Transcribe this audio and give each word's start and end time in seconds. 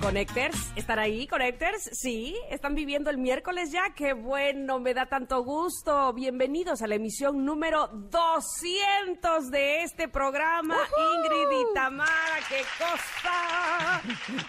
Connectors, 0.00 0.72
¿están 0.76 0.98
ahí, 0.98 1.26
Connectors? 1.26 1.90
Sí, 1.92 2.36
están 2.50 2.74
viviendo 2.74 3.10
el 3.10 3.18
miércoles 3.18 3.72
ya. 3.72 3.92
Qué 3.94 4.12
bueno, 4.12 4.78
me 4.78 4.94
da 4.94 5.06
tanto 5.06 5.42
gusto. 5.42 6.12
Bienvenidos 6.12 6.82
a 6.82 6.86
la 6.86 6.94
emisión 6.94 7.44
número 7.44 7.88
200 7.88 9.50
de 9.50 9.82
este 9.82 10.08
programa. 10.08 10.76
Ingrid 11.16 11.60
y 11.60 11.74
Tamara, 11.74 12.38
qué 12.48 12.62
cosa. 12.78 14.02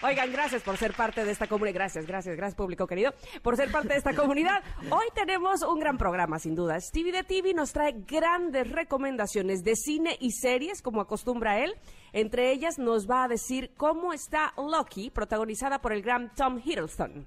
Oigan, 0.06 0.32
gracias 0.32 0.62
por 0.62 0.76
ser 0.76 0.94
parte 0.94 1.24
de 1.24 1.32
esta 1.32 1.46
comunidad. 1.46 1.74
Gracias, 1.74 2.06
gracias, 2.06 2.36
gracias, 2.36 2.56
público 2.56 2.86
querido, 2.86 3.12
por 3.42 3.56
ser 3.56 3.70
parte 3.72 3.88
de 3.88 3.96
esta 3.96 4.14
comunidad. 4.14 4.62
Hoy 4.90 5.06
tenemos 5.14 5.62
un 5.62 5.80
gran 5.80 5.98
programa, 5.98 6.38
sin 6.38 6.54
duda. 6.54 6.80
Stevie 6.80 7.12
de 7.12 7.24
TV 7.24 7.54
nos 7.54 7.72
trae 7.72 7.94
grandes 8.06 8.70
recomendaciones 8.70 9.64
de 9.64 9.74
cine 9.74 10.16
y 10.20 10.30
series, 10.32 10.80
como 10.80 11.00
acostumbra 11.00 11.58
él. 11.58 11.74
Entre 12.12 12.52
ellas 12.52 12.78
nos 12.78 13.08
va 13.08 13.24
a 13.24 13.28
decir 13.28 13.72
cómo 13.76 14.12
está 14.12 14.52
Lucky, 14.56 15.10
protagonizada 15.10 15.80
por 15.80 15.92
el 15.92 16.02
gran 16.02 16.34
Tom 16.34 16.60
Hiddleston. 16.64 17.26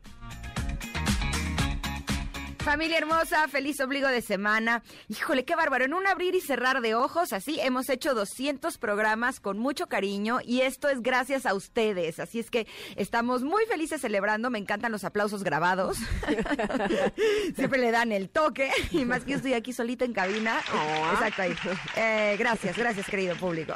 Familia 2.63 2.97
hermosa, 2.97 3.45
feliz 3.49 3.81
obligo 3.81 4.07
de 4.07 4.21
semana. 4.21 4.83
Híjole, 5.09 5.43
qué 5.43 5.53
bárbaro. 5.53 5.83
En 5.83 5.93
un 5.93 6.07
abrir 6.07 6.33
y 6.33 6.39
cerrar 6.39 6.79
de 6.79 6.95
ojos, 6.95 7.33
así 7.33 7.59
hemos 7.59 7.89
hecho 7.89 8.13
200 8.13 8.77
programas 8.77 9.41
con 9.41 9.59
mucho 9.59 9.87
cariño 9.87 10.39
y 10.41 10.61
esto 10.61 10.87
es 10.87 11.01
gracias 11.01 11.45
a 11.45 11.55
ustedes. 11.55 12.21
Así 12.21 12.39
es 12.39 12.49
que 12.49 12.65
estamos 12.95 13.43
muy 13.43 13.65
felices 13.65 13.99
celebrando. 13.99 14.49
Me 14.49 14.59
encantan 14.59 14.93
los 14.93 15.03
aplausos 15.03 15.43
grabados. 15.43 15.97
Siempre 17.55 17.79
le 17.79 17.91
dan 17.91 18.13
el 18.13 18.29
toque. 18.29 18.71
Y 18.91 19.03
más 19.03 19.25
que 19.25 19.31
yo 19.31 19.37
estoy 19.37 19.53
aquí 19.55 19.73
solita 19.73 20.05
en 20.05 20.13
cabina. 20.13 20.61
Exacto 21.11 21.41
ahí. 21.41 21.55
Eh, 21.97 22.37
gracias, 22.39 22.77
gracias, 22.77 23.07
querido 23.07 23.35
público. 23.35 23.73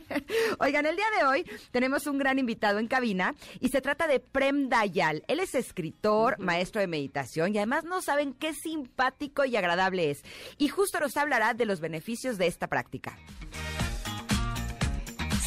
Oigan, 0.58 0.86
el 0.86 0.96
día 0.96 1.06
de 1.18 1.26
hoy 1.26 1.50
tenemos 1.70 2.06
un 2.06 2.16
gran 2.16 2.38
invitado 2.38 2.78
en 2.78 2.88
cabina 2.88 3.34
y 3.60 3.68
se 3.68 3.82
trata 3.82 4.06
de 4.06 4.20
Prem 4.20 4.70
Dayal. 4.70 5.22
Él 5.28 5.38
es 5.38 5.54
escritor, 5.54 6.38
maestro 6.38 6.80
de 6.80 6.86
meditación 6.86 7.54
y 7.54 7.58
además 7.58 7.84
no 7.84 8.00
sabe 8.00 8.21
qué 8.30 8.54
simpático 8.54 9.44
y 9.44 9.56
agradable 9.56 10.10
es. 10.10 10.22
Y 10.58 10.68
justo 10.68 11.00
nos 11.00 11.16
hablará 11.16 11.54
de 11.54 11.66
los 11.66 11.80
beneficios 11.80 12.38
de 12.38 12.46
esta 12.46 12.68
práctica. 12.68 13.18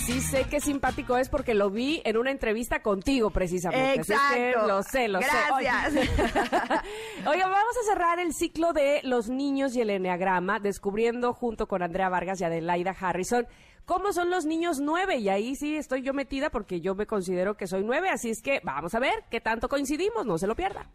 Sí 0.06 0.22
sé 0.22 0.46
qué 0.48 0.60
simpático 0.60 1.18
es 1.18 1.30
porque 1.30 1.56
lo 1.56 1.72
vi 1.72 2.00
en 2.06 2.18
una 2.18 2.30
entrevista 2.30 2.84
contigo 2.84 3.32
precisamente. 3.32 3.96
Exacto. 3.96 4.68
lo 4.68 4.84
sé, 4.84 5.08
lo 5.08 5.20
sé. 5.20 5.28
Gracias. 5.28 5.94
Oiga, 7.26 7.48
vamos 7.48 7.76
a 7.82 7.92
cerrar 7.92 8.20
el 8.20 8.32
ciclo 8.34 8.72
de 8.72 9.02
los 9.04 9.30
niños 9.30 9.76
y 9.76 9.82
el 9.82 9.90
enneagrama, 9.90 10.60
descubriendo 10.60 11.34
junto 11.34 11.68
con 11.68 11.82
Andrea 11.82 12.10
Vargas 12.10 12.40
y 12.40 12.44
Adelaida 12.44 12.92
Harrison 12.92 13.48
cómo 13.86 14.14
son 14.14 14.30
los 14.30 14.46
niños 14.46 14.80
nueve. 14.80 15.18
Y 15.18 15.30
ahí 15.30 15.56
sí 15.56 15.76
estoy 15.76 16.04
yo 16.04 16.14
metida 16.14 16.50
porque 16.50 16.82
yo 16.82 16.94
me 16.94 17.08
considero 17.08 17.56
que 17.56 17.66
soy 17.66 17.84
nueve, 17.84 18.10
así 18.10 18.30
es 18.30 18.42
que 18.42 18.60
vamos 18.64 18.94
a 18.94 19.00
ver 19.00 19.24
qué 19.32 19.42
tanto 19.42 19.70
coincidimos, 19.70 20.26
no 20.26 20.38
se 20.38 20.48
lo 20.48 20.56
pierda. 20.56 20.86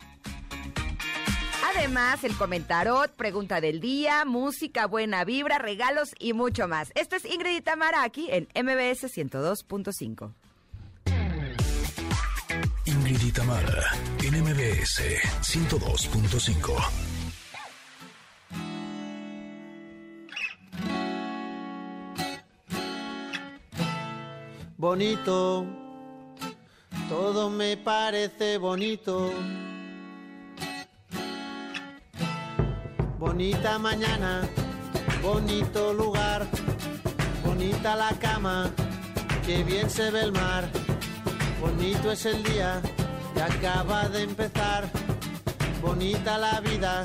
Además, 1.77 2.25
el 2.25 2.37
comentarot, 2.37 3.13
pregunta 3.13 3.61
del 3.61 3.81
día, 3.81 4.25
música, 4.25 4.87
buena 4.87 5.25
vibra, 5.25 5.59
regalos 5.59 6.15
y 6.19 6.33
mucho 6.33 6.67
más. 6.67 6.91
Esto 6.95 7.17
es 7.17 7.25
Ingrid 7.25 7.57
y 7.57 7.61
Tamara 7.61 8.03
aquí 8.03 8.29
en 8.31 8.49
MBS 8.55 9.05
102.5. 9.05 10.33
Ingrid 12.87 13.23
y 13.23 13.33
Tamara 13.33 13.93
en 14.23 14.43
MBS 14.43 15.03
102.5. 15.43 16.91
Bonito, 24.77 25.67
todo 27.09 27.51
me 27.51 27.77
parece 27.77 28.59
bonito 28.59 29.31
Bonita 33.21 33.79
mañana, 33.79 34.49
bonito 35.23 35.93
lugar, 35.93 36.47
bonita 37.45 37.95
la 37.95 38.19
cama, 38.19 38.71
que 39.45 39.63
bien 39.63 39.91
se 39.91 40.11
ve 40.11 40.23
el 40.23 40.33
mar. 40.33 40.65
Bonito 41.61 42.13
es 42.13 42.25
el 42.25 42.43
día 42.43 42.81
que 43.35 43.43
acaba 43.43 44.09
de 44.09 44.23
empezar, 44.23 44.89
bonita 45.83 46.39
la 46.39 46.61
vida. 46.61 47.05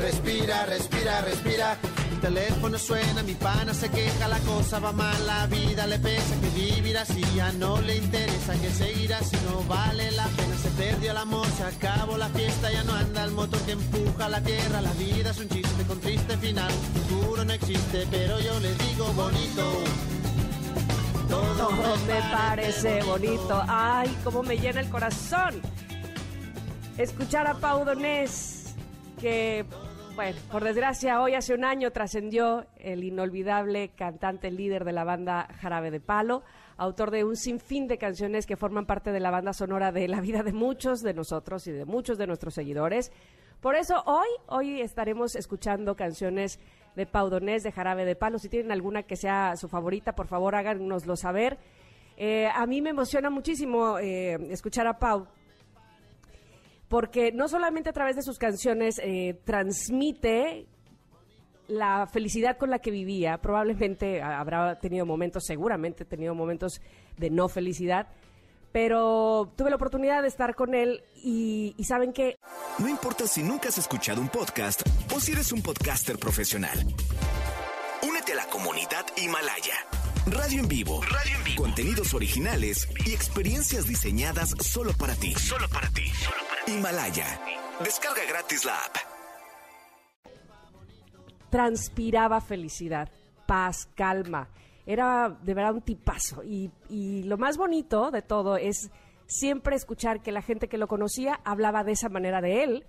Respira, 0.00 0.64
respira, 0.64 1.20
respira 1.20 1.76
el 2.12 2.20
teléfono 2.22 2.78
suena, 2.78 3.22
mi 3.22 3.34
pana 3.34 3.74
se 3.74 3.90
queja, 3.90 4.28
la 4.28 4.38
cosa 4.38 4.78
va 4.78 4.92
mal, 4.92 5.26
la 5.26 5.46
vida 5.48 5.86
le 5.86 5.98
pesa, 5.98 6.34
que 6.40 6.48
vivir 6.48 6.96
así 6.96 7.22
ya 7.34 7.52
no 7.52 7.78
le 7.82 7.96
interesa, 7.96 8.25
que 8.52 8.70
seguir 8.70 9.12
así 9.12 9.36
no 9.50 9.62
vale 9.64 10.10
la 10.12 10.24
pena, 10.24 10.56
se 10.56 10.70
perdió 10.70 11.10
el 11.10 11.16
amor, 11.16 11.46
se 11.46 11.64
acabó 11.64 12.16
la 12.16 12.28
fiesta, 12.28 12.70
ya 12.70 12.84
no 12.84 12.94
anda 12.94 13.24
el 13.24 13.32
motor 13.32 13.60
que 13.62 13.72
empuja 13.72 14.28
la 14.28 14.40
tierra, 14.40 14.80
la 14.80 14.92
vida 14.92 15.30
es 15.30 15.38
un 15.38 15.48
chiste 15.48 15.82
con 15.84 16.00
triste 16.00 16.36
final, 16.36 16.70
futuro 16.70 17.44
no 17.44 17.52
existe, 17.52 18.06
pero 18.10 18.38
yo 18.40 18.60
le 18.60 18.72
digo 18.74 19.06
bonito. 19.14 19.84
Todo, 21.28 21.70
me, 22.06 22.20
parece 22.32 23.02
bonito. 23.02 23.60
Ay, 23.66 24.16
cómo 24.22 24.44
me 24.44 24.56
llena 24.56 24.80
el 24.80 24.88
corazón. 24.88 25.60
Escuchar 26.96 27.48
a 27.48 27.54
Pau 27.54 27.84
Donés, 27.84 28.76
que 29.20 29.66
bueno, 30.14 30.38
por 30.50 30.64
desgracia, 30.64 31.20
hoy 31.20 31.34
hace 31.34 31.52
un 31.52 31.64
año 31.64 31.90
trascendió 31.90 32.66
el 32.78 33.04
inolvidable 33.04 33.90
cantante 33.90 34.50
líder 34.50 34.84
de 34.84 34.92
la 34.92 35.04
banda 35.04 35.48
Jarabe 35.60 35.90
de 35.90 36.00
Palo, 36.00 36.42
autor 36.76 37.10
de 37.10 37.24
un 37.24 37.36
sinfín 37.36 37.86
de 37.86 37.98
canciones 37.98 38.46
que 38.46 38.56
forman 38.56 38.86
parte 38.86 39.12
de 39.12 39.20
la 39.20 39.30
banda 39.30 39.52
sonora 39.52 39.92
de 39.92 40.08
la 40.08 40.20
vida 40.20 40.42
de 40.42 40.52
muchos 40.52 41.00
de 41.00 41.14
nosotros 41.14 41.66
y 41.66 41.72
de 41.72 41.84
muchos 41.84 42.18
de 42.18 42.26
nuestros 42.26 42.54
seguidores. 42.54 43.12
Por 43.60 43.74
eso 43.74 44.02
hoy, 44.06 44.28
hoy 44.46 44.80
estaremos 44.80 45.34
escuchando 45.34 45.96
canciones 45.96 46.60
de 46.94 47.06
Pau 47.06 47.30
Donés, 47.30 47.62
de 47.62 47.72
Jarabe 47.72 48.04
de 48.04 48.16
Palo. 48.16 48.38
Si 48.38 48.48
tienen 48.48 48.72
alguna 48.72 49.02
que 49.02 49.16
sea 49.16 49.56
su 49.56 49.68
favorita, 49.68 50.14
por 50.14 50.26
favor 50.26 50.54
háganoslo 50.54 51.16
saber. 51.16 51.58
Eh, 52.16 52.48
a 52.54 52.66
mí 52.66 52.80
me 52.80 52.90
emociona 52.90 53.30
muchísimo 53.30 53.98
eh, 53.98 54.38
escuchar 54.50 54.86
a 54.86 54.98
Pau 54.98 55.26
porque 56.88 57.32
no 57.32 57.48
solamente 57.48 57.90
a 57.90 57.92
través 57.92 58.16
de 58.16 58.22
sus 58.22 58.38
canciones 58.38 59.00
eh, 59.02 59.40
transmite 59.44 60.66
la 61.68 62.06
felicidad 62.06 62.56
con 62.56 62.70
la 62.70 62.78
que 62.78 62.90
vivía, 62.90 63.38
probablemente 63.38 64.22
habrá 64.22 64.78
tenido 64.78 65.06
momentos, 65.06 65.44
seguramente 65.44 66.04
tenido 66.04 66.34
momentos 66.34 66.80
de 67.16 67.30
no 67.30 67.48
felicidad, 67.48 68.08
pero 68.72 69.52
tuve 69.56 69.70
la 69.70 69.76
oportunidad 69.76 70.22
de 70.22 70.28
estar 70.28 70.54
con 70.54 70.74
él 70.74 71.02
y, 71.22 71.74
y 71.76 71.84
saben 71.84 72.12
que... 72.12 72.36
No 72.78 72.88
importa 72.88 73.26
si 73.26 73.42
nunca 73.42 73.68
has 73.68 73.78
escuchado 73.78 74.20
un 74.20 74.28
podcast 74.28 74.82
o 75.14 75.20
si 75.20 75.32
eres 75.32 75.52
un 75.52 75.62
podcaster 75.62 76.18
profesional. 76.18 76.78
Únete 78.02 78.32
a 78.32 78.36
la 78.36 78.46
comunidad 78.46 79.06
Himalaya. 79.16 79.74
Radio 80.26 80.60
en 80.60 80.68
vivo. 80.68 81.00
Radio 81.02 81.36
en 81.38 81.44
vivo. 81.44 81.62
Contenidos 81.62 82.12
originales 82.12 82.88
y 83.06 83.12
experiencias 83.12 83.86
diseñadas 83.86 84.54
solo 84.60 84.92
para 84.98 85.14
ti. 85.14 85.34
Solo 85.34 85.68
para 85.68 85.88
ti. 85.90 86.04
Himalaya. 86.66 87.40
Descarga 87.84 88.22
gratis 88.28 88.64
la 88.64 88.74
app. 88.74 89.15
Transpiraba 91.56 92.42
felicidad, 92.42 93.08
paz, 93.46 93.88
calma. 93.94 94.50
Era 94.84 95.30
de 95.42 95.54
verdad 95.54 95.72
un 95.72 95.80
tipazo. 95.80 96.42
Y, 96.44 96.70
lo 97.24 97.38
más 97.38 97.56
bonito 97.56 98.10
de 98.10 98.20
todo 98.20 98.58
es 98.58 98.90
siempre 99.24 99.74
escuchar 99.74 100.20
que 100.20 100.32
la 100.32 100.42
gente 100.42 100.68
que 100.68 100.76
lo 100.76 100.86
conocía 100.86 101.40
hablaba 101.44 101.82
de 101.82 101.92
esa 101.92 102.10
manera 102.10 102.42
de 102.42 102.62
él. 102.62 102.84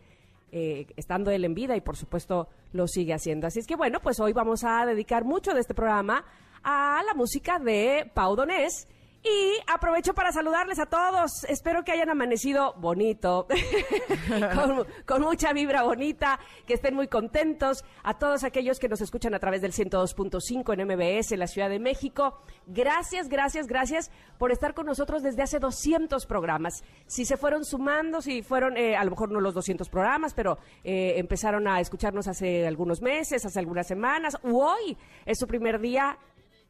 Eh, 0.52 0.88
estando 0.98 1.32
él 1.32 1.46
en 1.46 1.54
vida 1.54 1.78
y 1.78 1.82
por 1.82 1.96
supuesto 1.96 2.50
lo 2.74 2.90
sigue 2.90 3.14
haciendo. 3.14 3.48
Así 3.48 3.60
es 3.60 3.68
que 3.68 3.78
bueno, 3.78 4.02
pues 4.02 4.20
hoy 4.20 4.34
vamos 4.34 4.66
a 4.66 4.86
dedicar 4.86 5.24
mucho 5.24 5.54
de 5.54 5.62
este 5.62 5.74
programa 5.74 6.26
a 6.62 7.02
la 7.08 7.14
música 7.14 7.60
de 7.60 8.12
Pau 8.14 8.36
Donés 8.36 8.86
y 9.28 9.60
aprovecho 9.68 10.14
para 10.14 10.32
saludarles 10.32 10.80
a 10.80 10.86
todos. 10.86 11.44
Espero 11.46 11.84
que 11.84 11.92
hayan 11.92 12.10
amanecido 12.10 12.74
bonito, 12.78 13.48
con, 15.06 15.22
mucha 15.22 15.54
vibra 15.54 15.84
bonita, 15.84 16.40
que 16.66 16.74
estén 16.74 16.96
muy 16.96 17.08
contentos. 17.08 17.84
A 18.04 18.18
todos 18.18 18.44
aquellos 18.44 18.80
que 18.80 18.88
nos 18.88 19.02
escuchan 19.02 19.34
a 19.34 19.40
través 19.40 19.62
del 19.62 19.74
102.5 19.74 20.74
en 20.74 20.88
MBS 20.88 21.32
en 21.32 21.40
la 21.40 21.48
Ciudad 21.48 21.70
de 21.70 21.80
México. 21.80 22.42
Gracias, 22.66 23.30
gracias, 23.30 23.68
gracias 23.68 24.12
por 24.38 24.52
estar 24.52 24.74
con 24.74 24.86
nosotros 24.86 25.24
desde 25.24 25.44
hace 25.44 25.60
200 25.60 26.26
programas. 26.26 26.84
Si 27.08 27.26
se 27.26 27.38
fueron 27.38 27.66
sumando, 27.66 28.22
si 28.22 28.42
fueron, 28.42 28.78
eh, 28.78 28.96
a 28.96 29.04
lo 29.04 29.12
mejor 29.12 29.32
no 29.32 29.42
los 29.42 29.54
200 29.54 29.90
programas, 29.90 30.34
pero 30.34 30.58
eh, 30.84 31.16
empezaron 31.18 31.68
a 31.68 31.80
escucharnos 31.80 32.28
hace 32.28 32.68
algunos 32.68 33.02
meses, 33.02 33.46
hace 33.46 33.60
algunas 33.60 33.88
semanas, 33.88 34.38
u 34.44 34.62
hoy 34.62 34.98
es 35.26 35.40
su 35.40 35.48
primer 35.48 35.80
día 35.80 36.18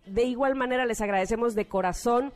de 0.10 0.24
igual 0.24 0.56
manera 0.56 0.86
les 0.86 1.02
agradecemos 1.02 1.56
de 1.56 1.68
corazón 1.68 2.34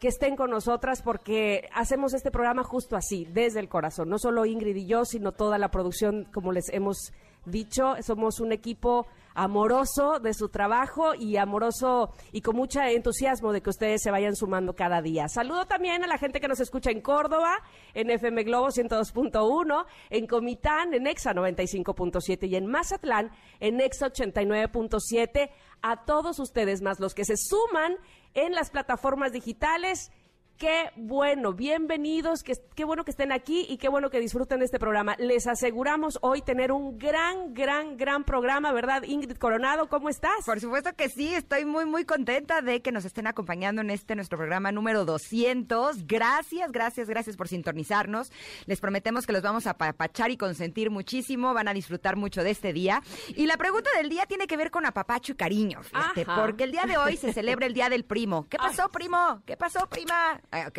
que 0.00 0.08
estén 0.08 0.36
con 0.36 0.50
nosotras 0.50 1.02
porque 1.02 1.68
hacemos 1.72 2.14
este 2.14 2.30
programa 2.30 2.62
justo 2.62 2.96
así, 2.96 3.26
desde 3.32 3.60
el 3.60 3.68
corazón. 3.68 4.08
No 4.08 4.18
solo 4.18 4.44
Ingrid 4.44 4.76
y 4.76 4.86
yo, 4.86 5.04
sino 5.04 5.32
toda 5.32 5.58
la 5.58 5.70
producción, 5.70 6.26
como 6.32 6.52
les 6.52 6.68
hemos 6.70 7.12
dicho, 7.46 7.94
somos 8.02 8.40
un 8.40 8.52
equipo 8.52 9.06
amoroso 9.34 10.18
de 10.18 10.32
su 10.32 10.48
trabajo 10.48 11.14
y 11.14 11.36
amoroso 11.36 12.10
y 12.32 12.40
con 12.40 12.56
mucho 12.56 12.80
entusiasmo 12.80 13.52
de 13.52 13.60
que 13.60 13.70
ustedes 13.70 14.02
se 14.02 14.10
vayan 14.10 14.34
sumando 14.34 14.74
cada 14.74 15.02
día. 15.02 15.28
Saludo 15.28 15.66
también 15.66 16.02
a 16.02 16.06
la 16.06 16.18
gente 16.18 16.40
que 16.40 16.48
nos 16.48 16.60
escucha 16.60 16.90
en 16.90 17.02
Córdoba, 17.02 17.54
en 17.94 18.10
FM 18.10 18.44
Globo 18.44 18.68
102.1, 18.68 19.84
en 20.10 20.26
Comitán, 20.26 20.94
en 20.94 21.06
Exa 21.06 21.34
95.7 21.34 22.48
y 22.48 22.56
en 22.56 22.66
Mazatlán, 22.66 23.30
en 23.60 23.80
Exa 23.80 24.08
89.7. 24.08 25.50
A 25.82 26.04
todos 26.04 26.38
ustedes 26.38 26.82
más 26.82 27.00
los 27.00 27.14
que 27.14 27.24
se 27.24 27.36
suman 27.36 27.96
en 28.34 28.52
las 28.52 28.70
plataformas 28.70 29.32
digitales 29.32 30.10
Qué 30.58 30.90
bueno, 30.96 31.52
bienvenidos, 31.52 32.42
qué, 32.42 32.54
qué, 32.74 32.86
bueno 32.86 33.04
que 33.04 33.10
estén 33.10 33.30
aquí 33.30 33.66
y 33.68 33.76
qué 33.76 33.90
bueno 33.90 34.08
que 34.08 34.20
disfruten 34.20 34.60
de 34.60 34.64
este 34.64 34.78
programa. 34.78 35.14
Les 35.18 35.46
aseguramos 35.46 36.18
hoy 36.22 36.40
tener 36.40 36.72
un 36.72 36.96
gran, 36.96 37.52
gran, 37.52 37.98
gran 37.98 38.24
programa, 38.24 38.72
¿verdad? 38.72 39.02
Ingrid 39.02 39.36
Coronado, 39.36 39.90
¿cómo 39.90 40.08
estás? 40.08 40.46
Por 40.46 40.58
supuesto 40.58 40.94
que 40.94 41.10
sí, 41.10 41.34
estoy 41.34 41.66
muy, 41.66 41.84
muy 41.84 42.06
contenta 42.06 42.62
de 42.62 42.80
que 42.80 42.90
nos 42.90 43.04
estén 43.04 43.26
acompañando 43.26 43.82
en 43.82 43.90
este 43.90 44.16
nuestro 44.16 44.38
programa 44.38 44.72
número 44.72 45.04
200. 45.04 46.06
Gracias, 46.06 46.72
gracias, 46.72 47.06
gracias 47.10 47.36
por 47.36 47.48
sintonizarnos. 47.48 48.32
Les 48.64 48.80
prometemos 48.80 49.26
que 49.26 49.34
los 49.34 49.42
vamos 49.42 49.66
a 49.66 49.72
apapachar 49.72 50.30
y 50.30 50.38
consentir 50.38 50.90
muchísimo, 50.90 51.52
van 51.52 51.68
a 51.68 51.74
disfrutar 51.74 52.16
mucho 52.16 52.42
de 52.42 52.52
este 52.52 52.72
día. 52.72 53.02
Y 53.28 53.44
la 53.44 53.58
pregunta 53.58 53.90
del 53.98 54.08
día 54.08 54.24
tiene 54.24 54.46
que 54.46 54.56
ver 54.56 54.70
con 54.70 54.86
apapacho 54.86 55.32
y 55.32 55.36
cariño, 55.36 55.82
fíjate, 55.82 56.24
porque 56.24 56.64
el 56.64 56.72
día 56.72 56.86
de 56.86 56.96
hoy 56.96 57.18
se 57.18 57.34
celebra 57.34 57.66
el 57.66 57.74
Día 57.74 57.90
del 57.90 58.06
Primo. 58.06 58.46
¿Qué 58.48 58.56
pasó, 58.56 58.88
primo? 58.88 59.42
¿Qué 59.44 59.58
pasó, 59.58 59.86
prima? 59.90 60.40
Ah, 60.52 60.66
ok. 60.68 60.78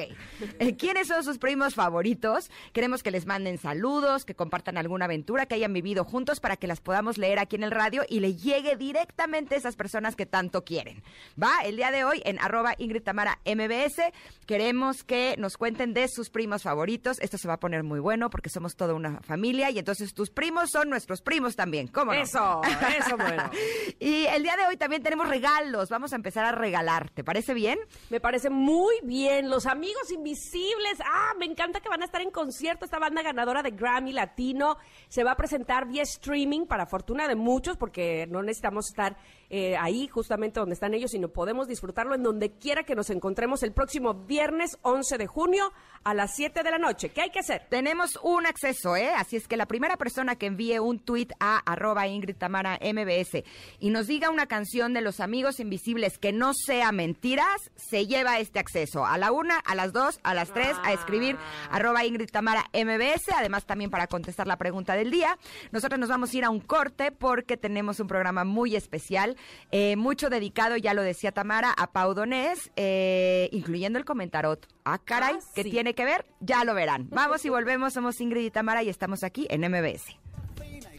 Eh, 0.60 0.76
¿Quiénes 0.78 1.08
son 1.08 1.24
sus 1.24 1.38
primos 1.38 1.76
favoritos? 1.76 2.50
Queremos 2.72 3.04
que 3.04 3.12
les 3.12 3.26
manden 3.26 3.58
saludos, 3.58 4.24
que 4.24 4.34
compartan 4.34 4.78
alguna 4.78 5.06
aventura 5.06 5.46
que 5.46 5.56
hayan 5.56 5.74
vivido 5.74 6.06
juntos 6.06 6.40
para 6.40 6.56
que 6.56 6.68
las 6.68 6.80
podamos 6.80 7.18
leer 7.18 7.38
aquí 7.38 7.58
en 7.58 7.64
el 7.64 7.72
radio 7.72 8.04
y 8.08 8.22
le 8.22 8.36
llegue 8.36 8.78
directamente 8.78 9.56
a 9.56 9.58
esas 9.58 9.76
personas 9.76 10.16
que 10.16 10.26
tanto 10.26 10.64
quieren. 10.64 11.04
Va, 11.42 11.52
el 11.66 11.76
día 11.76 11.92
de 11.92 12.06
hoy 12.06 12.22
en 12.26 12.40
arroba 12.40 12.76
Ingrid 12.78 13.04
Tamara 13.04 13.40
MBS 13.46 14.02
queremos 14.46 15.04
que 15.04 15.36
nos 15.38 15.58
cuenten 15.58 15.94
de 15.94 16.08
sus 16.08 16.30
primos 16.30 16.64
favoritos. 16.64 17.20
Esto 17.20 17.38
se 17.38 17.48
va 17.48 17.56
a 17.56 17.60
poner 17.60 17.84
muy 17.84 18.00
bueno 18.00 18.30
porque 18.30 18.50
somos 18.50 18.76
toda 18.76 18.94
una 18.94 19.20
familia 19.22 19.70
y 19.70 19.80
entonces 19.80 20.14
tus 20.14 20.30
primos 20.30 20.72
son 20.72 20.90
nuestros 20.90 21.22
primos 21.22 21.56
también. 21.56 21.88
¿Cómo 21.88 22.14
no? 22.14 22.20
Eso, 22.22 22.62
eso 22.98 23.18
bueno. 23.18 23.50
y 24.00 24.26
el 24.28 24.44
día 24.44 24.56
de 24.56 24.66
hoy 24.68 24.78
también 24.78 25.04
tenemos 25.04 25.28
regalos. 25.28 25.90
Vamos 25.90 26.14
a 26.14 26.16
empezar 26.16 26.46
a 26.46 26.54
regalar. 26.54 27.10
¿Te 27.10 27.24
parece 27.24 27.54
bien? 27.54 27.78
Me 28.10 28.22
parece 28.22 28.50
muy 28.50 28.96
bien. 29.04 29.50
Los 29.58 29.66
amigos 29.66 30.12
Invisibles. 30.12 31.00
Ah, 31.04 31.34
me 31.40 31.46
encanta 31.46 31.80
que 31.80 31.90
van 31.90 32.04
a 32.04 32.06
estar 32.06 32.22
en 32.22 32.30
concierto. 32.30 32.86
Esta 32.86 33.00
banda 33.00 33.24
ganadora 33.24 33.64
de 33.64 33.72
Grammy 33.72 34.14
Latino 34.14 34.78
se 35.08 35.24
va 35.24 35.32
a 35.32 35.36
presentar 35.36 35.88
vía 35.88 36.04
streaming 36.04 36.68
para 36.68 36.86
fortuna 36.86 37.28
de 37.28 37.34
muchos, 37.34 37.76
porque 37.76 38.28
no 38.30 38.44
necesitamos 38.44 38.90
estar 38.90 39.18
eh, 39.50 39.78
ahí 39.78 40.08
justamente 40.08 40.60
donde 40.60 40.74
están 40.74 40.94
ellos, 40.94 41.12
sino 41.12 41.30
podemos 41.30 41.68
disfrutarlo 41.68 42.16
en 42.16 42.24
donde 42.24 42.52
quiera 42.52 42.84
que 42.84 42.96
nos 42.96 43.10
encontremos 43.10 43.64
el 43.64 43.72
próximo 43.72 44.14
viernes 44.14 44.78
11 44.82 45.18
de 45.18 45.28
junio 45.28 45.72
a 46.04 46.14
las 46.14 46.36
7 46.36 46.64
de 46.64 46.72
la 46.72 46.78
noche. 46.78 47.10
¿Qué 47.10 47.22
hay 47.22 47.30
que 47.30 47.40
hacer? 47.40 47.68
Tenemos 47.70 48.18
un 48.24 48.46
acceso, 48.46 48.96
¿eh? 48.96 49.10
Así 49.16 49.36
es 49.36 49.48
que 49.48 49.58
la 49.58 49.66
primera 49.66 49.98
persona 49.98 50.36
que 50.36 50.48
envíe 50.48 50.80
un 50.80 51.00
tweet 51.00 51.30
a 51.40 51.60
arroba 51.60 52.08
Ingrid 52.08 52.36
Tamara 52.36 52.80
MBS 52.82 53.44
y 53.80 53.90
nos 53.90 54.08
diga 54.08 54.30
una 54.30 54.48
canción 54.48 54.94
de 54.94 55.02
los 55.02 55.20
amigos 55.20 55.60
invisibles 55.60 56.18
que 56.18 56.32
no 56.32 56.54
sea 56.54 56.92
mentiras, 56.92 57.72
se 57.76 58.08
lleva 58.08 58.40
este 58.40 58.60
acceso. 58.60 59.06
A 59.06 59.18
la 59.18 59.32
una, 59.32 59.58
a 59.60 59.76
las 59.76 59.94
dos, 59.94 60.20
a 60.24 60.34
las 60.34 60.52
tres, 60.52 60.76
a 60.84 60.94
escribir 60.94 61.38
Ah. 61.38 61.76
arroba 61.78 62.06
Ingrid 62.06 62.30
Tamara 62.30 62.66
MBS, 62.74 63.32
además 63.36 63.66
también 63.66 63.90
para 63.90 64.08
contestar 64.08 64.48
la 64.48 64.58
pregunta 64.58 64.94
del 64.94 65.12
día. 65.12 65.38
Nosotros 65.72 66.00
nos 66.00 66.10
vamos 66.10 66.34
a 66.34 66.38
ir 66.38 66.44
a 66.44 66.50
un 66.50 66.60
corte 66.60 67.12
porque 67.12 67.58
tenemos 67.58 68.00
un 68.00 68.08
programa 68.08 68.44
muy 68.44 68.76
especial, 68.76 69.37
eh, 69.72 69.96
mucho 69.96 70.30
dedicado, 70.30 70.78
ya 70.78 70.94
lo 70.94 71.02
decía 71.02 71.32
Tamara, 71.32 71.74
a 71.78 71.92
Pau 71.92 72.14
Donés, 72.14 72.72
eh, 72.76 73.50
incluyendo 73.52 74.00
el 74.00 74.06
comentarot. 74.06 74.68
Ah, 74.86 75.00
caray, 75.04 75.36
Ah, 75.40 75.52
¿qué 75.56 75.64
tiene 75.64 75.94
que 75.94 76.06
ver? 76.06 76.26
Ya 76.40 76.64
lo 76.64 76.74
verán. 76.74 77.08
Vamos 77.10 77.44
y 77.46 77.50
volvemos, 77.50 77.94
somos 77.94 78.20
Ingrid 78.22 78.46
y 78.46 78.52
Tamara 78.52 78.84
y 78.84 78.90
estamos 78.90 79.24
aquí 79.24 79.48
en 79.50 79.62
MBS. 79.62 80.16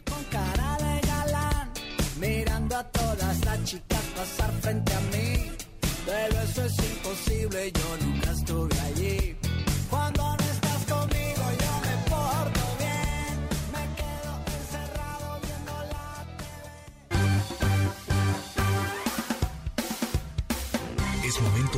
con 0.09 0.23
cara 0.25 0.77
de 0.77 1.07
galán, 1.07 1.71
mirando 2.19 2.75
a 2.77 2.83
todas 2.91 3.45
las 3.45 3.63
chicas 3.63 4.01
pasar 4.15 4.51
frente 4.61 4.93
a 4.93 4.99
mí. 5.01 5.51
Pero 6.05 6.39
eso 6.41 6.65
es 6.65 6.77
imposible, 6.79 7.71
yo 7.71 7.97
nunca 8.05 8.18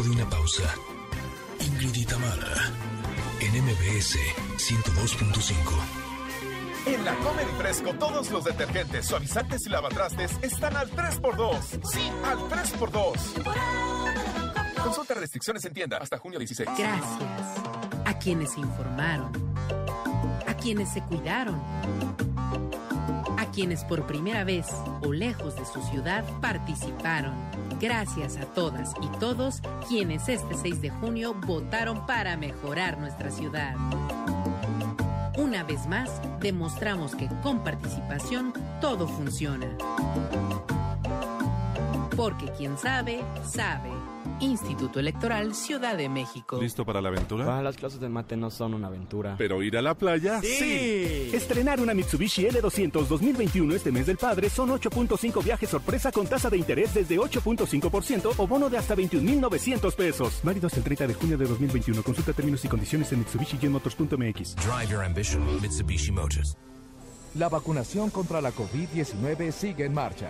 De 0.02 0.10
una 0.10 0.28
pausa. 0.28 0.64
Ingrid 1.60 1.94
y 1.94 2.06
Tamara, 2.06 2.72
en 3.40 3.64
MBS 3.64 4.18
102.5. 4.58 5.54
En 6.88 7.06
la 7.06 7.14
Comer 7.18 7.46
y 7.48 7.56
Fresco, 7.62 7.94
todos 7.94 8.32
los 8.32 8.44
detergentes, 8.44 9.06
suavizantes 9.06 9.64
y 9.68 9.70
lavatrastes 9.70 10.32
están 10.42 10.76
al 10.76 10.90
3x2. 10.90 11.86
Sí, 11.86 12.12
al 12.26 12.40
3x2. 12.40 13.14
Consulta 14.84 15.14
restricciones 15.14 15.64
en 15.66 15.74
tienda 15.74 15.98
hasta 15.98 16.18
junio 16.18 16.40
16. 16.40 16.68
Gracias 16.76 17.06
a 18.04 18.18
quienes 18.18 18.54
se 18.54 18.60
informaron, 18.60 19.32
a 20.48 20.54
quienes 20.56 20.92
se 20.92 21.04
cuidaron, 21.04 21.62
quienes 23.52 23.84
por 23.84 24.08
primera 24.08 24.44
vez 24.44 24.68
o 25.02 25.12
lejos 25.12 25.56
de 25.56 25.66
su 25.66 25.82
ciudad 25.84 26.24
participaron. 26.42 27.34
Gracias 27.80 28.38
a 28.38 28.46
todas 28.46 28.94
y 29.02 29.20
todos 29.20 29.62
quienes 29.88 30.30
este 30.30 30.56
6 30.56 30.82
de 30.82 30.90
junio 30.90 31.34
votaron 31.34 32.06
para 32.06 32.38
mejorar 32.38 32.98
nuestra 32.98 33.32
ciudad. 33.32 33.76
Una 35.38 35.64
vez 35.64 35.88
más, 35.88 36.10
demostramos 36.40 37.16
que 37.16 37.28
con 37.42 37.64
participación 37.64 38.54
todo 38.80 39.08
funciona. 39.08 39.68
Porque 42.16 42.46
quien 42.52 42.78
sabe, 42.78 43.22
sabe. 43.44 44.01
Instituto 44.42 45.00
Electoral 45.00 45.54
Ciudad 45.56 45.96
de 45.96 46.10
México. 46.10 46.60
¿Listo 46.62 46.84
para 46.84 47.02
la 47.02 47.10
aventura? 47.10 47.58
Ah, 47.58 47.62
las 47.62 47.78
clases 47.78 48.00
de 48.00 48.10
mate 48.10 48.36
no 48.36 48.50
son 48.50 48.74
una 48.74 48.88
aventura. 48.88 49.36
Pero 49.38 49.62
ir 49.64 49.78
a 49.78 49.82
la 49.82 49.96
playa, 49.96 50.42
¡Sí! 50.42 51.30
Estrenar 51.34 51.80
una 51.80 51.94
Mitsubishi 51.94 52.46
L200 52.46 53.08
2021 53.08 53.76
este 53.76 53.92
mes 53.92 54.06
del 54.08 54.18
padre 54.18 54.50
son 54.50 54.70
8.5 54.70 55.44
viajes 55.44 55.70
sorpresa 55.70 56.12
con 56.12 56.28
tasa 56.28 56.50
de 56.50 56.58
interés 56.58 56.94
desde 56.94 57.18
8.5% 57.18 58.34
o 58.38 58.48
bono 58.48 58.70
de 58.70 58.78
hasta 58.78 58.96
21.900 58.96 59.96
pesos. 59.96 60.42
Válido 60.44 60.68
hasta 60.68 60.80
el 60.80 60.84
30 60.84 61.08
de 61.08 61.14
junio 61.14 61.38
de 61.38 61.46
2021. 61.46 62.04
Consulta 62.04 62.34
términos 62.34 62.66
y 62.66 62.68
condiciones 62.68 63.12
en 63.12 63.20
mitsubishimotors.mx. 63.20 64.56
Drive 64.56 64.90
your 64.90 65.04
ambition, 65.04 65.44
Mitsubishi 65.62 66.12
Motors. 66.12 66.58
La 67.36 67.48
vacunación 67.48 68.10
contra 68.10 68.42
la 68.42 68.52
COVID-19 68.52 69.52
sigue 69.52 69.86
en 69.86 69.94
marcha. 69.94 70.30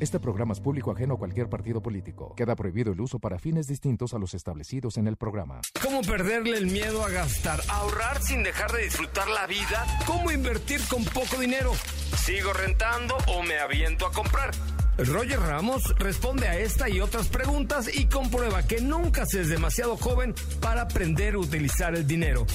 Este 0.00 0.18
programa 0.18 0.54
es 0.54 0.60
público 0.60 0.90
ajeno 0.92 1.14
a 1.14 1.18
cualquier 1.18 1.50
partido 1.50 1.82
político. 1.82 2.34
Queda 2.34 2.56
prohibido 2.56 2.90
el 2.90 3.00
uso 3.02 3.18
para 3.18 3.38
fines 3.38 3.66
distintos 3.66 4.14
a 4.14 4.18
los 4.18 4.32
establecidos 4.32 4.96
en 4.96 5.06
el 5.06 5.18
programa. 5.18 5.60
¿Cómo 5.82 6.00
perderle 6.00 6.56
el 6.56 6.68
miedo 6.68 7.04
a 7.04 7.10
gastar? 7.10 7.60
¿Ahorrar 7.68 8.22
sin 8.22 8.42
dejar 8.42 8.72
de 8.72 8.84
disfrutar 8.84 9.28
la 9.28 9.46
vida? 9.46 9.86
¿Cómo 10.06 10.32
invertir 10.32 10.80
con 10.88 11.04
poco 11.04 11.38
dinero? 11.38 11.72
¿Sigo 12.16 12.50
rentando 12.54 13.14
o 13.26 13.42
me 13.42 13.58
aviento 13.58 14.06
a 14.06 14.12
comprar? 14.12 14.52
Roger 14.96 15.38
Ramos 15.38 15.82
responde 15.98 16.48
a 16.48 16.58
esta 16.58 16.88
y 16.88 17.00
otras 17.00 17.28
preguntas 17.28 17.90
y 17.94 18.06
comprueba 18.06 18.62
que 18.62 18.80
nunca 18.80 19.26
se 19.26 19.42
es 19.42 19.50
demasiado 19.50 19.98
joven 19.98 20.34
para 20.62 20.82
aprender 20.82 21.34
a 21.34 21.40
utilizar 21.40 21.94
el 21.94 22.06
dinero. 22.06 22.46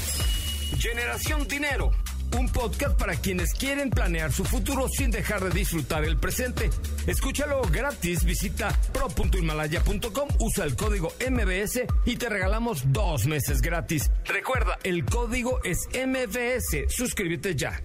Generación 0.79 1.47
Dinero, 1.47 1.91
un 2.37 2.49
podcast 2.49 2.97
para 2.97 3.15
quienes 3.15 3.53
quieren 3.53 3.89
planear 3.89 4.31
su 4.31 4.43
futuro 4.43 4.87
sin 4.89 5.11
dejar 5.11 5.43
de 5.43 5.51
disfrutar 5.51 6.03
el 6.03 6.17
presente. 6.17 6.69
Escúchalo 7.07 7.61
gratis, 7.71 8.23
visita 8.23 8.77
pro.himalaya.com, 8.93 10.29
usa 10.39 10.65
el 10.65 10.75
código 10.75 11.13
MBS 11.29 11.81
y 12.05 12.15
te 12.17 12.29
regalamos 12.29 12.91
dos 12.91 13.25
meses 13.25 13.61
gratis. 13.61 14.11
Recuerda, 14.25 14.77
el 14.83 15.05
código 15.05 15.59
es 15.63 15.87
MBS. 15.93 16.91
Suscríbete 16.93 17.55
ya. 17.55 17.81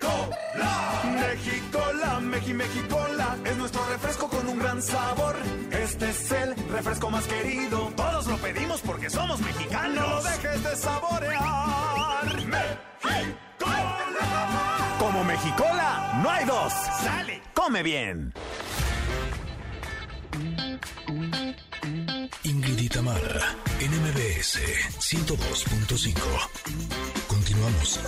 La 0.00 1.02
México, 1.20 1.80
la 2.00 2.20
Meji, 2.20 2.54
México, 2.54 3.06
la 3.16 3.36
Es 3.44 3.56
nuestro 3.56 3.84
refresco 3.86 4.28
con 4.28 4.48
un 4.48 4.58
gran 4.58 4.82
sabor. 4.82 5.36
Este 5.70 6.10
es 6.10 6.32
el 6.32 6.54
refresco 6.68 7.10
más 7.10 7.24
querido. 7.26 7.92
Todos 7.96 8.26
lo 8.26 8.36
pedimos 8.38 8.80
porque 8.82 9.10
somos 9.10 9.40
mexicanos. 9.40 10.08
No 10.08 10.22
dejes 10.22 10.62
de 10.62 10.76
saborear. 10.76 12.24
¡Mexicola! 12.46 13.98
Como 14.98 15.24
Mexicola, 15.24 16.20
no 16.22 16.30
hay 16.30 16.44
dos. 16.44 16.72
Sale, 17.02 17.42
come 17.54 17.82
bien. 17.82 18.32
Ingrid 22.44 22.78
y 22.78 22.88
Tamara, 22.88 23.56
en 23.80 23.90
MBS 23.90 24.58
102.5. 24.98 26.14
Continuamos. 27.26 28.00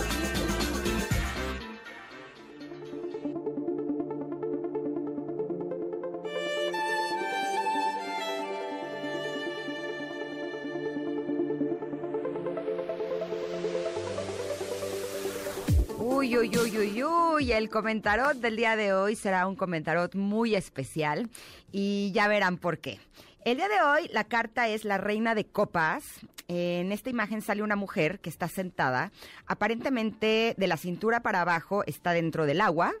Uy, 16.33 17.03
uy, 17.03 17.51
el 17.51 17.69
comentarot 17.69 18.37
del 18.37 18.55
día 18.55 18.77
de 18.77 18.93
hoy 18.93 19.17
será 19.17 19.45
un 19.47 19.57
comentarot 19.57 20.15
muy 20.15 20.55
especial 20.55 21.29
y 21.73 22.13
ya 22.13 22.29
verán 22.29 22.57
por 22.57 22.79
qué. 22.79 22.99
El 23.43 23.57
día 23.57 23.67
de 23.67 23.81
hoy 23.81 24.09
la 24.13 24.23
carta 24.23 24.69
es 24.69 24.85
la 24.85 24.97
reina 24.97 25.35
de 25.35 25.45
copas. 25.45 26.05
En 26.47 26.93
esta 26.93 27.09
imagen 27.09 27.41
sale 27.41 27.63
una 27.63 27.75
mujer 27.75 28.21
que 28.21 28.29
está 28.29 28.47
sentada. 28.47 29.11
Aparentemente 29.45 30.55
de 30.57 30.67
la 30.67 30.77
cintura 30.77 31.19
para 31.19 31.41
abajo 31.41 31.83
está 31.85 32.13
dentro 32.13 32.45
del 32.45 32.61
agua. 32.61 32.93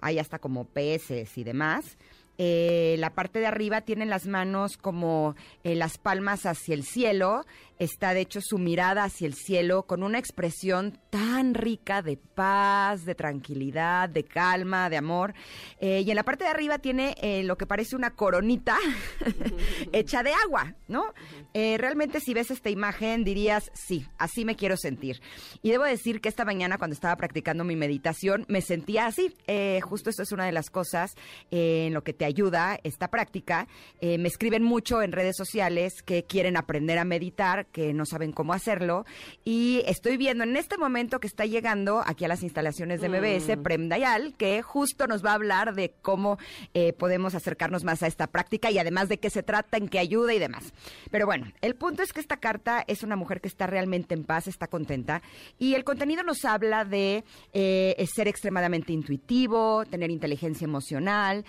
Hay 0.00 0.18
hasta 0.18 0.40
como 0.40 0.64
peces 0.64 1.38
y 1.38 1.44
demás. 1.44 1.96
Eh, 2.38 2.96
la 2.98 3.10
parte 3.10 3.38
de 3.38 3.46
arriba 3.46 3.82
tiene 3.82 4.06
las 4.06 4.26
manos 4.26 4.76
como 4.76 5.36
eh, 5.64 5.74
las 5.74 5.98
palmas 5.98 6.46
hacia 6.46 6.74
el 6.74 6.84
cielo. 6.84 7.44
Está 7.78 8.14
de 8.14 8.20
hecho 8.20 8.40
su 8.40 8.58
mirada 8.58 9.04
hacia 9.04 9.26
el 9.26 9.34
cielo 9.34 9.84
con 9.84 10.04
una 10.04 10.18
expresión 10.18 10.98
tan 11.10 11.54
rica 11.54 12.00
de 12.00 12.16
paz, 12.16 13.04
de 13.04 13.16
tranquilidad, 13.16 14.08
de 14.08 14.22
calma, 14.22 14.88
de 14.88 14.96
amor. 14.98 15.34
Eh, 15.80 16.02
y 16.06 16.10
en 16.10 16.16
la 16.16 16.22
parte 16.22 16.44
de 16.44 16.50
arriba 16.50 16.78
tiene 16.78 17.16
lo 17.44 17.56
que 17.56 17.66
parece 17.66 17.96
una 17.96 18.14
coronita 18.14 18.76
hecha 19.92 20.22
de 20.22 20.32
agua, 20.32 20.74
¿no? 20.86 21.12
Realmente 21.52 22.20
si 22.20 22.34
ves 22.34 22.50
esta 22.50 22.70
imagen 22.70 23.24
dirías, 23.24 23.70
sí, 23.74 24.06
así 24.16 24.44
me 24.44 24.54
quiero 24.54 24.76
sentir. 24.76 25.20
Y 25.60 25.70
debo 25.70 25.84
decir 25.84 26.20
que 26.20 26.28
esta 26.28 26.44
mañana 26.44 26.78
cuando 26.78 26.94
estaba 26.94 27.16
practicando 27.16 27.64
mi 27.64 27.74
meditación 27.74 28.44
me 28.48 28.60
sentía 28.60 29.06
así. 29.06 29.34
Justo 29.82 30.10
esto 30.10 30.22
es 30.22 30.30
una 30.30 30.46
de 30.46 30.52
las 30.52 30.70
cosas 30.70 31.16
en 31.50 31.92
lo 31.92 32.04
que 32.04 32.12
te 32.22 32.26
ayuda 32.26 32.78
esta 32.84 33.08
práctica. 33.08 33.66
Eh, 34.00 34.16
me 34.16 34.28
escriben 34.28 34.62
mucho 34.62 35.02
en 35.02 35.10
redes 35.10 35.36
sociales 35.36 36.02
que 36.02 36.22
quieren 36.22 36.56
aprender 36.56 37.00
a 37.00 37.04
meditar, 37.04 37.66
que 37.66 37.92
no 37.92 38.06
saben 38.06 38.30
cómo 38.30 38.52
hacerlo. 38.52 39.04
Y 39.44 39.82
estoy 39.86 40.18
viendo 40.18 40.44
en 40.44 40.56
este 40.56 40.78
momento 40.78 41.18
que 41.18 41.26
está 41.26 41.46
llegando 41.46 42.00
aquí 42.06 42.24
a 42.24 42.28
las 42.28 42.44
instalaciones 42.44 43.00
de 43.00 43.08
MBS, 43.08 43.56
Mm. 43.56 43.62
Prem 43.64 43.88
Dayal, 43.88 44.34
que 44.34 44.62
justo 44.62 45.08
nos 45.08 45.24
va 45.24 45.32
a 45.32 45.34
hablar 45.34 45.74
de 45.74 45.94
cómo 46.00 46.38
eh, 46.74 46.92
podemos 46.92 47.34
acercarnos 47.34 47.82
más 47.82 48.04
a 48.04 48.06
esta 48.06 48.28
práctica 48.28 48.70
y 48.70 48.78
además 48.78 49.08
de 49.08 49.18
qué 49.18 49.28
se 49.28 49.42
trata, 49.42 49.76
en 49.76 49.88
qué 49.88 49.98
ayuda 49.98 50.32
y 50.32 50.38
demás. 50.38 50.72
Pero 51.10 51.26
bueno, 51.26 51.50
el 51.60 51.74
punto 51.74 52.04
es 52.04 52.12
que 52.12 52.20
esta 52.20 52.36
carta 52.36 52.84
es 52.86 53.02
una 53.02 53.16
mujer 53.16 53.40
que 53.40 53.48
está 53.48 53.66
realmente 53.66 54.14
en 54.14 54.22
paz, 54.22 54.46
está 54.46 54.68
contenta. 54.68 55.22
Y 55.58 55.74
el 55.74 55.82
contenido 55.82 56.22
nos 56.22 56.44
habla 56.44 56.84
de 56.84 57.24
eh, 57.52 58.06
ser 58.14 58.28
extremadamente 58.28 58.92
intuitivo, 58.92 59.84
tener 59.86 60.12
inteligencia 60.12 60.66
emocional, 60.66 61.44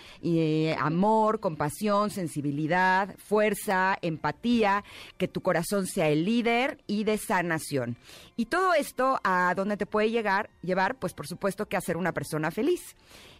eh, 0.64 0.76
amor, 0.78 1.40
compasión, 1.40 2.10
sensibilidad, 2.10 3.14
fuerza, 3.18 3.96
empatía, 4.02 4.84
que 5.18 5.28
tu 5.28 5.40
corazón 5.40 5.86
sea 5.86 6.08
el 6.08 6.24
líder 6.24 6.82
y 6.86 7.04
de 7.04 7.18
sanación. 7.18 7.96
Y 8.36 8.46
todo 8.46 8.74
esto 8.74 9.20
a 9.24 9.54
dónde 9.54 9.76
te 9.76 9.86
puede 9.86 10.10
llegar, 10.10 10.50
llevar, 10.62 10.96
pues 10.96 11.14
por 11.14 11.26
supuesto 11.26 11.66
que 11.66 11.76
a 11.76 11.80
ser 11.80 11.96
una 11.96 12.12
persona 12.12 12.50
feliz. 12.50 12.96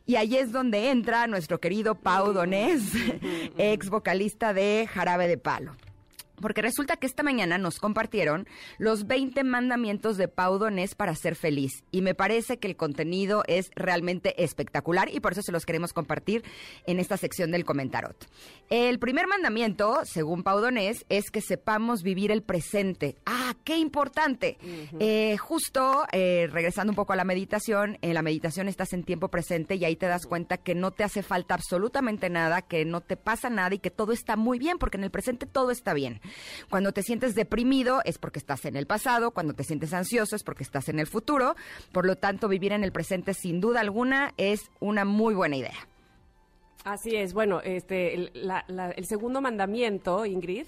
Y 0.07 0.17
ahí 0.17 0.37
es 0.37 0.53
donde 0.53 0.91
entra 0.91 1.27
nuestro 1.27 1.61
querido 1.61 1.95
Pau 1.95 2.33
Donés, 2.33 2.83
ex 3.59 3.89
vocalista 3.89 4.53
de 4.53 4.89
Jarabe 4.93 5.29
de 5.29 5.39
Palo. 5.39 5.75
Porque 6.41 6.63
resulta 6.63 6.97
que 6.97 7.07
esta 7.07 7.23
mañana 7.23 7.59
nos 7.59 7.79
compartieron 7.79 8.47
los 8.79 9.07
20 9.07 9.45
mandamientos 9.45 10.17
de 10.17 10.29
Pau 10.29 10.59
Donés 10.59 10.95
para 10.95 11.15
ser 11.15 11.37
feliz. 11.37 11.85
Y 11.91 12.03
me 12.03 12.15
parece 12.15 12.59
que 12.59 12.67
el 12.67 12.77
contenido 12.77 13.45
es 13.47 13.71
realmente 13.77 14.43
espectacular 14.43 15.09
y 15.13 15.21
por 15.21 15.33
eso 15.33 15.43
se 15.43 15.53
los 15.53 15.65
queremos 15.65 15.93
compartir 15.93 16.45
en 16.87 16.99
esta 16.99 17.17
sección 17.17 17.51
del 17.51 17.65
comentarot. 17.65 18.27
El 18.69 18.99
primer 18.99 19.27
mandamiento, 19.27 20.01
según 20.05 20.43
Pau 20.43 20.61
Donés, 20.61 21.05
es 21.09 21.31
que 21.31 21.41
sepamos 21.41 22.03
vivir 22.03 22.33
el 22.33 22.43
presente. 22.43 23.17
¡Ah, 23.27 23.55
qué 23.65 23.77
importante! 23.77 24.59
Eh, 24.99 25.37
justo, 25.37 26.05
eh, 26.13 26.49
regresando 26.51 26.91
un 26.91 26.97
poco 26.97 27.13
a 27.13 27.17
la 27.17 27.25
meditación, 27.25 27.99
en 28.03 28.15
la 28.15 28.23
meditación 28.23 28.69
estás 28.69 28.93
en 28.93 29.05
tiempo 29.05 29.29
presente 29.29 29.77
y 29.77 29.85
ahí 29.85 29.97
te 29.97 30.07
das 30.07 30.27
cuenta 30.27 30.57
que 30.57 30.75
no 30.75 30.91
te 30.91 31.05
hace 31.05 31.23
falta 31.23 31.55
absolutamente 31.55 32.31
nada, 32.31 32.63
que 32.63 32.85
no 32.85 33.01
te 33.01 33.17
pasa 33.17 33.51
nada 33.51 33.75
y 33.75 33.79
que 33.79 33.91
todo 33.91 34.13
está 34.13 34.37
muy 34.37 34.59
bien, 34.59 34.79
porque 34.79 34.97
en 34.97 35.05
el 35.05 35.11
presente 35.11 35.47
todo 35.47 35.71
está 35.71 35.95
bien. 35.95 36.21
Cuando 36.71 36.93
te 36.93 37.03
sientes 37.03 37.35
deprimido 37.35 38.01
es 38.05 38.19
porque 38.19 38.39
estás 38.39 38.65
en 38.65 38.77
el 38.77 38.87
pasado, 38.87 39.31
cuando 39.33 39.55
te 39.55 39.65
sientes 39.65 39.93
ansioso 39.93 40.37
es 40.37 40.43
porque 40.43 40.63
estás 40.63 40.89
en 40.89 40.99
el 40.99 41.07
futuro. 41.07 41.55
Por 41.93 42.07
lo 42.07 42.17
tanto, 42.17 42.49
vivir 42.49 42.73
en 42.73 42.85
el 42.85 42.93
presente 42.93 43.35
sin 43.35 43.61
duda 43.61 43.81
alguna 43.81 44.33
es 44.37 44.71
una 44.81 45.05
muy 45.05 45.35
buena 45.35 45.57
idea. 45.57 45.75
Así 46.85 47.17
es, 47.17 47.33
bueno, 47.33 47.63
este, 47.63 48.13
el, 48.15 48.31
la- 48.35 48.65
la- 48.69 48.91
el 48.91 49.07
segundo 49.07 49.41
mandamiento, 49.41 50.27
Ingrid, 50.27 50.67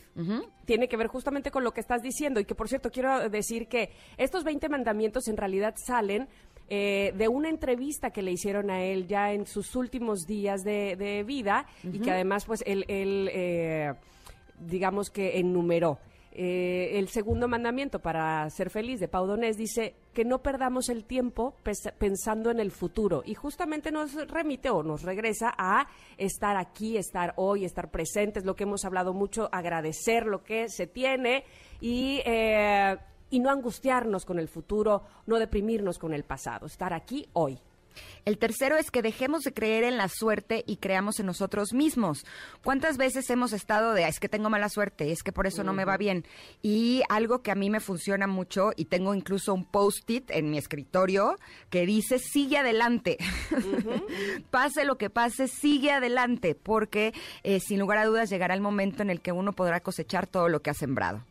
tiene 0.65 0.89
que 0.89 0.97
ver 0.97 1.09
justamente 1.09 1.51
con 1.51 1.63
lo 1.63 1.73
que 1.73 1.81
estás 1.81 2.01
diciendo 2.01 2.41
y 2.41 2.47
que, 2.47 2.55
por 2.55 2.69
cierto, 2.71 2.91
quiero 2.91 3.29
decir 3.29 3.69
que 3.69 3.91
estos 4.17 4.43
20 4.43 4.71
mandamientos 4.71 5.29
en 5.29 5.37
realidad 5.37 5.75
salen 5.77 6.27
eh, 6.71 7.13
de 7.19 7.29
una 7.29 7.51
entrevista 7.51 8.11
que 8.13 8.23
le 8.23 8.33
hicieron 8.33 8.71
a 8.71 8.83
él 8.83 9.07
ya 9.07 9.33
en 9.35 9.47
sus 9.47 9.77
últimos 9.77 10.21
días 10.27 10.63
de, 10.65 10.97
de 10.97 11.23
vida 11.23 11.67
y 11.85 11.99
que 12.01 12.11
además, 12.11 12.47
pues, 12.47 12.63
él, 12.67 12.87
él, 12.89 13.29
eh, 13.33 13.93
digamos 14.61 15.11
que 15.11 15.39
enumeró. 15.39 15.99
Eh, 16.39 16.99
el 16.99 17.09
segundo 17.09 17.49
mandamiento 17.49 18.01
para 18.01 18.51
ser 18.51 18.69
feliz 18.69 19.01
de 19.01 19.09
Pau 19.09 19.27
Donés 19.27 19.57
dice 19.57 19.95
que 20.13 20.23
no 20.23 20.43
perdamos 20.43 20.91
el 20.91 21.07
tiempo 21.07 21.55
pensando 21.99 22.51
en 22.51 22.61
el 22.61 22.73
futuro 22.73 23.23
y 23.25 23.33
justamente 23.33 23.91
nos 23.91 24.13
remite 24.29 24.69
o 24.69 24.83
nos 24.83 25.03
regresa 25.03 25.55
a 25.57 25.89
estar 26.19 26.59
aquí, 26.59 26.99
estar 26.99 27.33
hoy, 27.37 27.65
estar 27.65 27.91
presentes, 27.91 28.45
lo 28.45 28.55
que 28.55 28.65
hemos 28.65 28.85
hablado 28.85 29.15
mucho, 29.15 29.49
agradecer 29.51 30.27
lo 30.27 30.43
que 30.43 30.69
se 30.69 30.87
tiene 30.87 31.45
y, 31.81 32.21
eh, 32.27 32.99
y 33.31 33.41
no 33.41 33.49
angustiarnos 33.49 34.27
con 34.27 34.39
el 34.39 34.49
futuro, 34.49 35.05
no 35.25 35.39
deprimirnos 35.39 35.99
con 35.99 36.13
el 36.13 36.25
pasado, 36.25 36.67
estar 36.67 36.93
aquí 36.93 37.27
hoy. 37.33 37.59
El 38.27 38.39
tercero 38.39 38.77
es 38.77 38.91
que 38.91 39.03
dejemos 39.03 39.43
de 39.43 39.55
creer 39.55 39.85
en 39.85 39.97
la 39.97 40.09
suerte 40.09 40.65
y 40.67 40.79
creamos 40.79 41.21
en 41.21 41.27
nosotros 41.27 41.73
mismos. 41.73 42.27
¿Cuántas 42.65 42.97
veces 42.97 43.31
hemos 43.31 43.53
estado 43.53 43.95
de, 43.95 44.05
"Ah, 44.05 44.09
es 44.09 44.19
que 44.19 44.29
tengo 44.29 44.51
mala 44.51 44.69
suerte, 44.69 45.13
es 45.13 45.23
que 45.23 45.31
por 45.31 45.47
eso 45.47 45.63
no 45.63 45.73
me 45.73 45.85
va 45.85 45.97
bien? 45.97 46.27
Y 46.61 47.03
algo 47.09 47.43
que 47.43 47.53
a 47.53 47.55
mí 47.55 47.71
me 47.71 47.79
funciona 47.79 48.27
mucho, 48.27 48.73
y 48.75 48.87
tengo 48.87 49.15
incluso 49.15 49.55
un 49.55 49.65
post-it 49.65 50.29
en 50.33 50.51
mi 50.51 50.59
escritorio 50.59 51.37
que 51.71 51.87
dice, 51.87 52.19
sigue 52.19 52.59
adelante. 52.59 53.17
pase 54.51 54.85
lo 54.85 54.99
que 54.99 55.09
pase, 55.09 55.47
sigue 55.47 55.93
adelante, 55.93 56.57
porque 56.57 57.15
eh, 57.45 57.61
sin 57.61 57.79
lugar 57.79 57.99
a 57.99 58.07
dudas 58.07 58.29
llegará 58.29 58.55
el 58.55 58.61
momento 58.61 59.03
en 59.03 59.11
el 59.11 59.21
que 59.21 59.31
uno 59.31 59.53
podrá 59.53 59.79
cosechar 59.79 60.27
todo 60.27 60.49
lo 60.49 60.63
que 60.63 60.71
ha 60.71 60.75
sembrado. 60.75 61.23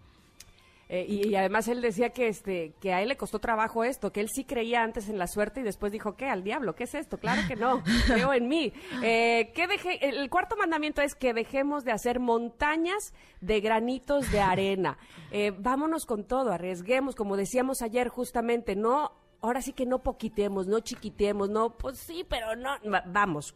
Eh, 0.87 1.05
y, 1.07 1.33
además 1.33 1.67
él 1.67 1.81
decía 1.81 2.11
que 2.11 2.27
este 2.27 2.73
que 2.79 2.93
a 2.93 3.01
él 3.01 3.09
le 3.09 3.17
costó 3.17 3.39
trabajo 3.39 3.83
esto, 3.83 4.11
que 4.11 4.21
él 4.21 4.29
sí 4.29 4.43
creía 4.43 4.83
antes 4.83 5.09
en 5.09 5.17
la 5.17 5.25
suerte 5.25 5.61
y 5.61 5.63
después 5.63 5.91
dijo, 5.91 6.15
¿qué? 6.15 6.27
¿Al 6.27 6.43
diablo? 6.43 6.75
¿Qué 6.75 6.83
es 6.83 6.93
esto? 6.93 7.17
Claro 7.17 7.41
que 7.47 7.55
no, 7.55 7.83
creo 8.05 8.33
en 8.33 8.47
mí. 8.47 8.71
Eh, 9.01 9.51
¿qué 9.55 9.65
deje, 9.67 10.07
el 10.07 10.29
cuarto 10.29 10.55
mandamiento 10.55 11.01
es 11.01 11.15
que 11.15 11.33
dejemos 11.33 11.85
de 11.85 11.91
hacer 11.91 12.19
montañas 12.19 13.13
de 13.41 13.61
granitos 13.61 14.31
de 14.31 14.41
arena. 14.41 14.97
Eh, 15.31 15.53
vámonos 15.57 16.05
con 16.05 16.23
todo, 16.23 16.51
arriesguemos, 16.51 17.15
como 17.15 17.35
decíamos 17.35 17.81
ayer 17.81 18.07
justamente, 18.09 18.75
no, 18.75 19.11
ahora 19.41 19.61
sí 19.61 19.73
que 19.73 19.85
no 19.87 20.03
poquitemos, 20.03 20.67
no 20.67 20.79
chiquitemos, 20.81 21.49
no, 21.49 21.77
pues 21.77 21.97
sí, 21.97 22.25
pero 22.29 22.55
no, 22.55 22.69
va- 22.91 23.03
vamos 23.07 23.55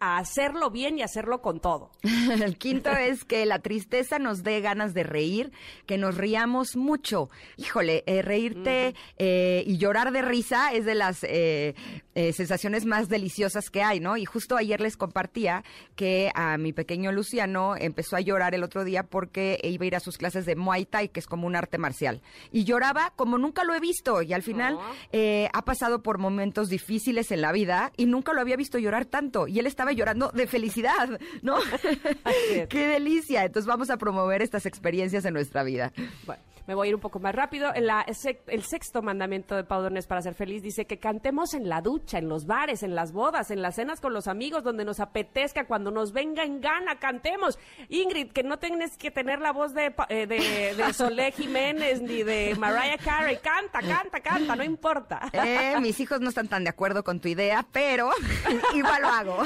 a, 0.00 0.18
hacerlo 0.18 0.70
bien 0.70 0.98
y 0.98 1.02
hacerlo 1.02 1.40
con 1.42 1.60
todo. 1.60 1.90
El 2.42 2.56
quinto 2.56 2.90
es 2.90 3.24
que 3.24 3.46
la 3.46 3.60
tristeza 3.60 4.18
nos 4.18 4.42
dé 4.42 4.60
ganas 4.60 4.94
de 4.94 5.02
reír, 5.02 5.52
que 5.86 5.98
nos 5.98 6.16
riamos 6.16 6.76
mucho. 6.76 7.28
Híjole, 7.56 8.02
eh, 8.06 8.22
reírte 8.22 8.94
eh, 9.18 9.62
y 9.66 9.78
llorar 9.78 10.12
de 10.12 10.22
risa 10.22 10.72
es 10.72 10.84
de 10.84 10.94
las 10.94 11.24
eh, 11.24 11.74
sensaciones 12.14 12.84
más 12.84 13.08
deliciosas 13.08 13.70
que 13.70 13.82
hay, 13.82 14.00
¿no? 14.00 14.16
Y 14.16 14.24
justo 14.24 14.56
ayer 14.56 14.80
les 14.80 14.96
compartía 14.96 15.64
que 15.96 16.30
a 16.34 16.58
mi 16.58 16.72
pequeño 16.72 17.12
Luciano 17.12 17.76
empezó 17.76 18.16
a 18.16 18.20
llorar 18.20 18.54
el 18.54 18.62
otro 18.62 18.84
día 18.84 19.04
porque 19.04 19.58
iba 19.62 19.84
a 19.84 19.86
ir 19.86 19.96
a 19.96 20.00
sus 20.00 20.18
clases 20.18 20.46
de 20.46 20.56
Muay 20.56 20.86
Thai, 20.86 21.08
que 21.08 21.20
es 21.20 21.26
como 21.26 21.46
un 21.46 21.56
arte 21.56 21.78
marcial. 21.78 22.22
Y 22.52 22.64
lloraba 22.64 23.12
como 23.16 23.38
nunca 23.38 23.64
lo 23.64 23.74
he 23.74 23.80
visto. 23.80 24.22
Y 24.22 24.32
al 24.32 24.42
final 24.42 24.78
eh, 25.12 25.48
ha 25.52 25.64
pasado 25.64 26.02
por 26.02 26.18
momentos 26.18 26.68
difíciles 26.68 27.30
en 27.30 27.40
la 27.40 27.52
vida 27.52 27.92
y 27.96 28.06
nunca 28.06 28.32
lo 28.32 28.40
había 28.40 28.56
visto 28.56 28.78
llorar 28.78 29.04
tanto. 29.06 29.48
Y 29.48 29.58
él 29.58 29.66
estaba 29.66 29.89
estaba 29.90 29.92
llorando 29.92 30.30
de 30.32 30.46
felicidad, 30.46 31.20
¿no? 31.42 31.56
Qué 32.68 32.86
delicia. 32.86 33.44
Entonces 33.44 33.66
vamos 33.66 33.90
a 33.90 33.96
promover 33.96 34.42
estas 34.42 34.66
experiencias 34.66 35.24
en 35.24 35.34
nuestra 35.34 35.62
vida. 35.62 35.92
Bueno, 36.26 36.42
me 36.70 36.76
voy 36.76 36.86
a 36.86 36.90
ir 36.90 36.94
un 36.94 37.00
poco 37.00 37.18
más 37.18 37.34
rápido. 37.34 37.72
La, 37.80 38.06
el 38.46 38.62
sexto 38.62 39.02
mandamiento 39.02 39.56
de 39.56 39.64
Pau 39.64 39.82
Donés 39.82 40.06
para 40.06 40.22
ser 40.22 40.34
feliz 40.34 40.62
dice 40.62 40.84
que 40.84 41.00
cantemos 41.00 41.52
en 41.52 41.68
la 41.68 41.80
ducha, 41.80 42.18
en 42.18 42.28
los 42.28 42.46
bares, 42.46 42.84
en 42.84 42.94
las 42.94 43.10
bodas, 43.10 43.50
en 43.50 43.60
las 43.60 43.74
cenas 43.74 44.00
con 44.00 44.14
los 44.14 44.28
amigos, 44.28 44.62
donde 44.62 44.84
nos 44.84 45.00
apetezca, 45.00 45.64
cuando 45.64 45.90
nos 45.90 46.12
venga 46.12 46.44
en 46.44 46.60
gana, 46.60 47.00
cantemos. 47.00 47.58
Ingrid, 47.88 48.30
que 48.30 48.44
no 48.44 48.60
tienes 48.60 48.96
que 48.96 49.10
tener 49.10 49.40
la 49.40 49.52
voz 49.52 49.74
de, 49.74 49.92
eh, 50.10 50.28
de, 50.28 50.76
de 50.76 50.92
Solé 50.92 51.32
Jiménez 51.32 52.02
ni 52.02 52.22
de 52.22 52.54
Mariah 52.56 52.98
Carey. 52.98 53.38
Canta, 53.38 53.80
canta, 53.80 54.20
canta, 54.20 54.54
no 54.54 54.62
importa. 54.62 55.28
Eh, 55.32 55.74
mis 55.80 55.98
hijos 55.98 56.20
no 56.20 56.28
están 56.28 56.46
tan 56.46 56.62
de 56.62 56.70
acuerdo 56.70 57.02
con 57.02 57.18
tu 57.18 57.26
idea, 57.26 57.66
pero 57.72 58.10
igual 58.76 59.02
lo 59.02 59.08
hago. 59.08 59.42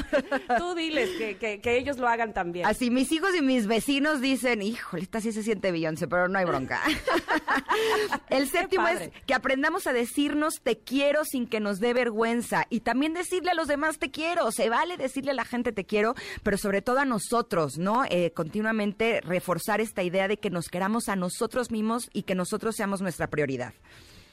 Tú 0.59 0.75
diles 0.75 1.09
que, 1.17 1.59
que, 1.59 1.75
ellos 1.75 1.97
lo 1.97 2.07
hagan 2.07 2.33
también. 2.33 2.67
Así, 2.67 2.91
mis 2.91 3.11
hijos 3.11 3.35
y 3.35 3.41
mis 3.41 3.65
vecinos 3.65 4.21
dicen, 4.21 4.61
híjole, 4.61 5.01
esta 5.01 5.21
sí 5.21 5.31
se 5.31 5.41
siente 5.41 5.71
Beyoncé, 5.71 6.07
pero 6.07 6.27
no 6.27 6.37
hay 6.37 6.45
bronca. 6.45 6.81
El 8.29 8.49
séptimo 8.49 8.87
es 8.87 9.11
que 9.25 9.33
aprendamos 9.33 9.87
a 9.87 9.93
decirnos 9.93 10.61
te 10.61 10.77
quiero 10.77 11.25
sin 11.25 11.47
que 11.47 11.59
nos 11.59 11.79
dé 11.79 11.93
vergüenza 11.93 12.65
y 12.69 12.81
también 12.81 13.13
decirle 13.13 13.51
a 13.51 13.55
los 13.55 13.67
demás 13.67 13.97
te 13.97 14.11
quiero. 14.11 14.51
Se 14.51 14.69
vale 14.69 14.97
decirle 14.97 15.31
a 15.31 15.35
la 15.35 15.45
gente 15.45 15.71
te 15.71 15.85
quiero, 15.85 16.15
pero 16.43 16.57
sobre 16.57 16.81
todo 16.81 16.99
a 16.99 17.05
nosotros, 17.05 17.77
¿no? 17.77 18.03
Eh, 18.09 18.31
continuamente 18.31 19.21
reforzar 19.21 19.81
esta 19.81 20.03
idea 20.03 20.27
de 20.27 20.37
que 20.37 20.49
nos 20.49 20.69
queramos 20.69 21.09
a 21.09 21.15
nosotros 21.15 21.71
mismos 21.71 22.09
y 22.13 22.23
que 22.23 22.35
nosotros 22.35 22.75
seamos 22.75 23.01
nuestra 23.01 23.27
prioridad. 23.27 23.73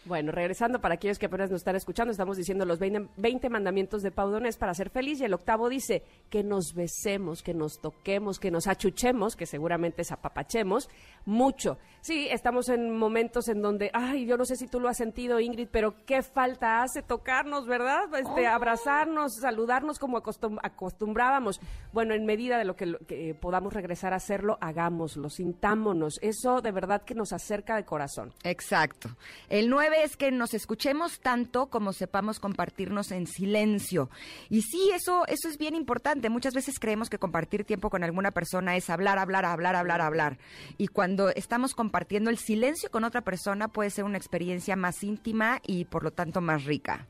Bueno, 0.05 0.33
regresando 0.33 0.81
para 0.81 0.97
aquellos 0.97 1.19
que 1.19 1.27
apenas 1.27 1.49
nos 1.51 1.61
están 1.61 1.77
escuchando, 1.77 2.11
estamos 2.11 2.37
diciendo 2.37 2.65
los 2.65 2.81
20, 2.81 3.49
mandamientos 3.49 4.03
de 4.03 4.11
Paudones 4.11 4.57
para 4.57 4.75
ser 4.75 4.91
feliz 4.91 5.21
y 5.21 5.25
el 5.25 5.35
octavo 5.35 5.69
dice 5.69 6.03
que 6.29 6.43
nos 6.43 6.75
besemos, 6.75 7.43
que 7.43 7.55
nos 7.55 7.81
toquemos, 7.81 8.41
que 8.41 8.51
nos 8.51 8.67
achuchemos, 8.67 9.37
que 9.37 9.47
seguramente 9.47 10.03
es 10.03 10.11
apapachemos, 10.11 10.91
mucho. 11.25 11.79
Sí, 12.01 12.27
estamos 12.33 12.69
en 12.69 12.97
momentos 12.97 13.47
en 13.47 13.63
donde, 13.63 13.93
ay, 13.95 14.27
yo 14.27 14.37
no 14.37 14.45
sé 14.45 14.57
si 14.57 14.67
tú 14.67 14.81
lo 14.81 14.89
has 14.89 14.97
sentido, 14.97 15.39
Ingrid, 15.39 15.69
pero 15.71 15.95
qué 16.05 16.23
falta 16.23 16.83
hace 16.83 17.03
tocarnos, 17.03 17.69
¿verdad? 17.69 18.13
Este, 18.13 18.49
oh. 18.49 18.51
abrazarnos, 18.51 19.37
saludarnos 19.37 20.01
como 20.01 20.19
acostumbrábamos. 20.19 21.61
Bueno, 21.93 22.15
en 22.15 22.27
medida 22.27 22.59
de 22.59 22.65
lo 22.65 22.75
que, 22.75 22.97
que 23.07 23.37
podamos 23.41 23.73
regresar 23.73 24.15
a 24.15 24.17
hacerlo, 24.17 24.59
hagámoslo, 24.61 25.31
sintámonos. 25.31 26.19
Eso 26.23 26.61
de 26.61 26.73
verdad 26.73 27.03
que 27.03 27.15
nos 27.15 27.33
acerca 27.33 27.77
de 27.77 27.85
corazón. 27.85 28.35
Exacto. 28.43 29.11
El 29.49 29.69
nueve 29.93 30.05
es 30.05 30.17
que 30.17 30.31
nos 30.31 30.55
escuchemos 30.55 31.21
tanto 31.21 31.67
como 31.67 31.93
sepamos 31.93 32.41
compartirnos 32.41 33.11
en 33.11 33.27
silencio. 33.27 34.09
Y 34.49 34.63
sí, 34.63 34.91
eso, 34.95 35.27
eso 35.27 35.49
es 35.49 35.59
bien 35.59 35.75
importante. 35.75 36.31
Muchas 36.31 36.55
veces 36.55 36.79
creemos 36.79 37.11
que 37.11 37.19
compartir 37.19 37.65
tiempo 37.65 37.91
con 37.91 38.03
alguna 38.03 38.31
persona 38.31 38.77
es 38.77 38.89
hablar, 38.91 39.19
hablar, 39.19 39.45
hablar, 39.45 39.77
hablar, 39.77 40.01
hablar. 40.01 40.39
Y 40.79 40.89
cuando 40.89 41.29
estamos 41.31 41.75
compartiendo 41.75 42.31
el 42.31 42.39
silencio 42.39 42.91
con 42.91 43.05
otra 43.05 43.21
persona 43.21 43.69
puede 43.69 43.91
ser 43.91 44.05
una 44.05 44.17
experiencia 44.17 44.77
más 44.77 45.03
íntima 45.03 45.61
y 45.67 45.85
por 45.85 46.05
lo 46.05 46.11
tanto 46.11 46.41
más 46.41 46.65
rica. 46.65 47.07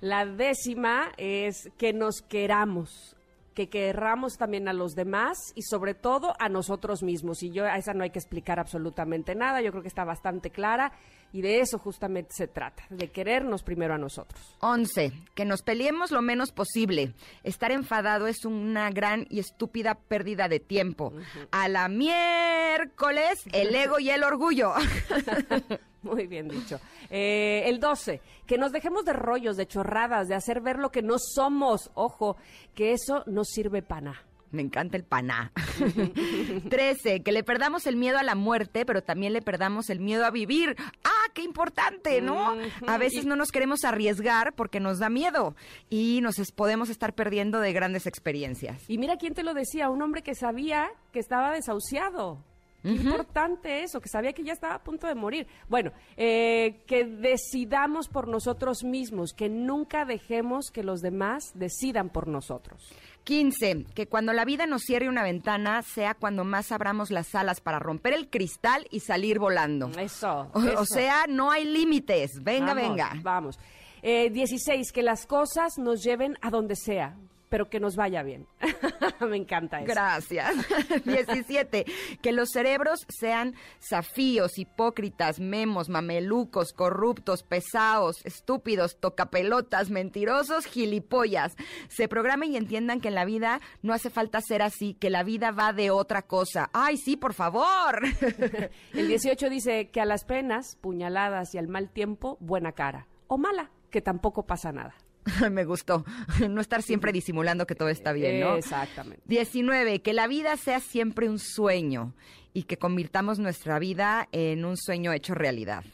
La 0.00 0.26
décima 0.26 1.12
es 1.16 1.70
que 1.78 1.92
nos 1.92 2.22
queramos 2.22 3.16
que 3.56 3.70
querramos 3.70 4.36
también 4.36 4.68
a 4.68 4.74
los 4.74 4.94
demás 4.94 5.38
y 5.54 5.62
sobre 5.62 5.94
todo 5.94 6.34
a 6.38 6.50
nosotros 6.50 7.02
mismos. 7.02 7.42
Y 7.42 7.50
yo 7.50 7.64
a 7.64 7.78
esa 7.78 7.94
no 7.94 8.04
hay 8.04 8.10
que 8.10 8.18
explicar 8.18 8.60
absolutamente 8.60 9.34
nada, 9.34 9.62
yo 9.62 9.70
creo 9.70 9.80
que 9.80 9.88
está 9.88 10.04
bastante 10.04 10.50
clara 10.50 10.92
y 11.32 11.42
de 11.42 11.60
eso 11.60 11.78
justamente 11.78 12.30
se 12.34 12.48
trata, 12.48 12.84
de 12.90 13.08
querernos 13.08 13.62
primero 13.62 13.94
a 13.94 13.98
nosotros. 13.98 14.56
11. 14.60 15.12
Que 15.34 15.44
nos 15.44 15.62
peleemos 15.62 16.10
lo 16.10 16.22
menos 16.22 16.52
posible. 16.52 17.14
Estar 17.42 17.72
enfadado 17.72 18.26
es 18.26 18.44
una 18.44 18.90
gran 18.90 19.26
y 19.28 19.38
estúpida 19.38 19.94
pérdida 19.94 20.48
de 20.48 20.60
tiempo. 20.60 21.12
A 21.50 21.68
la 21.68 21.88
miércoles, 21.88 23.44
el 23.52 23.74
ego 23.74 23.98
y 23.98 24.10
el 24.10 24.24
orgullo. 24.24 24.72
Muy 26.02 26.26
bien 26.26 26.48
dicho. 26.48 26.78
Eh, 27.10 27.64
el 27.66 27.80
12, 27.80 28.20
que 28.46 28.58
nos 28.58 28.72
dejemos 28.72 29.04
de 29.04 29.12
rollos, 29.12 29.56
de 29.56 29.66
chorradas, 29.66 30.28
de 30.28 30.36
hacer 30.36 30.60
ver 30.60 30.78
lo 30.78 30.90
que 30.90 31.02
no 31.02 31.16
somos. 31.18 31.90
Ojo, 31.94 32.36
que 32.74 32.92
eso 32.92 33.24
no 33.26 33.44
sirve 33.44 33.82
para 33.82 34.00
nada. 34.02 34.22
Me 34.50 34.62
encanta 34.62 34.96
el 34.96 35.04
paná. 35.04 35.52
13. 36.68 37.22
Que 37.22 37.32
le 37.32 37.42
perdamos 37.42 37.86
el 37.86 37.96
miedo 37.96 38.18
a 38.18 38.22
la 38.22 38.34
muerte, 38.34 38.86
pero 38.86 39.02
también 39.02 39.32
le 39.32 39.42
perdamos 39.42 39.90
el 39.90 40.00
miedo 40.00 40.24
a 40.24 40.30
vivir. 40.30 40.76
¡Ah, 41.04 41.30
qué 41.34 41.42
importante, 41.42 42.20
¿no? 42.20 42.56
A 42.86 42.98
veces 42.98 43.26
no 43.26 43.36
nos 43.36 43.50
queremos 43.50 43.84
arriesgar 43.84 44.54
porque 44.54 44.80
nos 44.80 44.98
da 44.98 45.10
miedo 45.10 45.54
y 45.90 46.20
nos 46.22 46.36
podemos 46.52 46.88
estar 46.88 47.14
perdiendo 47.14 47.60
de 47.60 47.72
grandes 47.72 48.06
experiencias. 48.06 48.82
Y 48.88 48.98
mira 48.98 49.16
quién 49.16 49.34
te 49.34 49.42
lo 49.42 49.54
decía, 49.54 49.90
un 49.90 50.02
hombre 50.02 50.22
que 50.22 50.34
sabía 50.34 50.90
que 51.12 51.18
estaba 51.18 51.52
desahuciado. 51.52 52.38
Qué 52.82 52.92
importante 52.92 53.82
eso, 53.82 54.00
que 54.00 54.08
sabía 54.08 54.32
que 54.32 54.44
ya 54.44 54.52
estaba 54.52 54.74
a 54.74 54.82
punto 54.82 55.08
de 55.08 55.16
morir. 55.16 55.48
Bueno, 55.68 55.90
eh, 56.16 56.84
que 56.86 57.04
decidamos 57.04 58.06
por 58.06 58.28
nosotros 58.28 58.84
mismos, 58.84 59.32
que 59.32 59.48
nunca 59.48 60.04
dejemos 60.04 60.70
que 60.70 60.84
los 60.84 61.00
demás 61.00 61.50
decidan 61.54 62.10
por 62.10 62.28
nosotros. 62.28 62.92
15. 63.26 63.86
Que 63.92 64.06
cuando 64.06 64.32
la 64.32 64.44
vida 64.44 64.66
nos 64.66 64.82
cierre 64.82 65.08
una 65.08 65.24
ventana 65.24 65.82
sea 65.82 66.14
cuando 66.14 66.44
más 66.44 66.70
abramos 66.70 67.10
las 67.10 67.34
alas 67.34 67.60
para 67.60 67.80
romper 67.80 68.14
el 68.14 68.30
cristal 68.30 68.86
y 68.90 69.00
salir 69.00 69.40
volando. 69.40 69.90
Eso. 69.98 70.48
O, 70.54 70.86
sea, 70.86 71.26
no 71.28 71.50
hay 71.50 71.64
límites. 71.64 72.42
Venga, 72.42 72.72
venga. 72.72 73.12
Vamos. 73.22 73.58
Eh, 74.00 74.30
16. 74.30 74.92
Que 74.92 75.02
las 75.02 75.26
cosas 75.26 75.76
nos 75.76 76.04
lleven 76.04 76.38
a 76.40 76.50
donde 76.50 76.76
sea 76.76 77.16
pero 77.56 77.70
que 77.70 77.80
nos 77.80 77.96
vaya 77.96 78.22
bien. 78.22 78.46
Me 79.26 79.38
encanta 79.38 79.78
eso. 79.78 79.86
Gracias. 79.86 80.54
17. 81.06 81.86
Que 82.20 82.32
los 82.32 82.50
cerebros 82.50 83.06
sean 83.08 83.54
zafíos, 83.80 84.58
hipócritas, 84.58 85.40
memos, 85.40 85.88
mamelucos, 85.88 86.74
corruptos, 86.74 87.42
pesados, 87.42 88.16
estúpidos, 88.26 89.00
tocapelotas, 89.00 89.88
mentirosos, 89.88 90.66
gilipollas. 90.66 91.56
Se 91.88 92.08
programen 92.08 92.52
y 92.52 92.58
entiendan 92.58 93.00
que 93.00 93.08
en 93.08 93.14
la 93.14 93.24
vida 93.24 93.62
no 93.80 93.94
hace 93.94 94.10
falta 94.10 94.42
ser 94.42 94.60
así, 94.60 94.92
que 94.92 95.08
la 95.08 95.22
vida 95.22 95.50
va 95.50 95.72
de 95.72 95.90
otra 95.90 96.20
cosa. 96.20 96.68
¡Ay, 96.74 96.98
sí, 96.98 97.16
por 97.16 97.32
favor! 97.32 98.02
El 98.92 99.08
18 99.08 99.48
dice 99.48 99.88
que 99.88 100.02
a 100.02 100.04
las 100.04 100.26
penas, 100.26 100.76
puñaladas 100.82 101.54
y 101.54 101.58
al 101.58 101.68
mal 101.68 101.88
tiempo, 101.88 102.36
buena 102.38 102.72
cara. 102.72 103.06
O 103.28 103.38
mala, 103.38 103.70
que 103.90 104.02
tampoco 104.02 104.44
pasa 104.44 104.72
nada. 104.72 104.94
Me 105.50 105.64
gustó. 105.64 106.04
No 106.48 106.60
estar 106.60 106.82
siempre 106.82 107.12
disimulando 107.12 107.66
que 107.66 107.74
todo 107.74 107.88
está 107.88 108.12
bien, 108.12 108.40
¿no? 108.40 108.56
Exactamente. 108.56 109.22
19. 109.26 110.00
Que 110.02 110.12
la 110.12 110.26
vida 110.26 110.56
sea 110.56 110.80
siempre 110.80 111.28
un 111.28 111.38
sueño 111.38 112.14
y 112.52 112.64
que 112.64 112.78
convirtamos 112.78 113.38
nuestra 113.38 113.78
vida 113.78 114.28
en 114.32 114.64
un 114.64 114.76
sueño 114.76 115.12
hecho 115.12 115.34
realidad. 115.34 115.84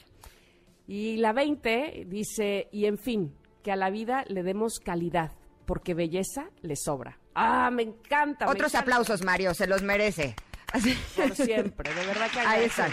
Y 0.87 1.17
la 1.17 1.33
20 1.33 2.05
dice, 2.07 2.69
y 2.73 2.87
en 2.87 2.99
fin, 2.99 3.35
que 3.63 3.73
a 3.73 3.77
la 3.77 3.91
vida 3.91 4.25
le 4.29 4.43
demos 4.43 4.79
calidad, 4.79 5.33
porque 5.67 5.95
belleza 5.95 6.51
le 6.61 6.77
sobra. 6.77 7.19
Ah, 7.35 7.71
me 7.71 7.83
encanta. 7.83 8.49
Otros 8.49 8.75
aplausos, 8.75 9.23
Mario, 9.23 9.55
se 9.55 9.67
los 9.67 9.83
merece. 9.83 10.35
Por 11.17 11.35
siempre, 11.35 11.93
de 11.93 12.07
verdad 12.07 12.31
que 12.33 12.41
Ahí 12.41 12.65
están. 12.65 12.91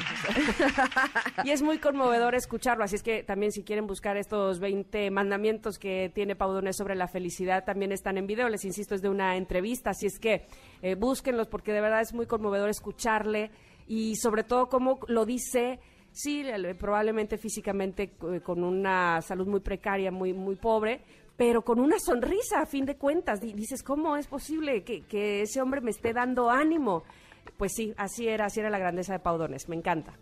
Y 1.43 1.51
es 1.51 1.61
muy 1.61 1.77
conmovedor 1.77 2.35
escucharlo, 2.35 2.83
así 2.83 2.95
es 2.95 3.03
que 3.03 3.23
también 3.23 3.51
si 3.51 3.63
quieren 3.63 3.87
buscar 3.87 4.17
estos 4.17 4.59
20 4.59 5.11
mandamientos 5.11 5.79
que 5.79 6.11
tiene 6.13 6.35
Paudones 6.35 6.75
sobre 6.75 6.95
la 6.95 7.07
felicidad, 7.07 7.63
también 7.63 7.91
están 7.91 8.17
en 8.17 8.27
video, 8.27 8.49
les 8.49 8.65
insisto, 8.65 8.95
es 8.95 9.01
de 9.01 9.09
una 9.09 9.37
entrevista, 9.37 9.91
así 9.91 10.07
es 10.07 10.19
que 10.19 10.45
eh, 10.81 10.95
búsquenlos 10.95 11.47
porque 11.47 11.71
de 11.71 11.81
verdad 11.81 12.01
es 12.01 12.13
muy 12.13 12.25
conmovedor 12.25 12.69
escucharle 12.69 13.51
y 13.87 14.15
sobre 14.17 14.43
todo 14.43 14.67
cómo 14.67 14.99
lo 15.07 15.25
dice 15.25 15.79
sí, 16.11 16.43
probablemente 16.77 17.37
físicamente 17.37 18.11
eh, 18.33 18.41
con 18.41 18.63
una 18.63 19.21
salud 19.21 19.47
muy 19.47 19.59
precaria, 19.59 20.11
muy, 20.11 20.33
muy 20.33 20.55
pobre, 20.55 21.01
pero 21.37 21.63
con 21.63 21.79
una 21.79 21.97
sonrisa 21.99 22.61
a 22.61 22.65
fin 22.65 22.85
de 22.85 22.97
cuentas. 22.97 23.39
Dices, 23.39 23.83
¿cómo 23.83 24.17
es 24.17 24.27
posible 24.27 24.83
que, 24.83 25.01
que 25.03 25.41
ese 25.43 25.61
hombre 25.61 25.81
me 25.81 25.91
esté 25.91 26.13
dando 26.13 26.49
ánimo? 26.49 27.03
Pues 27.57 27.73
sí, 27.73 27.93
así 27.97 28.27
era, 28.27 28.45
así 28.45 28.59
era 28.59 28.69
la 28.69 28.79
grandeza 28.79 29.13
de 29.13 29.19
Paudones, 29.19 29.69
me 29.69 29.75
encanta. 29.75 30.13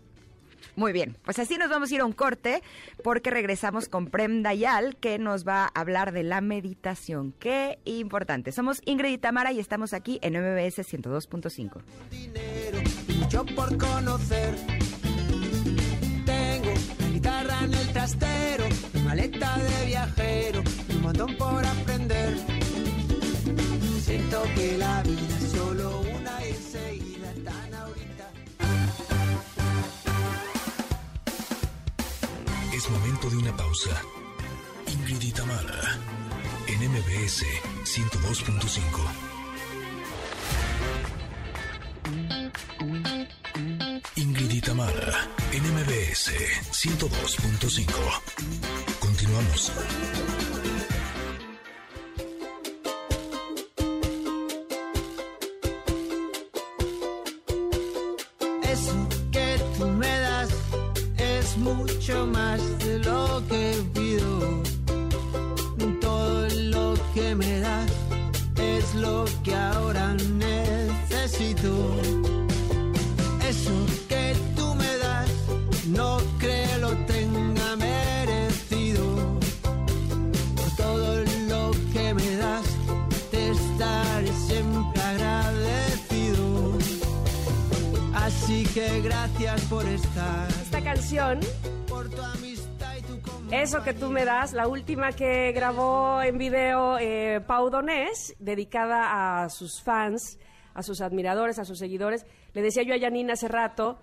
Muy 0.78 0.92
bien, 0.92 1.16
pues 1.24 1.38
así 1.40 1.58
nos 1.58 1.70
vamos 1.70 1.90
a 1.90 1.94
ir 1.96 2.00
a 2.02 2.04
un 2.04 2.12
corte 2.12 2.62
porque 3.02 3.30
regresamos 3.30 3.88
con 3.88 4.06
Prem 4.06 4.42
Dayal 4.42 4.96
que 4.96 5.18
nos 5.18 5.46
va 5.46 5.64
a 5.64 5.80
hablar 5.80 6.12
de 6.12 6.22
la 6.22 6.40
meditación. 6.40 7.34
Qué 7.40 7.80
importante. 7.84 8.52
Somos 8.52 8.80
Ingrid 8.84 9.14
y 9.14 9.18
Tamara 9.18 9.52
y 9.52 9.58
estamos 9.58 9.92
aquí 9.92 10.20
en 10.22 10.34
MBS 10.34 10.78
102.5. 10.78 11.82
Dinero, 12.10 12.78
mucho 13.18 13.44
por 13.56 13.76
conocer. 13.76 14.54
Tengo 16.24 16.72
la 17.00 17.08
guitarra 17.08 17.58
en 17.64 17.74
el 17.74 17.92
trastero, 17.92 18.64
maleta 19.04 19.58
de 19.58 19.86
viajero, 19.86 20.62
un 20.90 21.02
montón 21.02 21.36
por 21.36 21.66
aprender. 21.66 22.36
Siento 24.00 24.42
que 24.54 24.78
la 24.78 25.02
vida 25.02 25.38
es 25.38 25.50
solo 25.50 26.00
una 26.00 26.46
y 26.46 26.52
Momento 32.90 33.28
de 33.30 33.36
una 33.36 33.56
pausa. 33.56 34.02
Ingrid 34.86 35.34
Tamara, 35.34 35.98
en 36.66 36.90
MBS 36.90 37.44
102.5. 37.84 39.28
Ingrid 44.16 44.64
Tamara 44.64 45.28
en 45.52 45.62
MBS 45.62 46.32
102.5. 46.72 47.86
Continuamos. 48.98 49.72
Eso 58.62 59.08
que 59.30 59.60
tú 59.76 59.86
me 59.86 60.18
das 60.20 60.48
es 61.18 61.56
mucho 61.58 62.26
más 62.26 62.47
que 88.78 89.00
gracias 89.00 89.64
por 89.64 89.84
estar. 89.86 90.48
Esta 90.48 90.80
canción, 90.82 91.40
Por 91.88 92.08
tu 92.10 92.22
amistad 92.22 92.96
y 92.96 93.02
tu 93.02 93.18
eso 93.50 93.82
que 93.82 93.92
tú 93.92 94.08
me 94.08 94.24
das, 94.24 94.52
la 94.52 94.68
última 94.68 95.10
que 95.12 95.50
grabó 95.52 96.22
en 96.22 96.38
video 96.38 96.96
eh, 96.98 97.40
Pau 97.44 97.70
Donés, 97.70 98.36
dedicada 98.38 99.42
a 99.42 99.48
sus 99.48 99.82
fans, 99.82 100.38
a 100.74 100.82
sus 100.82 101.00
admiradores, 101.00 101.58
a 101.58 101.64
sus 101.64 101.78
seguidores. 101.78 102.24
Le 102.52 102.62
decía 102.62 102.84
yo 102.84 102.94
a 102.94 103.00
Janine 103.00 103.32
hace 103.32 103.48
rato, 103.48 103.98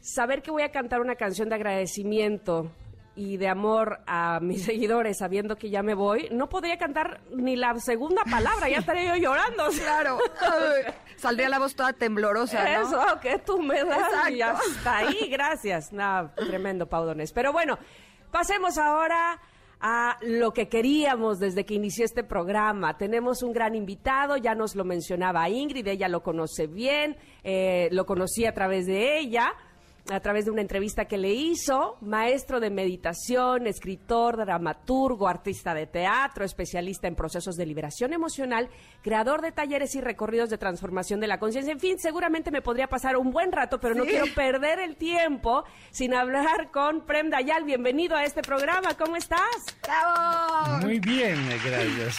saber 0.00 0.42
que 0.42 0.50
voy 0.50 0.62
a 0.62 0.72
cantar 0.72 1.00
una 1.00 1.14
canción 1.14 1.48
de 1.48 1.54
agradecimiento 1.54 2.70
y 3.14 3.38
de 3.38 3.48
amor 3.48 4.00
a 4.06 4.40
mis 4.40 4.64
seguidores, 4.66 5.16
sabiendo 5.18 5.56
que 5.56 5.70
ya 5.70 5.82
me 5.82 5.94
voy, 5.94 6.28
no 6.32 6.50
podría 6.50 6.76
cantar 6.76 7.22
ni 7.34 7.56
la 7.56 7.74
segunda 7.78 8.22
palabra, 8.24 8.68
ya 8.68 8.78
estaría 8.78 9.16
yo 9.16 9.22
llorando. 9.22 9.68
Claro. 9.70 10.18
Saldría 11.16 11.48
la 11.48 11.58
voz 11.58 11.74
toda 11.74 11.92
temblorosa, 11.92 12.62
¿no? 12.62 12.86
Eso 12.86 13.20
que 13.20 13.38
tú 13.38 13.60
me 13.60 13.82
das 13.84 14.30
y 14.30 14.42
hasta 14.42 14.98
ahí, 14.98 15.28
gracias. 15.30 15.92
Nada, 15.92 16.34
tremendo 16.34 16.86
Paudones. 16.86 17.32
Pero 17.32 17.52
bueno, 17.52 17.78
pasemos 18.30 18.78
ahora 18.78 19.40
a 19.80 20.18
lo 20.22 20.52
que 20.52 20.68
queríamos 20.68 21.38
desde 21.38 21.64
que 21.64 21.74
inició 21.74 22.04
este 22.04 22.24
programa. 22.24 22.96
Tenemos 22.96 23.42
un 23.42 23.52
gran 23.52 23.74
invitado, 23.74 24.36
ya 24.36 24.54
nos 24.54 24.74
lo 24.74 24.84
mencionaba 24.84 25.48
Ingrid, 25.48 25.86
ella 25.86 26.08
lo 26.08 26.22
conoce 26.22 26.66
bien, 26.66 27.16
eh, 27.44 27.88
lo 27.92 28.06
conocí 28.06 28.46
a 28.46 28.52
través 28.52 28.86
de 28.86 29.18
ella 29.18 29.52
a 30.10 30.20
través 30.20 30.44
de 30.44 30.50
una 30.50 30.60
entrevista 30.60 31.06
que 31.06 31.18
le 31.18 31.32
hizo, 31.32 31.96
maestro 32.00 32.60
de 32.60 32.70
meditación, 32.70 33.66
escritor, 33.66 34.36
dramaturgo, 34.36 35.28
artista 35.28 35.74
de 35.74 35.86
teatro, 35.86 36.44
especialista 36.44 37.08
en 37.08 37.16
procesos 37.16 37.56
de 37.56 37.66
liberación 37.66 38.12
emocional, 38.12 38.68
creador 39.02 39.42
de 39.42 39.52
talleres 39.52 39.94
y 39.94 40.00
recorridos 40.00 40.50
de 40.50 40.58
transformación 40.58 41.20
de 41.20 41.26
la 41.26 41.38
conciencia. 41.38 41.72
En 41.72 41.80
fin, 41.80 41.98
seguramente 41.98 42.50
me 42.50 42.62
podría 42.62 42.88
pasar 42.88 43.16
un 43.16 43.30
buen 43.30 43.52
rato, 43.52 43.80
pero 43.80 43.94
no 43.94 44.04
quiero 44.04 44.26
perder 44.34 44.78
el 44.78 44.96
tiempo 44.96 45.64
sin 45.90 46.14
hablar 46.14 46.70
con 46.70 47.04
Prem 47.06 47.30
Dayal. 47.30 47.64
Bienvenido 47.64 48.16
a 48.16 48.24
este 48.24 48.42
programa, 48.42 48.94
¿cómo 48.94 49.16
estás? 49.16 49.40
¡Bravo! 49.82 50.86
Muy 50.86 51.00
bien, 51.00 51.36
gracias. 51.64 52.18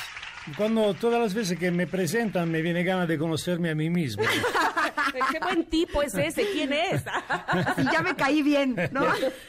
Cuando 0.56 0.94
todas 0.94 1.20
las 1.20 1.34
veces 1.34 1.58
que 1.58 1.72
me 1.72 1.88
presentan 1.88 2.50
me 2.50 2.62
viene 2.62 2.84
ganas 2.84 3.08
de 3.08 3.18
conocerme 3.18 3.70
a 3.70 3.76
mí 3.76 3.90
mismo. 3.90 4.24
Qué 5.32 5.40
buen 5.40 5.66
tipo 5.66 6.02
es 6.02 6.14
ese, 6.14 6.46
¿quién 6.52 6.74
es? 6.74 7.04
Ya 7.92 8.02
me 8.02 8.16
caí 8.16 8.42
bien, 8.44 8.76
¿no? 8.92 9.06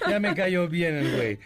Ya 0.09 0.19
me 0.19 0.35
cayó 0.35 0.69
bien 0.69 0.97
el 0.97 1.17
güey. 1.17 1.39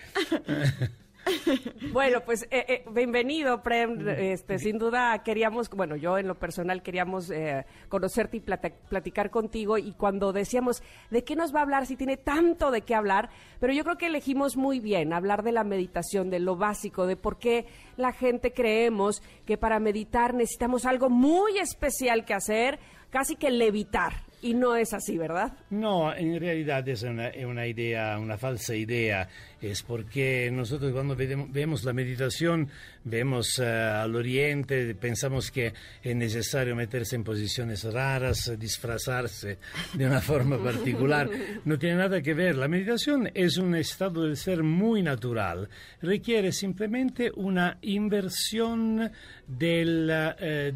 Bueno, 1.92 2.20
pues 2.24 2.44
eh, 2.50 2.64
eh, 2.68 2.84
bienvenido, 2.90 3.62
Prem. 3.62 4.08
Este, 4.08 4.58
sin 4.58 4.78
duda 4.78 5.22
queríamos, 5.22 5.68
bueno, 5.70 5.96
yo 5.96 6.18
en 6.18 6.26
lo 6.26 6.34
personal 6.34 6.82
queríamos 6.82 7.30
eh, 7.30 7.64
conocerte 7.88 8.38
y 8.38 8.40
platicar 8.40 9.30
contigo. 9.30 9.78
Y 9.78 9.92
cuando 9.92 10.32
decíamos 10.32 10.82
de 11.10 11.24
qué 11.24 11.36
nos 11.36 11.54
va 11.54 11.60
a 11.60 11.62
hablar, 11.62 11.86
si 11.86 11.96
tiene 11.96 12.16
tanto 12.16 12.70
de 12.70 12.82
qué 12.82 12.94
hablar, 12.94 13.30
pero 13.60 13.72
yo 13.72 13.84
creo 13.84 13.98
que 13.98 14.06
elegimos 14.06 14.56
muy 14.56 14.80
bien 14.80 15.12
hablar 15.12 15.42
de 15.42 15.52
la 15.52 15.64
meditación, 15.64 16.30
de 16.30 16.40
lo 16.40 16.56
básico, 16.56 17.06
de 17.06 17.16
por 17.16 17.38
qué 17.38 17.66
la 17.96 18.12
gente 18.12 18.52
creemos 18.52 19.22
que 19.46 19.58
para 19.58 19.78
meditar 19.78 20.34
necesitamos 20.34 20.86
algo 20.86 21.10
muy 21.10 21.58
especial 21.58 22.24
que 22.24 22.34
hacer, 22.34 22.78
casi 23.12 23.36
que 23.36 23.50
levitar. 23.50 24.14
Y 24.40 24.54
no 24.54 24.74
es 24.74 24.92
así, 24.92 25.16
¿verdad? 25.16 25.52
No, 25.70 26.12
en 26.12 26.40
realidad 26.40 26.88
es 26.88 27.04
una, 27.04 27.30
una 27.46 27.64
idea, 27.64 28.18
una 28.18 28.36
falsa 28.36 28.74
idea. 28.74 29.28
Es 29.60 29.84
porque 29.84 30.50
nosotros 30.52 30.92
cuando 30.92 31.14
vemos 31.14 31.84
la 31.84 31.92
meditación, 31.92 32.68
vemos 33.04 33.58
eh, 33.58 33.64
al 33.66 34.14
oriente, 34.14 34.94
pensamos 34.94 35.50
que 35.50 35.72
es 36.02 36.16
necesario 36.16 36.76
meterse 36.76 37.16
en 37.16 37.24
posiciones 37.24 37.84
raras, 37.84 38.52
disfrazarse 38.58 39.58
de 39.94 40.06
una 40.06 40.20
forma 40.20 40.62
particular. 40.62 41.28
No 41.64 41.78
tiene 41.78 41.96
nada 41.96 42.22
que 42.22 42.34
ver. 42.34 42.56
La 42.56 42.68
meditación 42.68 43.30
es 43.34 43.56
un 43.56 43.74
estado 43.74 44.24
del 44.24 44.36
ser 44.36 44.62
muy 44.62 45.02
natural. 45.02 45.68
Requiere 46.00 46.52
simplemente 46.52 47.30
una 47.34 47.78
inversión 47.82 49.10
del, 49.46 50.08
eh, 50.10 50.72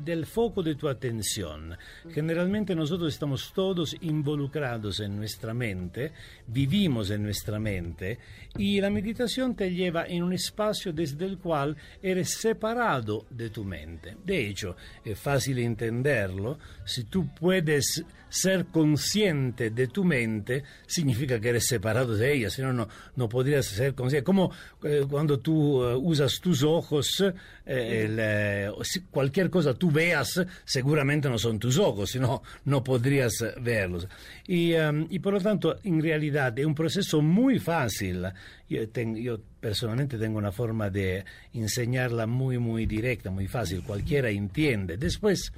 del 0.00 0.26
foco 0.26 0.62
de 0.62 0.74
tu 0.74 0.88
atención. 0.88 1.76
Generalmente 2.12 2.74
nosotros 2.74 3.12
estamos 3.12 3.52
todos 3.54 3.96
involucrados 4.00 5.00
en 5.00 5.16
nuestra 5.16 5.54
mente, 5.54 6.12
vivimos 6.46 7.10
en 7.10 7.22
nuestra 7.22 7.58
mente 7.58 8.18
y 8.56 8.80
la 8.80 8.90
meditación 8.90 9.54
te 9.54 9.70
lleva 9.70 10.06
en 10.06 10.22
un 10.22 10.32
espacio 10.32 10.92
desde 10.92 11.24
el 11.24 11.38
cual 11.44 11.76
eres 12.02 12.40
separado 12.40 13.26
de 13.28 13.50
tu 13.50 13.64
mente. 13.64 14.16
De 14.24 14.48
hecho, 14.48 14.76
es 15.04 15.18
fácil 15.18 15.58
entenderlo. 15.58 16.58
Si 16.86 17.04
tú 17.04 17.28
puedes 17.34 18.02
ser 18.34 18.66
consciente 18.66 19.70
de 19.70 19.86
tu 19.86 20.02
mente, 20.04 20.64
significa 20.86 21.38
que 21.38 21.50
eres 21.50 21.66
separado 21.66 22.16
de 22.16 22.34
ella, 22.34 22.50
si 22.50 22.62
no, 22.62 22.72
no, 22.72 23.28
podrías 23.28 23.64
ser 23.66 23.94
consciente. 23.94 24.24
Como 24.24 24.50
eh, 24.82 25.04
cuando 25.08 25.38
tú 25.38 25.84
eh, 25.84 25.94
usas 25.94 26.40
tus 26.40 26.64
ojos, 26.64 27.24
eh, 27.64 28.68
cualquier 29.10 29.50
cosa 29.50 29.74
tú 29.74 29.90
veas, 29.90 30.44
seguramente 30.64 31.28
no 31.28 31.38
son 31.38 31.60
tus 31.60 31.78
ojos, 31.78 32.10
si 32.10 32.18
no, 32.18 32.42
podrías 32.82 33.34
verlos. 33.60 34.08
Y, 34.48 34.72
em, 34.72 35.06
y 35.10 35.20
por 35.20 35.34
lo 35.34 35.40
tanto, 35.40 35.78
en 35.84 36.02
realidad 36.02 36.58
es 36.58 36.66
un 36.66 36.74
proceso 36.74 37.22
muy 37.22 37.60
fácil. 37.60 38.26
Yo, 38.68 38.82
yo 39.14 39.38
personalmente 39.60 40.18
tengo 40.18 40.38
una 40.38 40.50
forma 40.50 40.90
de 40.90 41.24
enseñarla 41.52 42.26
muy, 42.26 42.58
muy 42.58 42.84
directa, 42.86 43.30
muy 43.30 43.46
fácil, 43.46 43.84
cualquiera 43.84 44.28
entiende. 44.28 44.96
Después, 44.96 45.52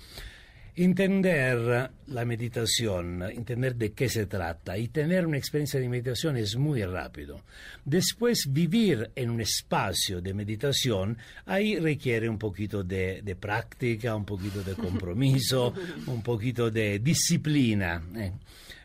Entender 0.79 1.91
la 2.09 2.25
meditación, 2.27 3.23
entender 3.23 3.77
de 3.77 3.93
qué 3.93 4.11
se 4.11 4.27
trata 4.27 4.77
y 4.77 4.89
tener 4.89 5.27
una 5.27 5.39
experiencia 5.39 5.81
de 5.81 5.89
meditación 5.89 6.37
es 6.37 6.55
muy 6.57 6.85
rápido. 6.85 7.41
Después 7.83 8.53
vivir 8.53 9.11
en 9.15 9.31
un 9.31 9.41
espacio 9.41 10.21
de 10.21 10.35
meditación, 10.35 11.17
ahí 11.47 11.79
requiere 11.79 12.29
un 12.29 12.39
poquito 12.39 12.85
de, 12.85 13.23
de 13.23 13.37
práctica, 13.37 14.15
un 14.15 14.27
poquito 14.27 14.62
de 14.62 14.75
compromiso, 14.75 15.73
un 16.09 16.23
poquito 16.23 16.71
de 16.71 16.99
disciplina. 16.99 18.03
eh. 18.15 18.33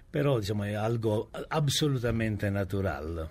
Pero 0.09 0.39
diciamo, 0.39 0.63
es 0.63 0.77
algo 0.77 1.29
absolutamente 1.49 2.49
natural. 2.51 3.29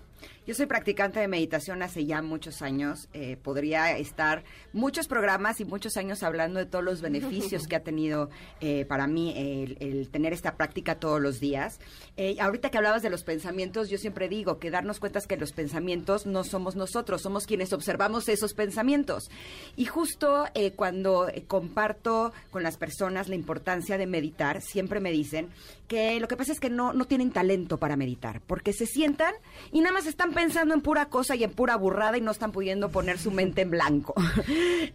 Yo 0.50 0.56
soy 0.56 0.66
practicante 0.66 1.20
de 1.20 1.28
meditación 1.28 1.80
hace 1.80 2.06
ya 2.06 2.22
muchos 2.22 2.60
años. 2.60 3.08
Eh, 3.12 3.36
podría 3.40 3.96
estar 3.96 4.42
muchos 4.72 5.06
programas 5.06 5.60
y 5.60 5.64
muchos 5.64 5.96
años 5.96 6.24
hablando 6.24 6.58
de 6.58 6.66
todos 6.66 6.84
los 6.84 7.00
beneficios 7.08 7.68
que 7.68 7.76
ha 7.76 7.84
tenido 7.84 8.30
eh, 8.60 8.84
para 8.84 9.06
mí 9.06 9.32
el, 9.36 9.76
el 9.78 10.10
tener 10.10 10.32
esta 10.32 10.56
práctica 10.56 10.96
todos 10.96 11.20
los 11.20 11.38
días. 11.38 11.78
Eh, 12.16 12.34
ahorita 12.40 12.68
que 12.70 12.78
hablabas 12.78 13.02
de 13.02 13.10
los 13.10 13.22
pensamientos, 13.22 13.90
yo 13.90 13.96
siempre 13.96 14.28
digo 14.28 14.58
que 14.58 14.72
darnos 14.72 14.98
cuenta 14.98 15.20
es 15.20 15.28
que 15.28 15.36
los 15.36 15.52
pensamientos 15.52 16.26
no 16.26 16.42
somos 16.42 16.74
nosotros, 16.74 17.22
somos 17.22 17.46
quienes 17.46 17.72
observamos 17.72 18.28
esos 18.28 18.52
pensamientos. 18.52 19.30
Y 19.76 19.84
justo 19.84 20.46
cuando 20.74 21.28
comparto 21.46 22.32
con 22.50 22.64
las 22.64 22.76
personas 22.76 23.28
la 23.28 23.36
importancia 23.36 23.98
de 23.98 24.08
meditar, 24.08 24.62
siempre 24.62 24.98
me 24.98 25.12
dicen 25.12 25.50
que 25.86 26.18
lo 26.18 26.26
que 26.28 26.36
pasa 26.36 26.52
es 26.52 26.60
que 26.60 26.70
no, 26.70 26.92
no 26.92 27.04
tienen 27.04 27.30
talento 27.30 27.78
para 27.78 27.96
meditar, 27.96 28.40
porque 28.46 28.72
se 28.72 28.86
sientan 28.86 29.34
y 29.72 29.80
nada 29.80 29.92
más 29.92 30.06
están 30.06 30.32
pensando 30.32 30.39
en 30.42 30.80
pura 30.80 31.06
cosa 31.06 31.36
y 31.36 31.44
en 31.44 31.50
pura 31.50 31.76
burrada 31.76 32.16
y 32.16 32.20
no 32.20 32.30
están 32.30 32.52
pudiendo 32.52 32.90
poner 32.90 33.18
su 33.18 33.30
mente 33.30 33.62
en 33.62 33.70
blanco. 33.70 34.14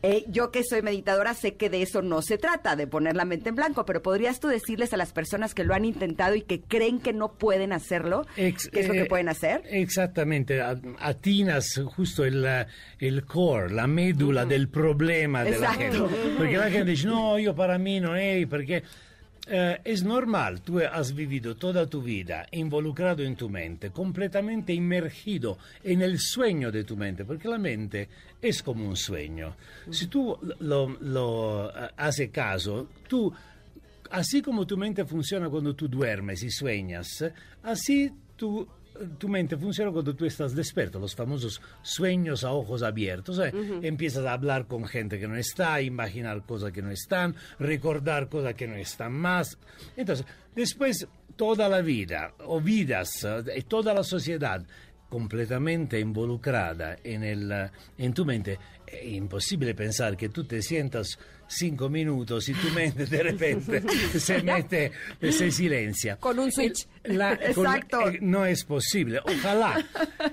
Eh, 0.01 0.25
yo 0.27 0.51
que 0.51 0.63
soy 0.63 0.81
meditadora 0.81 1.33
sé 1.33 1.55
que 1.55 1.69
de 1.69 1.81
eso 1.81 2.01
no 2.01 2.21
se 2.21 2.37
trata, 2.37 2.75
de 2.75 2.85
poner 2.85 3.15
la 3.15 3.25
mente 3.25 3.49
en 3.49 3.55
blanco, 3.55 3.85
pero 3.85 4.01
¿podrías 4.01 4.39
tú 4.39 4.47
decirles 4.47 4.93
a 4.93 4.97
las 4.97 5.13
personas 5.13 5.53
que 5.55 5.63
lo 5.63 5.73
han 5.73 5.85
intentado 5.85 6.35
y 6.35 6.41
que 6.41 6.61
creen 6.61 6.99
que 6.99 7.13
no 7.13 7.33
pueden 7.33 7.71
hacerlo, 7.71 8.25
Ex- 8.35 8.69
qué 8.69 8.81
es 8.81 8.87
lo 8.87 8.93
que 8.93 9.01
eh, 9.03 9.05
pueden 9.05 9.29
hacer? 9.29 9.63
Exactamente, 9.69 10.61
atinas 10.99 11.81
justo 11.95 12.25
el, 12.25 12.45
el 12.99 13.25
core, 13.25 13.73
la 13.73 13.87
médula 13.87 14.45
del 14.45 14.67
problema 14.67 15.43
de 15.43 15.57
la 15.59 15.73
gente. 15.73 15.97
Perché 16.37 16.57
la 16.57 16.69
gente 16.69 16.91
dice, 16.91 17.07
no, 17.07 17.39
io 17.39 17.55
para 17.55 17.77
mí 17.77 17.99
non 17.99 18.15
è, 18.15 18.45
perché 18.45 18.83
eh, 19.47 19.79
es 19.83 20.03
normal, 20.03 20.61
tú 20.61 20.79
has 20.79 21.13
vivido 21.13 21.55
toda 21.55 21.85
tu 21.87 22.01
vida 22.01 22.47
involucrado 22.51 23.23
en 23.23 23.35
tu 23.35 23.47
mente, 23.47 23.91
completamente 23.91 24.73
inmergido 24.73 25.57
en 25.83 26.01
el 26.01 26.19
sueño 26.19 26.71
de 26.71 26.83
tu 26.83 26.97
mente, 26.97 27.25
porque 27.25 27.47
la 27.47 27.59
mente 27.59 28.09
es 28.41 28.63
como 28.63 28.87
un 28.87 28.95
sueño. 28.95 29.55
Si 29.91 30.07
tú 30.07 30.37
lo, 30.59 30.89
lo, 30.99 31.69
eh, 31.69 31.89
haces 31.97 32.31
caso, 32.31 32.89
tú 33.07 33.31
así 34.09 34.41
como 34.41 34.65
tu 34.65 34.77
mente 34.77 35.05
funciona 35.05 35.49
cuando 35.49 35.75
tú 35.75 35.87
duermes 35.87 36.41
y 36.41 36.49
sueñas, 36.49 37.23
así 37.63 38.11
tu, 38.35 38.67
tu 39.17 39.27
mente 39.27 39.57
funciona 39.57 39.91
cuando 39.91 40.15
tú 40.15 40.25
estás 40.25 40.55
despierto, 40.55 40.99
los 40.99 41.15
famosos 41.15 41.61
sueños 41.81 42.43
a 42.43 42.51
ojos 42.51 42.83
abiertos. 42.83 43.39
¿eh? 43.39 43.51
Empiezas 43.81 44.25
a 44.25 44.33
hablar 44.33 44.67
con 44.67 44.85
gente 44.85 45.19
que 45.19 45.27
no 45.27 45.35
está, 45.35 45.81
imaginar 45.81 46.45
cosas 46.45 46.71
que 46.71 46.81
no 46.81 46.91
están, 46.91 47.35
recordar 47.59 48.29
cosas 48.29 48.53
que 48.55 48.67
no 48.67 48.75
están 48.75 49.13
más. 49.13 49.57
Entonces, 49.95 50.25
después 50.55 51.07
toda 51.35 51.67
la 51.69 51.81
vida, 51.81 52.33
o 52.45 52.61
vidas, 52.61 53.23
eh, 53.23 53.63
toda 53.67 53.93
la 53.93 54.03
sociedad 54.03 54.65
completamente 55.09 55.99
involucrada 55.99 56.97
en, 57.03 57.23
el, 57.23 57.51
eh, 57.51 57.69
en 57.97 58.13
tu 58.13 58.25
mente, 58.25 58.57
è 58.85 59.01
impossibile 59.03 59.73
pensare 59.73 60.15
che 60.15 60.29
tu 60.29 60.45
te 60.45 60.61
sientas 60.61 61.17
cinco 61.47 61.89
minutos 61.89 62.49
y 62.49 62.53
tu 62.53 62.69
mente 62.69 63.05
de 63.05 63.23
repente 63.23 63.83
se 64.19 64.41
mete, 64.43 64.91
se 65.31 65.51
silencia. 65.51 66.17
Con 66.17 66.39
un 66.39 66.51
switch. 66.51 66.87
La- 67.05 67.37
con- 67.37 67.65
Exacto. 67.67 68.09
eh, 68.09 68.19
no 68.21 68.45
es 68.45 68.63
posible. 68.63 69.19
Ojalá. 69.23 69.85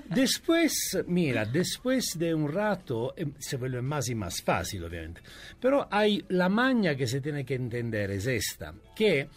Después, 0.09 0.97
mira, 1.07 1.45
después 1.45 2.17
de 2.17 2.33
un 2.33 2.51
rato 2.51 3.13
eh, 3.15 3.25
se 3.39 3.57
vuelve 3.57 3.81
más 3.81 4.09
y 4.09 4.15
más 4.15 4.41
fácil, 4.41 4.83
obviamente. 4.83 5.21
Pero 5.59 5.87
hay 5.91 6.23
la 6.29 6.49
maña 6.49 6.95
que 6.95 7.07
se 7.07 7.21
tiene 7.21 7.45
que 7.45 7.55
entender 7.55 8.11
es 8.11 8.25
esta, 8.27 8.73
que 8.95 9.27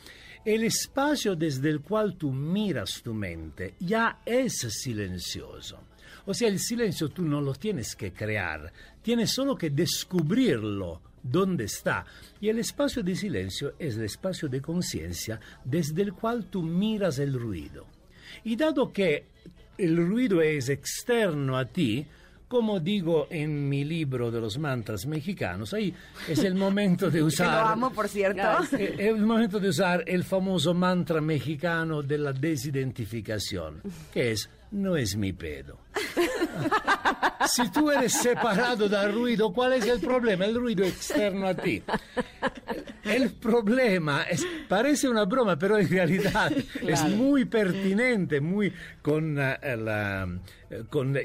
el 0.45 0.65
espacio 0.65 1.35
desde 1.37 1.71
el 1.71 1.81
cual 1.81 2.17
tú 2.17 2.31
miras 2.33 3.03
tu 3.03 3.13
mente 3.13 3.75
ya 3.81 4.21
es 4.25 4.59
silencioso. 4.59 5.81
O 6.27 6.35
sea, 6.35 6.49
el 6.49 6.59
silencio 6.59 7.09
tú 7.09 7.23
no 7.23 7.41
lo 7.41 7.55
tienes 7.55 7.95
que 7.95 8.13
crear, 8.13 8.73
tienes 9.03 9.33
solo 9.33 9.57
que 9.57 9.71
descubrirlo 9.71 11.01
dónde 11.31 11.65
está. 11.65 12.05
Y 12.41 12.49
el 12.49 12.59
espacio 12.59 13.03
de 13.03 13.15
silencio 13.15 13.75
es 13.79 13.97
el 13.97 14.05
espacio 14.05 14.49
de 14.49 14.61
conciencia 14.61 15.41
desde 15.65 16.03
el 16.03 16.13
cual 16.13 16.47
tú 16.47 16.63
miras 16.63 17.19
el 17.19 17.33
ruido. 17.35 17.87
Y 18.45 18.57
dado 18.57 18.93
que 18.93 19.27
el 19.79 19.97
ruido 19.97 20.41
es 20.41 20.69
externo 20.69 21.57
a 21.57 21.65
ti, 21.67 22.07
como 22.49 22.79
digo 22.79 23.27
en 23.31 23.69
mi 23.69 23.85
libro 23.85 24.31
de 24.31 24.41
los 24.41 24.57
mantras 24.59 25.05
mexicanos, 25.07 25.75
ahí 25.75 25.93
es 26.29 26.39
el 26.45 26.55
momento 26.55 27.11
de 27.11 27.19
Que 27.19 27.25
usar... 27.25 27.63
lo 27.63 27.69
amo, 27.69 27.91
por 27.91 28.09
cierto. 28.09 28.41
È 28.77 29.11
il 29.11 29.23
momento 29.23 29.59
di 29.59 29.67
usare 29.67 30.05
il 30.13 30.23
famoso 30.23 30.73
mantra 30.73 31.21
mexicano 31.21 32.03
della 32.03 32.33
desidentificazione, 32.33 33.81
che 34.13 34.31
es 34.31 34.49
no 34.73 34.97
es 34.97 35.17
mi 35.17 35.33
pedo. 35.33 35.79
Si 37.49 37.71
tú 37.71 37.91
eres 37.91 38.13
separado 38.13 38.89
del 38.89 39.13
ruido, 39.13 39.53
¿cuál 39.53 39.75
es 39.75 39.87
el 39.87 40.01
problema? 40.01 40.45
El 40.47 40.55
ruido 40.57 40.85
externo 40.85 41.47
a 41.47 41.55
ti. 41.55 41.83
El 43.05 43.33
problema 43.35 44.23
es, 44.25 44.45
parece 44.69 45.09
una 45.09 45.25
broma, 45.25 45.57
pero 45.57 45.79
en 45.79 45.89
realidad 45.89 46.51
es 46.83 47.05
muy 47.05 47.45
pertinente, 47.45 48.41
muy 48.41 48.73
con, 49.01 49.39
eh, 49.39 49.59
la, 49.77 50.29
eh, 50.71 50.85
con 50.91 51.17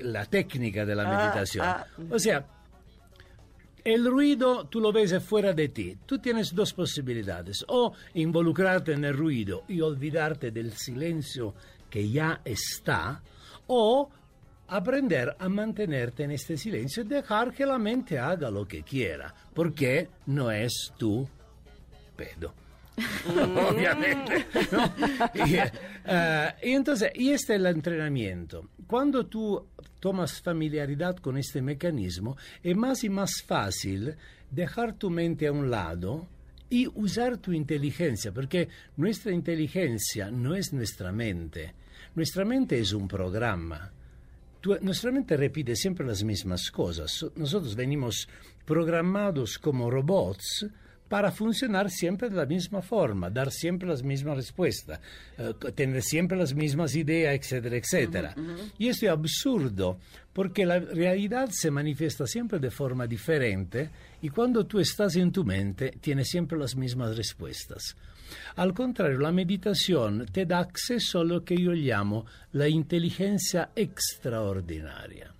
la 0.00 0.24
técnica 0.26 0.86
de 0.86 0.94
la 0.94 1.02
Ah, 1.06 1.16
meditación. 1.26 1.66
ah. 1.66 1.86
O 2.10 2.18
sea, 2.18 2.46
el 3.84 4.04
ruido 4.06 4.66
tú 4.66 4.80
lo 4.80 4.90
ves 4.92 5.22
fuera 5.22 5.52
de 5.52 5.68
ti. 5.68 5.96
Tú 6.06 6.18
tienes 6.18 6.54
dos 6.54 6.72
posibilidades. 6.72 7.64
O 7.68 7.92
involucrarte 8.14 8.92
en 8.92 9.04
el 9.04 9.16
ruido 9.16 9.64
y 9.68 9.80
olvidarte 9.80 10.50
del 10.50 10.72
silencio 10.72 11.54
que 11.90 12.08
ya 12.08 12.40
está. 12.44 13.22
O 13.68 14.10
aprender 14.68 15.36
a 15.38 15.48
mantenerte 15.48 16.24
en 16.24 16.32
este 16.32 16.56
silencio 16.56 17.02
y 17.02 17.06
dejar 17.06 17.52
que 17.52 17.66
la 17.66 17.78
mente 17.78 18.18
haga 18.18 18.50
lo 18.50 18.66
que 18.66 18.82
quiera. 18.82 19.34
Porque 19.54 20.08
no 20.26 20.50
es 20.50 20.92
tu 20.96 21.28
pedo. 22.16 22.54
Obviamente. 23.70 24.46
¿no? 24.72 25.46
Y, 25.46 25.56
eh, 26.06 26.54
y 26.62 26.70
entonces, 26.72 27.12
y 27.14 27.30
este 27.30 27.54
es 27.54 27.60
el 27.60 27.66
entrenamiento. 27.66 28.70
Cuando 28.86 29.26
tú 29.26 29.66
tomas 30.00 30.40
familiaridad 30.40 31.16
con 31.16 31.36
este 31.36 31.60
mecanismo, 31.60 32.36
es 32.62 32.76
más 32.76 33.04
y 33.04 33.10
más 33.10 33.42
fácil 33.46 34.16
dejar 34.50 34.94
tu 34.94 35.10
mente 35.10 35.46
a 35.46 35.52
un 35.52 35.70
lado 35.70 36.26
y 36.68 36.86
usar 36.94 37.38
tu 37.38 37.52
inteligencia, 37.52 38.32
porque 38.32 38.68
nuestra 38.96 39.32
inteligencia 39.32 40.30
no 40.30 40.54
es 40.54 40.72
nuestra 40.72 41.12
mente. 41.12 41.74
Nuestra 42.14 42.44
mente 42.44 42.78
es 42.78 42.92
un 42.92 43.06
programa. 43.06 43.90
Tu- 44.60 44.78
nuestra 44.80 45.12
mente 45.12 45.36
repite 45.36 45.76
siempre 45.76 46.06
las 46.06 46.24
mismas 46.24 46.70
cosas. 46.70 47.24
Nosotros 47.36 47.76
venimos 47.76 48.28
programados 48.64 49.58
como 49.58 49.90
robots 49.90 50.66
para 51.08 51.30
funcionar 51.30 51.90
siempre 51.90 52.28
de 52.28 52.36
la 52.36 52.46
misma 52.46 52.82
forma, 52.82 53.30
dar 53.30 53.50
siempre 53.50 53.88
las 53.88 54.02
mismas 54.02 54.36
respuestas, 54.36 55.00
eh, 55.38 55.54
tener 55.74 56.02
siempre 56.02 56.36
las 56.36 56.54
mismas 56.54 56.94
ideas, 56.94 57.34
etcétera, 57.34 57.76
etcétera. 57.76 58.34
Y 58.78 58.88
esto 58.88 59.06
es 59.06 59.12
absurdo, 59.12 59.98
porque 60.32 60.66
la 60.66 60.78
realidad 60.78 61.48
se 61.50 61.70
manifiesta 61.70 62.26
siempre 62.26 62.58
de 62.58 62.70
forma 62.70 63.06
diferente 63.06 63.90
y 64.22 64.28
cuando 64.28 64.66
tú 64.66 64.80
estás 64.80 65.16
en 65.16 65.32
tu 65.32 65.44
mente 65.44 65.94
tienes 66.00 66.28
siempre 66.28 66.58
las 66.58 66.76
mismas 66.76 67.16
respuestas. 67.16 67.96
Al 68.56 68.74
contrario, 68.74 69.18
la 69.18 69.32
meditación 69.32 70.26
te 70.32 70.46
da 70.46 70.58
acceso 70.58 71.20
a 71.20 71.24
lo 71.24 71.44
que 71.44 71.56
yo 71.56 71.72
llamo 71.72 72.26
la 72.52 72.68
inteligencia 72.68 73.70
extraordinaria. 73.74 75.32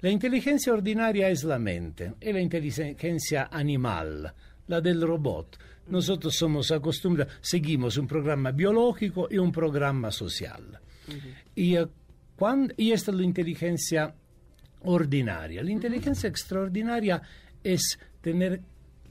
La 0.00 0.10
inteligencia 0.10 0.72
ordinaria 0.72 1.28
es 1.28 1.44
la 1.44 1.58
mente, 1.58 2.14
es 2.20 2.32
la 2.32 2.40
inteligencia 2.40 3.48
animal, 3.50 4.32
la 4.68 4.80
del 4.80 5.00
robot. 5.02 5.58
Nosotros 5.88 6.34
somos 6.34 6.70
acostumbrados, 6.72 7.34
seguimos 7.40 7.96
un 7.96 8.06
programa 8.06 8.50
biológico 8.50 9.28
y 9.30 9.38
un 9.38 9.52
programa 9.52 10.10
social. 10.10 10.80
Y, 11.54 11.76
eh, 11.76 11.86
cuan- 12.36 12.72
y 12.76 12.90
esta 12.92 13.10
es 13.12 13.16
la 13.16 13.22
inteligencia 13.24 14.14
ordinaria. 14.82 15.62
La 15.62 15.70
inteligencia 15.70 16.28
extraordinaria 16.28 17.22
es 17.62 17.98
tener 18.20 18.60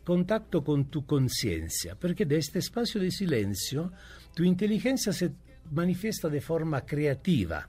contacto 0.04 0.64
con 0.64 0.86
tu 0.86 1.06
conciencia, 1.06 1.96
porque 1.96 2.26
de 2.26 2.38
este 2.38 2.60
espacio 2.60 3.02
de 3.02 3.10
silencio 3.12 3.92
tu 4.34 4.44
inteligencia 4.44 5.12
se 5.14 5.32
manifiesta 5.72 6.30
de 6.30 6.42
forma 6.42 6.82
creativa, 6.86 7.66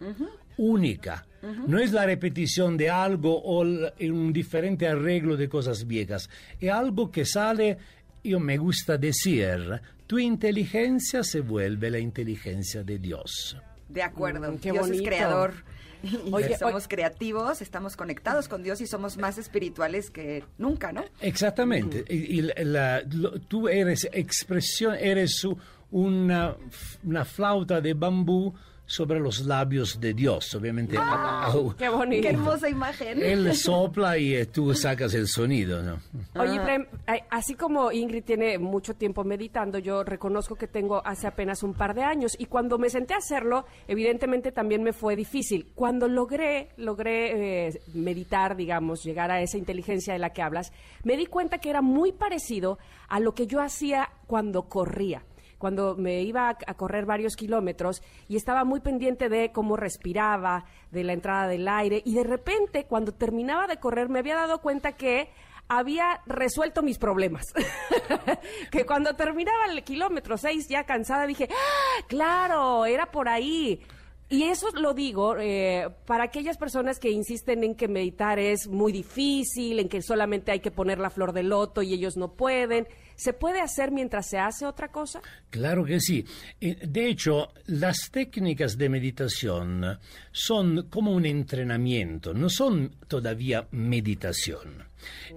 única. 0.58 1.24
No 1.66 1.78
es 1.78 1.92
la 1.92 2.06
repetición 2.06 2.76
de 2.76 2.90
algo 2.90 3.40
o 3.42 3.60
un 3.62 4.32
diferente 4.32 4.86
arreglo 4.86 5.36
de 5.36 5.48
cosas 5.48 5.86
viejas, 5.86 6.28
es 6.60 6.70
algo 6.70 7.10
que 7.10 7.24
sale, 7.24 7.78
yo 8.24 8.40
me 8.40 8.56
gusta 8.58 8.96
decir, 8.98 9.80
tu 10.06 10.18
inteligencia 10.18 11.22
se 11.24 11.40
vuelve 11.40 11.90
la 11.90 11.98
inteligencia 11.98 12.82
de 12.82 12.98
Dios. 12.98 13.56
De 13.88 14.02
acuerdo. 14.02 14.52
Mm, 14.52 14.58
qué 14.58 14.72
Dios 14.72 14.84
es 14.86 14.90
bonito. 14.92 15.04
creador. 15.04 15.54
Y 16.02 16.32
Oye, 16.32 16.56
somos 16.58 16.86
creativos, 16.88 17.62
estamos 17.62 17.96
conectados 17.96 18.48
con 18.48 18.62
Dios 18.62 18.80
y 18.82 18.86
somos 18.86 19.16
más 19.16 19.38
espirituales 19.38 20.10
que 20.10 20.44
nunca, 20.58 20.92
¿no? 20.92 21.04
Exactamente. 21.20 22.04
Y- 22.08 22.38
y 22.38 22.42
la- 22.42 22.54
la- 22.64 23.02
lo- 23.10 23.40
tú 23.40 23.66
eres 23.68 24.06
expresión, 24.12 24.94
eres 24.94 25.44
una, 25.90 26.54
una 27.02 27.24
flauta 27.24 27.80
de 27.80 27.94
bambú 27.94 28.54
sobre 28.86 29.18
los 29.20 29.44
labios 29.46 30.00
de 30.00 30.14
Dios. 30.14 30.54
Obviamente, 30.54 30.96
a- 30.96 31.48
a- 31.48 31.52
Qué 31.76 31.88
bonito. 31.88 32.22
Qué 32.22 32.28
hermosa 32.28 32.68
imagen. 32.68 33.22
él 33.22 33.52
sopla 33.54 34.16
y 34.16 34.34
eh, 34.34 34.46
tú 34.46 34.72
sacas 34.74 35.12
el 35.14 35.26
sonido. 35.26 35.82
¿no? 35.82 35.98
Oye, 36.40 36.56
Efraín, 36.56 36.86
ay, 37.06 37.20
así 37.30 37.54
como 37.54 37.90
Ingrid 37.90 38.22
tiene 38.24 38.58
mucho 38.58 38.94
tiempo 38.94 39.24
meditando, 39.24 39.78
yo 39.78 40.04
reconozco 40.04 40.54
que 40.54 40.68
tengo 40.68 41.04
hace 41.04 41.26
apenas 41.26 41.62
un 41.62 41.74
par 41.74 41.94
de 41.94 42.02
años 42.02 42.36
y 42.38 42.46
cuando 42.46 42.78
me 42.78 42.88
senté 42.88 43.14
a 43.14 43.18
hacerlo, 43.18 43.66
evidentemente 43.88 44.52
también 44.52 44.82
me 44.82 44.92
fue 44.92 45.16
difícil. 45.16 45.72
Cuando 45.74 46.08
logré, 46.08 46.70
logré 46.76 47.66
eh, 47.68 47.80
meditar, 47.94 48.56
digamos, 48.56 49.02
llegar 49.02 49.30
a 49.30 49.40
esa 49.42 49.58
inteligencia 49.58 50.12
de 50.12 50.18
la 50.20 50.30
que 50.30 50.42
hablas, 50.42 50.72
me 51.02 51.16
di 51.16 51.26
cuenta 51.26 51.58
que 51.58 51.70
era 51.70 51.82
muy 51.82 52.12
parecido 52.12 52.78
a 53.08 53.18
lo 53.20 53.34
que 53.34 53.46
yo 53.46 53.60
hacía 53.60 54.10
cuando 54.26 54.62
corría. 54.68 55.22
Cuando 55.58 55.96
me 55.96 56.22
iba 56.22 56.48
a, 56.48 56.74
correr 56.74 57.06
varios 57.06 57.36
kilómetros 57.36 58.02
y 58.28 58.36
estaba 58.36 58.64
muy 58.64 58.80
pendiente 58.80 59.28
de 59.28 59.52
cómo 59.52 59.76
respiraba, 59.76 60.64
de 60.90 61.04
la 61.04 61.12
entrada 61.12 61.48
del 61.48 61.66
aire 61.68 62.02
y 62.04 62.14
de 62.14 62.24
repente 62.24 62.86
cuando 62.86 63.12
terminaba 63.12 63.66
de 63.66 63.78
correr 63.78 64.08
me 64.08 64.18
había 64.18 64.36
dado 64.36 64.60
cuenta 64.60 64.92
que 64.92 65.30
había 65.68 66.20
resuelto 66.26 66.82
mis 66.82 66.98
problemas. 66.98 67.52
que 68.70 68.86
cuando 68.86 69.14
terminaba 69.14 69.66
el 69.66 69.82
kilómetro 69.82 70.36
6 70.38 70.68
ya 70.68 70.84
cansada 70.84 71.26
dije, 71.26 71.48
¡Ah, 71.50 72.04
claro, 72.06 72.86
era 72.86 73.10
por 73.10 73.28
ahí. 73.28 73.80
Y 74.28 74.42
eso 74.44 74.68
lo 74.70 74.92
digo 74.92 75.36
eh, 75.38 75.88
para 76.04 76.24
aquellas 76.24 76.56
personas 76.58 76.98
que 76.98 77.10
insisten 77.10 77.62
en 77.62 77.76
que 77.76 77.86
meditar 77.86 78.40
es 78.40 78.66
muy 78.66 78.90
difícil, 78.92 79.78
en 79.78 79.88
que 79.88 80.02
solamente 80.02 80.50
hay 80.50 80.58
que 80.60 80.72
poner 80.72 80.98
la 80.98 81.10
flor 81.10 81.32
de 81.32 81.44
loto 81.44 81.80
y 81.82 81.94
ellos 81.94 82.16
no 82.16 82.32
pueden. 82.32 82.88
¿Se 83.14 83.32
puede 83.32 83.60
hacer 83.60 83.92
mientras 83.92 84.28
se 84.28 84.38
hace 84.38 84.66
otra 84.66 84.88
cosa? 84.88 85.22
Claro 85.50 85.84
que 85.84 86.00
sí. 86.00 86.24
Eh, 86.60 86.76
De 86.86 87.08
hecho, 87.08 87.52
las 87.66 88.10
técnicas 88.10 88.76
de 88.76 88.88
meditación 88.88 89.98
son 90.32 90.88
como 90.90 91.12
un 91.12 91.24
entrenamiento, 91.24 92.34
no 92.34 92.48
son 92.50 92.96
todavía 93.08 93.68
meditación. 93.70 94.84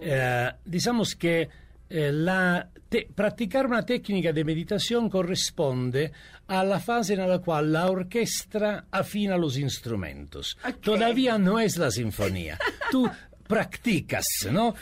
Eh, 0.02 0.49
digamos 0.65 1.15
que 1.15 1.47
eh, 1.89 2.12
la 2.12 2.69
te- 2.88 3.08
practicar 3.13 3.65
una 3.65 3.86
técnica 3.86 4.32
de 4.34 4.43
meditación 4.43 5.10
corresponde 5.10 6.12
a 6.47 6.63
la 6.63 6.80
fase 6.80 7.13
en 7.13 7.28
la 7.28 7.39
cual 7.39 7.71
la 7.71 7.88
orquesta 7.89 8.86
afina 8.91 9.38
los 9.38 9.58
instrumentos. 9.58 10.58
Todavía 10.82 11.38
no 11.38 11.60
es 11.60 11.78
la 11.78 11.91
sinfonía. 11.91 12.58
Tú 12.91 13.10
practicas, 13.47 14.25
¿no? 14.52 14.75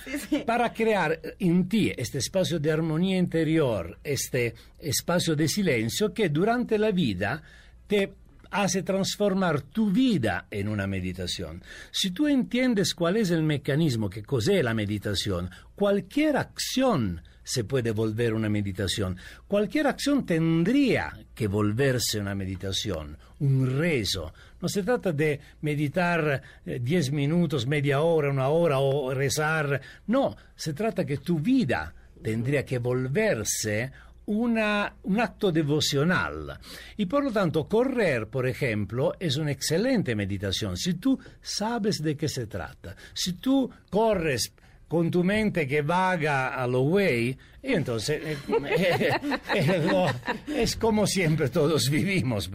Para 0.45 0.73
crear 0.73 1.19
en 1.39 1.69
ti 1.69 1.91
este 1.95 2.17
espacio 2.17 2.59
de 2.59 2.71
armonía 2.71 3.17
interior, 3.17 3.97
este 4.03 4.53
espacio 4.77 5.35
de 5.37 5.47
silencio 5.47 6.13
que 6.13 6.27
durante 6.29 6.77
la 6.77 6.91
vida 6.91 7.41
te 7.87 8.13
hace 8.51 8.83
transformar 8.83 9.61
tu 9.61 9.91
vida 9.91 10.47
en 10.51 10.67
una 10.67 10.87
meditación. 10.87 11.63
Si 11.91 12.11
tú 12.11 12.27
entiendes 12.27 12.93
cuál 12.93 13.17
es 13.17 13.31
el 13.31 13.43
mecanismo 13.43 14.09
que 14.09 14.23
cos'è 14.23 14.63
la 14.63 14.73
meditación, 14.73 15.49
cualquier 15.75 16.37
acción 16.37 17.21
se 17.47 17.63
puede 17.63 17.91
volver 17.91 18.33
una 18.33 18.49
meditación. 18.49 19.15
Cualquier 19.47 19.87
acción 19.87 20.25
tendría 20.25 21.17
que 21.33 21.47
volverse 21.47 22.19
una 22.19 22.35
meditación, 22.35 23.17
un 23.39 23.77
rezo. 23.79 24.33
No 24.59 24.67
se 24.67 24.83
trata 24.83 25.13
de 25.13 25.39
meditar 25.61 26.41
eh, 26.65 26.79
10 26.81 27.13
minutos, 27.13 27.65
media 27.65 28.01
hora, 28.01 28.29
una 28.29 28.49
hora 28.49 28.79
o 28.79 29.13
rezar. 29.13 29.79
No, 30.07 30.35
se 30.57 30.73
trata 30.73 31.05
que 31.05 31.19
tu 31.19 31.39
vida 31.39 31.95
tendría 32.21 32.65
que 32.65 32.79
volverse 32.79 33.93
una- 34.27 34.93
un 35.03 35.19
acto 35.19 35.51
devocional. 35.51 36.59
Y 36.97 37.05
por 37.05 37.23
lo 37.23 37.31
tanto, 37.31 37.67
correr, 37.67 38.27
por 38.27 38.47
ejemplo, 38.47 39.13
es 39.19 39.37
una 39.37 39.51
excelente 39.51 40.15
meditación. 40.15 40.77
Si 40.77 40.93
tú 40.95 41.19
sabes 41.41 42.01
de 42.01 42.15
qué 42.15 42.29
se 42.29 42.47
trata, 42.47 42.95
si 43.13 43.33
tú 43.33 43.69
corres 43.89 44.53
con 44.87 45.11
tu 45.11 45.21
mente 45.23 45.67
que 45.67 45.81
vaga 45.81 46.55
a 46.55 46.65
lo 46.65 46.81
güey, 46.81 47.37
y 47.61 47.73
entonces 47.73 48.21
eh, 48.23 48.37
eh, 49.55 50.07
es 50.55 50.75
como 50.77 51.05
siempre 51.05 51.49
todos 51.49 51.89
vivimos. 51.89 52.49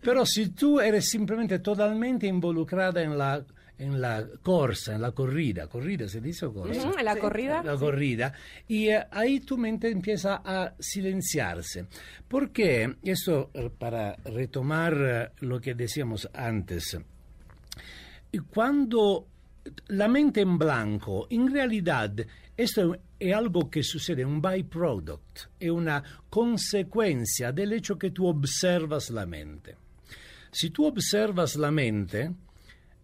Pero 0.00 0.26
si 0.26 0.48
tú 0.48 0.80
eres 0.80 1.08
simplemente 1.08 1.60
totalmente 1.60 2.26
involucrada 2.26 3.00
en 3.02 3.16
la, 3.16 3.44
en 3.78 4.00
la 4.00 4.26
corsa, 4.42 4.94
en 4.94 5.02
la 5.02 5.12
corrida, 5.12 5.68
corrida 5.68 6.08
se 6.08 6.20
dice 6.20 6.46
o 6.46 6.52
corsa? 6.52 6.92
En 6.98 7.04
la 7.04 7.16
corrida. 7.16 7.62
La 7.62 7.76
corrida. 7.76 8.32
Y 8.66 8.88
eh, 8.88 9.06
ahí 9.10 9.40
tu 9.40 9.56
mente 9.56 9.88
empieza 9.88 10.42
a 10.44 10.74
silenciarse. 10.78 11.86
Porque, 12.26 12.96
esto 13.02 13.50
eh, 13.54 13.70
para 13.76 14.16
retomar 14.24 14.96
eh, 15.00 15.30
lo 15.40 15.60
que 15.60 15.74
decíamos 15.74 16.28
antes, 16.34 16.98
cuando 18.52 19.26
la 19.88 20.08
mente 20.08 20.40
en 20.40 20.58
blanco, 20.58 21.26
en 21.30 21.52
realidad, 21.52 22.14
esto 22.56 22.96
es 23.18 23.34
algo 23.34 23.70
que 23.70 23.82
sucede, 23.82 24.24
un 24.24 24.40
byproduct, 24.40 25.38
es 25.58 25.70
una 25.70 26.02
consecuencia 26.28 27.52
del 27.52 27.72
hecho 27.72 27.98
que 27.98 28.10
tú 28.10 28.26
observas 28.26 29.10
la 29.10 29.26
mente. 29.26 29.76
Si 30.50 30.70
tú 30.70 30.86
observas 30.86 31.56
la 31.56 31.70
mente, 31.70 32.32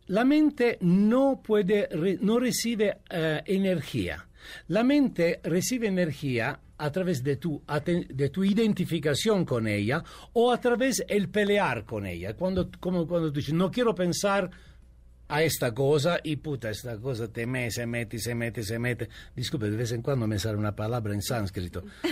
la 0.07 0.25
mente 0.25 0.79
no 0.81 1.41
puede, 1.43 1.89
re- 1.91 2.19
no 2.21 2.39
recibe 2.39 2.99
eh, 3.11 3.43
energía. 3.47 4.27
La 4.69 4.85
mente 4.85 5.41
recibe 5.43 5.87
energía 5.87 6.61
a 6.77 6.91
través 6.93 7.23
de 7.23 7.37
tu, 7.37 7.63
de 8.11 8.29
tu 8.31 8.45
identificación 8.45 9.45
con 9.45 9.67
ella 9.69 10.03
o 10.35 10.53
a 10.53 10.61
través 10.61 11.05
del 11.09 11.29
pelear 11.31 11.85
con 11.85 12.05
ella. 12.07 12.35
Cuando, 12.35 12.69
como 12.81 13.07
cuando 13.07 13.33
tú 13.33 13.39
dices, 13.41 13.55
no 13.55 13.71
quiero 13.71 13.95
pensar 13.95 14.51
a 15.29 15.43
esta 15.43 15.73
cosa 15.73 16.19
y 16.23 16.37
puta, 16.37 16.69
esta 16.69 16.99
cosa 16.99 17.33
te 17.33 17.47
me, 17.47 17.71
se 17.71 17.87
mete, 17.87 18.19
se 18.19 18.35
mete, 18.35 18.63
se 18.63 18.79
mete. 18.79 19.09
Disculpe, 19.35 19.71
de 19.71 19.77
vez 19.79 19.93
en 19.93 20.03
cuando 20.03 20.27
me 20.27 20.39
sale 20.39 20.59
una 20.59 20.77
palabra 20.77 21.15
en 21.15 21.23
sánscrito. 21.23 21.83
Eh, 22.05 22.11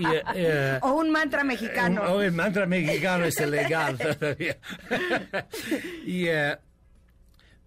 eh, 0.00 0.06
eh, 0.16 0.22
eh, 0.34 0.78
O 0.82 0.94
un 0.94 1.10
mantra 1.12 1.44
mexicano. 1.44 2.02
o 2.14 2.20
el 2.22 2.32
mantra 2.32 2.66
mexicano 2.66 3.26
es 3.26 3.38
legal 3.48 3.96
todavía. 3.96 4.58
y, 6.06 6.26
eh, 6.26 6.56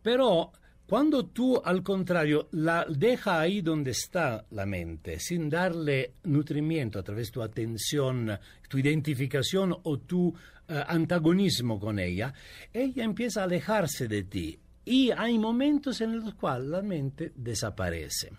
pero 0.04 0.52
cuando 0.86 1.26
tú, 1.28 1.60
al 1.64 1.82
contrario, 1.82 2.50
la 2.52 2.86
deja 2.88 3.40
ahí 3.40 3.62
donde 3.62 3.92
está 3.92 4.46
la 4.52 4.66
mente, 4.66 5.18
sin 5.20 5.50
darle 5.50 6.16
nutrimiento 6.26 7.00
a 7.00 7.04
través 7.04 7.28
de 7.28 7.32
tu 7.32 7.42
atención, 7.42 8.38
tu 8.70 8.78
identificación 8.78 9.76
o 9.82 10.00
tu 10.00 10.36
eh, 10.68 10.84
antagonismo 10.86 11.80
con 11.80 12.00
ella, 12.00 12.34
ella 12.72 13.06
empieza 13.06 13.42
a 13.42 13.44
alejarse 13.46 14.08
de 14.08 14.24
ti. 14.24 14.60
Y 14.86 15.12
hay 15.12 15.40
momentos 15.40 16.02
en 16.02 16.20
los 16.20 16.34
cuales 16.34 16.68
la 16.68 16.82
mente 16.82 17.32
desaparece. 17.34 18.34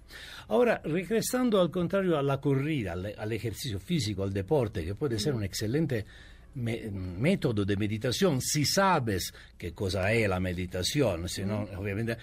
Ahora, 0.48 0.83
regresando 0.85 1.59
al 1.59 1.70
contrario 1.70 2.18
a 2.18 2.22
la 2.22 2.38
corrida, 2.38 2.92
al, 2.92 3.14
al 3.16 3.33
ejercicio 3.33 3.81
físico, 3.81 4.22
al 4.22 4.33
deporte, 4.35 4.85
que 4.85 4.94
puede 4.94 5.18
ser 5.18 5.33
un 5.33 5.42
excelente 5.42 6.05
me- 6.54 6.90
método 6.90 7.64
de 7.64 7.76
meditación, 7.76 8.40
si 8.40 8.64
sabes 8.64 9.32
qué 9.58 9.72
cosa 9.72 10.12
es 10.12 10.28
la 10.28 10.40
meditación, 10.40 11.28
si 11.28 11.44
no, 11.44 11.62
obviamente. 11.76 12.16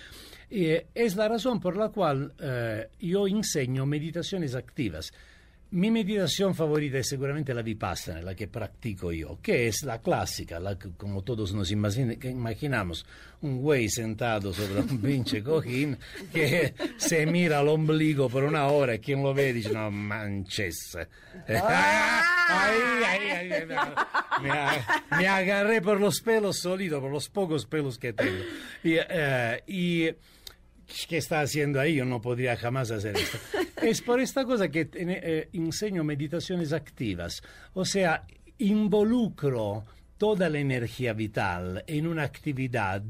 eh, 0.49 0.87
es 0.93 1.15
la 1.15 1.27
razón 1.29 1.59
por 1.59 1.77
la 1.77 1.89
cual 1.89 2.33
eh, 2.39 2.87
yo 2.99 3.27
enseño 3.27 3.85
meditaciones 3.85 4.53
activas. 4.55 5.13
Mi 5.71 5.89
meditación 5.89 6.53
favorita 6.53 6.97
es 6.97 7.07
seguramente 7.07 7.53
la 7.53 7.61
vipassana, 7.61 8.21
la 8.21 8.35
que 8.35 8.49
practico 8.49 9.13
yo, 9.13 9.39
que 9.41 9.69
es 9.69 9.83
la 9.83 10.01
clásica, 10.01 10.59
la 10.59 10.77
que 10.77 10.89
como 10.97 11.21
todos 11.21 11.53
nos 11.53 11.71
imaginamos, 11.71 13.05
un 13.39 13.61
güey 13.61 13.87
sentado 13.87 14.51
sobre 14.53 14.81
un 14.81 14.97
pinche 15.01 15.41
cojín 15.41 15.97
que 16.33 16.73
se 16.97 17.25
mira 17.25 17.59
al 17.59 17.69
ombligo 17.69 18.27
por 18.27 18.43
una 18.43 18.67
hora 18.67 18.95
y 18.95 18.99
quien 18.99 19.23
lo 19.23 19.33
ve 19.33 19.53
dice, 19.53 19.71
no 19.71 19.89
manches. 19.89 20.97
Ahí, 22.53 22.81
ahí, 23.05 23.49
me, 24.41 25.17
me 25.17 25.27
agarré 25.27 25.81
por 25.81 26.01
los 26.01 26.19
pelos 26.19 26.57
solito, 26.57 26.99
por 26.99 27.09
los 27.09 27.29
pocos 27.29 27.65
pelos 27.65 27.97
que 27.97 28.11
tengo. 28.11 28.43
Y, 28.83 28.95
eh, 28.97 30.17
¿qué 31.07 31.17
está 31.17 31.41
haciendo 31.41 31.79
ahí? 31.79 31.95
Yo 31.95 32.05
no 32.05 32.21
podría 32.21 32.55
jamás 32.57 32.91
hacer 32.91 33.17
esto. 33.17 33.37
Es 33.81 34.01
por 34.01 34.19
esta 34.19 34.45
cosa 34.45 34.69
que 34.69 34.89
eh, 34.93 35.49
enseño 35.53 36.03
meditaciones 36.03 36.71
activas, 36.71 37.41
o 37.73 37.83
sea, 37.83 38.27
involucro 38.59 39.83
toda 40.21 40.49
la 40.49 40.59
energía 40.59 41.13
vital 41.13 41.83
en 41.87 42.05
una 42.05 42.21
actividad 42.21 43.01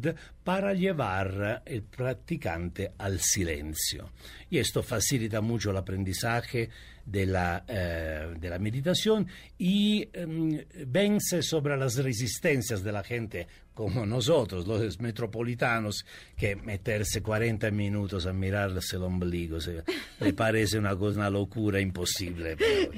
para 0.46 0.74
llevar 0.74 1.62
el 1.66 1.84
practicante 1.84 2.94
al 2.98 3.20
silencio. 3.20 4.12
Y 4.50 4.60
esto 4.60 4.82
facilita 4.82 5.42
mucho 5.42 5.72
el 5.72 5.78
aprendizaje 5.78 6.70
de 7.06 7.26
la, 7.26 7.66
eh, 7.68 8.34
de 8.40 8.50
la 8.50 8.60
meditación 8.60 9.28
y 9.58 10.08
em, 10.14 10.64
vence 10.88 11.42
sobre 11.42 11.76
las 11.76 11.98
resistencias 11.98 12.82
de 12.82 12.92
la 12.94 13.04
gente 13.04 13.46
como 13.74 14.06
nosotros, 14.06 14.68
los 14.68 15.00
metropolitanos, 15.00 16.06
que 16.38 16.56
meterse 16.56 17.22
40 17.22 17.72
minutos 17.72 18.26
a 18.26 18.34
mirarse 18.34 18.98
el 18.98 19.04
ombligo 19.04 19.60
se, 19.62 19.84
le 20.20 20.34
parece 20.34 20.78
una 20.78 20.96
cosa, 20.96 21.20
una 21.20 21.30
locura 21.30 21.80
imposible. 21.80 22.58
pero- 22.58 22.92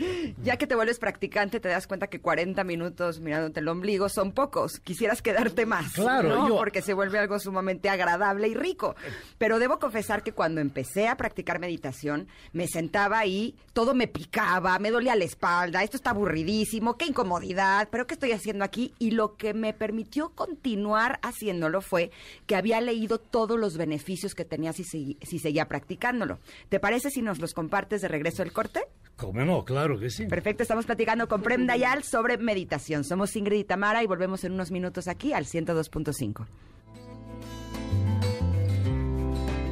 Ya 0.43 0.57
que 0.57 0.67
te 0.67 0.75
vuelves 0.75 0.99
practicante, 0.99 1.59
te 1.59 1.69
das 1.69 1.88
cuenta 1.88 2.07
que 2.07 2.19
40 2.19 2.63
minutos 2.63 3.19
mirándote 3.19 3.59
el 3.59 3.67
ombligo 3.67 4.09
son 4.09 4.31
pocos. 4.31 4.79
Quisieras 4.79 5.21
quedarte 5.21 5.65
más. 5.65 5.93
Claro, 5.93 6.29
¿no? 6.29 6.49
yo- 6.49 6.55
Porque 6.57 6.81
se 6.81 6.93
vuelve 6.93 7.19
algo 7.19 7.39
sumamente 7.39 7.89
agradable 7.89 8.47
y 8.47 8.53
rico. 8.55 8.95
Pero 9.38 9.60
debo 9.60 9.79
confesar 9.79 10.23
que 10.23 10.31
cuando 10.33 10.60
empecé 10.62 11.08
a 11.08 11.17
practicar 11.17 11.60
meditación, 11.60 12.27
me 12.52 12.67
sentaba 12.67 13.19
ahí, 13.19 13.56
todo 13.73 13.93
me 13.93 14.08
picaba, 14.08 14.79
me 14.79 14.91
dolía 14.91 15.15
la 15.15 15.23
espalda, 15.25 15.83
esto 15.83 15.98
está 15.98 16.10
aburridísimo, 16.12 16.98
qué 16.98 17.06
incomodidad, 17.06 17.87
pero 17.91 18.08
¿qué 18.08 18.15
estoy 18.15 18.31
haciendo 18.31 18.63
aquí? 18.65 18.93
Y 19.00 19.12
lo 19.12 19.35
que 19.37 19.54
me 19.54 19.73
permitió 19.73 20.29
continuar 20.63 21.19
haciéndolo 21.23 21.81
fue 21.81 22.09
que 22.47 22.55
había 22.55 22.79
leído 22.79 23.17
todos 23.19 23.59
los 23.59 23.75
beneficios 23.75 24.33
que 24.33 24.45
tenía 24.45 24.71
si, 24.71 24.83
segui- 24.83 25.17
si 25.21 25.37
seguía 25.37 25.67
practicándolo. 25.67 26.39
¿Te 26.69 26.79
parece 26.79 27.09
si 27.09 27.21
nos 27.21 27.39
los 27.39 27.53
compartes 27.53 28.01
de 28.01 28.07
regreso 28.07 28.43
del 28.43 28.53
corte? 28.53 28.79
¿Cómo 29.17 29.43
no? 29.43 29.65
Claro 29.65 29.99
que 29.99 30.09
sí. 30.09 30.25
Perfecto, 30.25 30.63
estamos 30.63 30.85
platicando 30.85 31.27
con 31.27 31.41
Prem 31.41 31.67
Dayal 31.67 32.03
sobre 32.03 32.37
meditación. 32.37 33.03
Somos 33.03 33.35
Ingrid 33.35 33.59
y 33.59 33.63
Tamara 33.65 34.03
y 34.03 34.07
volvemos 34.07 34.45
en 34.45 34.53
unos 34.53 34.71
minutos 34.71 35.09
aquí 35.09 35.33
al 35.33 35.43
102.5. 35.45 36.45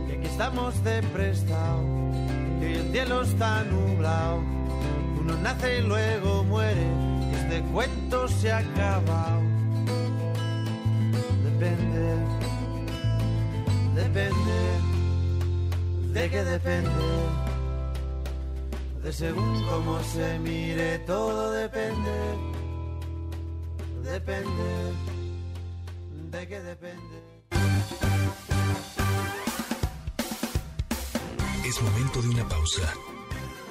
Y 0.09 0.11
aquí 0.11 0.27
estamos 0.27 0.83
de 0.83 1.01
prestado, 1.03 1.83
que 2.59 2.73
el 2.73 2.91
cielo 2.91 3.21
está 3.21 3.63
nublado. 3.63 4.39
Uno 5.21 5.37
nace 5.41 5.79
y 5.79 5.81
luego 5.83 6.43
muere, 6.43 6.85
y 7.31 7.35
este 7.35 7.61
cuento 7.71 8.27
se 8.27 8.51
ha 8.51 8.57
acabado. 8.57 9.39
Depende, 11.62 12.18
depende, 13.93 14.59
de 16.12 16.30
qué 16.32 16.43
depende. 16.43 16.89
De 19.03 19.14
según 19.14 19.64
cómo 19.70 20.01
se 20.01 20.39
mire, 20.39 20.97
todo 21.05 21.51
depende. 21.51 22.18
Depende, 24.03 24.93
de 26.32 26.47
qué 26.47 26.62
depende. 26.62 27.22
Es 31.64 31.80
momento 31.80 32.24
de 32.24 32.30
una 32.30 32.49
pausa. 32.49 32.91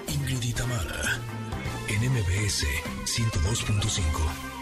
Ingrid 0.07 0.45
y 0.45 0.53
Tamara, 0.53 1.19
en 1.89 2.09
MBS 2.09 2.67
102.5. 3.05 4.60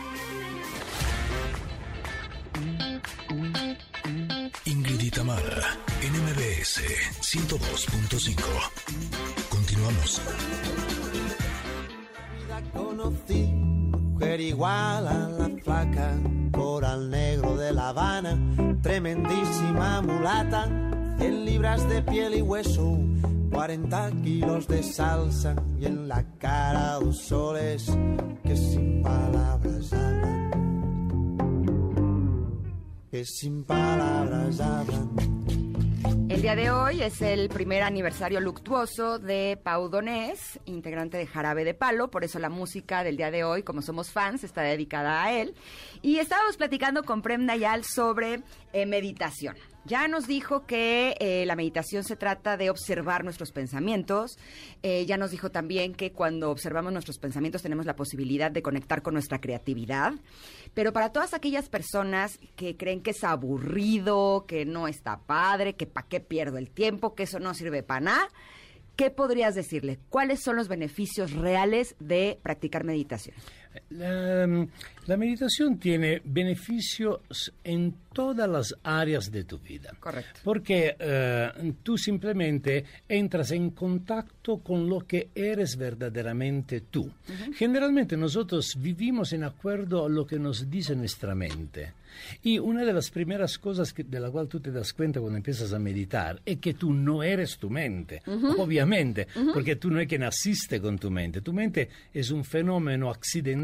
Ingrid 4.64 5.00
y 5.00 5.10
Tamara, 5.10 5.76
en 6.02 6.12
MBS 6.12 6.82
102.5. 7.20 8.42
Continuamos. 9.48 10.20
conocí 12.72 13.46
mujer 14.18 14.40
igual 14.40 15.06
a 15.06 15.28
la 15.28 15.48
flaca, 15.62 16.14
coral 16.52 17.10
negro 17.10 17.56
de 17.56 17.72
La 17.72 17.90
Habana, 17.90 18.36
tremendísima 18.82 20.02
mulata, 20.02 20.66
100 21.18 21.44
libras 21.44 21.88
de 21.88 22.02
piel 22.02 22.34
y 22.34 22.42
hueso, 22.42 22.98
40 23.52 24.10
kilos 24.22 24.66
de 24.66 24.82
salsa 24.82 25.54
y 25.78 25.86
en 25.86 26.08
la 26.08 26.24
cara 26.38 26.94
dos 26.94 27.18
soles 27.18 27.96
que 28.44 28.56
sin 28.56 29.02
palabras 29.02 29.92
hablan, 29.92 30.37
sin 33.24 33.64
palabras 33.64 34.60
hablan. 34.60 35.10
El 36.28 36.42
día 36.42 36.54
de 36.54 36.70
hoy 36.70 37.02
es 37.02 37.20
el 37.22 37.48
primer 37.48 37.82
aniversario 37.82 38.38
luctuoso 38.40 39.18
de 39.18 39.58
Pau 39.62 39.88
Donés, 39.88 40.60
integrante 40.66 41.16
de 41.16 41.26
Jarabe 41.26 41.64
de 41.64 41.74
Palo, 41.74 42.10
por 42.10 42.22
eso 42.22 42.38
la 42.38 42.48
música 42.48 43.02
del 43.02 43.16
día 43.16 43.30
de 43.30 43.44
hoy, 43.44 43.62
como 43.62 43.82
somos 43.82 44.12
fans, 44.12 44.44
está 44.44 44.62
dedicada 44.62 45.24
a 45.24 45.32
él. 45.32 45.54
Y 46.02 46.18
estábamos 46.18 46.56
platicando 46.56 47.02
con 47.02 47.22
Prem 47.22 47.44
Nayal 47.44 47.82
sobre 47.84 48.42
eh, 48.72 48.86
meditación. 48.86 49.56
Ya 49.88 50.06
nos 50.06 50.26
dijo 50.26 50.66
que 50.66 51.16
eh, 51.18 51.46
la 51.46 51.56
meditación 51.56 52.04
se 52.04 52.14
trata 52.14 52.58
de 52.58 52.68
observar 52.68 53.24
nuestros 53.24 53.52
pensamientos. 53.52 54.38
Eh, 54.82 55.06
ya 55.06 55.16
nos 55.16 55.30
dijo 55.30 55.50
también 55.50 55.94
que 55.94 56.12
cuando 56.12 56.50
observamos 56.50 56.92
nuestros 56.92 57.18
pensamientos 57.18 57.62
tenemos 57.62 57.86
la 57.86 57.96
posibilidad 57.96 58.50
de 58.50 58.60
conectar 58.60 59.00
con 59.00 59.14
nuestra 59.14 59.40
creatividad. 59.40 60.12
Pero 60.74 60.92
para 60.92 61.10
todas 61.10 61.32
aquellas 61.32 61.70
personas 61.70 62.38
que 62.54 62.76
creen 62.76 63.00
que 63.00 63.12
es 63.12 63.24
aburrido, 63.24 64.44
que 64.46 64.66
no 64.66 64.88
está 64.88 65.20
padre, 65.20 65.74
que 65.74 65.86
para 65.86 66.06
qué 66.06 66.20
pierdo 66.20 66.58
el 66.58 66.68
tiempo, 66.68 67.14
que 67.14 67.22
eso 67.22 67.38
no 67.38 67.54
sirve 67.54 67.82
para 67.82 68.00
nada, 68.00 68.28
¿qué 68.94 69.10
podrías 69.10 69.54
decirle? 69.54 69.98
¿Cuáles 70.10 70.42
son 70.42 70.56
los 70.56 70.68
beneficios 70.68 71.32
reales 71.32 71.96
de 71.98 72.38
practicar 72.42 72.84
meditación? 72.84 73.34
La, 73.90 74.46
la 75.06 75.16
meditación 75.16 75.78
tiene 75.78 76.20
beneficios 76.24 77.52
en 77.64 77.94
todas 78.12 78.48
las 78.48 78.74
áreas 78.82 79.30
de 79.30 79.44
tu 79.44 79.58
vida. 79.58 79.92
Correcto. 80.00 80.40
Porque 80.42 80.96
eh, 80.98 81.72
tú 81.82 81.96
simplemente 81.96 82.84
entras 83.08 83.50
en 83.52 83.70
contacto 83.70 84.58
con 84.58 84.88
lo 84.88 85.00
que 85.06 85.28
eres 85.34 85.76
verdaderamente 85.76 86.80
tú. 86.82 87.10
Generalmente 87.54 88.16
nosotros 88.16 88.76
vivimos 88.78 89.32
en 89.32 89.44
acuerdo 89.44 90.06
a 90.06 90.08
lo 90.08 90.26
que 90.26 90.38
nos 90.38 90.68
dice 90.68 90.96
nuestra 90.96 91.34
mente. 91.34 91.92
Y 92.42 92.58
una 92.58 92.84
de 92.84 92.92
las 92.92 93.10
primeras 93.10 93.58
cosas 93.58 93.92
que- 93.92 94.02
de 94.02 94.18
la 94.18 94.30
cual 94.30 94.48
tú 94.48 94.58
te 94.58 94.72
das 94.72 94.92
cuenta 94.92 95.20
cuando 95.20 95.36
empiezas 95.36 95.72
a 95.72 95.78
meditar 95.78 96.40
es 96.44 96.56
que 96.58 96.74
tú 96.74 96.92
no 96.92 97.22
eres 97.22 97.58
tu 97.58 97.70
mente, 97.70 98.22
obviamente, 98.56 99.28
porque 99.54 99.76
tú 99.76 99.90
no 99.90 100.00
es 100.00 100.08
que 100.08 100.18
naciste 100.18 100.80
con 100.80 100.98
tu 100.98 101.10
mente. 101.10 101.42
Tu 101.42 101.52
mente 101.52 101.88
es 102.12 102.30
un 102.30 102.44
fenómeno 102.44 103.10
accidental 103.10 103.57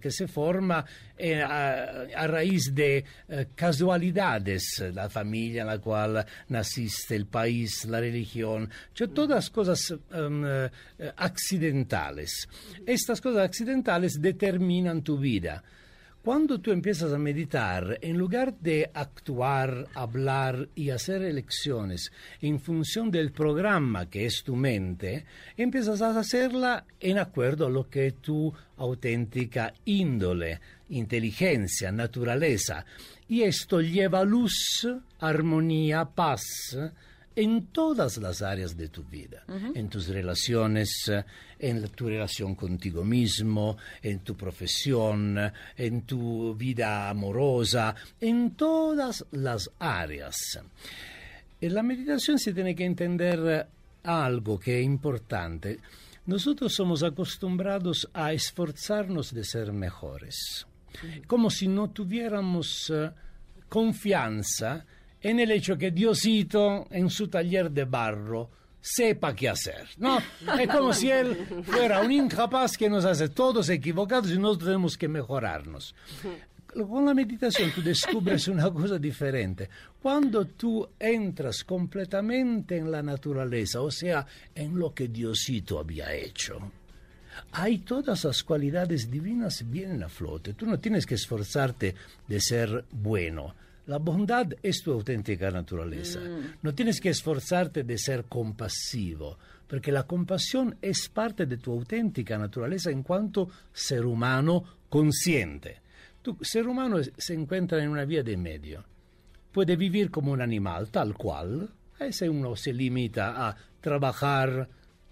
que 0.00 0.10
se 0.10 0.28
forma 0.28 0.84
eh, 1.16 1.42
a, 1.42 2.26
raíz 2.26 2.72
de 2.72 3.04
eh, 3.28 3.46
casualidades, 3.54 4.82
la 4.94 5.08
familia 5.08 5.62
en 5.62 5.68
la 5.68 5.78
cual 5.78 6.24
naciste, 6.48 7.16
el 7.16 7.26
país, 7.26 7.84
la 7.86 8.00
religión, 8.00 8.68
cioè 8.94 9.08
todas 9.08 9.50
cosas 9.50 9.92
em, 10.12 10.44
eh, 10.46 10.70
accidentales. 11.16 12.48
Estas 12.86 13.20
cosas 13.20 13.42
accidentales 13.42 14.20
determinan 14.20 15.02
tu 15.02 15.18
vida. 15.18 15.62
Cuando 16.22 16.60
tú 16.60 16.70
empiezas 16.70 17.14
a 17.14 17.18
meditar, 17.18 17.98
en 18.02 18.18
lugar 18.18 18.52
de 18.58 18.90
actuar, 18.92 19.88
hablar 19.94 20.68
y 20.74 20.90
hacer 20.90 21.22
elecciones 21.22 22.12
en 22.42 22.60
función 22.60 23.10
del 23.10 23.32
programa 23.32 24.10
que 24.10 24.26
es 24.26 24.42
tu 24.44 24.54
mente, 24.54 25.24
empiezas 25.56 26.02
a 26.02 26.18
hacerla 26.18 26.84
en 27.00 27.18
acuerdo 27.18 27.68
a 27.68 27.70
lo 27.70 27.88
que 27.88 28.08
es 28.08 28.16
tu 28.16 28.52
auténtica 28.76 29.72
índole, 29.86 30.60
inteligencia, 30.90 31.90
naturaleza. 31.90 32.84
Y 33.26 33.40
esto 33.40 33.80
lleva 33.80 34.22
luz, 34.22 34.86
armonía, 35.20 36.04
paz 36.04 36.76
en 37.40 37.66
todas 37.72 38.16
las 38.18 38.42
áreas 38.42 38.76
de 38.76 38.88
tu 38.88 39.02
vida, 39.04 39.44
en 39.74 39.88
tus 39.88 40.08
relaciones, 40.08 40.90
eh, 41.08 41.24
en 41.58 41.80
la- 41.82 41.88
tu 41.88 42.06
relación 42.08 42.54
contigo 42.54 43.02
mismo, 43.04 43.76
en 44.02 44.20
tu 44.20 44.34
profesión, 44.36 45.38
eh, 45.38 45.52
en 45.76 46.02
tu 46.02 46.54
vida 46.54 47.08
amorosa, 47.08 47.94
en 48.20 48.50
todas 48.52 49.24
las 49.32 49.70
áreas. 49.78 50.36
En 51.60 51.74
la 51.74 51.82
meditación 51.82 52.38
se 52.38 52.52
tiene 52.52 52.74
que 52.74 52.84
entender 52.84 53.38
eh, 53.46 53.66
algo 54.04 54.58
que 54.58 54.80
es 54.80 54.84
importante. 54.84 55.78
Nosotros 56.26 56.74
somos 56.74 57.02
acostumbrados 57.02 58.08
a 58.12 58.32
esforzarnos 58.32 59.32
de 59.34 59.44
ser 59.44 59.72
mejores, 59.72 60.66
como 61.26 61.50
si 61.50 61.66
no 61.68 61.90
tuviéramos 61.90 62.90
eh, 62.94 63.10
confianza 63.68 64.84
en 65.22 65.40
el 65.40 65.50
hecho 65.50 65.76
que 65.76 65.90
Diosito 65.90 66.86
en 66.90 67.10
su 67.10 67.28
taller 67.28 67.70
de 67.70 67.84
barro 67.84 68.50
sepa 68.80 69.34
qué 69.34 69.48
hacer, 69.48 69.88
¿no? 69.98 70.18
Es 70.58 70.68
como 70.68 70.92
si 70.92 71.10
él 71.10 71.36
fuera 71.64 72.00
un 72.00 72.12
incapaz 72.12 72.76
que 72.76 72.88
nos 72.88 73.04
hace 73.04 73.28
todos 73.28 73.68
equivocados 73.68 74.30
y 74.30 74.38
nosotros 74.38 74.68
tenemos 74.68 74.96
que 74.96 75.08
mejorarnos. 75.08 75.94
Con 76.72 77.04
la 77.04 77.14
meditación 77.14 77.72
tú 77.74 77.82
descubres 77.82 78.46
una 78.48 78.70
cosa 78.70 78.98
diferente. 78.98 79.68
Cuando 80.00 80.46
tú 80.46 80.88
entras 80.98 81.64
completamente 81.64 82.76
en 82.76 82.90
la 82.90 83.02
naturaleza, 83.02 83.80
o 83.80 83.90
sea, 83.90 84.24
en 84.54 84.78
lo 84.78 84.94
que 84.94 85.08
Diosito 85.08 85.80
había 85.80 86.14
hecho, 86.14 86.72
hay 87.52 87.78
todas 87.78 88.24
las 88.24 88.42
cualidades 88.42 89.10
divinas 89.10 89.68
vienen 89.68 90.02
a 90.04 90.08
flote. 90.08 90.54
Tú 90.54 90.66
no 90.66 90.78
tienes 90.78 91.06
que 91.06 91.16
esforzarte 91.16 91.94
de 92.26 92.40
ser 92.40 92.84
bueno. 92.92 93.54
La 93.90 93.98
bondad 93.98 94.46
es 94.62 94.84
tu 94.84 94.92
auténtica 94.92 95.50
naturaleza. 95.50 96.20
No 96.62 96.72
tienes 96.72 97.00
que 97.00 97.08
esforzarte 97.08 97.82
de 97.82 97.98
ser 97.98 98.26
compasivo, 98.26 99.36
porque 99.66 99.90
la 99.90 100.04
compasión 100.04 100.76
es 100.80 101.08
parte 101.08 101.44
de 101.44 101.56
tu 101.56 101.72
auténtica 101.72 102.38
naturaleza 102.38 102.92
en 102.92 103.02
cuanto 103.02 103.48
ser 103.72 104.06
humano 104.06 104.62
consciente. 104.88 105.80
Tu 106.22 106.38
ser 106.40 106.68
humano 106.68 106.98
se 107.18 107.34
encuentra 107.34 107.82
en 107.82 107.88
una 107.88 108.04
vía 108.04 108.22
de 108.22 108.36
medio. 108.36 108.84
Puede 109.50 109.74
vivir 109.74 110.08
como 110.08 110.30
un 110.30 110.40
animal, 110.40 110.88
tal 110.92 111.14
cual. 111.14 111.68
eh, 111.98 112.12
se 112.12 112.28
uno 112.28 112.54
se 112.54 112.72
limita 112.72 113.48
a 113.48 113.56
trabajar, 113.80 114.68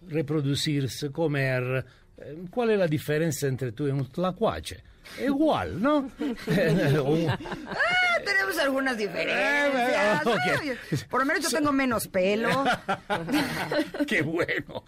reproducirse, 0.06 1.10
comer. 1.10 1.84
eh, 2.16 2.44
¿Cuál 2.48 2.70
es 2.70 2.78
la 2.78 2.86
diferencia 2.86 3.48
entre 3.48 3.72
tú 3.72 3.88
y 3.88 3.90
un 3.90 4.06
tlacuache? 4.06 4.84
Igual, 5.24 5.80
¿no? 5.82 6.10
Un- 6.18 7.28
tenemos 8.24 8.58
algunas 8.60 8.96
diferencias. 8.96 10.26
ok. 10.26 10.36
Ay, 10.60 10.72
Por 11.08 11.20
lo 11.20 11.26
menos 11.26 11.42
yo 11.50 11.56
tengo 11.58 11.72
menos 11.72 12.06
pelo. 12.08 12.64
Qué 14.06 14.22
bueno. 14.22 14.84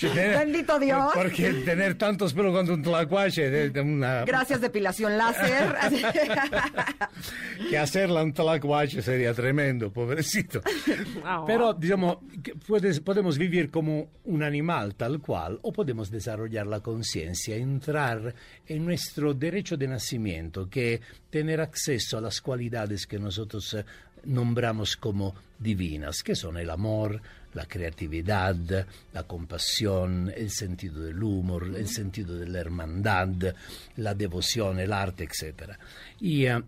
Bendito 0.14 0.78
Dios. 0.78 1.12
Porque 1.14 1.52
tener 1.64 1.96
tantos 1.96 2.34
pelos 2.34 2.52
con 2.54 2.70
un 2.70 2.82
tlacuache 2.82 3.50
de, 3.50 3.70
de 3.70 3.80
una... 3.80 4.24
Gracias, 4.24 4.60
depilación 4.60 5.16
láser. 5.16 5.74
que 7.70 7.78
hacerla 7.78 8.22
un 8.22 8.32
tlacuache 8.32 9.02
sería 9.02 9.32
tremendo, 9.34 9.92
pobrecito. 9.92 10.60
Pero, 11.46 11.74
digamos, 11.74 12.18
puedes- 12.66 13.00
podemos 13.00 13.38
vivir 13.38 13.70
como 13.70 14.08
un 14.24 14.42
animal 14.42 14.94
tal 14.94 15.20
cual 15.20 15.58
o 15.62 15.72
podemos 15.72 16.10
desarrollar 16.10 16.66
la 16.66 16.80
conciencia, 16.80 17.56
entrar 17.56 18.34
en 18.66 18.84
nuestro 19.16 19.34
derecho 19.34 19.76
de 19.76 19.86
nacimiento, 19.86 20.68
que 20.68 21.00
tener 21.30 21.60
acceso 21.60 22.18
a 22.18 22.20
las 22.20 22.40
cualidades 22.40 23.06
que 23.06 23.16
nosotros 23.18 23.74
eh, 23.74 23.84
nombramos 24.24 24.96
como 24.96 25.34
divinas, 25.58 26.22
que 26.24 26.34
son 26.34 26.56
el 26.56 26.68
amor, 26.68 27.20
la 27.54 27.64
creatividad, 27.66 28.56
la 29.12 29.22
compasión, 29.22 30.32
el 30.36 30.50
sentido 30.50 31.00
del 31.04 31.22
humor, 31.22 31.72
el 31.76 31.86
sentido 31.86 32.36
de 32.36 32.48
la 32.48 32.58
hermandad, 32.58 33.28
la 33.98 34.14
devoción, 34.14 34.80
el 34.80 34.92
arte, 34.92 35.24
etc. 35.24 35.74
Y 36.20 36.46
eh, 36.46 36.60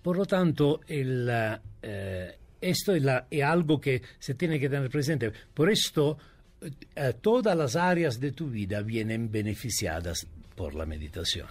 por 0.00 0.16
lo 0.18 0.24
tanto, 0.24 0.82
el, 0.86 1.28
eh, 1.82 2.36
esto 2.60 2.94
es, 2.94 3.02
la- 3.02 3.26
es 3.28 3.42
algo 3.42 3.80
que 3.80 4.00
se 4.20 4.34
tiene 4.34 4.60
que 4.60 4.68
tener 4.68 4.88
presente. 4.88 5.32
Por 5.52 5.68
esto, 5.68 6.16
eh, 6.94 7.14
todas 7.20 7.56
las 7.56 7.74
áreas 7.74 8.20
de 8.20 8.30
tu 8.30 8.48
vida 8.48 8.82
vienen 8.82 9.30
beneficiadas 9.32 10.26
por 10.56 10.74
la 10.74 10.86
meditación. 10.86 11.46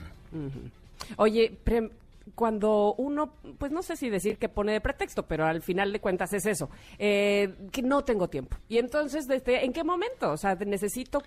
Oye, 1.17 1.51
pre- 1.63 1.91
cuando 2.33 2.95
uno, 2.97 3.35
pues 3.59 3.71
no 3.71 3.83
sé 3.83 3.95
si 3.95 4.09
decir 4.09 4.37
que 4.37 4.49
pone 4.49 4.71
de 4.73 4.81
pretexto, 4.81 5.27
pero 5.27 5.45
al 5.45 5.61
final 5.61 5.93
de 5.93 5.99
cuentas 5.99 6.33
es 6.33 6.47
eso, 6.47 6.71
eh, 6.97 7.53
que 7.71 7.83
no 7.83 8.03
tengo 8.03 8.27
tiempo. 8.27 8.57
Y 8.67 8.79
entonces, 8.79 9.27
desde, 9.27 9.63
¿en 9.63 9.71
qué 9.71 9.83
momento? 9.83 10.31
O 10.31 10.37
sea, 10.37 10.55
necesito 10.55 11.21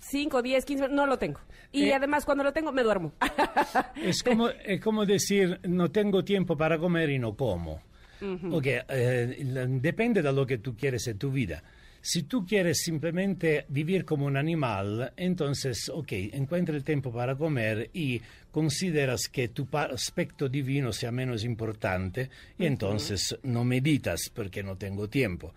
5, 0.00 0.42
10, 0.42 0.64
15, 0.66 0.88
no 0.88 1.06
lo 1.06 1.16
tengo. 1.18 1.40
Y 1.72 1.84
Eh, 1.86 1.94
además, 1.94 2.26
cuando 2.26 2.44
lo 2.44 2.52
tengo, 2.52 2.72
me 2.72 2.82
duermo. 2.82 3.12
Es 3.96 4.22
como, 4.22 4.48
es 4.50 4.80
como 4.82 5.06
decir, 5.06 5.58
no 5.66 5.90
tengo 5.90 6.22
tiempo 6.24 6.56
para 6.58 6.78
comer 6.78 7.08
y 7.10 7.18
no 7.18 7.34
como. 7.34 7.80
Eh, 8.20 9.44
la- 9.46 9.66
depende 9.66 10.20
de 10.22 10.32
lo 10.32 10.46
que 10.46 10.58
tú 10.58 10.76
quieres 10.76 11.06
en 11.08 11.18
tu 11.18 11.30
vida. 11.30 11.62
Si 12.04 12.24
tú 12.24 12.44
quieres 12.44 12.82
simplemente 12.82 13.64
vivir 13.68 14.04
como 14.04 14.26
un 14.26 14.36
animal, 14.36 15.12
entonces, 15.16 15.88
ok, 15.88 16.12
encuentra 16.32 16.74
el 16.74 16.82
tiempo 16.82 17.12
para 17.12 17.36
comer 17.36 17.90
y 17.94 18.20
consideras 18.50 19.28
que 19.28 19.48
tu 19.48 19.68
aspecto 19.70 20.48
divino 20.48 20.92
sea 20.92 21.12
menos 21.12 21.44
importante 21.44 22.28
y 22.58 22.66
entonces 22.66 23.38
no 23.44 23.64
meditas 23.64 24.30
porque 24.34 24.64
no 24.64 24.76
tengo 24.76 25.08
tiempo. 25.08 25.54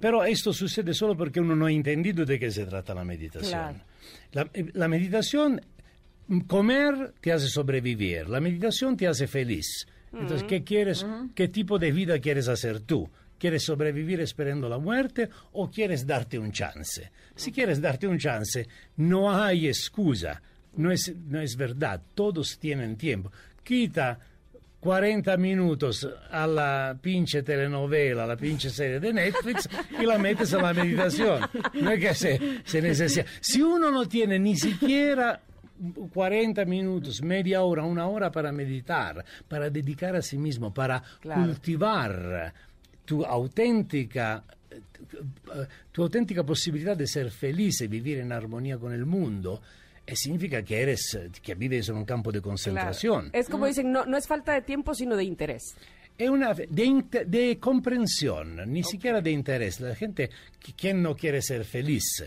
Pero 0.00 0.24
esto 0.24 0.52
sucede 0.52 0.92
solo 0.92 1.16
porque 1.16 1.40
uno 1.40 1.54
no 1.54 1.66
ha 1.66 1.72
entendido 1.72 2.26
de 2.26 2.40
qué 2.40 2.50
se 2.50 2.66
trata 2.66 2.92
la 2.92 3.04
meditación. 3.04 3.52
Claro. 3.52 3.78
La, 4.32 4.50
la 4.74 4.88
meditación, 4.88 5.60
comer 6.48 7.14
te 7.20 7.32
hace 7.32 7.46
sobrevivir, 7.46 8.28
la 8.28 8.40
meditación 8.40 8.96
te 8.96 9.06
hace 9.06 9.28
feliz. 9.28 9.86
Entonces. 10.12 10.44
¿qué 10.48 10.64
quieres? 10.64 11.06
¿Qué 11.34 11.48
tipo 11.48 11.78
de 11.78 11.92
vida 11.92 12.18
quieres 12.18 12.48
hacer 12.48 12.80
tú? 12.80 13.08
¿Quieres 13.38 13.64
sobrevivir 13.64 14.20
esperando 14.20 14.68
la 14.68 14.78
muerte 14.78 15.28
o 15.52 15.70
quieres 15.70 16.06
darte 16.06 16.38
un 16.38 16.52
chance? 16.52 17.10
Si 17.34 17.52
quieres 17.52 17.80
darte 17.80 18.06
un 18.06 18.18
chance, 18.18 18.66
no 18.96 19.32
hay 19.34 19.68
excusa. 19.68 20.40
No 20.76 20.90
es, 20.90 21.14
no 21.14 21.40
es 21.40 21.56
verdad. 21.56 22.00
Todos 22.14 22.58
tienen 22.58 22.96
tiempo. 22.96 23.30
Quita 23.62 24.18
40 24.80 25.36
minutos 25.38 26.06
a 26.30 26.46
la 26.46 26.96
pinche 27.00 27.42
telenovela, 27.42 28.24
a 28.24 28.26
la 28.26 28.36
pinche 28.36 28.70
serie 28.70 29.00
de 29.00 29.12
Netflix 29.12 29.68
y 30.00 30.06
la 30.06 30.18
metes 30.18 30.52
a 30.54 30.62
la 30.62 30.72
meditación. 30.74 31.40
No 31.74 31.90
es 31.90 32.00
que 32.00 32.14
se, 32.14 32.40
se 32.64 32.80
necesita. 32.82 33.26
Si 33.40 33.60
uno 33.62 33.90
no 33.90 34.06
tiene 34.06 34.38
ni 34.38 34.56
siquiera 34.56 35.40
40 36.12 36.64
minutos, 36.66 37.20
media 37.22 37.62
hora, 37.62 37.82
una 37.84 38.06
hora 38.06 38.30
para 38.30 38.52
meditar, 38.52 39.24
para 39.48 39.68
dedicar 39.70 40.14
a 40.16 40.22
sí 40.22 40.38
mismo, 40.38 40.72
para 40.72 41.02
Claro. 41.20 41.42
cultivar 41.46 42.54
tu 43.06 43.24
auténtica 43.24 44.44
tu 45.92 46.02
auténtica 46.02 46.44
posibilidad 46.44 46.96
de 46.96 47.06
ser 47.06 47.30
feliz 47.30 47.80
y 47.80 47.86
vivir 47.86 48.18
en 48.18 48.32
armonía 48.32 48.76
con 48.78 48.92
el 48.92 49.06
mundo, 49.06 49.62
eh, 50.06 50.14
significa 50.14 50.62
que 50.62 50.82
eres 50.82 51.18
que 51.42 51.54
vives 51.54 51.88
en 51.88 51.96
un 51.96 52.04
campo 52.04 52.30
de 52.30 52.40
concentración. 52.40 53.30
Claro. 53.30 53.38
Es 53.38 53.48
como 53.48 53.66
dicen, 53.66 53.90
no, 53.90 54.04
no 54.04 54.16
es 54.16 54.26
falta 54.26 54.52
de 54.52 54.62
tiempo, 54.62 54.94
sino 54.94 55.16
de 55.16 55.24
interés. 55.24 55.74
Es 56.18 56.30
una 56.30 56.54
de, 56.54 57.58
comprensión, 57.60 58.56
ni 58.72 58.82
siquiera 58.82 59.20
de 59.20 59.30
interés. 59.30 59.80
La 59.80 59.94
gente, 59.94 60.30
qui- 60.62 60.74
¿quién 60.76 61.02
no 61.02 61.14
quiere 61.14 61.42
ser 61.42 61.64
feliz? 61.64 62.24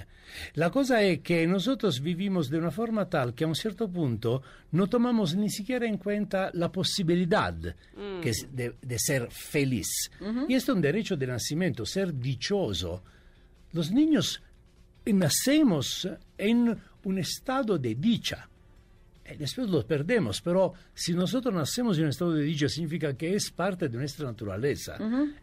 La 0.53 0.69
cosa 0.69 1.01
es 1.01 1.21
que 1.21 1.47
nosotros 1.47 1.99
vivimos 2.01 2.51
de 2.51 2.59
una 2.59 2.69
forma 2.69 3.09
tal 3.09 3.33
que 3.33 3.45
a 3.45 3.47
un 3.47 3.55
cierto 3.55 3.89
punto 3.89 4.43
no 4.73 4.85
tomamos 4.87 5.35
ni 5.35 5.49
siquiera 5.49 5.87
en 5.87 5.97
cuenta 5.97 6.51
la 6.53 6.71
posibilidad 6.71 7.55
Mm. 7.55 8.21
que 8.21 8.29
es 8.29 8.47
de, 8.51 8.75
de 8.79 8.99
ser 8.99 9.27
feliz. 9.31 10.11
Y 10.47 10.53
esto 10.53 10.71
es 10.73 10.75
un 10.75 10.81
derecho 10.81 11.17
de 11.17 11.25
nacimiento, 11.27 11.83
ser 11.85 12.13
dichoso. 12.13 13.03
Los 13.73 13.91
niños 13.91 14.41
nacemos 15.05 16.07
en 16.37 16.77
un 17.03 17.17
estado 17.17 17.77
de 17.77 17.95
dicha. 17.95 18.48
Y 19.31 19.37
después 19.37 19.69
los 19.69 19.85
perdemos, 19.85 20.41
pero 20.41 20.73
si 20.93 21.13
nosotros 21.13 21.53
nacemos 21.53 21.97
en 21.97 22.05
un 22.05 22.09
estado 22.09 22.33
de 22.33 22.43
dicha 22.43 22.67
significa 22.67 23.13
que 23.15 23.35
es 23.35 23.51
parte 23.51 23.87
de 23.89 23.97
nuestra 23.97 24.25
naturaleza. 24.25 24.97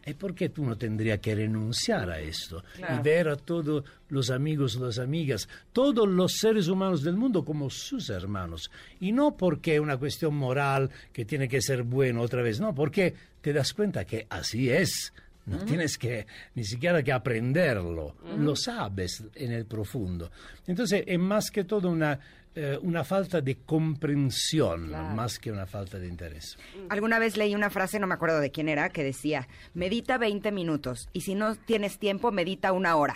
¿Y 0.05 0.13
por 0.13 0.35
qué 0.35 0.49
tú 0.49 0.65
no 0.65 0.77
tendrías 0.77 1.19
que 1.19 1.33
renunciar 1.35 2.09
a 2.09 2.19
esto 2.19 2.63
Claro. 2.75 2.95
y 2.95 3.03
ver 3.03 3.29
a 3.29 3.35
todos 3.37 3.83
los 4.09 4.29
amigos, 4.29 4.75
las 4.75 4.99
amigas, 4.99 5.47
todos 5.73 6.07
los 6.07 6.33
seres 6.33 6.67
humanos 6.67 7.03
del 7.03 7.15
mundo 7.15 7.45
como 7.45 7.69
sus 7.69 8.09
hermanos? 8.09 8.69
Y 8.99 9.11
no 9.11 9.35
porque 9.37 9.75
es 9.75 9.79
una 9.79 9.97
cuestión 9.97 10.35
moral 10.35 10.89
que 11.13 11.25
tiene 11.25 11.47
que 11.47 11.61
ser 11.61 11.83
bueno 11.83 12.21
otra 12.21 12.41
vez, 12.41 12.59
no, 12.59 12.75
porque 12.75 13.13
te 13.41 13.53
das 13.53 13.73
cuenta 13.73 14.05
que 14.05 14.27
así 14.29 14.69
es. 14.69 15.13
No 15.45 15.59
tienes 15.59 15.97
que 15.97 16.27
ni 16.55 16.65
siquiera 16.65 17.01
que 17.01 17.13
aprenderlo, 17.13 18.17
lo 18.37 18.53
sabes 18.53 19.23
en 19.33 19.53
el 19.53 19.65
profundo. 19.65 20.29
Entonces 20.67 21.05
es 21.07 21.17
más 21.17 21.49
que 21.51 21.63
todo 21.63 21.89
una, 21.89 22.19
eh, 22.59 22.75
una 22.81 23.03
falta 23.03 23.39
de 23.39 23.57
comprensión, 23.57 24.89
más 24.89 25.37
que 25.37 25.51
una 25.51 25.67
falta 25.67 25.99
de 25.99 26.07
interés. 26.07 26.57
Alguna 26.89 27.19
vez 27.19 27.37
leí 27.37 27.53
una 27.53 27.69
frase, 27.69 27.99
no 27.99 28.07
me 28.07 28.15
acuerdo 28.15 28.39
de 28.39 28.49
quién 28.49 28.67
era, 28.67 28.89
que 28.89 29.03
decía, 29.03 29.47
medita 29.75 30.17
20 30.17 30.51
minutos 30.51 31.07
y 31.13 31.21
si 31.21 31.35
no 31.35 31.55
tienes 31.55 31.99
tiempo, 31.99 32.31
medita 32.31 32.71
una 32.71 32.95
hora. 32.95 33.13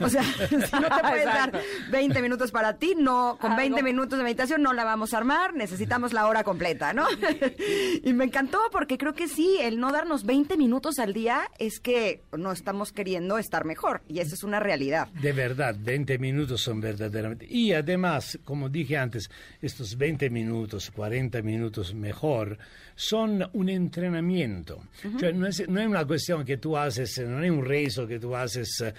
O 0.00 0.08
sea, 0.08 0.22
si 0.48 0.54
no 0.56 0.60
te 0.60 1.00
puedes 1.02 1.24
dar 1.24 1.48
Exacto. 1.48 1.58
20 1.90 2.22
minutos 2.22 2.50
para 2.50 2.74
ti, 2.78 2.94
no, 2.96 3.38
con 3.40 3.52
Ah, 3.52 3.56
20 3.56 3.80
no. 3.80 3.84
minutos 3.84 4.18
de 4.18 4.24
meditación 4.24 4.62
no 4.62 4.72
la 4.72 4.84
vamos 4.84 5.14
a 5.14 5.18
armar, 5.18 5.54
necesitamos 5.54 6.12
la 6.12 6.26
hora 6.26 6.44
completa, 6.44 6.92
¿no? 6.92 7.06
y 8.02 8.12
me 8.12 8.24
encantó 8.24 8.58
porque 8.72 8.98
creo 8.98 9.14
que 9.14 9.28
sí, 9.28 9.58
el 9.60 9.78
no 9.78 9.92
darnos 9.92 10.24
20 10.24 10.56
minutos 10.56 10.98
al 10.98 11.12
día 11.12 11.50
es 11.58 11.80
que 11.80 12.22
no 12.36 12.52
estamos 12.52 12.92
queriendo 12.92 13.38
estar 13.38 13.64
mejor 13.64 14.02
y 14.08 14.20
eso 14.20 14.34
es 14.34 14.42
una 14.42 14.60
realidad. 14.60 15.08
De 15.20 15.32
verdad, 15.32 15.76
20 15.78 16.18
minutos 16.18 16.60
son 16.62 16.80
verdaderamente. 16.80 17.46
Y 17.48 17.72
además, 17.72 18.38
como 18.44 18.68
dije 18.68 18.96
antes, 18.96 19.30
estos 19.60 19.96
20 19.96 20.30
minutos, 20.30 20.90
40 20.90 21.42
minutos 21.42 21.94
mejor, 21.94 22.58
son 22.94 23.48
un 23.52 23.68
entrenamiento. 23.68 24.82
Cioè, 25.18 25.32
no, 25.34 25.46
es, 25.46 25.68
no 25.68 25.80
es 25.80 25.86
una 25.86 26.04
cuestión 26.06 26.44
que 26.44 26.56
tú 26.56 26.76
haces, 26.78 27.18
no 27.18 27.42
es 27.42 27.50
un 27.50 27.64
rezo 27.64 28.06
que 28.06 28.18
tú 28.18 28.34
haces 28.34 28.80
eh, 28.80 28.94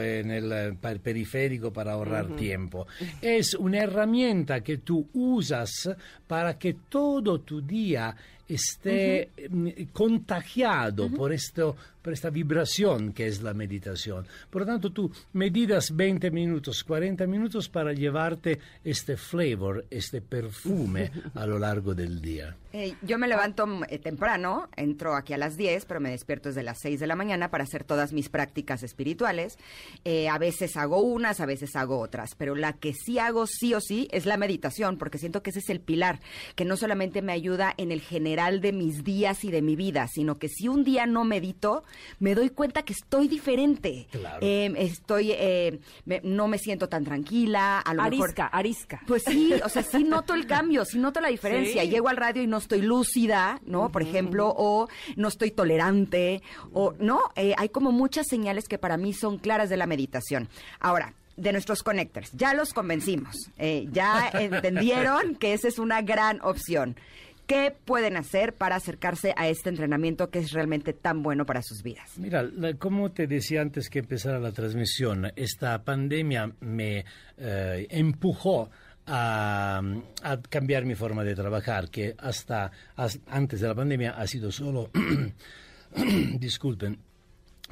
en 0.00 0.30
el 0.30 0.52
eh, 0.52 0.72
per- 0.80 1.00
periférico 1.00 1.72
para 1.72 1.92
ahorrar 1.92 2.26
Ujú. 2.26 2.36
tiempo. 2.36 2.86
Es 3.20 3.54
una 3.54 3.78
herramienta 3.78 4.60
que 4.62 4.78
tú 4.78 5.08
usas 5.14 5.90
para 6.26 6.58
que 6.58 6.74
todo 6.88 7.40
tu 7.40 7.60
día 7.62 8.14
esté 8.48 9.30
mm, 9.50 9.68
contagiado 9.92 11.10
por, 11.10 11.32
esto, 11.32 11.76
por 12.02 12.12
esta 12.12 12.30
vibración 12.30 13.12
que 13.12 13.26
es 13.26 13.42
la 13.42 13.54
meditación. 13.54 14.26
Por 14.50 14.62
lo 14.62 14.66
tanto, 14.66 14.90
tú 14.90 15.10
meditas 15.32 15.94
20 15.94 16.30
minutos, 16.30 16.82
40 16.84 17.26
minutos 17.26 17.68
para 17.68 17.92
llevarte 17.92 18.58
este 18.84 19.16
flavor, 19.16 19.84
este 19.90 20.20
perfume 20.20 21.10
a 21.34 21.46
lo 21.46 21.58
largo 21.58 21.94
del 21.94 22.20
día. 22.20 22.56
Eh, 22.72 22.94
yo 23.02 23.18
me 23.18 23.28
levanto 23.28 23.66
mm, 23.66 23.84
eh, 23.88 23.98
temprano, 23.98 24.68
entro 24.76 25.14
aquí 25.14 25.34
a 25.34 25.38
las 25.38 25.56
10, 25.56 25.84
pero 25.84 26.00
me 26.00 26.10
despierto 26.10 26.48
desde 26.48 26.62
las 26.62 26.78
6 26.80 27.00
de 27.00 27.06
la 27.06 27.16
mañana 27.16 27.50
para 27.50 27.64
hacer 27.64 27.84
todas 27.84 28.12
mis 28.12 28.30
prácticas 28.30 28.82
espirituales. 28.82 29.58
Eh, 30.04 30.28
a 30.28 30.38
veces 30.38 30.76
hago 30.76 31.00
unas, 31.02 31.40
a 31.40 31.46
veces 31.46 31.76
hago 31.76 32.00
otras, 32.00 32.34
pero 32.34 32.54
la 32.54 32.72
que 32.72 32.94
sí 32.94 33.18
hago 33.18 33.46
sí 33.46 33.74
o 33.74 33.80
sí 33.80 34.08
es 34.10 34.24
la 34.24 34.38
meditación, 34.38 34.96
porque 34.96 35.18
siento 35.18 35.42
que 35.42 35.50
ese 35.50 35.58
es 35.58 35.68
el 35.68 35.80
pilar, 35.80 36.20
que 36.54 36.64
no 36.64 36.76
solamente 36.76 37.20
me 37.20 37.32
ayuda 37.32 37.74
en 37.76 37.92
el 37.92 38.00
general 38.00 38.22
general 38.22 38.60
de 38.60 38.72
mis 38.72 39.02
días 39.02 39.42
y 39.42 39.50
de 39.50 39.62
mi 39.62 39.74
vida, 39.74 40.06
sino 40.06 40.38
que 40.38 40.48
si 40.48 40.68
un 40.68 40.84
día 40.84 41.06
no 41.06 41.24
medito, 41.24 41.82
me 42.20 42.34
doy 42.34 42.50
cuenta 42.50 42.82
que 42.82 42.92
estoy 42.92 43.28
diferente. 43.28 44.06
Claro. 44.10 44.38
Eh, 44.40 44.72
estoy, 44.78 45.32
eh, 45.32 45.80
me- 46.04 46.20
no 46.24 46.48
me 46.48 46.58
siento 46.58 46.88
tan 46.88 47.04
tranquila, 47.04 47.80
a 47.80 47.94
lo 47.94 48.02
mejor... 48.02 48.24
Arisca, 48.28 48.46
arisca. 48.46 49.00
Pues 49.06 49.22
sí, 49.24 49.52
o 49.64 49.68
sea, 49.68 49.82
sí 49.82 50.04
noto 50.04 50.34
el 50.34 50.46
cambio, 50.46 50.84
sí 50.84 50.98
noto 50.98 51.20
la 51.20 51.28
diferencia. 51.28 51.82
Sí. 51.82 51.88
Llego 51.88 52.08
al 52.08 52.16
radio 52.16 52.42
y 52.42 52.46
no 52.46 52.58
estoy 52.58 52.82
lúcida, 52.82 53.60
¿no? 53.64 53.90
Por 53.90 54.02
ejemplo, 54.02 54.52
o 54.56 54.88
no 55.16 55.28
estoy 55.28 55.50
tolerante, 55.50 56.42
o 56.72 56.94
no, 56.98 57.20
Eh, 57.36 57.54
hay 57.56 57.68
como 57.70 57.92
muchas 57.92 58.26
señales 58.28 58.68
que 58.68 58.78
para 58.78 58.96
mí 58.96 59.12
son 59.12 59.38
claras 59.38 59.68
de 59.70 59.76
la 59.76 59.86
meditación. 59.86 60.48
Ahora, 60.80 61.14
de 61.36 61.52
nuestros 61.52 61.82
connectors, 61.82 62.30
ya 62.32 62.52
los 62.54 62.72
convencimos, 62.74 63.34
eh, 63.58 63.86
ya 63.90 64.30
entendieron 64.34 65.34
que 65.36 65.54
esa 65.54 65.68
es 65.68 65.78
una 65.78 66.02
gran 66.02 66.40
opción. 66.42 66.96
¿Qué 67.52 67.76
pueden 67.84 68.16
hacer 68.16 68.54
para 68.54 68.76
acercarse 68.76 69.34
a 69.36 69.46
este 69.46 69.68
entrenamiento 69.68 70.30
que 70.30 70.38
es 70.38 70.52
realmente 70.52 70.94
tan 70.94 71.22
bueno 71.22 71.44
para 71.44 71.60
sus 71.60 71.82
vidas? 71.82 72.16
Mira, 72.16 72.42
la- 72.44 72.72
como 72.78 73.10
te 73.12 73.26
decía 73.26 73.60
antes 73.60 73.90
que 73.90 73.98
empezara 73.98 74.38
la 74.38 74.52
transmisión, 74.52 75.30
esta 75.36 75.84
pandemia 75.84 76.50
me 76.60 77.04
eh, 77.36 77.86
empujó 77.90 78.70
a, 79.06 79.82
cambiar 80.48 80.86
mi 80.86 80.94
forma 80.94 81.24
de 81.24 81.34
trabajar, 81.34 81.90
que 81.90 82.14
hasta 82.16 82.70
as- 82.96 83.20
antes 83.26 83.60
de 83.60 83.68
la 83.68 83.74
pandemia 83.74 84.12
ha 84.12 84.26
sido 84.26 84.50
solo, 84.50 84.90
disculpen, 86.38 86.98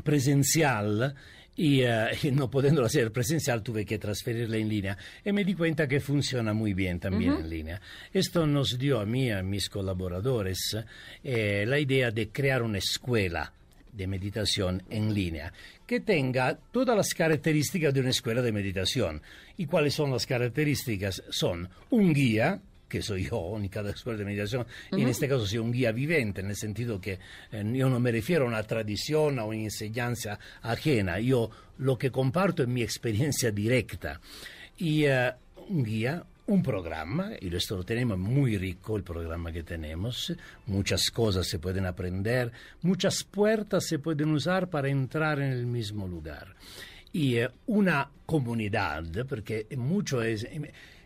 presencial 0.05 1.15
y, 1.57 1.83
eh, 1.83 2.09
y 2.23 2.31
no 2.31 2.51
pudiéndolo 2.51 2.87
hacer 2.87 3.13
presencial 3.13 3.63
tuve 3.63 3.85
que 3.85 3.99
transferirla 3.99 4.57
en 4.57 4.69
línea 4.69 4.99
y 5.25 5.33
me 5.33 5.45
di 5.45 5.55
cuenta 5.55 5.87
que 5.87 6.01
funciona 6.01 6.53
muy 6.53 6.75
bien 6.75 7.01
también 7.01 7.33
en 7.33 7.49
línea. 7.49 7.81
Esto 8.13 8.47
nos 8.47 8.79
dio 8.79 9.01
a 9.01 9.07
mí 9.07 9.31
a 9.31 9.43
mis 9.43 9.69
colaboradores 9.69 10.77
eh, 11.23 11.65
la 11.67 11.79
idea 11.79 12.11
de 12.11 12.29
crear 12.29 12.63
una 12.63 12.79
escuela 12.79 13.53
de 13.93 14.07
meditación 14.07 14.83
en 14.89 15.13
línea 15.13 15.53
que 15.87 16.01
tenga 16.01 16.57
todas 16.71 16.97
las 16.97 17.13
características 17.15 17.93
de 17.93 18.01
una 18.01 18.11
escuela 18.11 18.43
de 18.43 18.53
meditación. 18.53 19.23
¿Y 19.57 19.67
cuáles 19.67 19.95
son 19.95 20.13
las 20.13 20.25
características? 20.25 21.23
Son 21.31 21.69
un 21.91 22.13
guía, 22.13 22.61
que 22.91 23.01
soy 23.01 23.29
yo 23.29 23.57
en 23.57 23.69
cada 23.69 23.93
escuela 23.93 24.19
de 24.19 24.25
meditación, 24.27 24.67
y 24.93 25.01
en 25.01 25.09
este 25.09 25.29
caso 25.29 25.47
soy 25.47 25.59
un 25.59 25.73
guía 25.73 25.93
vivente, 25.93 26.43
en 26.43 26.49
el 26.49 26.57
sentido 26.57 27.01
que 27.01 27.19
eh, 27.53 27.73
yo 27.73 27.89
no 27.89 28.01
me 28.01 28.13
refiero 28.13 28.45
a 28.45 28.49
una 28.49 28.63
tradición 28.65 29.39
o 29.39 29.47
una 29.47 29.57
enseñanza 29.57 30.39
ajena, 30.61 31.21
yo 31.21 31.51
lo 31.79 31.97
que 31.97 32.11
comparto 32.11 32.63
es 32.63 32.69
mi 32.69 32.83
experiencia 32.83 33.51
directa. 33.51 34.21
Y 34.77 35.05
eh, 35.05 35.33
un 35.69 35.85
guía, 35.85 36.25
un 36.47 36.63
programa, 36.63 37.31
y 37.41 37.55
esto 37.55 37.77
lo 37.77 37.85
tenemos 37.85 38.19
muy 38.19 38.59
rico, 38.59 38.97
el 38.97 39.05
programa 39.05 39.53
que 39.53 39.63
tenemos, 39.63 40.35
muchas 40.67 41.11
cosas 41.11 41.47
se 41.47 41.61
pueden 41.61 41.87
aprender, 41.87 42.51
muchas 42.83 43.23
puertas 43.23 43.87
se 43.87 44.01
pueden 44.01 44.33
usar 44.33 44.69
para 44.69 44.89
entrar 44.89 45.41
en 45.41 45.53
el 45.53 45.67
mismo 45.67 46.09
lugar. 46.09 46.57
Y 47.13 47.37
eh, 47.37 47.51
una 47.67 48.11
comunidad, 48.27 49.05
porque 49.29 49.69
mucho 49.77 50.23
es... 50.23 50.47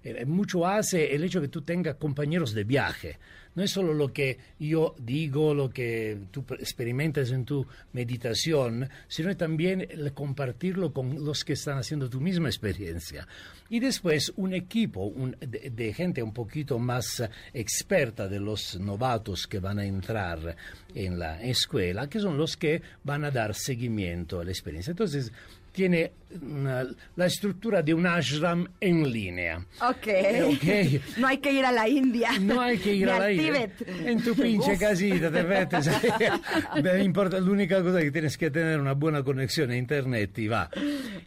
eh, 0.04 0.24
mucho 0.26 0.66
hace 0.66 1.14
el 1.14 1.24
hecho 1.24 1.40
que 1.40 1.48
tú 1.48 1.62
tengas 1.62 1.96
compañeros 1.96 2.52
de 2.52 2.64
viaje. 2.64 3.18
No 3.54 3.62
es 3.62 3.70
solo 3.70 3.94
lo 3.94 4.12
que 4.12 4.38
yo 4.58 4.96
digo, 4.98 5.54
lo 5.54 5.70
que 5.70 6.18
tú 6.32 6.44
experimentas 6.58 7.30
en 7.30 7.44
tu 7.44 7.64
meditación, 7.92 8.88
sino 9.06 9.34
también 9.36 9.86
compartirlo 10.12 10.92
con 10.92 11.24
los 11.24 11.44
que 11.44 11.52
están 11.52 11.78
haciendo 11.78 12.10
tu 12.10 12.20
misma 12.20 12.48
experiencia. 12.48 13.28
Y 13.70 13.78
después 13.78 14.32
un 14.36 14.54
equipo 14.54 15.12
de, 15.38 15.70
de 15.70 15.94
gente 15.94 16.20
un 16.20 16.32
poquito 16.32 16.80
más 16.80 17.22
experta 17.52 18.28
de 18.28 18.40
los 18.40 18.78
novatos 18.80 19.46
que 19.46 19.60
van 19.60 19.78
a 19.78 19.84
entrar 19.84 20.56
en 20.92 21.18
la 21.18 21.40
escuela, 21.40 22.08
que 22.08 22.18
son 22.18 22.36
los 22.36 22.56
que 22.56 22.82
van 23.04 23.24
a 23.24 23.30
dar 23.30 23.54
seguimiento 23.54 24.40
a 24.40 24.44
la 24.44 24.50
experiencia. 24.50 24.90
Entonces, 24.90 25.32
tiene 25.74 26.12
una- 26.40 26.86
la 27.16 27.26
estructura 27.26 27.82
de 27.82 27.92
un 27.92 28.06
ashram 28.06 28.66
en 28.80 29.10
línea. 29.12 29.58
Ok. 29.82 30.06
Ok. 30.54 31.00
No 31.18 31.26
hay 31.26 31.38
que 31.38 31.50
ir 31.52 31.64
a 31.64 31.72
la 31.72 31.88
India. 31.88 32.30
No 32.40 32.60
hay 32.60 32.78
que 32.78 32.94
ir 32.94 33.06
Ni 33.06 33.12
a 33.12 33.18
la 33.18 33.24
al 33.26 33.32
India. 33.32 33.70
En 34.06 34.22
tu 34.22 34.34
pinche 34.36 34.78
casita 34.78 35.30
te 35.32 35.42
metes. 35.42 35.90
Importa, 37.04 37.38
l'unica 37.40 37.82
cosa 37.82 38.00
que 38.00 38.10
tienes 38.10 38.36
que 38.38 38.50
tener 38.50 38.80
una 38.80 38.92
buena 38.94 39.22
conexión 39.22 39.70
a 39.70 39.76
internet 39.76 40.38
y 40.38 40.46
va. 40.48 40.70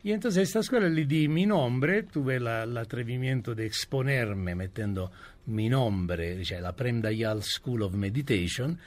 Y 0.03 0.11
entonces 0.11 0.43
esta 0.43 0.59
escuela 0.59 0.87
le 0.89 1.05
di 1.05 1.27
mi 1.27 1.45
nombre, 1.45 2.03
tuve 2.03 2.39
la- 2.39 2.63
el 2.63 2.77
atrevimiento 2.77 3.53
de 3.53 3.65
exponerme 3.65 4.55
metiendo 4.55 5.11
mi 5.47 5.69
nombre, 5.69 6.43
cioè 6.43 6.59
la 6.59 6.73
Prem 6.75 7.01
Dayal 7.01 7.41
School 7.43 7.81
of 7.83 7.93
Meditation, 7.93 8.77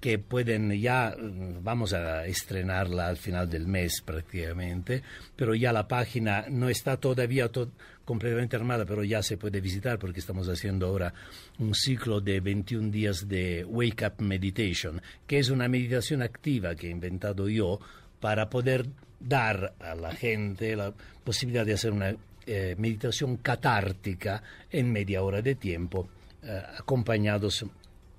que 0.00 0.18
pueden 0.18 0.70
ya, 0.80 1.14
mm, 1.18 1.62
vamos 1.64 1.92
a 1.92 2.24
estrenarla 2.26 3.08
al 3.08 3.16
final 3.16 3.48
del 3.50 3.66
mes 3.66 4.00
prácticamente, 4.02 5.02
pero 5.34 5.54
ya 5.54 5.72
la 5.72 5.88
página 5.88 6.46
no 6.48 6.68
está 6.68 6.96
todavía 6.98 7.48
to- 7.48 7.72
completamente 8.04 8.56
armada, 8.56 8.84
pero 8.86 9.02
ya 9.04 9.22
se 9.22 9.36
puede 9.36 9.60
visitar 9.60 9.98
porque 9.98 10.20
estamos 10.20 10.48
haciendo 10.48 10.86
ahora 10.86 11.12
un 11.58 11.74
ciclo 11.74 12.20
de 12.20 12.40
21 12.40 12.90
días 12.90 13.28
de 13.28 13.64
Wake 13.64 14.06
Up 14.06 14.22
Meditation, 14.22 15.02
que 15.26 15.38
es 15.40 15.50
una 15.50 15.68
meditación 15.68 16.22
activa 16.22 16.74
que 16.74 16.86
he 16.86 16.90
inventado 16.90 17.48
yo 17.48 17.80
para 18.20 18.48
poder 18.48 18.86
dar 19.20 19.74
a 19.80 19.94
la 19.96 20.12
gente 20.14 20.76
la 20.76 20.94
posibilidad 21.24 21.66
de 21.66 21.74
hacer 21.74 21.90
una 21.92 22.14
eh, 22.46 22.76
meditación 22.78 23.36
catártica 23.38 24.42
en 24.70 24.90
media 24.92 25.22
hora 25.22 25.42
de 25.42 25.54
tiempo, 25.56 26.08
eh, 26.42 26.62
acompañados 26.78 27.66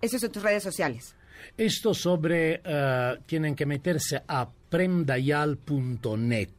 Eso 0.01 0.17
es 0.17 0.31
tus 0.31 0.43
redes 0.43 0.61
sociales. 0.61 1.15
Esto 1.57 1.93
sobre, 1.93 2.61
eh, 2.63 3.17
tienen 3.25 3.55
que 3.55 3.65
meterse 3.65 4.21
a 4.27 4.49
premdayal.net 4.69 6.49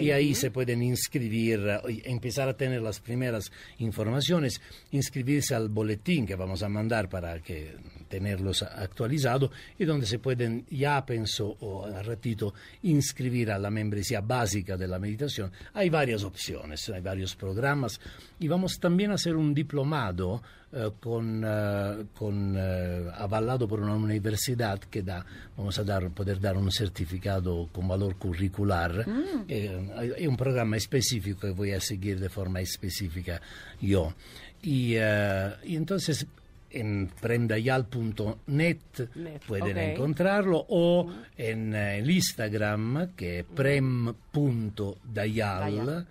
y 0.00 0.10
ahí 0.10 0.34
se 0.34 0.50
pueden 0.50 0.82
inscribir, 0.82 1.60
eh, 1.88 2.02
empezar 2.04 2.48
a 2.48 2.56
tener 2.56 2.80
las 2.82 3.00
primeras 3.00 3.50
informaciones, 3.78 4.60
inscribirse 4.92 5.54
al 5.54 5.68
boletín 5.68 6.26
que 6.26 6.36
vamos 6.36 6.62
a 6.62 6.68
mandar 6.68 7.08
para 7.08 7.40
que 7.40 7.74
tenerlos 8.12 8.62
actualizados 8.62 9.50
y 9.78 9.86
donde 9.86 10.04
se 10.04 10.18
pueden 10.18 10.66
ya, 10.68 11.06
pienso, 11.06 11.56
o 11.60 11.86
al 11.86 12.04
ratito, 12.04 12.52
inscribir 12.82 13.50
a 13.50 13.58
la 13.58 13.70
membresía 13.70 14.20
básica 14.20 14.76
de 14.76 14.86
la 14.86 14.98
meditación. 14.98 15.50
Hay 15.72 15.88
varias 15.88 16.22
opciones, 16.22 16.86
hay 16.90 17.00
varios 17.00 17.34
programas 17.34 17.98
y 18.38 18.48
vamos 18.48 18.78
también 18.78 19.12
a 19.12 19.14
hacer 19.14 19.34
un 19.34 19.54
diplomado 19.54 20.42
eh, 20.74 20.90
con, 21.00 21.42
eh, 21.42 22.04
con, 22.14 22.54
eh, 22.54 23.10
avalado 23.14 23.66
por 23.66 23.80
una 23.80 23.94
universidad 23.94 24.78
que 24.78 25.02
da, 25.02 25.24
vamos 25.56 25.78
a 25.78 25.84
dar, 25.84 26.10
poder 26.10 26.38
dar 26.38 26.58
un 26.58 26.70
certificado 26.70 27.70
con 27.72 27.88
valor 27.88 28.16
curricular. 28.16 29.08
Mm. 29.08 29.90
Hay 29.96 30.26
un 30.26 30.36
programa 30.36 30.76
específico 30.76 31.40
que 31.40 31.52
voy 31.52 31.72
a 31.72 31.80
seguir 31.80 32.20
de 32.20 32.28
forma 32.28 32.60
específica 32.60 33.40
yo. 33.80 34.12
Y, 34.60 34.96
y 34.96 35.76
entonces 35.76 36.26
en 36.72 37.10
prendayal.net 37.20 38.78
Net, 39.16 39.42
pueden 39.46 39.76
ok. 39.76 39.82
encontrarlo 39.82 40.66
o 40.68 41.10
en 41.36 41.74
eh, 41.74 41.98
el 41.98 42.10
Instagram 42.10 43.12
que 43.16 43.40
es 43.40 43.44
prem.dayal 43.44 44.96
Dayal. 45.14 46.06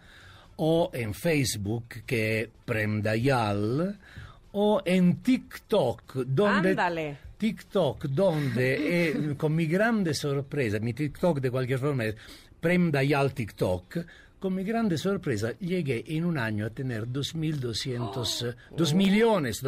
o 0.58 0.92
en 0.94 1.14
Facebook 1.14 2.04
que 2.06 2.42
es 2.42 2.50
premdayal 2.66 3.98
o 4.54 4.82
en 4.86 5.22
TikTok 5.22 6.16
donde 6.26 6.70
Ándale. 6.72 7.18
TikTok 7.38 8.06
donde 8.06 9.10
eh, 9.10 9.36
con 9.38 9.56
mi 9.56 9.66
grande 9.66 10.14
sorpresa, 10.14 10.80
mi 10.80 10.94
TikTok 10.94 11.40
de 11.40 11.52
cualquier 11.52 11.80
forma 11.80 12.06
es 12.06 12.16
Prem 12.60 12.92
Dayal 12.92 13.34
TikTok, 13.34 13.98
con 14.42 14.56
mi 14.56 14.64
grande 14.64 14.98
sorpresa 14.98 15.54
llegué 15.60 16.04
en 16.08 16.26
un 16.26 16.38
año 16.40 16.66
a 16.66 16.70
tener 16.72 17.08
2.200, 17.08 18.50
eh, 18.50 18.56
2 18.76 18.94
millones, 18.96 19.62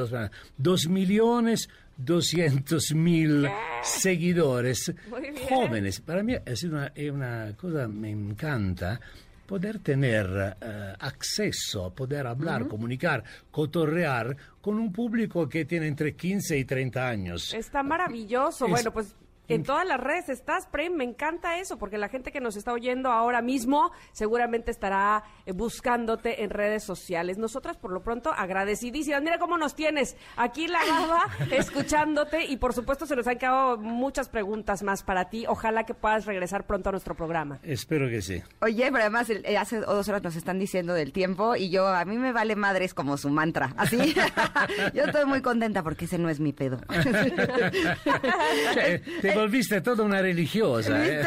2 0.57 0.88
millones 0.89 1.69
200 1.95 2.95
mil 2.95 3.47
seguidores 3.84 4.91
jóvenes. 5.47 6.01
Para 6.01 6.24
mí 6.24 6.36
es 6.43 6.63
una, 6.63 6.88
es 6.95 7.11
una 7.11 7.53
cosa, 7.55 7.88
me 7.88 8.09
encanta 8.09 8.99
poder 9.45 9.78
tener 9.78 10.55
eh, 10.59 10.93
acceso, 10.99 11.91
poder 11.93 12.26
hablar, 12.26 12.61
Ujú. 12.63 12.71
comunicar, 12.71 13.24
cotorrear 13.51 14.36
con 14.59 14.80
un 14.80 14.91
público 14.91 15.47
que 15.47 15.65
tiene 15.65 15.88
entre 15.88 16.15
15 16.15 16.57
y 16.57 16.65
30 16.65 17.07
años. 17.07 17.53
Está 17.53 17.84
maravilloso. 17.84 18.65
Es- 18.65 18.71
Bueno, 18.71 18.91
pues 18.91 19.13
En 19.47 19.63
todas 19.63 19.85
las 19.85 19.99
redes 19.99 20.29
estás, 20.29 20.67
Prem, 20.67 20.93
me 20.93 21.03
encanta 21.03 21.57
eso, 21.59 21.77
porque 21.77 21.97
la 21.97 22.09
gente 22.09 22.31
que 22.31 22.39
nos 22.39 22.55
está 22.55 22.71
oyendo 22.71 23.09
ahora 23.09 23.41
mismo 23.41 23.91
seguramente 24.11 24.71
estará 24.71 25.23
eh, 25.45 25.51
buscándote 25.51 26.43
en 26.43 26.49
redes 26.49 26.83
sociales. 26.83 27.37
Nosotras, 27.37 27.77
por 27.77 27.91
lo 27.91 28.01
pronto, 28.01 28.31
agradecidísimas. 28.31 29.21
Mira 29.21 29.39
cómo 29.39 29.57
nos 29.57 29.75
tienes 29.75 30.15
aquí 30.37 30.67
la 30.67 30.79
baba, 30.85 31.25
escuchándote, 31.51 32.45
y 32.45 32.57
por 32.57 32.73
supuesto 32.73 33.05
se 33.05 33.15
nos 33.15 33.27
han 33.27 33.37
quedado 33.37 33.77
muchas 33.77 34.29
preguntas 34.29 34.83
más 34.83 35.03
para 35.03 35.29
ti. 35.29 35.45
Ojalá 35.47 35.83
que 35.85 35.93
puedas 35.93 36.25
regresar 36.25 36.65
pronto 36.65 36.89
a 36.89 36.91
nuestro 36.93 37.15
programa. 37.15 37.59
Espero 37.63 38.07
que 38.07 38.21
sí. 38.21 38.41
Oye, 38.61 38.85
pero 38.91 38.99
además 38.99 39.29
eh, 39.29 39.57
hace 39.57 39.79
dos 39.79 40.07
horas 40.07 40.23
nos 40.23 40.35
están 40.35 40.57
diciendo 40.57 40.93
del 40.93 41.11
tiempo 41.11 41.55
y 41.55 41.69
yo, 41.69 41.87
a 41.87 42.05
mí 42.05 42.17
me 42.17 42.31
vale 42.31 42.55
madres 42.55 42.93
como 42.93 43.17
su 43.17 43.29
mantra, 43.29 43.73
así. 43.77 43.97
yo 44.93 45.03
estoy 45.03 45.25
muy 45.25 45.41
contenta 45.41 45.83
porque 45.83 46.05
ese 46.05 46.17
no 46.17 46.29
es 46.29 46.39
mi 46.39 46.53
pedo. 46.53 46.79
Te 49.34 49.39
volviste 49.39 49.81
toda 49.81 50.03
una 50.03 50.21
religiosa. 50.21 51.05
¿eh? 51.05 51.23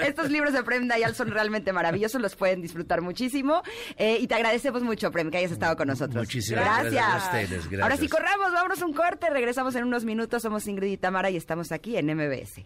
Estos 0.06 0.30
libros 0.30 0.52
de 0.52 0.62
Prem 0.62 0.88
Dayal 0.88 1.14
son 1.14 1.30
realmente 1.30 1.72
maravillosos, 1.72 2.20
los 2.20 2.36
pueden 2.36 2.60
disfrutar 2.62 3.00
muchísimo. 3.02 3.62
Eh, 3.96 4.18
y 4.20 4.26
te 4.26 4.34
agradecemos 4.34 4.82
mucho, 4.82 5.10
Prem, 5.10 5.30
que 5.30 5.38
hayas 5.38 5.52
estado 5.52 5.76
con 5.76 5.88
nosotros. 5.88 6.16
Muchísimas 6.16 6.64
gracias. 6.64 6.92
gracias 6.92 7.12
a 7.12 7.26
ustedes. 7.26 7.50
Gracias. 7.50 7.82
Ahora 7.82 7.96
sí, 7.96 8.08
corramos, 8.08 8.52
vámonos 8.52 8.82
un 8.82 8.92
corte, 8.92 9.30
regresamos 9.30 9.74
en 9.76 9.84
unos 9.84 10.04
minutos. 10.04 10.42
Somos 10.42 10.66
Ingrid 10.66 10.92
y 10.92 10.96
Tamara 10.96 11.30
y 11.30 11.36
estamos 11.36 11.72
aquí 11.72 11.96
en 11.96 12.06
MBS. 12.14 12.64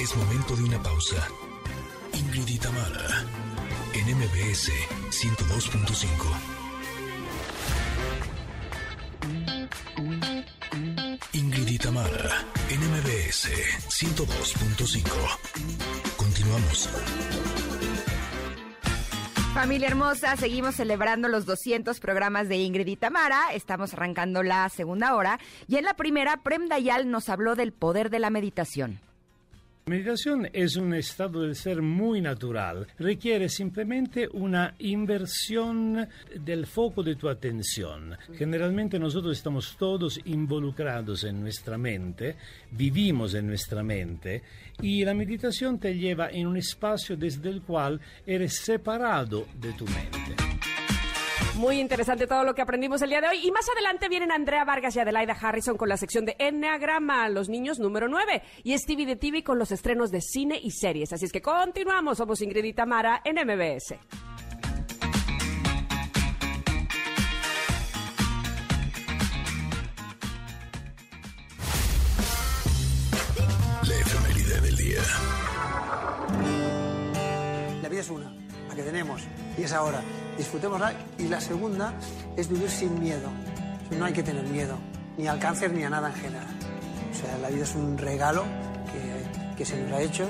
Es 0.00 0.16
momento 0.16 0.56
de 0.56 0.64
una 0.64 0.82
pausa. 0.82 1.28
Ingrid 2.14 2.48
y 2.48 2.58
Tamara 2.58 3.24
en 3.94 4.16
MBS 4.16 4.70
102.5. 5.10 6.59
Tamara, 11.82 12.44
NMBS 12.68 13.48
102.5. 13.88 15.10
Continuamos. 16.16 16.90
Familia 19.54 19.88
hermosa, 19.88 20.36
seguimos 20.36 20.74
celebrando 20.74 21.28
los 21.28 21.46
200 21.46 21.98
programas 22.00 22.50
de 22.50 22.58
Ingrid 22.58 22.86
y 22.86 22.96
Tamara. 22.96 23.54
Estamos 23.54 23.94
arrancando 23.94 24.42
la 24.42 24.68
segunda 24.68 25.14
hora. 25.14 25.40
Y 25.68 25.76
en 25.76 25.84
la 25.84 25.94
primera, 25.94 26.42
Prem 26.42 26.68
Dayal 26.68 27.10
nos 27.10 27.30
habló 27.30 27.56
del 27.56 27.72
poder 27.72 28.10
de 28.10 28.18
la 28.18 28.28
meditación. 28.28 29.00
Meditación 29.90 30.48
es 30.52 30.76
un 30.76 30.94
estado 30.94 31.42
del 31.42 31.56
ser 31.56 31.82
muy 31.82 32.20
natural. 32.20 32.86
Requiere 32.96 33.48
simplemente 33.48 34.28
una 34.32 34.76
inversión 34.78 36.08
del 36.32 36.66
foco 36.66 37.02
de 37.02 37.16
tu 37.16 37.28
atención. 37.28 38.16
Generalmente 38.38 39.00
nosotros 39.00 39.36
estamos 39.36 39.76
todos 39.76 40.20
involucrados 40.26 41.24
en 41.24 41.40
nuestra 41.40 41.76
mente, 41.76 42.36
vivimos 42.70 43.34
en 43.34 43.48
nuestra 43.48 43.82
mente 43.82 44.44
y 44.80 45.04
la 45.04 45.12
meditación 45.12 45.80
te 45.80 45.92
lleva 45.92 46.30
en 46.30 46.46
un 46.46 46.56
espacio 46.56 47.16
desde 47.16 47.48
el 47.48 47.62
cual 47.62 48.00
eres 48.24 48.58
separado 48.58 49.48
de 49.60 49.72
tu 49.72 49.86
mente. 49.86 50.49
Muy 51.60 51.78
interesante 51.78 52.26
todo 52.26 52.42
lo 52.42 52.54
que 52.54 52.62
aprendimos 52.62 53.02
el 53.02 53.10
día 53.10 53.20
de 53.20 53.28
hoy. 53.28 53.46
Y 53.46 53.50
más 53.50 53.68
adelante 53.68 54.08
vienen 54.08 54.32
Andrea 54.32 54.64
Vargas 54.64 54.96
y 54.96 55.00
Adelaida 55.00 55.36
Harrison 55.38 55.76
con 55.76 55.90
la 55.90 55.98
sección 55.98 56.24
de 56.24 56.34
Enneagrama, 56.38 57.28
los 57.28 57.50
niños 57.50 57.78
número 57.78 58.08
9. 58.08 58.42
Y 58.64 58.78
Stevie 58.78 59.04
de 59.04 59.16
TV 59.16 59.44
con 59.44 59.58
los 59.58 59.70
estrenos 59.70 60.10
de 60.10 60.22
cine 60.22 60.58
y 60.58 60.70
series. 60.70 61.12
Así 61.12 61.26
es 61.26 61.32
que 61.32 61.42
continuamos. 61.42 62.16
Somos 62.16 62.40
Ingrid 62.40 62.64
y 62.64 62.72
Tamara 62.72 63.20
en 63.26 63.34
MBS. 63.34 63.94
La 73.82 73.94
efeméride 74.00 74.60
del 74.62 74.76
día. 74.78 75.02
La 77.82 77.88
vida 77.90 78.00
es 78.00 78.08
una, 78.08 78.32
la 78.66 78.74
que 78.74 78.82
tenemos, 78.82 79.20
y 79.60 79.64
es 79.64 79.72
ahora. 79.72 80.00
Disfrutémosla. 80.38 80.94
Y 81.18 81.28
la 81.28 81.40
segunda 81.40 81.92
es 82.36 82.48
vivir 82.48 82.70
sin 82.70 82.98
miedo. 82.98 83.28
No 83.90 84.06
hay 84.06 84.12
que 84.12 84.22
tener 84.22 84.44
miedo, 84.44 84.76
ni 85.18 85.26
al 85.26 85.38
cáncer 85.38 85.72
ni 85.72 85.84
a 85.84 85.90
nada 85.90 86.08
en 86.08 86.14
general. 86.14 86.46
O 87.10 87.14
sea, 87.14 87.36
la 87.38 87.50
vida 87.50 87.64
es 87.64 87.74
un 87.74 87.98
regalo 87.98 88.44
que, 88.92 89.56
que 89.56 89.64
se 89.64 89.82
nos 89.82 89.92
ha 89.92 90.00
hecho. 90.00 90.28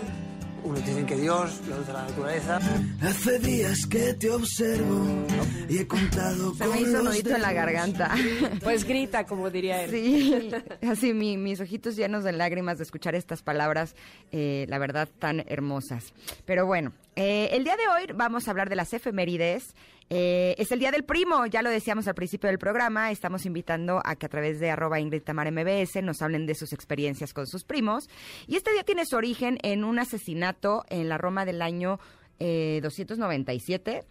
Unos 0.62 0.84
dicen 0.84 1.06
que 1.06 1.16
Dios, 1.16 1.60
los 1.68 1.86
de 1.86 1.92
la 1.92 2.02
naturaleza. 2.02 2.60
Hace 3.02 3.38
días 3.38 3.86
que 3.86 4.14
te 4.14 4.30
observo 4.30 5.26
y 5.68 5.78
he 5.78 5.86
contado 5.86 6.54
Se 6.54 6.66
me 6.66 6.80
hizo 6.82 7.02
nudito 7.02 7.34
en 7.34 7.42
la 7.42 7.52
garganta. 7.52 8.14
Pues 8.62 8.84
grita, 8.84 9.24
como 9.24 9.50
diría 9.50 9.82
él. 9.84 9.90
Sí, 9.90 10.50
así 10.86 11.14
mi- 11.14 11.36
mis 11.36 11.60
ojitos 11.60 11.96
llenos 11.96 12.24
de 12.24 12.32
lágrimas 12.32 12.78
de 12.78 12.84
escuchar 12.84 13.14
estas 13.14 13.42
palabras, 13.42 13.94
eh, 14.32 14.66
la 14.68 14.78
verdad, 14.78 15.08
tan 15.18 15.40
hermosas. 15.48 16.12
Pero 16.44 16.66
bueno, 16.66 16.92
eh, 17.16 17.48
el 17.52 17.64
día 17.64 17.76
de 17.76 17.88
hoy 17.88 18.12
vamos 18.14 18.46
a 18.46 18.50
hablar 18.50 18.68
de 18.68 18.76
las 18.76 18.92
efemérides. 18.92 19.74
Eh, 20.12 20.56
es 20.58 20.72
el 20.72 20.80
Día 20.80 20.90
del 20.90 21.04
Primo, 21.04 21.46
ya 21.46 21.62
lo 21.62 21.70
decíamos 21.70 22.08
al 22.08 22.16
principio 22.16 22.48
del 22.48 22.58
programa, 22.58 23.12
estamos 23.12 23.46
invitando 23.46 24.02
a 24.04 24.16
que 24.16 24.26
a 24.26 24.28
través 24.28 24.58
de 24.58 24.68
arroba 24.68 24.98
Ingrid 24.98 25.22
Tamara 25.22 25.52
MBS 25.52 26.02
nos 26.02 26.20
hablen 26.20 26.46
de 26.46 26.56
sus 26.56 26.72
experiencias 26.72 27.32
con 27.32 27.46
sus 27.46 27.62
primos. 27.62 28.08
Y 28.48 28.56
este 28.56 28.72
día 28.72 28.82
tiene 28.82 29.06
su 29.06 29.14
origen 29.14 29.58
en 29.62 29.84
un 29.84 30.00
asesinato 30.00 30.84
en 30.88 31.08
la 31.08 31.16
Roma 31.16 31.44
del 31.44 31.62
año 31.62 32.00
eh, 32.40 32.80
297, 32.82 34.04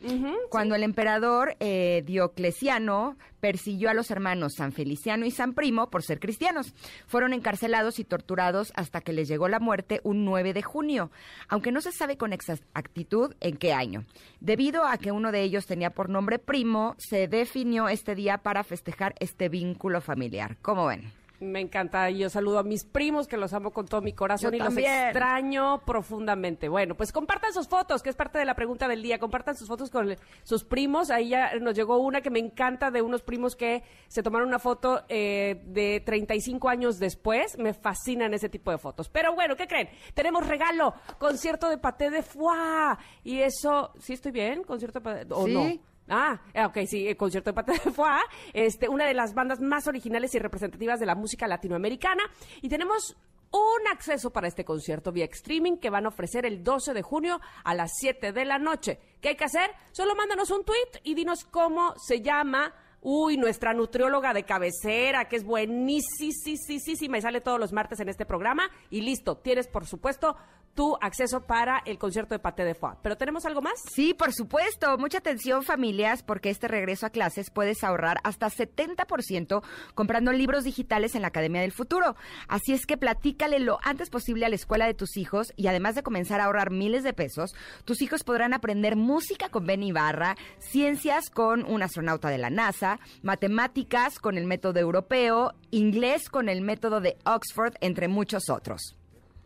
cuando 0.49 0.75
el 0.75 0.83
emperador 0.83 1.55
eh, 1.59 2.03
Diocleciano 2.05 3.17
persiguió 3.39 3.89
a 3.89 3.93
los 3.93 4.11
hermanos 4.11 4.53
San 4.55 4.71
Feliciano 4.71 5.25
y 5.25 5.31
San 5.31 5.53
Primo 5.53 5.89
por 5.89 6.03
ser 6.03 6.19
cristianos. 6.19 6.73
Fueron 7.07 7.33
encarcelados 7.33 7.99
y 7.99 8.03
torturados 8.03 8.71
hasta 8.75 9.01
que 9.01 9.13
les 9.13 9.27
llegó 9.27 9.47
la 9.47 9.59
muerte 9.59 9.99
un 10.03 10.25
9 10.25 10.53
de 10.53 10.61
junio, 10.61 11.11
aunque 11.47 11.71
no 11.71 11.81
se 11.81 11.91
sabe 11.91 12.17
con 12.17 12.31
exactitud 12.31 13.33
en 13.39 13.57
qué 13.57 13.73
año. 13.73 14.05
Debido 14.39 14.85
a 14.85 14.97
que 14.97 15.11
uno 15.11 15.31
de 15.31 15.41
ellos 15.41 15.65
tenía 15.65 15.89
por 15.89 16.09
nombre 16.09 16.39
Primo, 16.39 16.95
se 16.97 17.27
definió 17.27 17.89
este 17.89 18.15
día 18.15 18.37
para 18.37 18.63
festejar 18.63 19.15
este 19.19 19.49
vínculo 19.49 20.01
familiar. 20.01 20.57
¿Cómo 20.61 20.85
ven? 20.85 21.18
Me 21.39 21.61
encanta. 21.61 22.09
Yo 22.09 22.29
saludo 22.29 22.59
a 22.59 22.63
mis 22.63 22.83
primos 22.83 23.27
que 23.27 23.37
los 23.37 23.53
amo 23.53 23.71
con 23.71 23.87
todo 23.87 24.01
mi 24.01 24.13
corazón 24.13 24.51
Yo 24.51 24.57
y 24.57 24.59
los 24.59 24.75
extraño 24.77 25.81
profundamente. 25.85 26.67
Bueno, 26.67 26.95
pues 26.95 27.11
compartan 27.11 27.53
sus 27.53 27.67
fotos, 27.67 28.03
que 28.03 28.09
es 28.09 28.15
parte 28.15 28.37
de 28.39 28.45
la 28.45 28.55
pregunta 28.55 28.87
del 28.87 29.01
día. 29.01 29.19
Compartan 29.19 29.55
sus 29.55 29.67
fotos 29.67 29.89
con 29.89 30.15
sus 30.43 30.63
primos. 30.63 31.09
Ahí 31.11 31.29
ya 31.29 31.55
nos 31.59 31.75
llegó 31.75 31.97
una 31.99 32.21
que 32.21 32.29
me 32.29 32.39
encanta 32.39 32.91
de 32.91 33.01
unos 33.01 33.21
primos 33.21 33.55
que 33.55 33.83
se 34.07 34.21
tomaron 34.21 34.47
una 34.49 34.59
foto 34.59 35.03
eh, 35.07 35.61
de 35.65 36.01
35 36.05 36.67
años 36.69 36.99
después. 36.99 37.57
Me 37.57 37.73
fascinan 37.73 38.33
ese 38.33 38.49
tipo 38.49 38.71
de 38.71 38.77
fotos. 38.77 39.07
Pero 39.09 39.33
bueno, 39.33 39.55
¿qué 39.55 39.67
creen? 39.67 39.89
Tenemos 40.13 40.45
regalo, 40.45 40.93
concierto 41.17 41.69
de 41.69 41.77
Paté 41.77 42.09
de 42.09 42.21
Foix. 42.21 42.97
Y 43.23 43.39
eso, 43.39 43.93
¿sí 43.99 44.13
estoy 44.13 44.31
bien? 44.31 44.63
¿Concierto 44.63 44.99
de 44.99 45.03
Paté? 45.03 45.33
¿O 45.33 45.45
Sí. 45.45 45.53
no? 45.53 45.89
Ah, 46.09 46.41
eh, 46.53 46.65
ok, 46.65 46.77
sí, 46.87 47.07
el 47.07 47.17
concierto 47.17 47.51
de 47.51 47.53
Paté 47.53 47.73
de 47.73 47.91
Foix, 47.91 48.23
este, 48.53 48.89
una 48.89 49.05
de 49.05 49.13
las 49.13 49.33
bandas 49.33 49.59
más 49.61 49.87
originales 49.87 50.33
y 50.33 50.39
representativas 50.39 50.99
de 50.99 51.05
la 51.05 51.15
música 51.15 51.47
latinoamericana. 51.47 52.23
Y 52.61 52.69
tenemos 52.69 53.15
un 53.51 53.87
acceso 53.91 54.31
para 54.31 54.47
este 54.47 54.63
concierto 54.63 55.11
vía 55.11 55.25
streaming 55.25 55.77
que 55.77 55.89
van 55.89 56.05
a 56.05 56.09
ofrecer 56.09 56.45
el 56.45 56.63
12 56.63 56.93
de 56.93 57.01
junio 57.01 57.39
a 57.63 57.73
las 57.73 57.91
7 57.99 58.31
de 58.31 58.45
la 58.45 58.59
noche. 58.59 58.99
¿Qué 59.21 59.29
hay 59.29 59.35
que 59.35 59.45
hacer? 59.45 59.71
Solo 59.91 60.15
mándanos 60.15 60.51
un 60.51 60.63
tweet 60.63 61.01
y 61.03 61.15
dinos 61.15 61.45
cómo 61.45 61.93
se 61.97 62.21
llama. 62.21 62.73
Uy, 63.01 63.37
nuestra 63.37 63.73
nutrióloga 63.73 64.33
de 64.33 64.43
cabecera, 64.43 65.29
que 65.29 65.37
es 65.37 65.45
buenísima 65.45 67.17
y 67.17 67.21
sale 67.21 67.39
todos 67.39 67.57
los 67.57 67.71
martes 67.71 68.01
en 68.01 68.09
este 68.09 68.25
programa. 68.25 68.69
Y 68.89 69.01
listo, 69.01 69.37
tienes 69.37 69.67
por 69.67 69.85
supuesto 69.85 70.35
tu 70.73 70.97
acceso 71.01 71.41
para 71.41 71.81
el 71.85 71.97
concierto 71.97 72.35
de 72.35 72.39
Paté 72.39 72.63
de 72.63 72.75
Foix. 72.75 72.97
¿Pero 73.01 73.17
tenemos 73.17 73.45
algo 73.45 73.61
más? 73.61 73.73
Sí, 73.93 74.13
por 74.13 74.33
supuesto. 74.33 74.97
Mucha 74.97 75.19
atención, 75.19 75.63
familias, 75.63 76.23
porque 76.23 76.49
este 76.49 76.67
regreso 76.67 77.05
a 77.05 77.09
clases 77.09 77.49
puedes 77.49 77.83
ahorrar 77.83 78.17
hasta 78.23 78.49
70% 78.49 79.63
comprando 79.93 80.31
libros 80.31 80.63
digitales 80.63 81.15
en 81.15 81.21
la 81.21 81.29
Academia 81.29 81.61
del 81.61 81.71
Futuro. 81.71 82.15
Así 82.47 82.73
es 82.73 82.85
que 82.85 82.97
platícale 82.97 83.59
lo 83.59 83.79
antes 83.83 84.09
posible 84.09 84.45
a 84.45 84.49
la 84.49 84.55
escuela 84.55 84.85
de 84.85 84.93
tus 84.93 85.17
hijos 85.17 85.53
y 85.55 85.67
además 85.67 85.95
de 85.95 86.03
comenzar 86.03 86.41
a 86.41 86.45
ahorrar 86.45 86.71
miles 86.71 87.03
de 87.03 87.13
pesos, 87.13 87.55
tus 87.85 88.01
hijos 88.01 88.23
podrán 88.23 88.53
aprender 88.53 88.95
música 88.95 89.49
con 89.49 89.65
Ben 89.65 89.83
Ibarra, 89.83 90.35
ciencias 90.59 91.29
con 91.29 91.65
un 91.65 91.83
astronauta 91.83 92.29
de 92.29 92.37
la 92.37 92.49
NASA, 92.49 92.99
matemáticas 93.21 94.19
con 94.19 94.37
el 94.37 94.45
método 94.45 94.79
europeo, 94.79 95.53
inglés 95.71 96.29
con 96.29 96.49
el 96.49 96.61
método 96.61 97.01
de 97.01 97.17
Oxford, 97.25 97.75
entre 97.81 98.07
muchos 98.07 98.49
otros. 98.49 98.98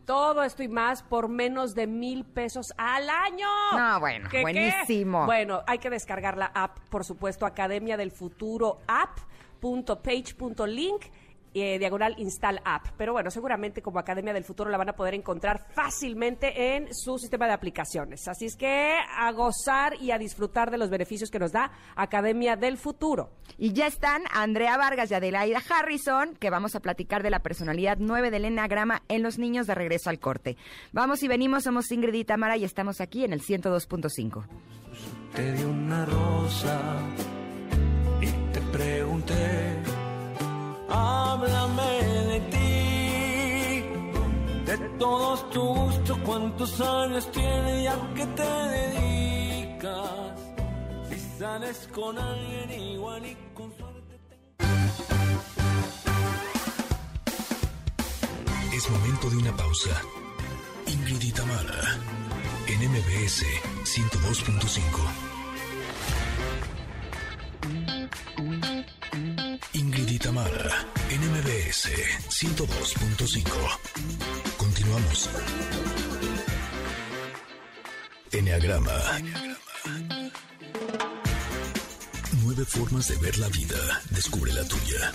Todo 0.06 0.44
esto 0.44 0.64
y 0.64 0.68
más 0.68 1.02
por 1.04 1.30
menos 1.30 1.76
de 1.76 1.88
mil 1.88 2.26
pesos 2.26 2.74
al 2.78 3.10
año. 3.10 3.48
No, 3.74 4.00
bueno, 4.00 4.28
¿Qué, 4.30 4.38
qué? 4.38 4.42
buenísimo. 4.42 5.26
Bueno, 5.26 5.62
hay 5.66 5.80
que 5.80 5.90
descargar 5.90 6.38
la 6.38 6.48
app, 6.48 6.78
por 6.90 7.04
supuesto, 7.06 7.46
Academia 7.46 7.96
del 7.98 8.12
Futuro 8.12 8.80
app.page.link 8.88 11.02
eh, 11.54 11.78
diagonal 11.80 12.16
install 12.18 12.62
app. 12.64 12.88
Pero 12.98 13.14
bueno, 13.14 13.32
seguramente 13.32 13.82
como 13.82 14.00
Academia 14.00 14.34
del 14.34 14.44
Futuro 14.44 14.70
la 14.70 14.78
van 14.78 14.90
a 14.90 14.96
poder 14.96 15.14
encontrar 15.14 15.66
fácilmente 15.74 16.76
en 16.76 16.94
su 16.94 17.18
sistema 17.18 17.48
de 17.48 17.54
aplicaciones. 17.54 18.28
Así 18.28 18.46
es 18.46 18.56
que 18.56 18.96
a 19.18 19.32
gozar 19.32 19.96
y 20.02 20.12
a 20.12 20.18
disfrutar 20.18 20.72
de 20.72 20.78
los 20.78 20.90
beneficios 20.90 21.30
que 21.30 21.40
nos 21.40 21.52
da 21.52 21.72
Academia 21.96 22.56
del 22.56 22.78
Futuro. 22.78 23.32
Y 23.58 23.74
ya 23.74 23.88
están 23.88 24.24
Andrea 24.32 24.78
Vargas 24.78 25.12
y 25.12 25.14
Adelaida 25.14 25.62
Harrison, 25.70 26.36
que 26.36 26.50
vamos 26.50 26.76
a 26.76 26.80
platicar 26.80 27.24
de 27.24 27.30
la 27.30 27.40
personalidad 27.40 27.98
9 28.00 28.32
del 28.32 28.46
enagrama 28.46 29.04
en 29.08 29.24
los 29.24 29.38
niños 29.38 29.68
de 29.68 29.76
regreso 29.76 30.10
al 30.10 30.20
corte. 30.20 30.58
Vamos 30.92 31.24
y 31.24 31.28
venimos, 31.28 31.64
somos 31.64 31.92
Ingrid 31.92 32.14
y 32.14 32.26
Tamara 32.26 32.58
y 32.58 32.64
estamos 32.64 33.02
aquí 33.02 33.24
en 33.24 33.34
el 33.34 33.42
102.5. 33.42 34.46
Te 35.36 35.54
di 35.54 35.64
una 35.64 36.06
rosa 36.06 37.00
y 38.22 38.28
te 38.54 38.62
pregunté, 38.72 39.83
háblame 40.94 41.92
de 42.32 42.40
ti, 42.54 43.84
de 44.66 44.78
todos 45.00 45.50
tus 45.50 45.64
gustos, 45.64 46.18
cuántos 46.26 46.82
años 46.82 47.32
tienes 47.32 47.84
y 47.84 47.88
a 47.88 47.96
qué 48.16 48.26
te 48.40 48.52
dedicas, 48.78 50.40
si 51.10 51.18
sales 51.40 51.90
con 51.94 52.18
alguien 52.18 52.72
igual 52.72 53.26
y 53.26 53.38
con 53.54 53.72
suerte. 53.78 54.20
Es 58.74 58.90
momento 58.90 59.30
de 59.30 59.38
una 59.38 59.56
pausa. 59.56 60.02
Ingrid 60.88 61.22
y 61.24 61.32
en 62.68 62.92
MBS 62.92 63.46
102.5. 63.84 65.34
Ingrid 69.74 70.10
y 70.10 70.18
Tamara, 70.20 70.88
en 71.10 71.22
MBS 71.32 71.90
102.5. 72.30 73.44
Continuamos. 74.58 75.30
Enneagrama. 78.32 78.92
Nueve 82.44 82.66
formas 82.66 83.08
de 83.10 83.18
ver 83.18 83.38
la 83.38 83.50
vida. 83.50 84.02
Descubre 84.10 84.52
la 84.52 84.64
tuya. 84.64 85.12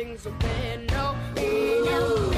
Things 0.00 0.24
have 0.24 0.38
been. 0.38 0.86
No, 0.86 1.14
no, 1.36 2.29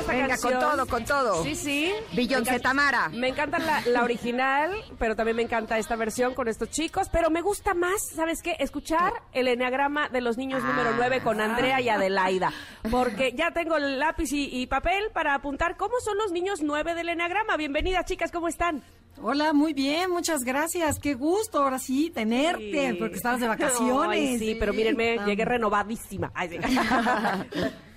encanta 0.00 0.12
esta 0.12 0.12
Venga, 0.12 0.28
canción. 0.28 0.52
con 0.52 0.60
todo, 0.60 0.86
con 0.86 1.04
todo. 1.04 1.42
Sí, 1.44 1.54
sí. 1.54 1.92
Beyoncé 2.12 2.50
Me 2.52 2.56
encanta- 2.56 2.68
Tamara. 2.68 3.08
Me 3.10 3.28
encanta 3.28 3.58
la, 3.58 3.80
la 3.86 4.02
original, 4.02 4.72
pero 4.98 5.14
también 5.16 5.36
me 5.36 5.42
encanta 5.42 5.78
esta 5.78 5.96
versión 5.96 6.34
con 6.34 6.48
estos 6.48 6.70
chicos. 6.70 7.08
Pero 7.10 7.30
me 7.30 7.42
gusta 7.42 7.74
más, 7.74 8.00
¿sabes 8.14 8.42
qué? 8.42 8.56
Escuchar 8.58 9.12
el 9.32 9.48
enneagrama 9.48 10.08
de 10.08 10.20
los 10.20 10.36
niños 10.36 10.62
número 10.64 10.90
9 10.96 11.20
con 11.22 11.40
Andrea 11.40 11.80
y 11.80 11.88
Adelaida. 11.88 12.52
Porque 12.90 13.32
ya 13.36 13.50
tengo 13.52 13.76
el 13.76 13.98
lápiz 13.98 14.32
y, 14.32 14.48
y 14.62 14.66
papel 14.66 15.10
para 15.12 15.34
apuntar 15.34 15.76
cómo 15.76 15.94
son 16.04 16.16
los 16.18 16.32
niños 16.32 16.60
9 16.62 16.94
del 16.94 17.08
enneagrama. 17.10 17.56
Bienvenidas, 17.56 18.04
chicas, 18.06 18.30
¿cómo 18.32 18.48
están? 18.48 18.82
Hola, 19.22 19.52
muy 19.52 19.74
bien, 19.74 20.10
muchas 20.10 20.44
gracias. 20.44 20.98
Qué 20.98 21.14
gusto 21.14 21.62
ahora 21.62 21.78
sí 21.78 22.10
tenerte, 22.14 22.90
Sí. 22.92 22.96
porque 22.98 23.16
estabas 23.16 23.40
de 23.40 23.48
vacaciones. 23.48 24.08
Ay, 24.30 24.38
sí, 24.38 24.56
pero 24.58 24.72
mírenme, 24.72 25.18
Ah. 25.20 25.26
llegué 25.26 25.44
renovadísima. 25.44 26.30
Ay, 26.34 26.48
sí. 26.48 26.58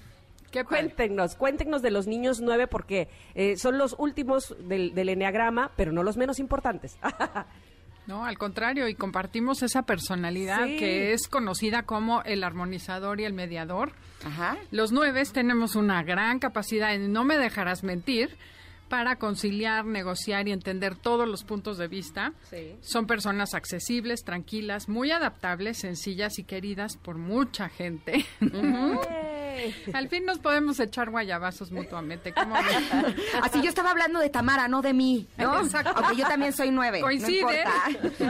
cuéntenos, 0.64 1.36
cuéntenos 1.36 1.82
de 1.82 1.90
los 1.92 2.06
niños 2.08 2.40
nueve 2.42 2.68
porque 2.68 3.10
eh, 3.34 3.58
son 3.58 3.78
los 3.78 3.96
últimos 3.98 4.56
del, 4.60 4.94
del 4.94 5.10
enneagrama, 5.10 5.72
pero 5.76 5.92
no 5.92 6.04
los 6.04 6.18
menos 6.18 6.40
importantes. 6.40 6.98
No, 8.06 8.26
al 8.26 8.38
contrario, 8.38 8.90
y 8.90 8.96
compartimos 8.96 9.64
esa 9.64 9.84
personalidad 9.84 10.66
Sí. 10.66 10.76
que 10.76 11.14
es 11.14 11.30
conocida 11.30 11.84
como 11.84 12.22
el 12.24 12.44
armonizador 12.44 13.22
y 13.22 13.24
el 13.24 13.32
mediador. 13.32 13.94
Ajá. 14.26 14.58
Los 14.72 14.92
nueve 14.92 15.24
tenemos 15.32 15.78
una 15.78 16.04
gran 16.04 16.40
capacidad 16.40 16.94
en 16.94 17.14
no 17.14 17.24
me 17.24 17.38
dejarás 17.38 17.82
mentir 17.84 18.36
para 18.94 19.16
conciliar, 19.16 19.86
negociar 19.86 20.48
y 20.48 20.52
entender 20.52 20.96
todos 20.96 21.28
los 21.28 21.44
puntos 21.44 21.80
de 21.80 21.88
vista. 21.88 22.34
Sí. 22.48 22.76
Son 22.82 23.08
personas 23.08 23.56
accesibles, 23.56 24.24
tranquilas, 24.24 24.88
muy 24.88 25.10
adaptables, 25.10 25.80
sencillas 25.80 26.38
y 26.38 26.44
queridas 26.44 26.98
por 26.98 27.18
mucha 27.18 27.70
gente. 27.70 28.24
Al 29.94 30.10
fin 30.10 30.26
nos 30.26 30.38
podemos 30.38 30.80
echar 30.80 31.10
guayabazos 31.10 31.72
mutuamente. 31.72 32.34
¿cómo? 32.34 32.54
Así 33.42 33.64
yo 33.64 33.70
estaba 33.70 33.90
hablando 33.90 34.20
de 34.20 34.30
Tamara, 34.30 34.68
no 34.68 34.84
de 34.84 34.94
mí, 34.94 35.28
¿no? 35.40 35.64
Exacto. 35.64 35.94
Aunque 35.96 36.16
yo 36.16 36.28
también 36.28 36.54
soy 36.54 36.70
nueve. 36.70 37.02
Coincide. 37.02 37.64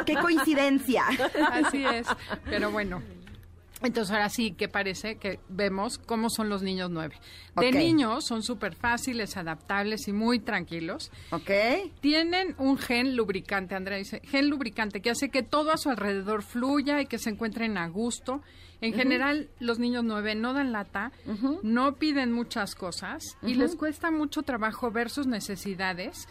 Qué 0.06 0.16
coincidencia. 0.16 1.04
Así 1.52 1.84
es. 1.86 2.08
Pero 2.46 2.72
bueno. 2.72 3.04
Entonces 3.84 4.12
ahora 4.12 4.30
sí 4.30 4.54
que 4.54 4.68
parece 4.68 5.18
que 5.18 5.40
vemos 5.50 5.98
cómo 5.98 6.30
son 6.30 6.50
los 6.50 6.62
niños 6.64 6.90
nueve. 6.90 7.16
De 7.56 7.72
niños 7.72 8.26
son 8.26 8.42
súper 8.42 8.76
fáciles, 8.76 9.38
adaptables 9.38 10.08
y 10.08 10.14
muy 10.14 10.40
tranquilos. 10.40 11.12
Ok. 11.32 11.52
Tienen 12.00 12.56
un 12.58 12.78
gen 12.78 13.16
lubricante, 13.16 13.76
Andrea 13.76 13.98
dice, 13.98 14.22
gen 14.24 14.50
lubricante 14.50 15.02
que 15.02 15.10
hace 15.10 15.30
que 15.30 15.44
todo 15.44 15.72
a 15.72 15.78
su 15.78 15.90
alrededor 15.90 16.44
fluya 16.44 17.02
y 17.02 17.06
que 17.06 17.20
se 17.20 17.30
encuentren 17.30 17.78
a 17.78 17.88
gusto. 17.88 18.42
En 18.82 18.94
general, 18.94 19.50
los 19.60 19.80
niños 19.80 20.04
nueve 20.04 20.36
no 20.36 20.54
dan 20.54 20.74
lata, 20.74 21.14
no 21.62 21.96
piden 21.96 22.34
muchas 22.34 22.76
cosas 22.76 23.38
y 23.42 23.54
les 23.54 23.78
cuesta 23.78 24.12
mucho 24.12 24.44
trabajo 24.44 24.92
ver 24.92 25.10
sus 25.10 25.26
necesidades, 25.26 26.28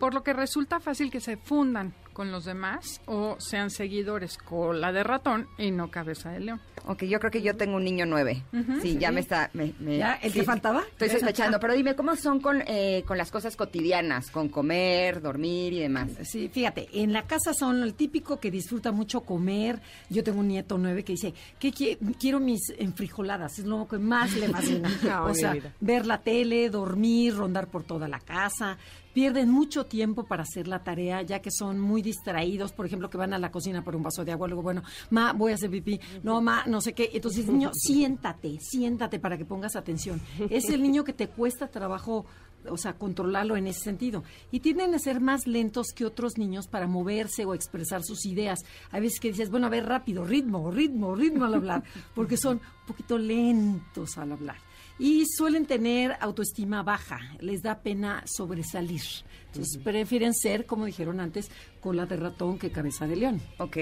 por 0.00 0.12
lo 0.12 0.24
que 0.24 0.32
resulta 0.32 0.80
fácil 0.80 1.12
que 1.12 1.20
se 1.20 1.36
fundan 1.36 1.94
con 2.12 2.30
los 2.32 2.44
demás 2.44 3.00
o 3.06 3.36
sean 3.38 3.70
seguidores 3.70 4.36
cola 4.38 4.92
de 4.92 5.02
ratón 5.02 5.48
y 5.58 5.70
no 5.70 5.90
cabeza 5.90 6.30
de 6.30 6.40
león. 6.40 6.60
Ok, 6.86 7.04
yo 7.04 7.20
creo 7.20 7.30
que 7.30 7.42
yo 7.42 7.56
tengo 7.56 7.76
un 7.76 7.84
niño 7.84 8.06
nueve. 8.06 8.42
Sí, 8.80 8.98
ya 8.98 9.12
me 9.12 9.20
está... 9.20 9.50
me- 9.52 9.72
me- 9.78 9.98
¿Ya? 9.98 10.14
¿El 10.14 10.32
que 10.32 10.42
faltaba? 10.42 10.82
Estoy 10.90 11.10
sospechando, 11.10 11.60
pero 11.60 11.74
dime, 11.74 11.94
¿cómo 11.94 12.16
son 12.16 12.40
con, 12.40 12.62
eh, 12.66 13.04
con 13.06 13.16
las 13.16 13.30
cosas 13.30 13.54
cotidianas? 13.56 14.30
Con 14.32 14.48
comer, 14.48 15.20
dormir 15.22 15.72
y 15.74 15.78
demás. 15.80 16.10
Sí, 16.24 16.48
fíjate, 16.48 16.88
en 16.92 17.12
la 17.12 17.22
casa 17.22 17.54
son 17.54 17.82
el 17.84 17.94
típico 17.94 18.40
que 18.40 18.50
disfruta 18.50 18.90
mucho 18.90 19.20
comer. 19.20 19.80
Yo 20.10 20.24
tengo 20.24 20.40
un 20.40 20.48
nieto 20.48 20.76
nueve 20.76 21.04
que 21.04 21.12
dice, 21.12 21.32
¿qué 21.60 21.70
qui- 21.72 21.98
quiero 22.18 22.40
mis 22.40 22.60
enfrijoladas? 22.78 23.58
Es 23.60 23.64
lo 23.64 23.86
que 23.86 23.98
más 23.98 24.32
le 24.34 24.48
fascina. 24.48 24.90
O 25.22 25.34
sea, 25.34 25.54
ver 25.80 26.04
la 26.06 26.18
tele, 26.22 26.68
dormir, 26.68 27.34
rondar 27.36 27.68
por 27.68 27.84
toda 27.84 28.08
la 28.08 28.18
casa. 28.18 28.76
Pierden 29.12 29.50
mucho 29.50 29.86
tiempo 29.86 30.24
para 30.24 30.42
hacer 30.42 30.68
la 30.68 30.82
tarea, 30.82 31.22
ya 31.22 31.40
que 31.40 31.50
son 31.50 31.80
muy 31.80 32.02
distraídos. 32.02 32.72
Por 32.72 32.86
ejemplo, 32.86 33.10
que 33.10 33.18
van 33.18 33.34
a 33.34 33.38
la 33.38 33.50
cocina 33.50 33.82
por 33.82 33.96
un 33.96 34.02
vaso 34.02 34.24
de 34.24 34.32
agua, 34.32 34.48
luego, 34.48 34.62
bueno, 34.62 34.82
ma, 35.10 35.32
voy 35.32 35.52
a 35.52 35.54
hacer 35.56 35.70
pipí. 35.70 36.00
No, 36.22 36.40
ma, 36.40 36.64
no 36.66 36.80
sé 36.80 36.92
qué. 36.92 37.10
Entonces, 37.12 37.46
niño, 37.46 37.70
siéntate, 37.74 38.58
siéntate 38.60 39.18
para 39.18 39.36
que 39.36 39.44
pongas 39.44 39.76
atención. 39.76 40.20
Es 40.50 40.68
el 40.70 40.82
niño 40.82 41.04
que 41.04 41.12
te 41.12 41.28
cuesta 41.28 41.68
trabajo 41.68 42.26
o 42.68 42.76
sea, 42.76 42.94
controlarlo 42.94 43.56
en 43.56 43.66
ese 43.66 43.80
sentido. 43.80 44.22
Y 44.50 44.60
tienden 44.60 44.94
a 44.94 44.98
ser 44.98 45.20
más 45.20 45.46
lentos 45.46 45.88
que 45.94 46.04
otros 46.04 46.38
niños 46.38 46.68
para 46.68 46.86
moverse 46.86 47.44
o 47.44 47.54
expresar 47.54 48.02
sus 48.02 48.26
ideas. 48.26 48.60
Hay 48.90 49.00
veces 49.00 49.20
que 49.20 49.28
dices, 49.28 49.50
bueno, 49.50 49.66
a 49.66 49.70
ver, 49.70 49.86
rápido, 49.86 50.24
ritmo, 50.24 50.70
ritmo, 50.70 51.14
ritmo 51.14 51.44
al 51.44 51.54
hablar, 51.54 51.82
porque 52.14 52.36
son 52.36 52.58
un 52.58 52.86
poquito 52.86 53.18
lentos 53.18 54.16
al 54.18 54.32
hablar. 54.32 54.56
Y 54.98 55.24
suelen 55.26 55.66
tener 55.66 56.16
autoestima 56.20 56.82
baja, 56.82 57.18
les 57.40 57.62
da 57.62 57.80
pena 57.82 58.22
sobresalir. 58.26 59.02
Entonces 59.46 59.78
prefieren 59.82 60.32
ser, 60.34 60.64
como 60.66 60.84
dijeron 60.86 61.18
antes, 61.20 61.50
cola 61.80 62.06
de 62.06 62.16
ratón 62.16 62.58
que 62.58 62.70
cabeza 62.70 63.06
de 63.06 63.16
león. 63.16 63.40
Ok. 63.58 63.76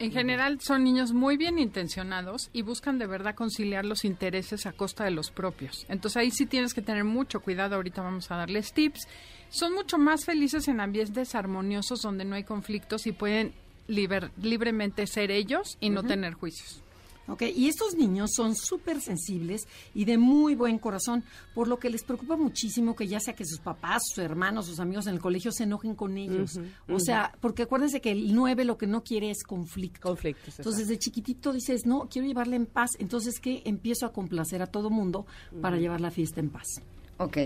En 0.00 0.12
general 0.12 0.60
son 0.60 0.84
niños 0.84 1.12
muy 1.12 1.36
bien 1.36 1.58
intencionados 1.58 2.50
y 2.52 2.62
buscan 2.62 2.98
de 3.00 3.06
verdad 3.08 3.34
conciliar 3.34 3.84
los 3.84 4.04
intereses 4.04 4.64
a 4.64 4.72
costa 4.72 5.04
de 5.04 5.10
los 5.10 5.32
propios. 5.32 5.86
Entonces 5.88 6.16
ahí 6.18 6.30
sí 6.30 6.46
tienes 6.46 6.72
que 6.72 6.82
tener 6.82 7.02
mucho 7.02 7.40
cuidado, 7.40 7.74
ahorita 7.74 8.02
vamos 8.02 8.30
a 8.30 8.36
darles 8.36 8.72
tips. 8.72 9.08
Son 9.50 9.74
mucho 9.74 9.98
más 9.98 10.24
felices 10.24 10.68
en 10.68 10.80
ambientes 10.80 11.34
armoniosos 11.34 12.00
donde 12.00 12.24
no 12.24 12.36
hay 12.36 12.44
conflictos 12.44 13.08
y 13.08 13.12
pueden 13.12 13.52
liber- 13.88 14.30
libremente 14.40 15.04
ser 15.08 15.32
ellos 15.32 15.76
y 15.80 15.90
no 15.90 16.04
tener 16.04 16.34
juicios. 16.34 16.82
Ok, 17.28 17.42
y 17.54 17.68
estos 17.68 17.94
niños 17.94 18.30
son 18.34 18.54
súper 18.56 19.00
sensibles 19.02 19.68
y 19.94 20.06
de 20.06 20.16
muy 20.16 20.54
buen 20.54 20.78
corazón, 20.78 21.22
por 21.54 21.68
lo 21.68 21.78
que 21.78 21.90
les 21.90 22.02
preocupa 22.02 22.36
muchísimo 22.36 22.96
que 22.96 23.06
ya 23.06 23.20
sea 23.20 23.34
que 23.34 23.44
sus 23.44 23.60
papás, 23.60 24.02
sus 24.08 24.24
hermanos, 24.24 24.64
sus 24.66 24.80
amigos 24.80 25.06
en 25.06 25.14
el 25.14 25.20
colegio 25.20 25.52
se 25.52 25.64
enojen 25.64 25.94
con 25.94 26.16
ellos. 26.16 26.58
O 26.88 26.98
sea, 26.98 27.32
porque 27.40 27.64
acuérdense 27.64 28.00
que 28.00 28.12
el 28.12 28.34
9 28.34 28.64
lo 28.64 28.78
que 28.78 28.86
no 28.86 29.04
quiere 29.04 29.30
es 29.30 29.42
conflicto. 29.42 30.08
Conflictos. 30.08 30.58
Entonces, 30.58 30.88
desde 30.88 30.98
chiquitito 30.98 31.52
dices, 31.52 31.84
no, 31.84 32.08
quiero 32.08 32.26
llevarla 32.26 32.56
en 32.56 32.64
paz. 32.64 32.92
Entonces, 32.98 33.40
¿qué? 33.40 33.62
Empiezo 33.66 34.06
a 34.06 34.12
complacer 34.12 34.62
a 34.62 34.66
todo 34.66 34.88
mundo 34.88 35.26
para 35.60 35.76
llevar 35.76 36.00
la 36.00 36.10
fiesta 36.10 36.40
en 36.40 36.48
paz. 36.48 36.80
Ok. 37.18 37.36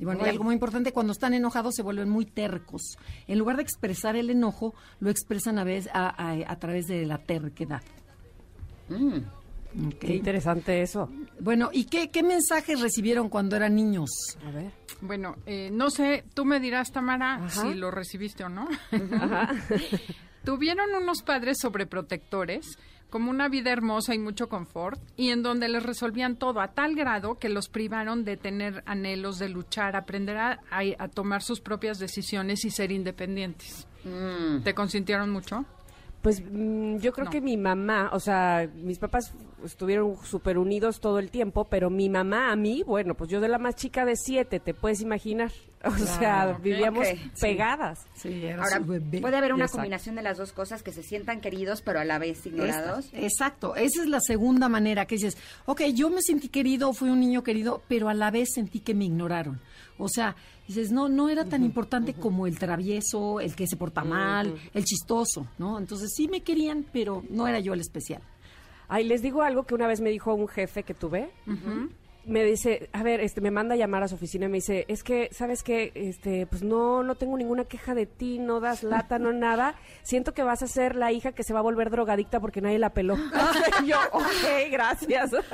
Y 0.00 0.04
bueno, 0.04 0.20
y 0.24 0.28
algo 0.28 0.44
muy 0.44 0.52
importante, 0.54 0.92
cuando 0.92 1.12
están 1.12 1.32
enojados 1.34 1.74
se 1.74 1.82
vuelven 1.82 2.08
muy 2.08 2.24
tercos. 2.26 2.98
En 3.26 3.38
lugar 3.38 3.56
de 3.56 3.62
expresar 3.62 4.16
el 4.16 4.30
enojo, 4.30 4.74
lo 5.00 5.10
expresan 5.10 5.58
a, 5.58 5.64
vez, 5.64 5.88
a, 5.92 6.08
a- 6.08 6.52
a 6.52 6.58
través 6.58 6.86
de 6.86 7.04
la 7.06 7.18
terquedad. 7.18 7.82
Qué 10.00 10.16
interesante 10.16 10.80
eso. 10.82 11.10
Bueno, 11.40 11.70
¿y 11.72 11.84
qué, 11.84 12.08
qué 12.10 12.22
mensajes 12.22 12.80
recibieron 12.80 13.28
cuando 13.28 13.54
eran 13.56 13.74
niños? 13.74 14.10
A 14.46 14.50
ver. 14.50 14.72
Bueno, 15.00 15.36
eh, 15.46 15.68
no 15.72 15.90
sé, 15.90 16.24
tú 16.34 16.44
me 16.44 16.58
dirás, 16.58 16.90
Tamara, 16.90 17.34
Ajá. 17.36 17.50
si 17.62 17.74
lo 17.74 17.90
recibiste 17.90 18.44
o 18.44 18.48
no. 18.48 18.66
Ajá. 18.90 19.54
Tuvieron 20.44 20.86
unos 21.00 21.22
padres 21.22 21.58
sobreprotectores, 21.60 22.78
como 23.10 23.30
una 23.30 23.48
vida 23.48 23.70
hermosa 23.70 24.14
y 24.14 24.18
mucho 24.18 24.48
confort, 24.48 25.00
y 25.16 25.30
en 25.30 25.42
donde 25.42 25.68
les 25.68 25.82
resolvían 25.82 26.36
todo 26.36 26.60
a 26.60 26.68
tal 26.68 26.94
grado 26.94 27.38
que 27.38 27.48
los 27.48 27.68
privaron 27.68 28.24
de 28.24 28.36
tener 28.36 28.82
anhelos, 28.86 29.38
de 29.38 29.48
luchar, 29.50 29.94
aprender 29.96 30.36
a, 30.38 30.60
a- 30.70 30.82
a 31.04 31.08
tomar 31.08 31.42
sus 31.42 31.60
propias 31.60 31.98
decisiones 31.98 32.64
y 32.64 32.70
ser 32.70 32.90
independientes. 32.90 33.86
¿Te 34.64 34.74
consintieron 34.74 35.30
mucho? 35.30 35.64
Pues 36.22 36.42
mm, 36.42 36.96
yo 36.98 37.12
creo 37.12 37.26
No. 37.26 37.30
que 37.30 37.40
mi 37.40 37.56
mamá, 37.56 38.10
o 38.12 38.18
sea, 38.18 38.68
mis 38.74 38.98
papás 38.98 39.32
estuvieron 39.64 40.16
súper 40.24 40.58
unidos 40.58 40.98
todo 41.00 41.20
el 41.20 41.30
tiempo, 41.30 41.64
pero 41.66 41.90
mi 41.90 42.08
mamá 42.08 42.50
a 42.50 42.56
mí, 42.56 42.82
bueno, 42.84 43.14
pues 43.14 43.30
yo 43.30 43.40
de 43.40 43.46
la 43.48 43.58
más 43.58 43.76
chica 43.76 44.04
de 44.04 44.16
siete, 44.16 44.58
te 44.60 44.74
puedes 44.74 45.00
imaginar. 45.00 45.52
O 45.84 45.92
sea, 45.96 46.58
vivíamos 46.60 47.06
sí. 47.06 47.30
pegadas. 47.40 48.04
era 48.24 48.56
Ahora, 48.64 48.78
su 48.78 48.84
bebé. 48.84 49.20
puede 49.20 49.36
haber 49.36 49.52
una 49.54 49.66
Exacto. 49.66 49.78
combinación 49.78 50.16
de 50.16 50.22
las 50.22 50.36
dos 50.36 50.52
cosas, 50.52 50.82
que 50.82 50.90
se 50.90 51.04
sientan 51.04 51.40
queridos, 51.40 51.82
pero 51.82 52.00
a 52.00 52.04
la 52.04 52.18
vez 52.18 52.44
ignorados. 52.46 53.04
Esta- 53.06 53.18
exacto, 53.20 53.76
esa 53.76 54.02
es 54.02 54.08
la 54.08 54.18
segunda 54.20 54.68
manera 54.68 55.06
que 55.06 55.14
dices, 55.14 55.38
ok, 55.66 55.82
yo 55.94 56.10
me 56.10 56.20
sentí 56.20 56.48
querido, 56.48 56.92
fui 56.94 57.10
un 57.10 57.20
niño 57.20 57.44
querido, 57.44 57.80
pero 57.86 58.08
a 58.08 58.14
la 58.14 58.32
vez 58.32 58.48
sentí 58.54 58.80
que 58.80 58.92
me 58.92 59.04
ignoraron. 59.04 59.60
O 59.98 60.08
sea, 60.08 60.34
dices, 60.68 60.92
no, 60.92 61.08
no 61.08 61.28
era 61.28 61.44
tan 61.44 61.64
importante 61.64 62.14
como 62.14 62.46
el 62.46 62.58
travieso, 62.58 63.40
el 63.40 63.56
que 63.56 63.66
se 63.66 63.76
porta 63.76 64.04
mal, 64.04 64.54
el 64.72 64.84
chistoso, 64.84 65.46
¿no? 65.58 65.78
Entonces 65.78 66.12
sí 66.14 66.28
me 66.28 66.42
querían, 66.42 66.84
pero 66.92 67.24
no 67.30 67.48
era 67.48 67.58
yo 67.58 67.72
el 67.74 67.80
especial. 67.80 68.22
Ay, 68.86 69.04
les 69.04 69.20
digo 69.22 69.42
algo 69.42 69.64
que 69.64 69.74
una 69.74 69.86
vez 69.86 70.00
me 70.00 70.10
dijo 70.10 70.32
un 70.34 70.46
jefe 70.46 70.82
que 70.82 70.94
tuve. 70.94 71.30
Me 72.26 72.44
dice, 72.44 72.90
a 72.92 73.02
ver, 73.02 73.20
este, 73.20 73.40
me 73.40 73.50
manda 73.50 73.74
a 73.74 73.78
llamar 73.78 74.02
a 74.02 74.08
su 74.08 74.16
oficina 74.16 74.46
y 74.46 74.48
me 74.50 74.58
dice, 74.58 74.84
es 74.88 75.02
que, 75.02 75.30
¿sabes 75.32 75.62
qué? 75.62 75.92
Este, 75.94 76.46
pues 76.46 76.62
no, 76.62 77.02
no 77.02 77.14
tengo 77.14 77.38
ninguna 77.38 77.64
queja 77.64 77.94
de 77.94 78.04
ti, 78.04 78.38
no 78.38 78.60
das 78.60 78.82
lata, 78.82 79.18
no 79.18 79.32
nada. 79.34 79.76
Siento 80.02 80.34
que 80.34 80.42
vas 80.42 80.62
a 80.62 80.66
ser 80.66 80.94
la 80.94 81.10
hija 81.10 81.32
que 81.32 81.42
se 81.42 81.54
va 81.54 81.60
a 81.60 81.62
volver 81.62 81.88
drogadicta 81.90 82.38
porque 82.40 82.60
nadie 82.60 82.78
la 82.78 82.90
peló. 82.92 83.16
Y 83.82 83.86
yo, 83.88 83.96
ok, 84.12 84.70
gracias. 84.70 85.30
Bueno, 85.30 85.44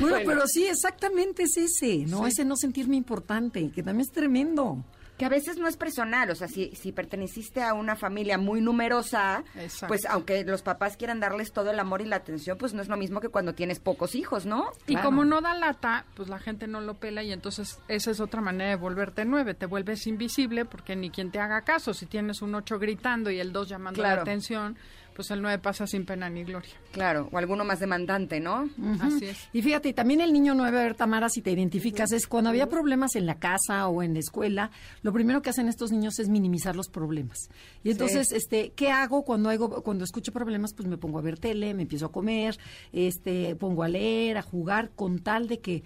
Bueno. 0.00 0.18
pero 0.26 0.46
sí, 0.46 0.66
exactamente 0.66 1.44
es 1.44 1.56
ese, 1.56 2.04
¿no? 2.06 2.24
Sí. 2.24 2.30
Ese 2.30 2.44
no 2.44 2.56
sentirme 2.56 2.96
importante, 2.96 3.70
que 3.70 3.82
también 3.82 4.06
es 4.06 4.12
tremendo. 4.12 4.84
Que 5.20 5.26
a 5.26 5.28
veces 5.28 5.58
no 5.58 5.68
es 5.68 5.76
personal, 5.76 6.30
o 6.30 6.34
sea, 6.34 6.48
si, 6.48 6.74
si 6.74 6.92
perteneciste 6.92 7.62
a 7.62 7.74
una 7.74 7.94
familia 7.94 8.38
muy 8.38 8.60
numerosa, 8.62 9.44
Exacto. 9.54 9.88
pues 9.88 10.06
aunque 10.06 10.44
los 10.44 10.62
papás 10.62 10.96
quieran 10.96 11.20
darles 11.20 11.52
todo 11.52 11.70
el 11.70 11.78
amor 11.78 12.00
y 12.00 12.06
la 12.06 12.16
atención, 12.16 12.56
pues 12.56 12.72
no 12.72 12.80
es 12.80 12.88
lo 12.88 12.96
mismo 12.96 13.20
que 13.20 13.28
cuando 13.28 13.54
tienes 13.54 13.80
pocos 13.80 14.14
hijos, 14.14 14.46
¿no? 14.46 14.70
Y 14.86 14.96
como 14.96 15.24
no 15.26 15.42
da 15.42 15.54
lata, 15.54 16.06
pues 16.16 16.28
la 16.30 16.38
gente 16.38 16.66
no 16.66 16.80
lo 16.80 16.94
pela 16.94 17.22
y 17.22 17.32
entonces 17.32 17.78
esa 17.88 18.10
es 18.10 18.18
otra 18.20 18.40
manera 18.40 18.70
de 18.70 18.76
volverte 18.76 19.26
nueve. 19.26 19.52
Te 19.52 19.66
vuelves 19.66 20.06
invisible 20.06 20.64
porque 20.64 20.96
ni 20.96 21.10
quien 21.10 21.30
te 21.30 21.38
haga 21.38 21.60
caso. 21.62 21.92
Si 21.92 22.06
tienes 22.06 22.40
un 22.40 22.54
ocho 22.54 22.78
gritando 22.78 23.30
y 23.30 23.40
el 23.40 23.52
dos 23.52 23.68
llamando 23.68 24.00
Claro. 24.00 24.16
la 24.16 24.22
atención, 24.22 24.78
pues 25.14 25.30
el 25.30 25.42
nueve 25.42 25.58
pasa 25.58 25.86
sin 25.86 26.04
pena 26.06 26.28
ni 26.30 26.44
gloria. 26.44 26.70
Claro, 26.92 27.28
o 27.30 27.38
alguno 27.38 27.64
más 27.64 27.80
demandante, 27.80 28.40
¿no? 28.40 28.68
Así 29.00 29.26
es. 29.26 29.48
Y 29.52 29.62
fíjate, 29.62 29.92
también 29.92 30.20
el 30.20 30.32
niño 30.32 30.54
nueve, 30.54 30.78
a 30.80 30.82
ver, 30.84 30.94
Tamara, 30.94 31.28
si 31.28 31.42
te 31.42 31.50
identificas, 31.50 32.12
es 32.12 32.26
cuando 32.26 32.50
había 32.50 32.68
problemas 32.68 33.14
en 33.16 33.26
la 33.26 33.38
casa 33.38 33.88
o 33.88 34.02
en 34.02 34.14
la 34.14 34.20
escuela, 34.20 34.70
lo 35.02 35.12
primero 35.12 35.42
que 35.42 35.50
hacen 35.50 35.68
estos 35.68 35.92
niños 35.92 36.18
es 36.18 36.28
minimizar 36.28 36.74
los 36.76 36.88
problemas. 36.88 37.50
Y 37.84 37.90
entonces, 37.90 38.28
Sí. 38.28 38.36
este, 38.36 38.72
¿qué 38.74 38.90
hago 38.90 39.24
cuando 39.24 39.50
hago, 39.50 39.82
cuando 39.82 40.04
escucho 40.04 40.32
problemas? 40.32 40.74
Pues 40.74 40.88
me 40.88 40.96
pongo 40.96 41.18
a 41.18 41.22
ver 41.22 41.38
tele, 41.38 41.74
me 41.74 41.82
empiezo 41.82 42.06
a 42.06 42.12
comer, 42.12 42.56
este, 42.92 43.54
pongo 43.56 43.82
a 43.82 43.88
leer, 43.88 44.38
a 44.38 44.42
jugar, 44.42 44.90
con 44.96 45.18
tal 45.20 45.48
de 45.48 45.60
que, 45.60 45.82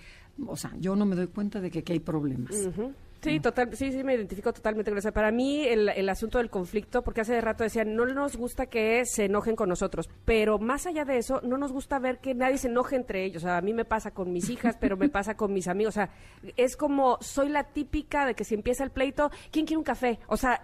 o 0.46 0.56
sea, 0.56 0.72
yo 0.78 0.96
no 0.96 1.06
me 1.06 1.16
doy 1.16 1.26
cuenta 1.28 1.60
de 1.60 1.70
que 1.70 1.80
aquí 1.80 1.92
hay 1.92 2.00
problemas. 2.00 2.54
Ujú. 2.54 2.92
Sí, 3.24 3.40
total, 3.40 3.74
sí, 3.74 3.90
sí, 3.90 4.04
me 4.04 4.14
identifico 4.14 4.52
totalmente 4.52 4.90
con 4.90 4.98
eso. 4.98 5.10
Para 5.10 5.30
mí, 5.30 5.64
el, 5.66 5.88
el 5.88 6.08
asunto 6.10 6.36
del 6.36 6.50
conflicto, 6.50 7.02
porque 7.02 7.22
hace 7.22 7.40
rato 7.40 7.64
decían, 7.64 7.94
no 7.94 8.04
nos 8.04 8.36
gusta 8.36 8.66
que 8.66 9.02
se 9.06 9.24
enojen 9.24 9.56
con 9.56 9.70
nosotros, 9.70 10.10
pero 10.26 10.58
más 10.58 10.86
allá 10.86 11.06
de 11.06 11.16
eso, 11.16 11.40
no 11.42 11.56
nos 11.56 11.72
gusta 11.72 11.98
ver 11.98 12.18
que 12.18 12.34
nadie 12.34 12.58
se 12.58 12.68
enoje 12.68 12.96
entre 12.96 13.24
ellos. 13.24 13.42
O 13.42 13.46
sea, 13.46 13.56
a 13.56 13.62
mí 13.62 13.72
me 13.72 13.86
pasa 13.86 14.10
con 14.10 14.30
mis 14.30 14.50
hijas, 14.50 14.76
pero 14.78 14.98
me 14.98 15.08
pasa 15.08 15.38
con 15.38 15.54
mis 15.54 15.68
amigos. 15.68 15.94
O 15.94 16.00
sea, 16.00 16.10
es 16.58 16.76
como, 16.76 17.16
soy 17.22 17.48
la 17.48 17.64
típica 17.64 18.26
de 18.26 18.34
que 18.34 18.44
si 18.44 18.54
empieza 18.54 18.84
el 18.84 18.90
pleito, 18.90 19.30
¿quién 19.50 19.64
quiere 19.64 19.78
un 19.78 19.84
café? 19.84 20.18
O 20.26 20.36
sea, 20.36 20.62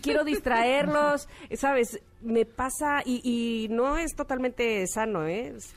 quiero 0.00 0.24
distraerlos, 0.24 1.28
¿sabes? 1.56 2.00
Me 2.22 2.46
pasa 2.46 3.02
y, 3.04 3.20
y 3.22 3.68
no 3.68 3.98
es 3.98 4.14
totalmente 4.14 4.86
sano, 4.86 5.26
¿eh? 5.26 5.54
Es, 5.56 5.74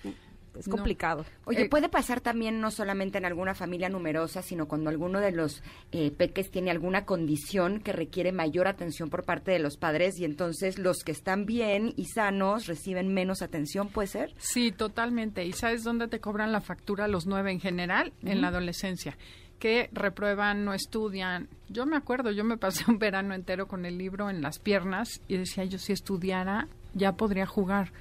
es 0.57 0.67
No. 0.67 0.75
complicado. 0.75 1.25
Oye, 1.45 1.63
Eh, 1.63 1.69
puede 1.69 1.89
pasar 1.89 2.21
también 2.21 2.59
no 2.61 2.71
solamente 2.71 3.17
en 3.17 3.25
alguna 3.25 3.55
familia 3.55 3.89
numerosa, 3.89 4.41
sino 4.41 4.67
cuando 4.67 4.89
alguno 4.89 5.19
de 5.19 5.31
los 5.31 5.63
eh, 5.91 6.11
peques 6.11 6.51
tiene 6.51 6.71
alguna 6.71 7.05
condición 7.05 7.79
que 7.79 7.93
requiere 7.93 8.31
mayor 8.31 8.67
atención 8.67 9.09
por 9.09 9.23
parte 9.23 9.51
de 9.51 9.59
los 9.59 9.77
padres 9.77 10.19
y 10.19 10.25
entonces 10.25 10.77
los 10.79 11.03
que 11.03 11.11
están 11.11 11.45
bien 11.45 11.93
y 11.95 12.05
sanos 12.05 12.67
reciben 12.67 13.13
menos 13.13 13.41
atención, 13.41 13.89
¿puede 13.89 14.07
ser? 14.07 14.33
Sí, 14.37 14.71
totalmente. 14.71 15.45
¿Y 15.45 15.53
sabes 15.53 15.83
dónde 15.83 16.07
te 16.07 16.19
cobran 16.19 16.51
la 16.51 16.61
factura 16.61 17.07
los 17.07 17.25
nueve 17.25 17.51
en 17.51 17.59
general? 17.59 18.13
En 18.23 18.41
la 18.41 18.47
adolescencia. 18.49 19.17
Que 19.59 19.89
reprueban, 19.93 20.65
no 20.65 20.73
estudian. 20.73 21.47
Yo 21.69 21.85
me 21.85 21.95
acuerdo, 21.95 22.31
yo 22.31 22.43
me 22.43 22.57
pasé 22.57 22.83
un 22.89 22.97
verano 22.97 23.35
entero 23.35 23.67
con 23.67 23.85
el 23.85 23.97
libro 23.97 24.29
en 24.29 24.41
las 24.41 24.57
piernas 24.57 25.21
y 25.27 25.37
decía, 25.37 25.63
yo 25.65 25.77
si 25.77 25.93
estudiara 25.93 26.67
ya 26.95 27.11
podría 27.13 27.45
jugar. 27.45 27.91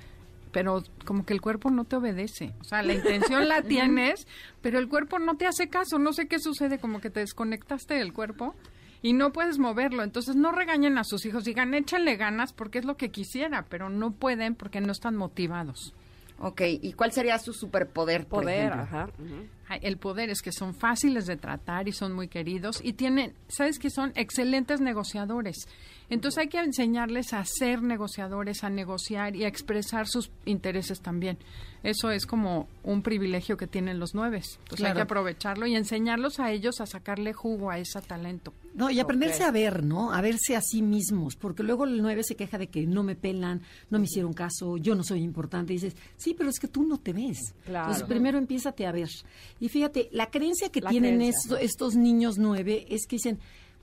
Pero 0.53 0.83
como 1.05 1.25
que 1.25 1.33
el 1.33 1.41
cuerpo 1.41 1.71
no 1.71 1.85
te 1.85 1.97
obedece. 1.97 2.55
O 2.61 2.65
sea, 2.65 2.83
la 2.83 2.95
intención 2.95 3.49
la 3.49 3.63
tienes, 3.69 4.27
pero 4.61 4.79
el 4.79 4.89
cuerpo 4.89 5.19
no 5.19 5.37
te 5.37 5.47
hace 5.47 5.69
caso. 5.69 5.99
No 5.99 6.13
sé 6.13 6.27
qué 6.27 6.39
sucede, 6.39 6.79
como 6.79 7.01
que 7.01 7.11
te 7.11 7.21
desconectaste 7.21 7.95
del 7.95 8.13
cuerpo 8.13 8.55
y 9.03 9.13
no 9.13 9.33
puedes 9.33 9.59
moverlo. 9.59 10.03
Entonces 10.03 10.37
no 10.37 10.53
regañen 10.53 10.99
a 10.99 11.05
sus 11.05 11.25
hijos, 11.27 11.45
digan, 11.45 11.75
échenle 11.75 12.17
ganas 12.17 12.53
porque 12.53 12.79
es 12.79 12.85
lo 12.85 12.97
que 12.97 13.11
quisiera, 13.11 13.67
pero 13.69 13.89
no 13.89 14.13
pueden 14.13 14.55
porque 14.55 14.81
no 14.81 14.93
están 14.93 15.17
motivados. 15.17 15.95
Ok, 16.43 16.62
¿y 16.80 16.93
cuál 16.95 17.12
sería 17.12 17.38
su 17.38 17.53
superpoder, 17.53 18.26
por 18.26 18.43
Poder, 18.45 18.72
ejemplo? 18.72 18.82
ajá. 18.82 19.11
Ay, 19.68 19.78
El 19.82 19.99
poder 19.99 20.30
es 20.30 20.41
que 20.41 20.53
son 20.53 20.74
fáciles 20.74 21.26
de 21.26 21.36
tratar 21.36 21.86
y 21.86 21.93
son 21.93 22.12
muy 22.14 22.28
queridos 22.28 22.80
y 22.82 22.95
tienen, 22.95 23.34
¿sabes 23.49 23.78
que 23.78 23.91
Son 23.91 24.12
excelentes 24.16 24.80
negociadores. 24.80 25.68
Entonces 26.09 26.38
hay 26.38 26.49
que 26.49 26.59
enseñarles 26.59 27.34
a 27.34 27.45
ser 27.45 27.82
negociadores, 27.82 28.64
a 28.64 28.70
negociar 28.70 29.36
y 29.36 29.45
a 29.45 29.49
expresar 29.49 30.09
sus 30.09 30.30
intereses 30.47 31.01
también. 31.03 31.38
Eso 31.83 32.11
es 32.11 32.26
como 32.26 32.68
un 32.83 33.03
privilegio 33.03 33.57
que 33.57 33.66
tienen 33.66 33.99
los 33.99 34.14
nueve. 34.14 34.43
Entonces 34.64 34.87
hay 34.87 34.93
que 34.95 35.01
aprovecharlo 35.01 35.66
y 35.66 35.74
enseñarlos 35.76 36.39
a 36.39 36.51
ellos 36.53 36.81
a 36.81 36.87
sacarle 36.87 37.33
jugo 37.33 37.70
a 37.70 37.78
ese 37.78 38.01
talento. 38.03 38.53
No, 38.74 38.91
y 38.91 39.01
aprenderse 39.01 39.43
a 39.45 39.51
ver, 39.51 39.83
¿no? 39.83 40.12
A 40.12 40.20
verse 40.20 40.55
a 40.57 40.61
sí 40.61 40.83
mismos, 40.83 41.37
porque 41.37 41.62
luego 41.62 41.85
el 41.85 42.01
9 42.03 42.22
se 42.22 42.37
queja 42.37 42.59
de 42.59 42.68
que 42.68 42.87
no 42.87 43.03
me 43.03 43.16
pelan, 43.16 43.62
no 43.91 43.99
me 43.99 44.05
hicieron 44.05 44.33
caso, 44.33 44.76
yo 44.76 44.95
no 44.95 45.03
soy 45.03 45.22
importante. 45.22 45.72
Y 45.72 45.76
dices, 45.76 45.97
sí, 46.16 46.35
pero 46.37 46.51
es 46.51 46.61
que 46.61 46.68
tú 46.68 46.85
no 46.85 46.99
te 46.99 47.12
ves. 47.12 47.55
Claro. 47.64 47.87
Entonces, 47.87 48.07
primero 48.09 48.39
empiézate 48.39 48.87
a 48.87 48.93
ver. 48.93 49.09
Y 49.59 49.68
fíjate, 49.70 50.09
la 50.12 50.31
creencia 50.31 50.68
que 50.70 50.81
La 50.83 50.91
tienen 50.91 51.16
creencia, 51.16 51.39
esto- 51.43 51.57
estos 51.57 51.97
niños 51.97 52.39
9 52.39 52.87
es 52.91 53.07
que 53.07 53.16
dicen, 53.16 53.39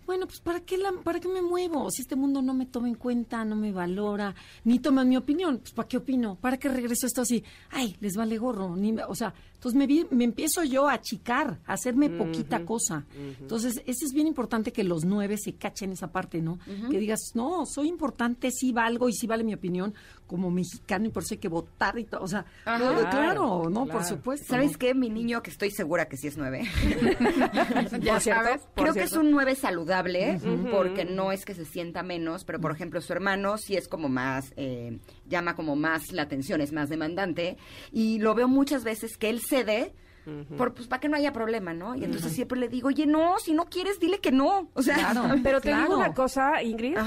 bueno, 0.07 0.25
pues 0.25 0.39
¿para 0.39 0.61
qué, 0.61 0.77
la, 0.77 0.93
¿para 1.03 1.19
qué 1.19 1.27
me 1.27 1.41
muevo? 1.41 1.91
Si 1.91 2.01
este 2.01 2.15
mundo 2.15 2.41
no 2.41 2.53
me 2.53 2.65
toma 2.65 2.87
en 2.87 2.95
cuenta, 2.95 3.43
no 3.43 3.57
me 3.57 3.73
valora, 3.73 4.33
ni 4.63 4.79
toma 4.79 5.03
mi 5.03 5.17
opinión, 5.17 5.57
pues 5.59 5.73
¿para 5.73 5.89
qué 5.89 5.97
opino? 5.97 6.35
¿Para 6.35 6.57
qué 6.57 6.69
regreso 6.69 7.05
esto 7.05 7.21
así? 7.21 7.43
Ay, 7.69 7.97
les 7.99 8.15
vale 8.15 8.37
gorro. 8.37 8.73
Ni, 8.77 8.95
o 8.97 9.15
sea, 9.15 9.33
entonces 9.57 9.77
me, 9.77 9.87
vi- 9.87 10.05
me 10.11 10.23
empiezo 10.23 10.63
yo 10.63 10.87
a 10.87 10.93
achicar, 10.93 11.59
a 11.65 11.73
hacerme 11.73 12.09
poquita 12.11 12.63
cosa. 12.63 13.05
Entonces, 13.39 13.81
eso 13.87 14.05
es 14.05 14.13
bien 14.13 14.27
importante 14.27 14.71
que 14.71 14.83
los 14.83 15.03
nueve 15.03 15.35
se 15.37 15.53
cachen 15.53 15.91
esa 15.91 16.11
parte, 16.11 16.41
¿no? 16.41 16.59
Que 16.91 16.99
digas, 16.99 17.19
no, 17.33 17.65
soy 17.65 17.87
importante, 17.89 18.51
sí 18.51 18.71
valgo 18.71 19.09
y 19.09 19.13
sí 19.13 19.25
vale 19.27 19.43
mi 19.43 19.53
opinión 19.55 19.93
como 20.27 20.51
mexicano 20.51 21.05
y 21.07 21.09
por 21.09 21.23
eso 21.23 21.33
hay 21.33 21.39
que 21.39 21.47
votar 21.47 21.97
y 21.97 22.03
todo. 22.03 22.21
O 22.21 22.27
sea, 22.27 22.45
Ajá. 22.65 22.77
no, 22.77 22.95
claro, 23.09 23.09
Claro, 23.09 23.69
no, 23.69 23.87
por 23.87 24.03
supuesto. 24.03 24.45
¿Sabes 24.47 24.77
qué? 24.77 24.93
Mi 24.93 25.09
niño, 25.09 25.41
que 25.41 25.49
estoy 25.49 25.71
segura 25.71 26.07
que 26.07 26.17
sí 26.17 26.27
es 26.27 26.37
nueve. 26.37 26.63
Ya 28.01 28.13
Por 28.13 28.21
cierto, 28.21 28.43
sabes, 28.43 28.61
por 28.75 28.83
Creo 28.83 28.93
que 28.93 29.03
es 29.03 29.13
un 29.13 29.31
nueve 29.31 29.55
saludable, 29.55 30.39
porque 30.71 31.05
no 31.05 31.31
es 31.31 31.45
que 31.45 31.53
se 31.55 31.65
sienta 31.65 32.03
menos, 32.03 32.43
pero 32.43 32.59
por 32.59 32.71
ejemplo 32.71 33.01
su 33.01 33.11
hermano 33.13 33.57
sí 33.57 33.75
es 33.75 33.87
como 33.87 34.09
más, 34.09 34.53
eh, 34.57 34.99
llama 35.28 35.55
como 35.55 35.75
más 35.75 36.11
la 36.11 36.23
atención, 36.23 36.61
es 36.61 36.71
más 36.71 36.89
demandante, 36.89 37.57
y 37.91 38.19
lo 38.19 38.36
veo 38.36 38.47
muchas 38.47 38.84
veces 38.84 39.17
que 39.17 39.30
él 39.30 39.41
cede, 39.41 39.93
por, 40.57 40.73
pues 40.73 40.88
para 40.88 40.99
que 40.99 41.07
no 41.07 41.15
haya 41.15 41.32
problema, 41.32 41.73
¿no? 41.73 41.95
Y 41.95 42.03
entonces 42.03 42.34
siempre 42.34 42.59
le 42.59 42.67
digo, 42.67 42.89
oye, 42.89 43.05
no, 43.05 43.39
si 43.39 43.53
no 43.53 43.65
quieres, 43.65 43.97
dile 43.97 44.19
que 44.19 44.34
no. 44.34 44.69
O 44.73 44.82
sea, 44.82 45.13
Pero 45.43 45.61
te 45.61 45.73
digo 45.73 45.95
una 45.95 46.13
cosa, 46.13 46.61
Ingrid, 46.61 46.97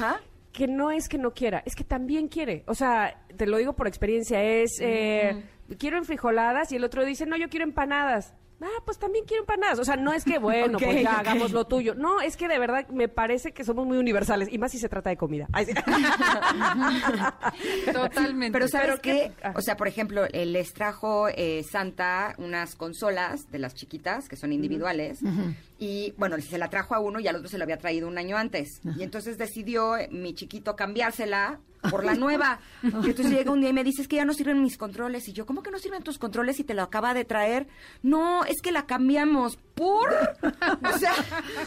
que 0.53 0.67
no 0.67 0.91
es 0.91 1.07
que 1.07 1.19
no 1.19 1.33
quiera, 1.33 1.63
es 1.67 1.75
que 1.75 1.85
también 1.85 2.29
quiere. 2.29 2.65
O 2.67 2.75
sea, 2.75 3.23
te 3.37 3.47
lo 3.47 3.59
digo 3.59 3.75
por 3.75 3.87
experiencia, 3.87 4.43
es, 4.43 4.79
eh, 4.81 5.45
quiero 5.79 5.99
enfrijoladas 5.99 6.73
y 6.73 6.77
el 6.77 6.85
otro 6.85 7.05
dice, 7.05 7.27
no, 7.27 7.37
yo 7.37 7.49
quiero 7.49 7.65
empanadas. 7.65 8.35
Ah, 8.63 8.83
pues 8.85 8.99
también 8.99 9.25
quiero 9.27 9.43
empanadas. 9.43 9.79
O 9.79 9.85
sea, 9.85 9.97
no 9.97 10.13
es 10.13 10.25
que, 10.25 10.39
bueno, 10.39 10.79
pues 10.79 11.03
ya 11.03 11.19
hagamos 11.21 11.53
lo 11.53 11.67
tuyo. 11.67 11.95
No, 11.95 12.21
es 12.21 12.37
que 12.37 12.49
de 12.49 12.59
verdad 12.59 12.89
me 12.89 13.09
parece 13.09 13.53
que 13.53 13.65
somos 13.65 13.87
muy 13.87 13.99
universales. 13.99 14.49
Y 14.53 14.59
más 14.59 14.73
si 14.73 14.79
se 14.79 14.89
trata 14.89 15.11
de 15.11 15.17
comida. 15.17 15.47
Ay, 15.53 15.67
sí. 15.67 15.73
Totalmente. 17.93 18.53
Pero 18.53 18.69
¿sabes 18.69 18.89
Pero 18.91 19.01
qué? 19.03 19.33
qué- 19.41 19.49
O 19.55 19.61
sea, 19.61 19.77
por 19.77 19.89
ejemplo, 19.89 20.25
eh, 20.33 20.47
les 20.47 20.73
trajo 20.73 21.29
eh, 21.29 21.65
Santa 21.69 22.35
unas 22.39 22.75
consolas 22.77 23.51
de 23.51 23.59
las 23.59 23.75
chiquitas, 23.75 24.29
que 24.29 24.37
son 24.37 24.53
individuales, 24.53 25.21
y 25.79 26.15
bueno, 26.19 26.37
se 26.41 26.59
la 26.59 26.69
trajo 26.69 26.95
a 26.95 27.01
uno 27.01 27.21
y 27.21 27.29
al 27.29 27.37
otro 27.37 27.49
se 27.49 27.59
lo 27.59 27.65
había 27.65 27.79
traído 27.79 28.09
un 28.09 28.19
año 28.19 28.37
antes. 28.37 28.81
Y 28.97 29.03
entonces 29.03 29.39
decidió 29.39 29.97
eh, 29.97 30.09
mi 30.11 30.35
chiquito 30.35 30.77
cambiársela 30.77 31.61
por 31.89 32.05
la 32.05 32.15
nueva. 32.15 32.61
Entonces 32.83 33.31
llega 33.31 33.53
un 33.53 33.61
día 33.61 33.71
y 33.71 33.73
me 33.73 33.85
dice, 33.85 34.03
es 34.03 34.09
que 34.09 34.17
ya 34.17 34.25
no 34.25 34.35
sirven 34.35 34.63
mis 34.63 34.77
controles. 34.77 35.29
Y 35.29 35.33
yo, 35.33 35.47
¿cómo 35.47 35.63
que 35.63 35.71
no 35.71 35.79
sirven 35.79 36.03
tus 36.03 36.19
controles 36.19 36.57
si 36.57 36.65
te 36.65 36.75
lo 36.75 36.83
acaba 36.83 37.15
de 37.15 37.25
traer? 37.25 37.69
No, 38.03 38.45
es 38.45 38.61
que 38.61 38.73
la 38.73 38.87
cambiamos 38.87 39.59
por... 39.81 40.11
O 40.93 40.99
sea, 40.99 41.13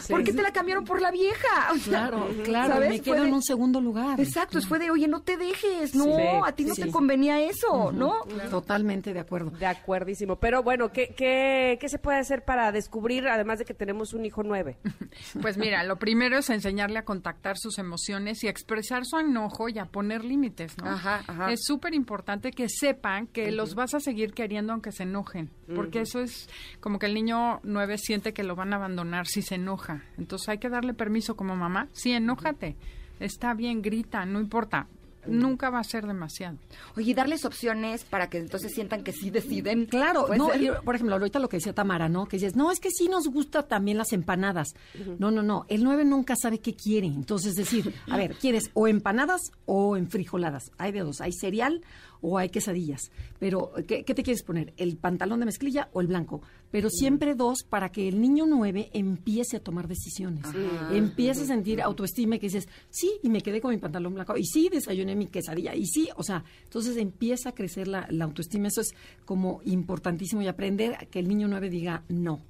¿por 0.08 0.22
qué 0.22 0.32
te 0.32 0.42
la 0.42 0.52
cambiaron 0.52 0.84
por 0.84 1.00
la 1.00 1.10
vieja? 1.10 1.72
O 1.72 1.78
sea, 1.78 2.08
Claro, 2.08 2.28
claro, 2.44 2.74
¿sabes? 2.74 2.88
me 2.90 3.00
quedo 3.00 3.22
de- 3.22 3.28
en 3.28 3.34
un 3.34 3.42
segundo 3.42 3.80
lugar. 3.80 4.20
Exacto, 4.20 4.60
fue 4.62 4.78
de, 4.78 4.90
oye, 4.90 5.08
no 5.08 5.22
te 5.22 5.36
dejes, 5.36 5.94
no, 5.94 6.04
Sí. 6.04 6.22
a 6.44 6.52
ti 6.52 6.64
no 6.64 6.74
Sí. 6.74 6.82
te 6.82 6.90
convenía 6.90 7.40
eso. 7.42 7.90
¿no? 7.92 8.20
Totalmente 8.50 9.12
de 9.12 9.20
acuerdo. 9.20 9.50
De 9.50 9.66
acuerdísimo. 9.66 10.36
Pero 10.36 10.62
bueno, 10.62 10.92
¿qué, 10.92 11.14
qué, 11.16 11.76
qué 11.80 11.88
se 11.88 11.98
puede 11.98 12.18
hacer 12.18 12.44
para 12.44 12.70
descubrir, 12.72 13.26
además 13.28 13.58
de 13.58 13.64
que 13.64 13.74
tenemos 13.74 14.12
un 14.14 14.24
hijo 14.24 14.42
nueve? 14.42 14.76
Pues 15.42 15.56
mira, 15.58 15.82
lo 15.84 15.96
primero 15.98 16.38
es 16.38 16.50
enseñarle 16.50 16.98
a 16.98 17.04
contactar 17.04 17.56
sus 17.58 17.78
emociones 17.78 18.42
y 18.44 18.46
a 18.46 18.50
expresar 18.50 19.04
su 19.04 19.18
enojo 19.18 19.68
y 19.68 19.78
a 19.78 19.86
poner 19.86 20.24
límites, 20.24 20.76
¿no? 20.78 20.88
Ajá, 20.90 21.22
ajá. 21.26 21.52
Es 21.52 21.64
súper 21.64 21.94
importante 21.94 22.50
que 22.50 22.68
sepan 22.68 23.26
que 23.26 23.50
los 23.52 23.74
vas 23.74 23.94
a 23.94 24.00
seguir 24.00 24.32
queriendo 24.34 24.72
aunque 24.72 24.92
se 24.92 25.02
enojen, 25.04 25.50
porque 25.74 26.00
eso 26.00 26.20
es 26.20 26.48
como 26.80 26.98
que 26.98 27.06
el 27.06 27.14
niño 27.14 27.60
nueve 27.62 27.96
siente 28.04 28.32
que 28.32 28.44
lo 28.44 28.54
van 28.54 28.72
a 28.72 28.76
abandonar 28.76 29.26
si 29.26 29.42
se 29.42 29.56
enoja. 29.56 30.04
Entonces 30.18 30.48
hay 30.48 30.58
que 30.58 30.68
darle 30.68 30.94
permiso 30.94 31.36
como 31.36 31.56
mamá. 31.56 31.88
Sí, 31.92 32.12
enójate. 32.12 32.76
Está 33.20 33.54
bien, 33.54 33.82
grita, 33.82 34.24
no 34.26 34.40
importa. 34.40 34.88
Nunca 35.26 35.70
va 35.70 35.78
a 35.78 35.84
ser 35.84 36.06
demasiado. 36.06 36.58
Oye, 36.96 37.12
y 37.12 37.14
darles 37.14 37.44
opciones 37.44 38.04
para 38.04 38.28
que 38.28 38.38
entonces 38.38 38.72
sientan 38.74 39.02
que 39.02 39.12
sí 39.12 39.30
deciden. 39.30 39.86
Claro, 39.86 40.26
¿Puede 40.26 40.38
no, 40.38 40.54
y, 40.54 40.70
por 40.84 40.94
ejemplo, 40.94 41.14
ahorita 41.14 41.38
lo 41.38 41.48
que 41.48 41.56
decía 41.56 41.72
Tamara, 41.72 42.08
¿no? 42.08 42.26
Que 42.26 42.36
dices, 42.36 42.56
no, 42.56 42.70
es 42.70 42.78
que 42.78 42.90
sí 42.90 43.08
nos 43.08 43.28
gusta 43.28 43.62
también 43.66 43.96
las 43.96 44.12
empanadas. 44.12 44.74
No, 45.18 45.30
no, 45.30 45.42
no, 45.42 45.64
el 45.68 45.82
9 45.82 46.04
nunca 46.04 46.34
sabe 46.36 46.58
qué 46.58 46.74
quiere. 46.74 47.06
Entonces, 47.06 47.54
decir, 47.54 47.94
a 48.10 48.16
ver, 48.16 48.34
¿quieres 48.34 48.70
o 48.74 48.86
empanadas 48.86 49.52
o 49.64 49.96
enfrijoladas? 49.96 50.72
Hay 50.76 50.92
de 50.92 51.00
dos, 51.00 51.20
hay 51.20 51.32
cereal 51.32 51.82
o 52.24 52.38
hay 52.38 52.48
quesadillas. 52.48 53.10
Pero, 53.38 53.72
¿qué, 53.86 54.02
qué 54.02 54.14
te 54.14 54.22
quieres 54.22 54.42
poner? 54.42 54.72
¿El 54.78 54.96
pantalón 54.96 55.40
de 55.40 55.46
mezclilla 55.46 55.90
o 55.92 56.00
el 56.00 56.06
blanco? 56.06 56.40
Pero 56.70 56.88
siempre 56.88 57.34
dos 57.34 57.64
para 57.68 57.92
que 57.92 58.08
el 58.08 58.18
niño 58.18 58.46
9 58.46 58.90
empiece 58.94 59.58
a 59.58 59.60
tomar 59.60 59.88
decisiones. 59.88 60.46
Empiece 60.90 61.42
a 61.42 61.46
sentir 61.46 61.82
autoestima 61.82 62.36
y 62.36 62.38
que 62.38 62.46
dices, 62.46 62.66
sí, 62.88 63.12
y 63.22 63.28
me 63.28 63.42
quedé 63.42 63.60
con 63.60 63.72
mi 63.72 63.76
pantalón 63.76 64.14
blanco, 64.14 64.38
y 64.38 64.44
sí, 64.44 64.70
desayuné 64.72 65.14
mi 65.14 65.26
quesadilla, 65.26 65.74
y 65.74 65.84
sí, 65.84 66.08
o 66.16 66.22
sea, 66.22 66.42
entonces 66.62 66.96
empieza 66.96 67.50
a 67.50 67.54
crecer 67.54 67.88
la, 67.88 68.06
la 68.08 68.24
autoestima. 68.24 68.68
Eso 68.68 68.80
es 68.80 68.94
como 69.26 69.60
importantísimo 69.64 70.40
y 70.40 70.48
aprender 70.48 70.94
a 70.94 71.04
que 71.04 71.18
el 71.18 71.28
niño 71.28 71.46
9 71.46 71.68
diga 71.68 72.04
no. 72.08 72.40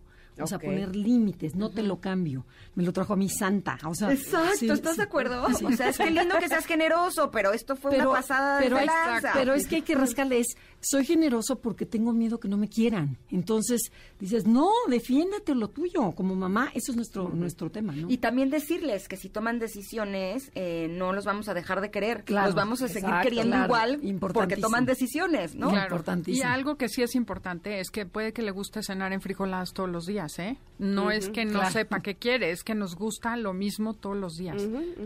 O 0.41 0.47
sea, 0.49 0.57
Ok. 0.59 0.64
poner 0.64 0.97
límites, 0.97 1.55
no 1.55 1.70
te 1.70 1.82
lo 1.82 2.01
cambio. 2.01 2.45
Me 2.74 2.82
lo 2.82 2.93
trajo 2.93 3.12
a 3.12 3.16
mi 3.16 3.28
santa. 3.28 3.78
O 3.87 3.95
sea, 3.95 4.12
Exacto, 4.12 4.57
sí, 4.59 4.68
¿estás 4.68 4.93
sí, 4.93 4.97
de 4.99 5.03
acuerdo? 5.05 5.47
sí. 5.55 5.64
O 5.64 5.70
sea, 5.72 5.89
es 5.91 5.97
que 5.99 6.11
lindo 6.11 6.37
que 6.41 6.49
seas 6.49 6.66
generoso, 6.66 7.30
pero 7.30 7.53
esto 7.53 7.76
fue 7.76 7.95
una 7.95 8.11
pasada 8.11 8.59
pero 8.59 8.76
de 8.78 8.87
lanza. 8.87 9.30
pero 9.32 9.55
es 9.55 9.66
que 9.68 9.76
hay 9.76 9.82
que 9.82 9.95
rascarle 9.95 10.41
es, 10.41 10.57
soy 10.85 11.05
generoso 11.05 11.61
porque 11.61 11.87
tengo 11.87 12.12
miedo 12.12 12.39
que 12.39 12.49
no 12.49 12.57
me 12.57 12.68
quieran. 12.68 13.16
Entonces 13.30 13.91
dices, 14.20 14.47
no, 14.47 14.68
defiéndete 14.89 15.55
lo 15.55 15.68
tuyo. 15.68 16.12
Como 16.12 16.35
mamá, 16.35 16.70
eso 16.74 16.93
es 16.93 16.97
nuestro, 16.97 17.28
nuestro 17.30 17.70
tema, 17.70 17.95
¿no? 17.95 18.11
Y 18.11 18.18
también 18.18 18.51
decirles 18.51 19.09
que 19.09 19.16
si 19.16 19.28
toman 19.28 19.59
decisiones, 19.59 20.51
eh, 20.55 20.89
no 20.91 21.12
los 21.12 21.24
vamos 21.24 21.49
a 21.49 21.55
dejar 21.55 21.80
de 21.80 21.91
querer. 21.91 22.24
Claro, 22.24 22.47
los 22.47 22.55
vamos 22.55 22.82
a 22.82 22.89
seguir 22.89 23.05
exacto, 23.09 23.28
queriendo 23.28 23.57
claro, 23.66 23.93
igual 23.95 24.18
porque 24.32 24.57
toman 24.57 24.85
decisiones, 24.85 25.55
¿no? 25.55 25.70
Claro. 25.70 26.03
Y 26.26 26.43
algo 26.43 26.76
que 26.76 26.89
sí 26.89 27.03
es 27.03 27.14
importante 27.14 27.80
es 27.80 27.91
que 27.91 28.07
puede 28.07 28.32
que 28.32 28.43
le 28.43 28.51
guste 28.51 28.82
cenar 28.82 29.12
en 29.12 29.20
frijoladas 29.20 29.72
todos 29.72 29.89
los 29.89 30.07
días, 30.07 30.39
¿eh? 30.39 30.57
No 30.78 31.11
es 31.11 31.28
que 31.28 31.45
no 31.45 31.61
claro. 31.61 31.70
sepa 31.72 32.01
qué 32.01 32.14
quiere, 32.16 32.51
es 32.51 32.62
que 32.64 32.74
nos 32.74 32.97
gusta 32.97 33.37
lo 33.37 33.53
mismo 33.53 33.95
todos 33.95 34.16
los 34.16 34.35
días. 34.37 34.62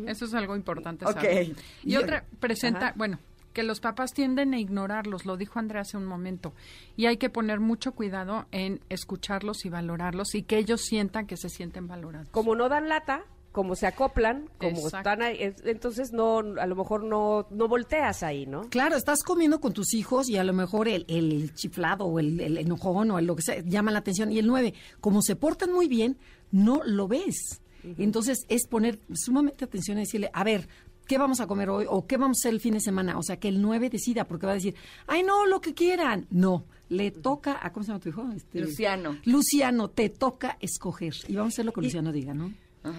Eso 0.06 0.24
es 0.24 0.34
algo 0.34 0.56
importante 0.56 1.04
Ok. 1.04 1.12
saber. 1.14 1.56
Y 1.84 1.92
Y- 1.92 1.96
otra, 1.96 2.24
presenta, 2.40 2.92
bueno, 2.96 3.18
que 3.59 3.64
los 3.64 3.80
papás 3.80 4.12
tienden 4.14 4.54
a 4.54 4.61
ignorarlos, 4.61 5.26
lo 5.26 5.36
dijo 5.36 5.59
Andrea 5.59 5.80
hace 5.82 5.96
un 5.96 6.04
momento. 6.06 6.52
Y 6.96 7.06
hay 7.06 7.16
que 7.16 7.28
poner 7.28 7.59
mucho 7.59 7.90
cuidado 7.90 8.46
en 8.52 8.78
escucharlos 8.88 9.64
y 9.64 9.68
valorarlos 9.68 10.36
y 10.36 10.44
que 10.44 10.59
ellos 10.59 10.82
sientan 10.82 11.26
que 11.26 11.36
se 11.36 11.48
sienten 11.48 11.88
valorados. 11.88 12.28
Como 12.30 12.54
no 12.54 12.68
dan 12.68 12.88
lata, 12.88 13.24
como 13.50 13.74
se 13.74 13.88
acoplan, 13.88 14.48
como 14.59 14.76
Exacto. 14.76 14.96
están 14.98 15.22
ahí, 15.22 15.38
es- 15.42 15.61
entonces 15.64 16.12
no, 16.12 16.38
a 16.38 16.66
lo 16.68 16.76
mejor 16.76 17.02
no, 17.02 17.48
no 17.50 17.66
volteas 17.66 18.22
ahí, 18.22 18.46
¿no? 18.46 18.68
Claro, 18.70 18.94
estás 18.96 19.24
comiendo 19.24 19.61
con 19.61 19.72
tus 19.72 19.92
hijos 19.92 20.28
y 20.28 20.36
a 20.36 20.44
lo 20.44 20.52
mejor 20.52 20.86
el, 20.86 21.04
el 21.09 21.52
chiflado 21.54 22.04
o 22.04 22.20
el, 22.20 22.38
el 22.40 22.59
enojón 22.59 23.11
o 23.11 23.18
el 23.18 23.26
lo 23.26 23.34
que 23.34 23.42
sea 23.42 23.59
llama 23.64 23.90
la 23.90 23.98
atención. 23.98 24.30
Y 24.30 24.38
el 24.38 24.46
9, 24.46 24.72
como 25.00 25.20
se 25.20 25.34
portan 25.34 25.72
muy 25.72 25.88
bien, 25.88 26.16
no 26.52 26.80
lo 26.84 27.09
ves. 27.09 27.61
Entonces 27.96 28.44
es 28.48 28.66
poner 28.66 28.98
sumamente 29.14 29.64
atención 29.64 29.98
y 29.98 30.02
decirle, 30.02 30.30
a 30.34 30.44
ver, 30.44 30.68
¿qué 31.09 31.18
vamos 31.18 31.40
a 31.40 31.48
comer 31.48 31.70
hoy? 31.70 31.86
¿O 31.88 32.06
qué 32.06 32.16
vamos 32.16 32.38
a 32.38 32.40
hacer 32.42 32.54
el 32.54 32.61
fin 32.61 32.74
de 32.74 32.80
semana? 32.80 33.18
O 33.18 33.22
sea, 33.22 33.38
que 33.40 33.48
el 33.48 33.61
9 33.61 33.90
decida, 33.90 34.24
porque 34.24 34.46
va 34.46 34.52
a 34.52 34.56
decir, 34.56 34.76
ay, 35.09 35.24
no, 35.24 35.46
lo 35.46 35.61
que 35.61 35.74
quieran. 35.74 36.26
No, 36.30 36.66
le 36.88 37.11
toca, 37.11 37.59
a, 37.61 37.72
¿cómo 37.72 37.82
se 37.82 37.88
llama 37.88 38.00
tu 38.00 38.11
hijo? 38.11 38.28
Este, 38.36 38.61
Luciano. 38.61 39.16
Luciano, 39.24 39.88
te 39.88 40.11
toca 40.11 40.59
escoger. 40.61 41.14
Y 41.26 41.34
vamos 41.34 41.54
a 41.54 41.54
hacer 41.54 41.64
lo 41.64 41.72
que 41.72 41.80
Luciano 41.80 42.12
diga, 42.12 42.34
¿no? 42.34 42.52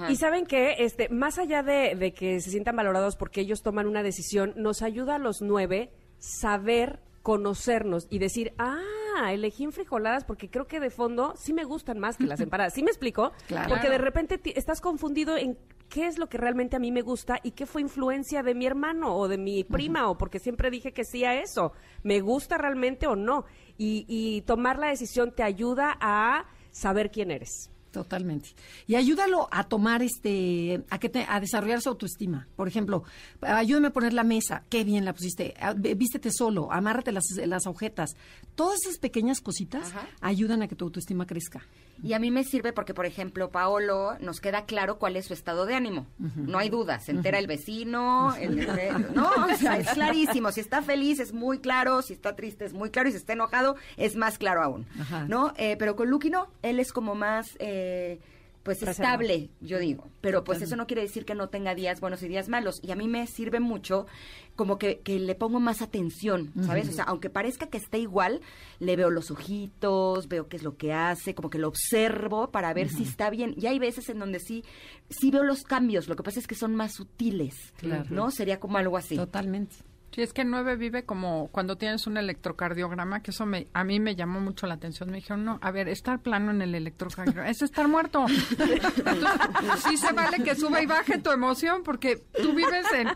Y 0.10 0.18
saben 0.18 0.46
que, 0.46 0.76
este, 0.80 1.10
más 1.10 1.40
allá 1.40 1.64
de, 1.64 1.96
de 1.96 2.14
que 2.14 2.42
se 2.42 2.52
sientan 2.52 2.76
valorados 2.76 3.16
porque 3.16 3.42
ellos 3.42 3.62
toman 3.64 3.88
una 3.88 4.04
decisión, 4.04 4.54
nos 4.58 4.82
ayuda 4.82 5.16
a 5.16 5.20
los 5.20 5.42
nueve 5.42 5.92
saber 6.20 7.00
conocernos 7.24 8.08
y 8.10 8.20
decir, 8.20 8.54
ah, 8.58 8.82
elegí 9.32 9.64
en 9.64 9.72
frijoladas 9.72 10.26
porque 10.26 10.50
creo 10.50 10.68
que 10.68 10.80
de 10.80 10.90
fondo 10.90 11.34
sí 11.38 11.54
me 11.54 11.64
gustan 11.64 11.98
más 11.98 12.18
que 12.18 12.26
las 12.26 12.40
empanadas. 12.42 12.74
¿Sí 12.74 12.84
me 12.84 12.90
explico? 12.90 13.32
Claro. 13.48 13.70
Porque 13.70 13.90
de 13.90 13.98
repente 13.98 14.40
estás 14.56 14.82
confundido 14.82 15.38
en 15.38 15.58
qué 15.90 16.08
es 16.08 16.18
lo 16.18 16.30
que 16.30 16.38
realmente 16.38 16.76
a 16.76 16.80
mí 16.80 16.92
me 16.92 17.02
gusta 17.02 17.40
y 17.44 17.52
qué 17.52 17.66
fue 17.66 17.82
influencia 17.82 18.44
de 18.44 18.54
mi 18.56 18.66
hermano 18.66 19.16
o 19.16 19.28
de 19.28 19.38
mi 19.38 19.64
prima 19.64 20.08
o 20.10 20.18
porque 20.18 20.40
siempre 20.40 20.70
dije 20.72 20.94
que 20.94 21.04
sí 21.04 21.26
a 21.26 21.42
eso. 21.42 21.74
¿Me 22.04 22.22
gusta 22.22 22.58
realmente 22.58 23.08
o 23.08 23.16
no? 23.16 23.46
Y, 23.78 24.06
y 24.08 24.42
tomar 24.44 24.78
la 24.80 24.88
decisión 24.88 25.34
te 25.36 25.44
ayuda 25.44 25.98
a 26.00 26.46
saber 26.72 27.12
quién 27.12 27.32
eres. 27.32 27.70
Totalmente. 27.92 28.50
Y 28.86 28.94
ayúdalo 28.94 29.48
a 29.50 29.64
tomar 29.64 30.04
este, 30.04 30.84
a 30.92 31.00
que 31.00 31.10
te- 31.10 31.26
a 31.28 31.40
desarrollar 31.40 31.82
su 31.82 31.90
autoestima. 31.90 32.48
Por 32.56 32.68
ejemplo, 32.68 33.04
ayúdame 33.42 33.88
a 33.88 33.94
poner 33.94 34.14
la 34.14 34.24
mesa. 34.24 34.64
Qué 34.70 34.84
bien 34.84 35.06
la 35.06 35.14
pusiste. 35.14 35.56
Ah, 35.60 35.74
Vístete 35.74 36.30
solo, 36.32 36.72
amárrate 36.72 37.12
las, 37.12 37.24
las 37.48 37.66
agujetas. 37.66 38.12
Todas 38.54 38.78
esas 38.86 39.00
pequeñas 39.00 39.42
cositas 39.42 39.92
ayudan 40.22 40.62
a 40.62 40.68
que 40.68 40.76
tu 40.76 40.86
autoestima 40.86 41.26
crezca. 41.26 41.66
Y 42.02 42.14
a 42.14 42.20
mí 42.20 42.32
me 42.32 42.44
sirve 42.44 42.74
porque, 42.74 42.94
por 42.94 43.06
ejemplo, 43.06 43.50
Paolo 43.52 44.18
nos 44.20 44.40
queda 44.42 44.66
claro 44.66 45.00
cuál 45.00 45.16
es 45.16 45.26
su 45.26 45.34
estado 45.34 45.66
de 45.66 45.76
ánimo. 45.76 46.08
No 46.18 46.58
hay 46.58 46.70
duda. 46.70 47.00
Se 47.00 47.12
entera 47.12 47.40
el 47.40 47.48
vecino, 47.48 48.36
el 48.36 48.68
no, 49.14 49.30
o 49.30 49.56
sea, 49.58 49.78
es 49.78 49.90
clarísimo. 49.90 50.52
Si 50.52 50.62
está 50.62 50.82
feliz 50.82 51.20
es 51.20 51.34
muy 51.34 51.60
claro, 51.60 52.02
si 52.02 52.14
está 52.14 52.36
triste 52.36 52.66
es 52.66 52.74
muy 52.74 52.90
claro 52.90 53.10
y 53.10 53.12
si 53.12 53.18
está 53.18 53.34
enojado 53.34 53.76
es 53.98 54.16
más 54.16 54.38
claro 54.38 54.64
aún. 54.64 54.86
Ajá. 55.00 55.26
¿No? 55.28 55.54
Eh, 55.58 55.76
pero 55.78 55.96
con 55.96 56.10
Lucky 56.10 56.30
no, 56.30 56.48
él 56.62 56.80
es 56.80 56.94
como 56.94 57.16
más 57.16 57.56
eh, 57.60 58.20
pues 58.64 58.84
estable, 58.84 59.50
yo 59.62 59.80
digo. 59.80 60.08
Pero 60.22 60.44
pues 60.44 60.62
eso 60.62 60.76
no 60.76 60.86
quiere 60.86 61.02
decir 61.02 61.26
que 61.26 61.34
no 61.36 61.50
tenga 61.50 61.76
días 61.76 62.02
buenos 62.02 62.22
y 62.24 62.28
días 62.28 62.50
malos. 62.50 62.80
Y 62.84 62.92
a 62.92 62.96
mí 62.96 63.08
me 63.08 63.26
sirve 63.28 63.60
mucho 63.60 64.06
como 64.56 64.78
que, 64.78 65.00
que 65.00 65.18
le 65.20 65.36
pongo 65.36 65.60
más 65.60 65.82
atención, 65.82 66.52
¿sabes? 66.66 66.90
O 66.90 66.92
sea, 66.92 67.06
aunque 67.06 67.30
parezca 67.30 67.68
que 67.68 67.78
esté 67.78 67.98
igual, 68.00 68.42
le 68.80 68.96
veo 68.98 69.10
los 69.10 69.32
ojitos, 69.32 70.28
veo 70.28 70.50
qué 70.50 70.58
es 70.58 70.64
lo 70.64 70.76
que 70.76 70.92
hace, 70.94 71.34
como 71.34 71.50
que 71.50 71.58
lo 71.58 71.70
observo 71.70 72.52
para 72.52 72.74
ver 72.74 72.90
si 72.90 73.04
está 73.04 73.30
bien. 73.30 73.54
Y 73.58 73.68
hay 73.68 73.80
veces 73.80 74.10
en 74.10 74.20
donde 74.20 74.40
sí, 74.40 74.64
sí 75.10 75.32
veo 75.32 75.44
los 75.44 75.64
cambios, 75.64 76.08
lo 76.10 76.16
que 76.18 76.24
pasa 76.24 76.40
es 76.40 76.48
que 76.48 76.56
son 76.56 76.76
más 76.76 76.94
sutiles, 76.94 77.56
Claro. 77.78 78.06
¿no? 78.10 78.32
Sería 78.32 78.60
como 78.60 78.78
algo 78.78 78.98
así. 78.98 79.16
Totalmente. 79.16 79.78
Sí, 80.14 80.22
es 80.24 80.34
que 80.34 80.42
el 80.42 80.50
9 80.50 80.76
vive 80.76 81.04
como 81.04 81.50
cuando 81.52 81.78
tienes 81.78 82.08
un 82.08 82.18
electrocardiograma, 82.18 83.22
que 83.22 83.32
eso 83.32 83.46
me, 83.46 83.68
a 83.74 83.84
mí 83.84 84.00
me 84.00 84.16
llamó 84.16 84.40
mucho 84.40 84.66
la 84.68 84.74
atención. 84.74 85.10
Me 85.12 85.18
dijeron, 85.18 85.46
no, 85.46 85.60
a 85.62 85.72
ver, 85.72 85.88
estar 85.88 86.20
plano 86.20 86.52
en 86.52 86.62
el 86.62 86.74
electrocardiograma 86.76 87.50
es 87.50 87.62
estar 87.62 87.88
muerto. 87.88 88.26
Entonces, 88.30 89.84
sí 89.88 89.98
se 89.98 90.12
vale 90.14 90.44
que 90.44 90.56
suba 90.56 90.82
y 90.82 90.86
baje 90.86 91.18
tu 91.20 91.32
emoción 91.32 91.84
porque 91.84 92.18
tú 92.42 92.54
vives 92.54 92.86
en 92.94 93.10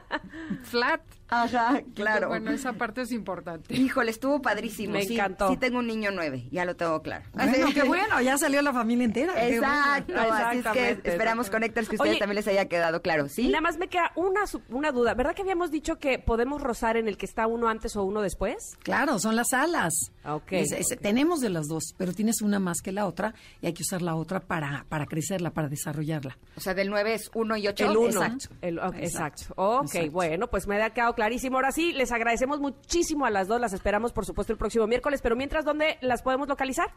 flat. 0.63 1.01
Ajá, 1.29 1.81
claro. 1.95 2.27
Bueno, 2.27 2.51
esa 2.51 2.73
parte 2.73 3.01
es 3.01 3.11
importante. 3.11 3.73
Híjole, 3.75 4.11
estuvo 4.11 4.39
padrísimo. 4.39 4.93
Me 4.93 5.03
sí, 5.03 5.15
encantó. 5.15 5.49
Sí 5.49 5.57
tengo 5.57 5.79
un 5.79 5.87
niño 5.87 6.11
nueve, 6.13 6.47
ya 6.51 6.63
lo 6.63 6.75
tengo 6.75 7.01
claro. 7.01 7.25
Bueno, 7.33 7.69
qué 7.73 7.81
bueno, 7.81 8.21
ya 8.21 8.37
salió 8.37 8.61
la 8.61 8.71
familia 8.71 9.05
entera. 9.05 9.33
qué 9.33 9.59
bueno. 9.59 9.65
Exacto, 9.73 10.13
así 10.15 10.57
es 10.59 10.67
que 10.67 11.09
esperamos 11.09 11.49
conectores 11.49 11.89
que 11.89 11.95
a 11.95 11.97
ustedes 11.97 12.11
Oye, 12.11 12.19
también 12.19 12.35
les 12.35 12.47
haya 12.47 12.65
quedado 12.67 13.01
claro, 13.01 13.29
¿sí? 13.29 13.47
Nada 13.47 13.61
más 13.61 13.79
me 13.79 13.87
queda 13.87 14.11
una, 14.15 14.45
su- 14.45 14.61
una 14.69 14.91
duda. 14.91 15.15
¿Verdad 15.15 15.33
que 15.33 15.41
habíamos 15.41 15.71
dicho 15.71 15.97
que 15.97 16.19
podemos 16.19 16.61
rozar 16.61 16.82
en 16.97 17.07
el 17.07 17.17
que 17.17 17.25
está 17.25 17.47
uno 17.47 17.67
antes 17.67 17.95
o 17.95 18.03
uno 18.03 18.21
después? 18.21 18.55
Claro, 18.83 19.17
son 19.19 19.35
las 19.35 19.53
alas. 19.53 19.93
Ok. 20.25 20.51
Es- 20.53 20.71
es- 20.71 20.99
Tenemos 21.01 21.39
de 21.41 21.49
las 21.49 21.67
dos, 21.67 21.93
pero 21.97 22.13
tienes 22.13 22.41
una 22.41 22.59
más 22.59 22.81
que 22.81 22.91
la 22.91 23.05
otra 23.07 23.33
y 23.61 23.67
hay 23.67 23.73
que 23.73 23.83
usar 23.83 24.01
la 24.01 24.15
otra 24.15 24.39
para, 24.39 24.85
para 24.89 25.05
crecerla, 25.05 25.51
para 25.51 25.67
desarrollarla. 25.69 26.37
O 26.55 26.59
sea, 26.59 26.73
del 26.73 26.89
9 26.89 27.13
es 27.15 27.29
1 27.33 27.57
y 27.57 27.67
8. 27.67 27.85
El 27.91 27.97
uno. 27.97 28.07
Exacto. 28.23 28.55
El- 28.61 28.79
ok, 28.79 28.95
Exacto. 28.95 29.43
exacto. 29.43 29.53
Ok, 29.55 29.85
Exacto. 29.95 30.11
bueno, 30.11 30.47
pues 30.49 30.67
me 30.67 30.81
ha 30.81 30.89
quedado 30.91 31.13
clarísimo. 31.15 31.55
Ahora 31.57 31.71
sí, 31.71 31.93
les 31.93 32.11
agradecemos 32.11 32.59
muchísimo 32.59 33.25
a 33.25 33.29
las 33.29 33.47
dos. 33.47 33.59
Las 33.59 33.73
esperamos, 33.73 34.11
por 34.13 34.25
supuesto, 34.25 34.53
el 34.53 34.59
próximo 34.59 34.85
miércoles. 34.87 35.21
Pero 35.21 35.35
mientras, 35.35 35.65
¿dónde 35.65 35.97
las 36.01 36.21
podemos 36.21 36.47
localizar? 36.47 36.87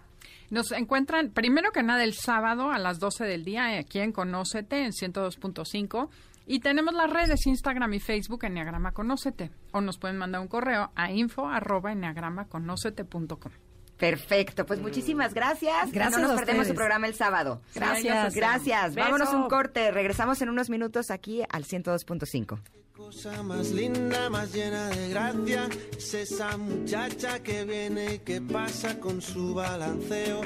Nos 0.51 0.70
encuentran 0.72 1.30
primero 1.30 1.72
que 1.72 1.82
nada 1.82 2.05
el 2.05 2.14
sábado 2.14 2.70
a 2.70 2.78
las 2.78 2.99
12 3.01 3.24
del 3.24 3.45
día 3.45 3.74
eh, 3.74 3.78
aquí 3.78 3.99
en 3.99 4.12
Conócete 4.12 4.84
en 4.84 4.93
102.5 4.93 6.09
y 6.47 6.61
tenemos 6.61 6.94
las 6.94 7.11
redes 7.11 7.47
Instagram 7.47 7.92
y 7.94 8.01
Facebook 8.01 8.44
Enneagrama 8.44 8.93
Conócete 8.93 9.51
o 9.73 9.81
nos 9.81 9.98
pueden 9.98 10.16
mandar 10.16 10.40
un 10.40 10.48
correo 10.48 10.90
a 10.94 11.10
info 11.12 11.48
arroba 11.48 11.93
enneagramaconócete.com. 11.93 13.52
Perfecto, 13.97 14.66
pues 14.66 14.81
muchísimas 14.81 15.32
gracias. 15.32 15.90
Gracias 15.90 16.20
no 16.20 16.28
nos 16.28 16.36
a 16.36 16.36
perdemos 16.36 16.62
ustedes. 16.62 16.68
su 16.68 16.74
programa 16.74 17.06
el 17.06 17.14
sábado. 17.14 17.62
Gracias. 17.74 18.35
Gracias. 18.35 18.94
Beso. 18.94 19.06
Vámonos 19.06 19.32
un 19.32 19.48
corte. 19.48 19.90
Regresamos 19.90 20.40
en 20.43 20.51
unos 20.51 20.68
minutos 20.68 21.10
aquí 21.10 21.43
al 21.48 21.64
102.5. 21.64 22.60
Cosa 22.94 23.43
más 23.43 23.73
linda, 23.73 24.31
más 24.31 24.55
llena 24.55 24.89
de 24.89 25.10
gracia, 25.10 25.68
es 25.97 26.14
esa 26.14 26.56
muchacha 26.56 27.43
que 27.43 27.64
viene 27.64 28.14
y 28.14 28.18
que 28.20 28.40
pasa 28.40 28.98
con 28.98 29.20
su 29.20 29.55
balanceo 29.55 30.40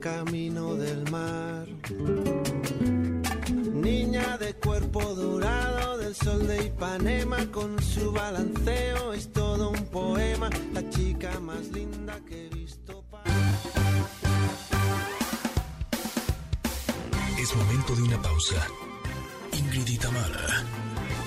camino 0.00 0.74
del 0.76 1.10
mar. 1.10 1.68
Niña 3.80 4.36
de 4.36 4.54
cuerpo 4.54 5.02
dorado 5.14 5.96
del 5.96 6.14
sol 6.14 6.46
de 6.46 6.66
Ipanema 6.66 7.38
con 7.50 7.82
su 7.82 8.12
balanceo 8.12 9.14
es 9.14 9.32
todo 9.32 9.70
un 9.70 9.86
poema, 9.86 10.50
la 10.74 10.88
chica 10.90 11.40
más 11.40 11.68
linda 11.68 12.20
que 12.28 12.46
he 12.46 12.48
visto. 12.50 13.02
Es 17.38 17.56
momento 17.56 17.96
de 17.96 18.02
una 18.02 18.20
pausa. 18.20 18.66
Ingrid 19.52 19.88
y 19.88 19.98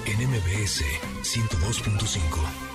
en 0.05 0.29
MBS 0.29 0.83
102.5. 1.23 2.73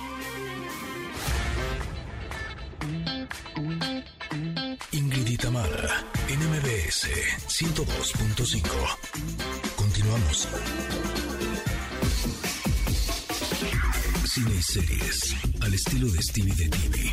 Ingrid 4.91 5.27
y 5.27 5.37
MBS 6.89 7.07
102.5. 7.47 8.63
Continuamos. 9.75 10.47
Cine 14.25 14.51
y 14.57 14.63
series, 14.63 15.35
al 15.61 15.73
estilo 15.75 16.07
de 16.07 16.23
Stevie 16.23 16.55
de 16.55 16.69
TV. 16.69 17.11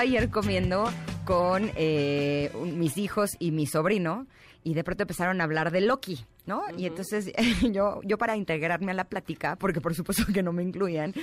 Ayer 0.00 0.30
comiendo 0.30 0.90
con 1.26 1.70
eh, 1.76 2.50
mis 2.74 2.96
hijos 2.96 3.36
y 3.38 3.50
mi 3.50 3.66
sobrino 3.66 4.26
y 4.62 4.74
de 4.74 4.84
pronto 4.84 5.04
empezaron 5.04 5.40
a 5.40 5.44
hablar 5.44 5.70
de 5.70 5.80
Loki, 5.80 6.24
¿no? 6.46 6.62
Y 6.76 6.86
entonces 6.86 7.32
yo, 7.72 8.00
yo 8.02 8.18
para 8.18 8.36
integrarme 8.36 8.92
a 8.92 8.94
la 8.94 9.04
plática, 9.04 9.56
porque 9.56 9.80
por 9.80 9.94
supuesto 9.94 10.24
que 10.32 10.42
no 10.42 10.52
me 10.52 10.62
incluían, 10.62 11.14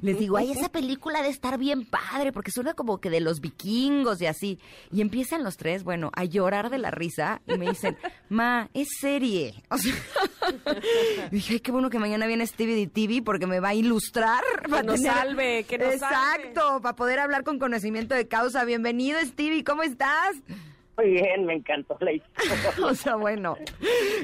les 0.00 0.18
digo, 0.18 0.36
ay, 0.36 0.52
esa 0.52 0.70
película 0.70 1.22
de 1.22 1.28
estar 1.28 1.58
bien 1.58 1.84
padre, 1.84 2.32
porque 2.32 2.50
suena 2.50 2.74
como 2.74 2.98
que 2.98 3.10
de 3.10 3.20
los 3.20 3.40
vikingos 3.40 4.20
y 4.22 4.26
así. 4.26 4.58
Y 4.90 5.00
empiezan 5.00 5.44
los 5.44 5.56
tres, 5.56 5.84
bueno, 5.84 6.10
a 6.14 6.24
llorar 6.24 6.70
de 6.70 6.78
la 6.78 6.90
risa 6.90 7.42
y 7.46 7.58
me 7.58 7.68
dicen, 7.68 7.96
ma, 8.28 8.70
es 8.74 8.88
serie. 9.00 9.62
O 9.76 9.78
sea, 9.78 9.92
dije, 11.30 11.54
ay, 11.54 11.60
qué 11.60 11.70
bueno 11.70 11.90
que 11.90 11.98
mañana 11.98 12.26
viene 12.26 12.46
Stevie 12.46 12.76
de 12.76 12.86
TV 12.86 13.20
porque 13.22 13.46
me 13.46 13.60
va 13.60 13.70
a 13.70 13.74
ilustrar. 13.74 14.42
para 14.70 14.82
nos 14.82 15.02
salve, 15.02 15.64
que 15.64 15.76
nos 15.76 15.96
salve. 15.98 16.44
Exacto, 16.46 16.80
para 16.80 16.96
poder 16.96 17.18
hablar 17.18 17.44
con 17.44 17.58
conocimiento 17.58 18.14
de 18.14 18.26
causa. 18.26 18.64
Bienvenido, 18.64 19.18
Stevie, 19.20 19.64
¿cómo 19.64 19.82
estás? 19.82 20.36
Muy 20.96 21.10
bien, 21.10 21.44
me 21.44 21.54
encantó 21.54 21.96
la 22.00 22.12
historia. 22.14 22.54
o 22.84 22.94
sea, 22.94 23.16
bueno, 23.16 23.56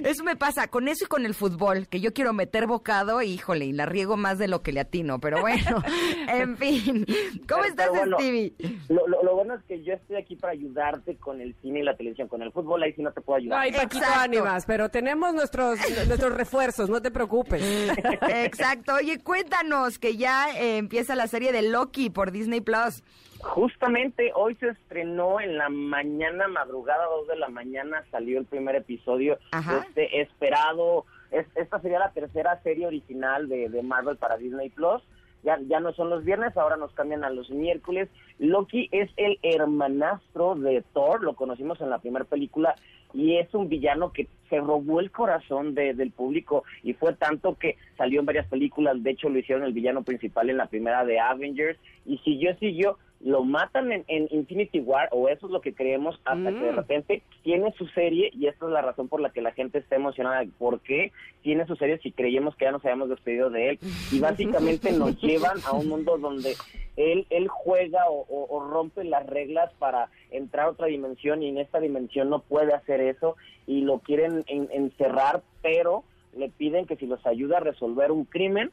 eso 0.04 0.24
me 0.24 0.36
pasa 0.36 0.68
con 0.68 0.88
eso 0.88 1.04
y 1.04 1.08
con 1.08 1.26
el 1.26 1.34
fútbol, 1.34 1.86
que 1.88 2.00
yo 2.00 2.12
quiero 2.14 2.32
meter 2.32 2.66
bocado, 2.66 3.20
híjole, 3.22 3.66
y 3.66 3.72
la 3.72 3.86
riego 3.86 4.16
más 4.16 4.38
de 4.38 4.48
lo 4.48 4.62
que 4.62 4.72
le 4.72 4.80
atino, 4.80 5.18
pero 5.20 5.40
bueno, 5.40 5.82
en 6.28 6.56
fin. 6.56 7.04
¿Cómo 7.48 7.62
Pero- 7.62 7.64
estás, 7.64 7.88
pero 7.90 7.92
bueno, 8.00 8.16
Stevie? 8.18 8.54
Lo, 8.88 9.06
lo- 9.06 9.22
lo 9.22 9.34
bueno 9.34 9.54
es 9.54 9.62
que 9.64 9.82
yo 9.82 9.92
estoy 9.94 10.16
aquí 10.16 10.36
para 10.36 10.52
ayudarte 10.52 11.16
con 11.16 11.40
el 11.40 11.54
cine 11.60 11.80
y 11.80 11.82
la 11.82 11.96
televisión. 11.96 12.28
Con 12.28 12.42
el 12.42 12.52
fútbol 12.52 12.82
ahí 12.82 12.92
sí 12.94 13.02
no 13.02 13.12
te 13.12 13.20
puedo 13.20 13.38
ayudar. 13.38 13.58
No 13.58 13.62
hay 13.62 13.72
Paquito 13.72 14.04
Ánimas, 14.16 14.64
pero 14.66 14.88
tenemos 14.88 15.34
nuestros, 15.34 15.78
nuestros 16.06 16.32
refuerzos, 16.34 16.88
no 16.88 17.02
te 17.02 17.10
preocupes. 17.10 17.62
Exacto. 18.28 18.94
Oye, 18.94 19.18
cuéntanos 19.18 19.98
que 19.98 20.16
ya 20.16 20.46
eh, 20.58 20.78
empieza 20.78 21.14
la 21.14 21.26
serie 21.26 21.52
de 21.52 21.62
Loki 21.62 22.10
por 22.10 22.30
Disney 22.32 22.60
Plus. 22.60 23.02
Justamente 23.42 24.30
hoy 24.34 24.54
se 24.56 24.68
estrenó 24.68 25.40
en 25.40 25.58
la 25.58 25.68
mañana, 25.68 26.46
madrugada, 26.48 27.04
dos 27.06 27.26
de 27.26 27.36
la 27.36 27.48
mañana, 27.48 28.04
salió 28.10 28.38
el 28.38 28.46
primer 28.46 28.76
episodio 28.76 29.38
Ajá. 29.50 29.84
de 29.94 30.04
este 30.04 30.20
esperado. 30.22 31.04
es- 31.32 31.46
esta 31.56 31.80
sería 31.80 31.98
la 31.98 32.12
tercera 32.12 32.60
serie 32.62 32.86
original 32.86 33.48
de, 33.48 33.70
de 33.70 33.82
Marvel 33.82 34.18
para 34.18 34.36
Disney 34.36 34.68
Plus. 34.68 35.02
Ya, 35.42 35.58
ya 35.66 35.80
no 35.80 35.92
son 35.94 36.10
los 36.10 36.24
viernes, 36.24 36.54
ahora 36.58 36.76
nos 36.76 36.92
cambian 36.92 37.24
a 37.24 37.30
los 37.30 37.48
miércoles. 37.50 38.10
Loki 38.38 38.88
es 38.92 39.10
el 39.16 39.38
hermanastro 39.42 40.54
de 40.56 40.84
Thor, 40.92 41.22
lo 41.24 41.34
conocimos 41.34 41.80
en 41.80 41.88
la 41.90 41.98
primera 42.00 42.26
película, 42.26 42.74
y 43.14 43.38
es 43.38 43.52
un 43.54 43.68
villano 43.70 44.12
que 44.12 44.28
se 44.50 44.60
robó 44.60 45.00
el 45.00 45.10
corazón 45.10 45.74
de- 45.74 45.94
del 45.94 46.10
público 46.12 46.64
y 46.82 46.92
fue 46.92 47.14
tanto 47.14 47.56
que 47.58 47.76
salió 47.96 48.20
en 48.20 48.26
varias 48.26 48.46
películas, 48.48 49.02
de 49.02 49.10
hecho 49.10 49.28
lo 49.30 49.38
hicieron 49.38 49.64
el 49.64 49.72
villano 49.72 50.02
principal 50.02 50.50
en 50.50 50.58
la 50.58 50.66
primera 50.66 51.04
de 51.06 51.18
Avengers, 51.18 51.78
y 52.04 52.18
siguió, 52.18 52.54
siguió, 52.58 52.98
lo 53.24 53.44
matan 53.44 53.92
en, 53.92 54.04
en 54.08 54.26
Infinity 54.30 54.80
War, 54.80 55.08
o 55.12 55.28
eso 55.28 55.46
es 55.46 55.52
lo 55.52 55.60
que 55.60 55.72
creemos, 55.74 56.20
hasta 56.24 56.50
que 56.50 56.58
de 56.64 56.72
Mm. 56.72 56.76
repente 56.76 57.22
tiene 57.42 57.72
su 57.78 57.86
serie, 57.88 58.30
y 58.32 58.46
esta 58.48 58.66
es 58.66 58.72
la 58.72 58.82
razón 58.82 59.08
por 59.08 59.20
la 59.20 59.30
que 59.30 59.40
la 59.42 59.52
gente 59.52 59.78
está 59.78 59.94
emocionada, 59.96 60.44
¿por 60.58 60.80
qué 60.80 61.12
tiene 61.42 61.64
su 61.66 61.76
serie 61.76 61.98
si 61.98 62.10
creíamos 62.10 62.56
que 62.56 62.64
ya 62.64 62.72
nos 62.72 62.84
habíamos 62.84 63.08
despedido 63.08 63.48
de 63.50 63.70
él? 63.70 63.78
Y 64.10 64.18
básicamente 64.20 64.90
nos 64.92 65.20
llevan 65.22 65.58
a 65.64 65.72
un 65.72 65.88
mundo 65.88 66.18
donde 66.18 66.54
él, 66.96 67.26
él 67.30 67.46
juega 67.48 68.10
o, 68.10 68.26
o- 68.28 68.46
o 68.56 68.68
rompe 68.68 69.04
las 69.04 69.24
reglas 69.26 69.72
para 69.78 70.08
entrar 70.32 70.66
a 70.66 70.70
otra 70.70 70.86
dimensión 70.88 71.42
y 71.42 71.48
en 71.48 71.58
esta 71.58 71.78
dimensión 71.80 72.28
no 72.28 72.40
puede 72.40 72.74
hacer 72.74 73.00
eso 73.00 73.36
y 73.66 73.82
lo 73.82 74.00
quieren 74.00 74.42
en- 74.48 74.68
encerrar, 74.72 75.42
pero 75.62 76.02
le 76.36 76.48
piden 76.48 76.86
que 76.86 76.96
si 76.96 77.06
los 77.06 77.24
ayuda 77.26 77.58
a 77.58 77.60
resolver 77.60 78.10
un 78.10 78.24
crimen, 78.24 78.72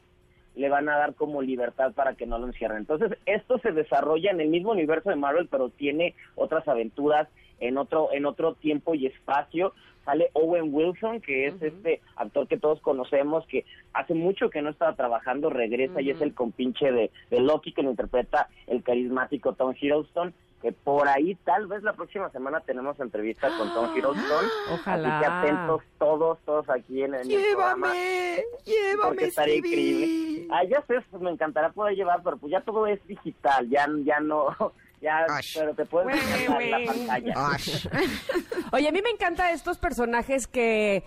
le 0.56 0.68
van 0.68 0.88
a 0.88 0.98
dar 0.98 1.14
como 1.14 1.42
libertad 1.42 1.92
para 1.92 2.14
que 2.14 2.26
no 2.26 2.38
lo 2.38 2.46
encierren. 2.46 2.78
Entonces, 2.78 3.16
esto 3.26 3.58
se 3.58 3.72
desarrolla 3.72 4.30
en 4.30 4.40
el 4.40 4.48
mismo 4.48 4.72
universo 4.72 5.10
de 5.10 5.16
Marvel, 5.16 5.48
pero 5.50 5.70
tiene 5.70 6.14
otras 6.34 6.66
aventuras 6.68 7.28
en 7.60 7.78
otro 7.78 8.08
en 8.12 8.26
otro 8.26 8.54
tiempo 8.54 8.94
y 8.94 9.06
espacio. 9.06 9.72
Sale 10.04 10.30
Owen 10.32 10.74
Wilson, 10.74 11.20
que 11.20 11.46
es 11.46 11.62
este 11.62 12.00
actor 12.16 12.48
que 12.48 12.56
todos 12.56 12.80
conocemos, 12.80 13.46
que 13.46 13.66
hace 13.92 14.14
mucho 14.14 14.48
que 14.48 14.62
no 14.62 14.70
estaba 14.70 14.96
trabajando, 14.96 15.50
regresa 15.50 16.00
y 16.00 16.10
es 16.10 16.20
el 16.22 16.34
compinche 16.34 16.90
de, 16.90 17.10
de 17.30 17.40
Loki, 17.40 17.72
que 17.72 17.82
lo 17.82 17.90
interpreta 17.90 18.48
el 18.66 18.82
carismático 18.82 19.52
Tom 19.52 19.74
Hiddleston, 19.78 20.32
que 20.62 20.72
por 20.72 21.08
ahí 21.08 21.34
tal 21.44 21.66
vez 21.66 21.82
la 21.82 21.92
próxima 21.92 22.30
semana 22.30 22.60
tenemos 22.60 22.98
entrevista 23.00 23.48
con 23.56 23.72
Tom 23.72 23.90
Hiddleston. 23.96 24.46
Ojalá. 24.72 25.18
Así 25.18 25.20
que 25.20 25.30
atentos 25.30 25.82
todos, 25.98 26.38
todos 26.44 26.68
aquí 26.70 27.02
en, 27.02 27.14
el 27.14 27.28
programa. 27.28 27.92
Llévame, 27.92 28.42
Porque 28.52 28.70
llévame, 28.70 29.22
estaría 29.24 29.56
increíble. 29.56 30.48
Ah, 30.50 30.64
ya 30.64 30.82
sé, 30.82 31.00
pues, 31.10 31.22
me 31.22 31.30
encantará 31.30 31.70
poder 31.70 31.94
llevar, 31.94 32.22
pero 32.22 32.36
pues 32.36 32.50
ya 32.50 32.60
todo 32.62 32.86
es 32.86 33.06
digital, 33.06 33.68
ya, 33.68 33.86
ya 34.04 34.20
no 34.20 34.72
Ya, 35.00 35.24
pero 35.54 35.74
te 35.74 35.84
puedes 35.86 36.14
dejar 36.14 36.62
la 36.62 36.78
pantalla. 36.86 37.34
Oye, 38.72 38.88
a 38.88 38.92
mí 38.92 39.00
me 39.02 39.10
encantan 39.10 39.54
estos 39.54 39.78
personajes 39.78 40.46
que 40.46 41.04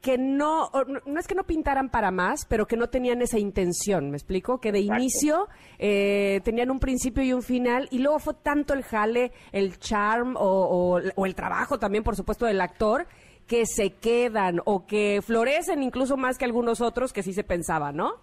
que 0.00 0.16
no 0.16 0.70
no 1.04 1.20
es 1.20 1.26
que 1.28 1.34
no 1.34 1.44
pintaran 1.44 1.90
para 1.90 2.10
más, 2.10 2.46
pero 2.48 2.66
que 2.66 2.76
no 2.78 2.88
tenían 2.88 3.20
esa 3.20 3.38
intención, 3.38 4.10
¿me 4.10 4.16
explico? 4.16 4.58
Que 4.58 4.72
de 4.72 4.80
inicio 4.80 5.46
eh, 5.78 6.40
tenían 6.42 6.70
un 6.70 6.80
principio 6.80 7.22
y 7.22 7.34
un 7.34 7.42
final, 7.42 7.86
y 7.90 7.98
luego 7.98 8.18
fue 8.18 8.32
tanto 8.32 8.72
el 8.72 8.82
jale, 8.82 9.30
el 9.52 9.78
charm 9.78 10.36
o, 10.36 10.40
o- 10.42 11.00
o 11.16 11.26
el 11.26 11.34
trabajo 11.34 11.78
también, 11.78 12.02
por 12.02 12.16
supuesto, 12.16 12.46
del 12.46 12.62
actor, 12.62 13.06
que 13.46 13.66
se 13.66 13.90
quedan 13.90 14.60
o 14.64 14.86
que 14.86 15.20
florecen 15.22 15.82
incluso 15.82 16.16
más 16.16 16.38
que 16.38 16.46
algunos 16.46 16.80
otros 16.80 17.12
que 17.12 17.22
sí 17.22 17.34
se 17.34 17.44
pensaba, 17.44 17.92
¿no? 17.92 18.14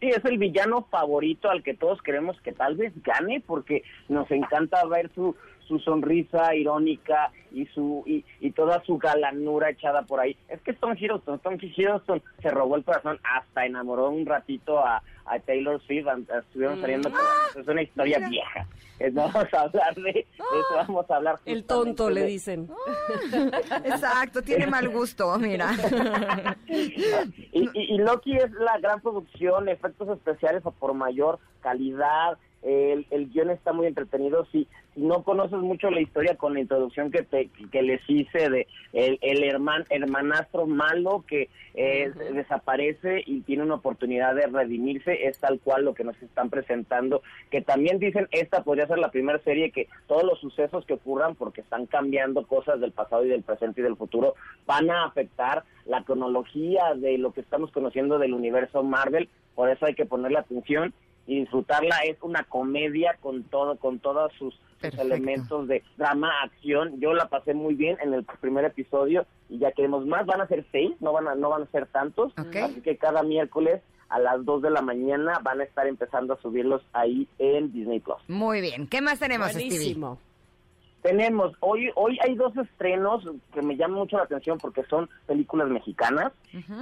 Sí, 0.00 0.08
es 0.08 0.24
el 0.24 0.38
villano 0.38 0.86
favorito 0.90 1.50
al 1.50 1.62
que 1.62 1.74
todos 1.74 2.00
queremos 2.00 2.40
que 2.40 2.52
tal 2.52 2.74
vez 2.76 2.92
gane 3.02 3.42
porque 3.46 3.82
nos 4.08 4.30
encanta 4.30 4.84
ver 4.86 5.10
su 5.14 5.36
su 5.70 5.78
sonrisa 5.78 6.52
irónica 6.56 7.30
y 7.52 7.64
su 7.66 8.02
y, 8.06 8.24
y 8.40 8.50
toda 8.50 8.82
su 8.84 8.98
galanura 8.98 9.70
echada 9.70 10.02
por 10.02 10.18
ahí. 10.18 10.36
Es 10.48 10.60
que 10.62 10.72
Tom 10.72 10.94
Hiddleston, 10.98 11.38
Tom 11.38 11.56
Hiddleston 11.60 12.20
se 12.42 12.50
robó 12.50 12.74
el 12.76 12.82
corazón, 12.84 13.18
hasta 13.22 13.64
enamoró 13.66 14.10
un 14.10 14.26
ratito 14.26 14.80
a, 14.80 15.00
a 15.26 15.38
Taylor 15.38 15.80
Swift, 15.86 16.06
estuvieron 16.40 16.78
Mm. 16.78 16.80
saliendo, 16.80 17.10
con- 17.10 17.60
es 17.62 17.68
una 17.68 17.82
historia 17.82 18.18
mira. 18.18 18.28
vieja. 18.30 18.66
No 19.12 19.22
vamos 19.32 19.54
a 19.54 19.60
hablar 19.62 19.94
de, 19.94 20.02
de 20.02 20.20
eso, 20.20 20.74
vamos 20.74 21.10
a 21.10 21.16
hablar 21.16 21.36
El 21.46 21.64
tonto, 21.64 22.10
le 22.10 22.24
dicen. 22.26 22.68
Exacto, 23.84 24.42
tiene 24.42 24.66
mal 24.66 24.88
gusto, 24.88 25.38
mira. 25.38 25.70
y, 26.68 27.62
y- 27.62 27.70
y 27.94 27.98
Loki 27.98 28.36
es 28.36 28.50
la 28.52 28.78
gran 28.78 29.00
producción, 29.00 29.68
efectos 29.68 30.08
especiales 30.10 30.64
a 30.66 30.70
por 30.70 30.94
mayor 30.94 31.38
calidad. 31.60 32.36
El, 32.62 33.06
el 33.10 33.30
guion 33.30 33.50
está 33.50 33.72
muy 33.72 33.86
entretenido. 33.86 34.46
Si, 34.52 34.68
si 34.94 35.00
no 35.00 35.22
conoces 35.22 35.58
mucho 35.58 35.90
la 35.90 36.00
historia 36.00 36.36
con 36.36 36.54
la 36.54 36.60
introducción 36.60 37.10
que 37.10 37.22
te 37.22 37.48
que 37.70 37.82
les 37.82 38.02
hice 38.08 38.50
de 38.50 38.66
el, 38.92 39.18
el 39.22 39.44
herman, 39.44 39.84
hermanastro 39.88 40.66
malo 40.66 41.24
que 41.26 41.48
eh, 41.74 42.10
desaparece 42.34 43.22
y 43.24 43.40
tiene 43.42 43.62
una 43.62 43.76
oportunidad 43.76 44.34
de 44.34 44.46
redimirse, 44.46 45.26
es 45.26 45.38
tal 45.38 45.60
cual 45.60 45.84
lo 45.84 45.94
que 45.94 46.04
nos 46.04 46.20
están 46.22 46.50
presentando. 46.50 47.22
Que 47.50 47.62
también 47.62 47.98
dicen, 47.98 48.28
esta 48.32 48.62
podría 48.64 48.86
ser 48.86 48.98
la 48.98 49.10
primera 49.10 49.38
serie 49.38 49.70
que 49.70 49.88
todos 50.06 50.24
los 50.24 50.38
sucesos 50.40 50.84
que 50.84 50.94
ocurran, 50.94 51.36
porque 51.36 51.60
están 51.60 51.86
cambiando 51.86 52.46
cosas 52.46 52.80
del 52.80 52.92
pasado 52.92 53.24
y 53.24 53.28
del 53.28 53.42
presente 53.42 53.80
y 53.80 53.84
del 53.84 53.96
futuro, 53.96 54.34
van 54.66 54.90
a 54.90 55.04
afectar 55.04 55.64
la 55.86 56.04
cronología 56.04 56.94
de 56.94 57.18
lo 57.18 57.32
que 57.32 57.40
estamos 57.40 57.70
conociendo 57.70 58.18
del 58.18 58.34
universo 58.34 58.82
Marvel. 58.82 59.28
Por 59.54 59.70
eso 59.70 59.86
hay 59.86 59.94
que 59.94 60.06
ponerle 60.06 60.38
atención 60.38 60.92
y 61.26 61.40
disfrutarla. 61.40 61.96
Es 62.06 62.16
una 62.22 62.44
comedia 62.44 63.16
con 63.20 63.44
todo, 63.44 63.76
con 63.76 63.98
todos 63.98 64.32
sus, 64.38 64.58
elementos 64.98 65.68
de 65.68 65.82
drama, 65.98 66.30
acción. 66.42 67.00
Yo 67.00 67.12
la 67.12 67.28
pasé 67.28 67.52
muy 67.52 67.74
bien 67.74 67.98
en 68.02 68.14
el 68.14 68.24
primer 68.40 68.64
episodio 68.64 69.26
y 69.48 69.58
ya 69.58 69.72
queremos 69.72 70.06
más. 70.06 70.24
Van 70.24 70.40
a 70.40 70.46
ser 70.46 70.64
seis, 70.72 70.92
no 71.00 71.12
van 71.12 71.28
a, 71.28 71.34
no 71.34 71.50
van 71.50 71.62
a 71.62 71.66
ser 71.66 71.86
tantos. 71.86 72.32
Así 72.36 72.80
que 72.80 72.96
cada 72.96 73.22
miércoles 73.22 73.82
a 74.08 74.18
las 74.18 74.44
2 74.44 74.62
de 74.62 74.70
la 74.70 74.82
mañana 74.82 75.38
van 75.42 75.60
a 75.60 75.64
estar 75.64 75.86
empezando 75.86 76.34
a 76.34 76.40
subirlos 76.40 76.82
ahí 76.92 77.28
en 77.38 77.72
Disney 77.72 78.00
Plus. 78.00 78.18
Muy 78.28 78.60
bien. 78.60 78.86
¿Qué 78.88 79.00
más 79.00 79.18
tenemos, 79.18 79.50
Stevie? 79.50 79.96
Tenemos, 81.02 81.54
hoy 81.60 81.90
hoy 81.94 82.18
hay 82.22 82.34
dos 82.34 82.54
estrenos 82.56 83.24
que 83.54 83.62
me 83.62 83.76
llaman 83.76 83.98
mucho 84.00 84.18
la 84.18 84.24
atención 84.24 84.58
porque 84.58 84.82
son 84.84 85.08
películas 85.26 85.68
mexicanas 85.68 86.32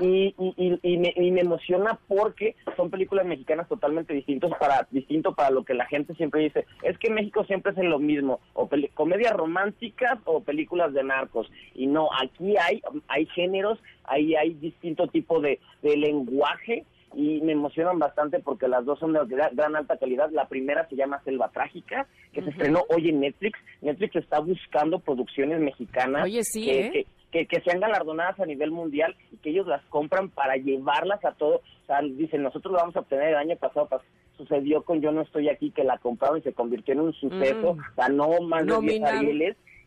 y, 0.00 0.34
y, 0.38 0.54
y- 0.56 0.78
y 0.82 0.98
me, 0.98 1.12
y 1.16 1.30
me 1.30 1.42
emociona 1.42 1.98
porque 2.08 2.56
son 2.76 2.90
películas 2.90 3.26
mexicanas 3.26 3.68
totalmente 3.68 4.12
distintos 4.14 4.50
para 4.58 4.88
distinto 4.90 5.34
para 5.34 5.50
lo 5.50 5.64
que 5.64 5.74
la 5.74 5.86
gente 5.86 6.14
siempre 6.14 6.42
dice. 6.42 6.66
Es 6.82 6.98
que 6.98 7.10
México 7.10 7.44
siempre 7.44 7.72
es 7.72 7.78
lo 7.78 7.98
mismo, 8.00 8.40
o 8.54 8.68
comedias 8.94 9.32
románticas 9.34 10.18
o 10.24 10.40
películas 10.42 10.92
de 10.92 11.04
narcos. 11.04 11.50
Y 11.74 11.86
no, 11.86 12.08
aquí 12.20 12.56
hay, 12.56 12.82
hay 13.06 13.26
géneros, 13.26 13.78
hay, 14.04 14.34
hay 14.34 14.54
distinto 14.54 15.06
tipo 15.06 15.40
de, 15.40 15.60
de 15.82 15.96
lenguaje 15.96 16.84
y 17.14 17.40
me 17.40 17.52
emocionan 17.52 17.98
bastante 17.98 18.38
porque 18.40 18.68
las 18.68 18.84
dos 18.84 18.98
son 18.98 19.12
de 19.12 19.20
gra- 19.20 19.50
gran 19.52 19.74
alta 19.76 19.96
calidad. 19.96 20.30
La 20.30 20.46
primera 20.48 20.88
se 20.88 20.96
llama 20.96 21.20
Selva 21.24 21.48
Trágica, 21.50 22.06
que 22.32 22.42
se 22.42 22.50
estrenó 22.50 22.82
hoy 22.90 23.08
en 23.08 23.20
Netflix. 23.20 23.58
Netflix 23.80 24.16
está 24.16 24.40
buscando 24.40 24.98
producciones 25.00 25.60
mexicanas 25.60 26.24
Oye, 26.24 26.42
sí, 26.44 26.64
que, 26.66 26.80
¿eh? 26.86 26.90
que, 26.92 27.06
que- 27.30 27.46
que 27.46 27.60
sean 27.62 27.80
galardonadas 27.80 28.38
a 28.40 28.46
nivel 28.46 28.70
mundial 28.70 29.14
y 29.32 29.36
que 29.38 29.50
ellos 29.50 29.66
las 29.66 29.82
compran 29.86 30.28
para 30.30 30.56
llevarlas 30.56 31.24
a 31.24 31.32
todo. 31.32 31.56
O 31.56 31.86
sea, 31.86 32.00
dicen, 32.02 32.42
nosotros 32.42 32.72
lo 32.72 32.78
vamos 32.78 32.96
a 32.96 33.00
obtener 33.00 33.28
el 33.30 33.36
año 33.36 33.56
pasado, 33.56 33.88
pas- 33.88 34.02
sucedió 34.36 34.82
con 34.82 35.00
Yo 35.00 35.10
no 35.10 35.22
estoy 35.22 35.48
aquí, 35.48 35.70
que 35.72 35.82
la 35.84 35.98
compraron 35.98 36.38
y 36.38 36.42
se 36.42 36.52
convirtió 36.52 36.94
en 36.94 37.00
un 37.00 37.12
suceso, 37.14 37.74
Mm. 37.74 37.78
ganó 37.96 38.40
más 38.42 38.60
de 38.66 38.66
10 38.80 39.00
Nominado. 39.00 39.20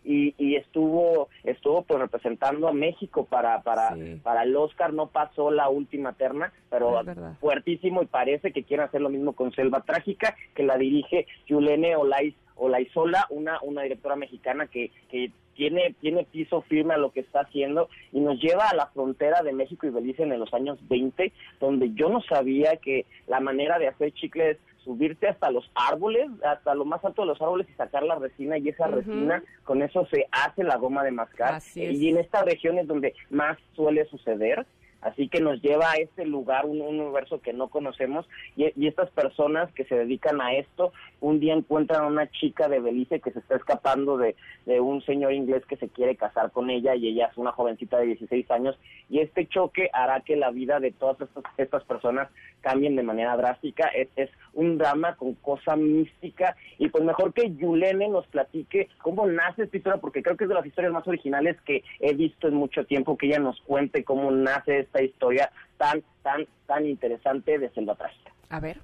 Y, 0.03 0.33
y 0.37 0.55
estuvo 0.55 1.29
estuvo 1.43 1.83
pues 1.83 1.99
representando 1.99 2.67
a 2.67 2.73
México 2.73 3.25
para 3.25 3.61
para 3.61 3.95
para 4.23 4.43
el 4.43 4.55
Oscar 4.55 4.93
no 4.93 5.07
pasó 5.07 5.51
la 5.51 5.69
última 5.69 6.13
terna 6.13 6.51
pero 6.71 7.03
fuertísimo 7.39 8.01
y 8.01 8.07
parece 8.07 8.51
que 8.51 8.63
quieren 8.63 8.87
hacer 8.87 9.01
lo 9.01 9.09
mismo 9.09 9.33
con 9.33 9.51
Selva 9.51 9.81
Trágica 9.81 10.35
que 10.55 10.63
la 10.63 10.77
dirige 10.77 11.27
Yulene 11.45 11.95
Olaiz 11.95 12.33
Olaizola 12.55 13.27
una 13.29 13.59
una 13.61 13.83
directora 13.83 14.15
mexicana 14.15 14.65
que 14.65 14.91
que 15.09 15.31
tiene 15.55 15.95
tiene 15.99 16.23
piso 16.23 16.61
firme 16.63 16.93
a 16.95 16.97
lo 16.97 17.11
que 17.11 17.19
está 17.19 17.41
haciendo 17.41 17.89
y 18.11 18.19
nos 18.19 18.39
lleva 18.39 18.69
a 18.69 18.75
la 18.75 18.87
frontera 18.87 19.43
de 19.43 19.53
México 19.53 19.85
y 19.85 19.91
Belice 19.91 20.23
en 20.23 20.39
los 20.39 20.53
años 20.53 20.79
20 20.89 21.31
donde 21.59 21.93
yo 21.93 22.09
no 22.09 22.21
sabía 22.21 22.77
que 22.77 23.05
la 23.27 23.39
manera 23.39 23.77
de 23.77 23.87
hacer 23.87 24.11
chicle 24.13 24.51
es 24.51 24.57
subirte 24.83 25.27
hasta 25.27 25.51
los 25.51 25.69
árboles, 25.75 26.29
hasta 26.43 26.73
lo 26.75 26.85
más 26.85 27.03
alto 27.03 27.21
de 27.21 27.27
los 27.27 27.41
árboles 27.41 27.67
y 27.69 27.73
sacar 27.73 28.03
la 28.03 28.15
resina 28.15 28.57
y 28.57 28.69
esa 28.69 28.87
resina, 28.87 29.43
con 29.63 29.81
eso 29.81 30.05
se 30.07 30.27
hace 30.31 30.63
la 30.63 30.77
goma 30.77 31.03
de 31.03 31.11
mascar. 31.11 31.55
Así 31.55 31.83
es. 31.85 31.99
Y 31.99 32.09
en 32.09 32.17
esta 32.17 32.43
región 32.43 32.77
es 32.79 32.87
donde 32.87 33.13
más 33.29 33.57
suele 33.75 34.05
suceder. 34.05 34.65
Así 35.01 35.27
que 35.27 35.41
nos 35.41 35.61
lleva 35.61 35.91
a 35.91 35.95
este 35.95 36.25
lugar, 36.25 36.65
un, 36.65 36.81
un 36.81 36.99
universo 36.99 37.41
que 37.41 37.53
no 37.53 37.69
conocemos, 37.69 38.27
y, 38.55 38.71
y 38.75 38.87
estas 38.87 39.09
personas 39.09 39.71
que 39.73 39.85
se 39.85 39.95
dedican 39.95 40.41
a 40.41 40.53
esto, 40.53 40.93
un 41.19 41.39
día 41.39 41.53
encuentran 41.53 42.03
a 42.03 42.07
una 42.07 42.29
chica 42.29 42.67
de 42.67 42.79
Belice 42.79 43.19
que 43.19 43.31
se 43.31 43.39
está 43.39 43.55
escapando 43.55 44.17
de, 44.17 44.35
de 44.65 44.79
un 44.79 45.01
señor 45.03 45.33
inglés 45.33 45.65
que 45.65 45.77
se 45.77 45.89
quiere 45.89 46.15
casar 46.15 46.51
con 46.51 46.69
ella, 46.69 46.95
y 46.95 47.07
ella 47.07 47.27
es 47.31 47.37
una 47.37 47.51
jovencita 47.51 47.97
de 47.97 48.07
16 48.07 48.49
años, 48.51 48.77
y 49.09 49.19
este 49.19 49.47
choque 49.47 49.89
hará 49.93 50.21
que 50.21 50.35
la 50.35 50.51
vida 50.51 50.79
de 50.79 50.91
todas 50.91 51.19
estas, 51.21 51.43
estas 51.57 51.83
personas 51.83 52.29
cambien 52.61 52.95
de 52.95 53.03
manera 53.03 53.35
drástica. 53.37 53.87
Es, 53.87 54.07
es 54.15 54.29
un 54.53 54.77
drama 54.77 55.15
con 55.15 55.33
cosa 55.35 55.75
mística, 55.75 56.55
y 56.77 56.89
pues 56.89 57.03
mejor 57.03 57.33
que 57.33 57.53
Yulene 57.55 58.07
nos 58.07 58.27
platique 58.27 58.89
cómo 59.01 59.25
nace 59.25 59.63
esta 59.63 59.77
historia, 59.77 59.99
porque 59.99 60.23
creo 60.23 60.37
que 60.37 60.45
es 60.45 60.49
de 60.49 60.55
las 60.55 60.65
historias 60.65 60.93
más 60.93 61.07
originales 61.07 61.59
que 61.61 61.83
he 61.99 62.13
visto 62.13 62.47
en 62.47 62.55
mucho 62.55 62.85
tiempo, 62.85 63.17
que 63.17 63.27
ella 63.27 63.39
nos 63.39 63.59
cuente 63.61 64.03
cómo 64.03 64.31
nace 64.31 64.79
esta 64.91 65.01
historia 65.01 65.51
tan, 65.77 66.03
tan, 66.21 66.45
tan 66.67 66.85
interesante 66.85 67.57
de 67.57 67.69
Selva 67.69 67.95
Trágica. 67.95 68.31
A 68.49 68.59
ver. 68.59 68.81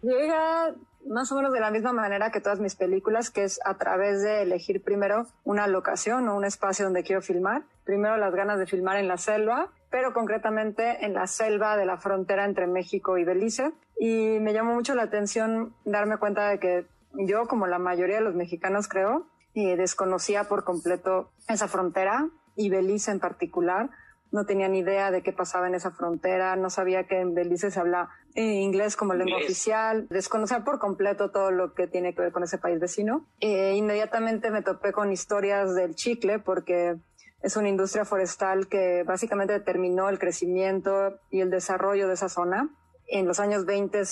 Llega 0.00 0.74
más 1.06 1.30
o 1.30 1.36
menos 1.36 1.52
de 1.52 1.60
la 1.60 1.70
misma 1.70 1.92
manera 1.92 2.30
que 2.30 2.40
todas 2.40 2.58
mis 2.58 2.74
películas, 2.74 3.30
que 3.30 3.44
es 3.44 3.60
a 3.64 3.76
través 3.76 4.22
de 4.22 4.42
elegir 4.42 4.82
primero 4.82 5.26
una 5.44 5.66
locación 5.66 6.28
o 6.28 6.36
un 6.36 6.44
espacio 6.44 6.84
donde 6.84 7.02
quiero 7.02 7.22
filmar. 7.22 7.62
Primero 7.84 8.16
las 8.16 8.34
ganas 8.34 8.58
de 8.58 8.66
filmar 8.66 8.96
en 8.96 9.08
la 9.08 9.16
selva, 9.16 9.70
pero 9.90 10.12
concretamente 10.12 11.04
en 11.04 11.14
la 11.14 11.26
selva 11.26 11.76
de 11.76 11.86
la 11.86 11.98
frontera 11.98 12.44
entre 12.44 12.66
México 12.66 13.18
y 13.18 13.24
Belice. 13.24 13.72
Y 13.98 14.38
me 14.40 14.52
llamó 14.52 14.74
mucho 14.74 14.94
la 14.94 15.04
atención 15.04 15.74
darme 15.84 16.18
cuenta 16.18 16.48
de 16.48 16.58
que 16.58 16.86
yo, 17.12 17.46
como 17.46 17.66
la 17.66 17.78
mayoría 17.78 18.16
de 18.16 18.22
los 18.22 18.34
mexicanos 18.34 18.88
creo, 18.88 19.26
eh, 19.54 19.76
desconocía 19.76 20.44
por 20.44 20.64
completo 20.64 21.30
esa 21.48 21.68
frontera 21.68 22.28
y 22.56 22.70
Belice 22.70 23.10
en 23.10 23.20
particular. 23.20 23.90
No 24.32 24.44
tenía 24.44 24.68
ni 24.68 24.80
idea 24.80 25.10
de 25.10 25.22
qué 25.22 25.32
pasaba 25.32 25.68
en 25.68 25.74
esa 25.74 25.92
frontera, 25.92 26.56
no 26.56 26.70
sabía 26.70 27.06
que 27.06 27.20
en 27.20 27.34
Belice 27.34 27.70
se 27.70 27.78
habla 27.78 28.08
eh, 28.34 28.42
inglés 28.42 28.96
como 28.96 29.14
lengua 29.14 29.34
Inglés. 29.34 29.50
oficial, 29.50 30.08
desconocía 30.08 30.64
por 30.64 30.78
completo 30.78 31.30
todo 31.30 31.50
lo 31.50 31.74
que 31.74 31.86
tiene 31.86 32.14
que 32.14 32.22
ver 32.22 32.32
con 32.32 32.42
ese 32.42 32.58
país 32.58 32.80
vecino. 32.80 33.26
Eh, 33.40 33.74
inmediatamente 33.76 34.50
me 34.50 34.62
topé 34.62 34.92
con 34.92 35.12
historias 35.12 35.74
del 35.74 35.94
chicle 35.94 36.38
porque 36.38 36.96
es 37.42 37.56
una 37.56 37.68
industria 37.68 38.04
forestal 38.04 38.68
que 38.68 39.04
básicamente 39.04 39.52
determinó 39.52 40.08
el 40.08 40.18
crecimiento 40.18 41.20
y 41.30 41.40
el 41.40 41.50
desarrollo 41.50 42.08
de 42.08 42.14
esa 42.14 42.28
zona. 42.28 42.70
En 43.06 43.26
los 43.26 43.38
años 43.38 43.66
20 43.66 44.02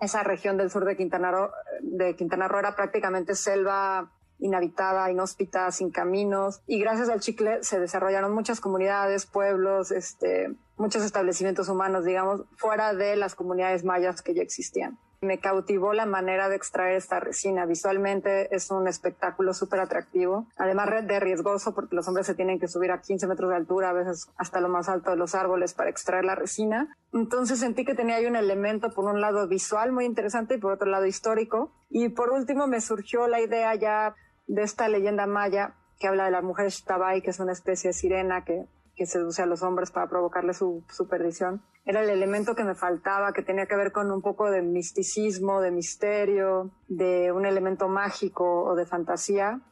esa 0.00 0.22
región 0.22 0.56
del 0.56 0.70
sur 0.70 0.84
de 0.84 0.96
Quintana 0.96 1.30
Roo, 1.30 1.50
de 1.82 2.16
Quintana 2.16 2.48
Roo 2.48 2.60
era 2.60 2.74
prácticamente 2.74 3.34
selva 3.34 4.10
inhabitada, 4.40 5.10
inhóspita, 5.10 5.70
sin 5.70 5.90
caminos. 5.90 6.60
Y 6.66 6.78
gracias 6.80 7.08
al 7.08 7.20
chicle 7.20 7.62
se 7.62 7.78
desarrollaron 7.78 8.34
muchas 8.34 8.60
comunidades, 8.60 9.26
pueblos, 9.26 9.90
este, 9.90 10.54
muchos 10.76 11.04
establecimientos 11.04 11.68
humanos, 11.68 12.04
digamos, 12.04 12.42
fuera 12.56 12.94
de 12.94 13.16
las 13.16 13.34
comunidades 13.34 13.84
mayas 13.84 14.22
que 14.22 14.34
ya 14.34 14.42
existían. 14.42 14.98
Me 15.22 15.38
cautivó 15.38 15.92
la 15.92 16.06
manera 16.06 16.48
de 16.48 16.56
extraer 16.56 16.96
esta 16.96 17.20
resina. 17.20 17.66
Visualmente 17.66 18.54
es 18.56 18.70
un 18.70 18.88
espectáculo 18.88 19.52
súper 19.52 19.80
atractivo, 19.80 20.46
además 20.56 20.88
de 21.06 21.20
riesgoso 21.20 21.74
porque 21.74 21.94
los 21.94 22.08
hombres 22.08 22.26
se 22.26 22.34
tienen 22.34 22.58
que 22.58 22.68
subir 22.68 22.90
a 22.90 23.02
15 23.02 23.26
metros 23.26 23.50
de 23.50 23.56
altura, 23.56 23.90
a 23.90 23.92
veces 23.92 24.28
hasta 24.38 24.62
lo 24.62 24.70
más 24.70 24.88
alto 24.88 25.10
de 25.10 25.18
los 25.18 25.34
árboles 25.34 25.74
para 25.74 25.90
extraer 25.90 26.24
la 26.24 26.36
resina. 26.36 26.96
Entonces 27.12 27.58
sentí 27.58 27.84
que 27.84 27.94
tenía 27.94 28.16
ahí 28.16 28.24
un 28.24 28.36
elemento, 28.36 28.88
por 28.90 29.04
un 29.04 29.20
lado 29.20 29.46
visual 29.46 29.92
muy 29.92 30.06
interesante 30.06 30.54
y 30.54 30.58
por 30.58 30.72
otro 30.72 30.88
lado 30.88 31.04
histórico. 31.04 31.70
Y 31.90 32.08
por 32.08 32.30
último 32.30 32.66
me 32.66 32.80
surgió 32.80 33.28
la 33.28 33.40
idea 33.40 33.74
ya 33.74 34.14
de 34.54 34.62
esta 34.62 34.88
leyenda 34.88 35.26
maya 35.26 35.74
que 35.98 36.08
habla 36.08 36.24
de 36.24 36.30
la 36.30 36.42
mujer 36.42 36.68
Shtabai, 36.68 37.22
que 37.22 37.30
es 37.30 37.40
una 37.40 37.52
especie 37.52 37.88
de 37.88 37.94
sirena 37.94 38.44
que 38.44 38.66
que 39.00 39.06
seduce 39.06 39.40
a 39.40 39.46
los 39.46 39.62
hombres 39.62 39.90
para 39.90 40.10
provocarle 40.10 40.52
su, 40.52 40.84
su 40.90 41.08
perdición. 41.08 41.62
Era 41.86 42.02
el 42.02 42.10
elemento 42.10 42.54
que 42.54 42.64
me 42.64 42.74
faltaba, 42.74 43.32
que 43.32 43.40
tenía 43.40 43.64
que 43.64 43.74
ver 43.74 43.92
con 43.92 44.10
un 44.10 44.20
poco 44.20 44.50
de 44.50 44.60
misticismo, 44.60 45.62
de 45.62 45.70
misterio, 45.70 46.70
de 46.86 47.32
un 47.32 47.46
elemento 47.46 47.88
mágico 47.88 48.64
o 48.64 48.74
de 48.74 48.84
fantasía. 48.84 49.62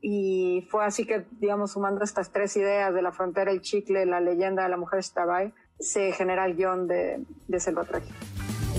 Y 0.00 0.66
fue 0.68 0.84
así 0.84 1.06
que, 1.06 1.28
digamos, 1.38 1.74
sumando 1.74 2.02
estas 2.02 2.32
tres 2.32 2.56
ideas 2.56 2.92
de 2.92 3.02
la 3.02 3.12
frontera, 3.12 3.52
el 3.52 3.60
chicle, 3.60 4.04
la 4.04 4.20
leyenda 4.20 4.64
de 4.64 4.70
la 4.70 4.76
mujer 4.76 5.04
Stabai, 5.04 5.54
se 5.78 6.10
genera 6.10 6.44
el 6.44 6.56
guion 6.56 6.88
de, 6.88 7.24
de 7.46 7.60
Selva 7.60 7.84
Trágica. 7.84 8.16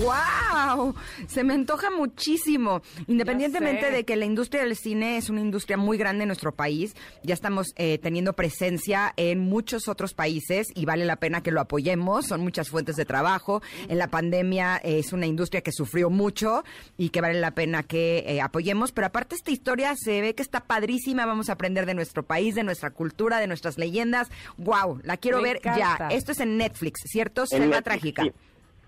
¡Wow! 0.00 0.94
Se 1.28 1.44
me 1.44 1.54
antoja 1.54 1.88
muchísimo. 1.90 2.82
Independientemente 3.06 3.90
de 3.90 4.04
que 4.04 4.16
la 4.16 4.24
industria 4.24 4.62
del 4.62 4.76
cine 4.76 5.16
es 5.16 5.30
una 5.30 5.40
industria 5.40 5.76
muy 5.76 5.96
grande 5.96 6.24
en 6.24 6.28
nuestro 6.28 6.52
país, 6.52 6.96
ya 7.22 7.32
estamos 7.32 7.68
eh, 7.76 7.98
teniendo 7.98 8.32
presencia 8.32 9.12
en 9.16 9.38
muchos 9.38 9.86
otros 9.86 10.12
países 10.12 10.68
y 10.74 10.84
vale 10.84 11.04
la 11.04 11.16
pena 11.16 11.42
que 11.42 11.52
lo 11.52 11.60
apoyemos. 11.60 12.26
Son 12.26 12.40
muchas 12.40 12.70
fuentes 12.70 12.96
de 12.96 13.04
trabajo. 13.04 13.62
En 13.88 13.98
la 13.98 14.08
pandemia 14.08 14.80
eh, 14.82 14.98
es 14.98 15.12
una 15.12 15.26
industria 15.26 15.60
que 15.60 15.70
sufrió 15.70 16.10
mucho 16.10 16.64
y 16.98 17.10
que 17.10 17.20
vale 17.20 17.40
la 17.40 17.52
pena 17.52 17.84
que 17.84 18.24
eh, 18.26 18.40
apoyemos. 18.40 18.90
Pero 18.90 19.06
aparte 19.06 19.36
esta 19.36 19.52
historia 19.52 19.94
se 19.96 20.20
ve 20.20 20.34
que 20.34 20.42
está 20.42 20.60
padrísima. 20.60 21.24
Vamos 21.24 21.48
a 21.50 21.52
aprender 21.52 21.86
de 21.86 21.94
nuestro 21.94 22.24
país, 22.24 22.56
de 22.56 22.64
nuestra 22.64 22.90
cultura, 22.90 23.38
de 23.38 23.46
nuestras 23.46 23.78
leyendas. 23.78 24.28
¡Wow! 24.56 25.00
La 25.04 25.18
quiero 25.18 25.40
Me 25.40 25.54
ver 25.54 25.60
ya. 25.62 26.08
Esto 26.10 26.32
es 26.32 26.40
en 26.40 26.56
Netflix, 26.56 27.00
¿cierto? 27.06 27.42
En 27.42 27.62
Selva 27.62 27.80
Trágica. 27.82 28.24
sí. 28.24 28.32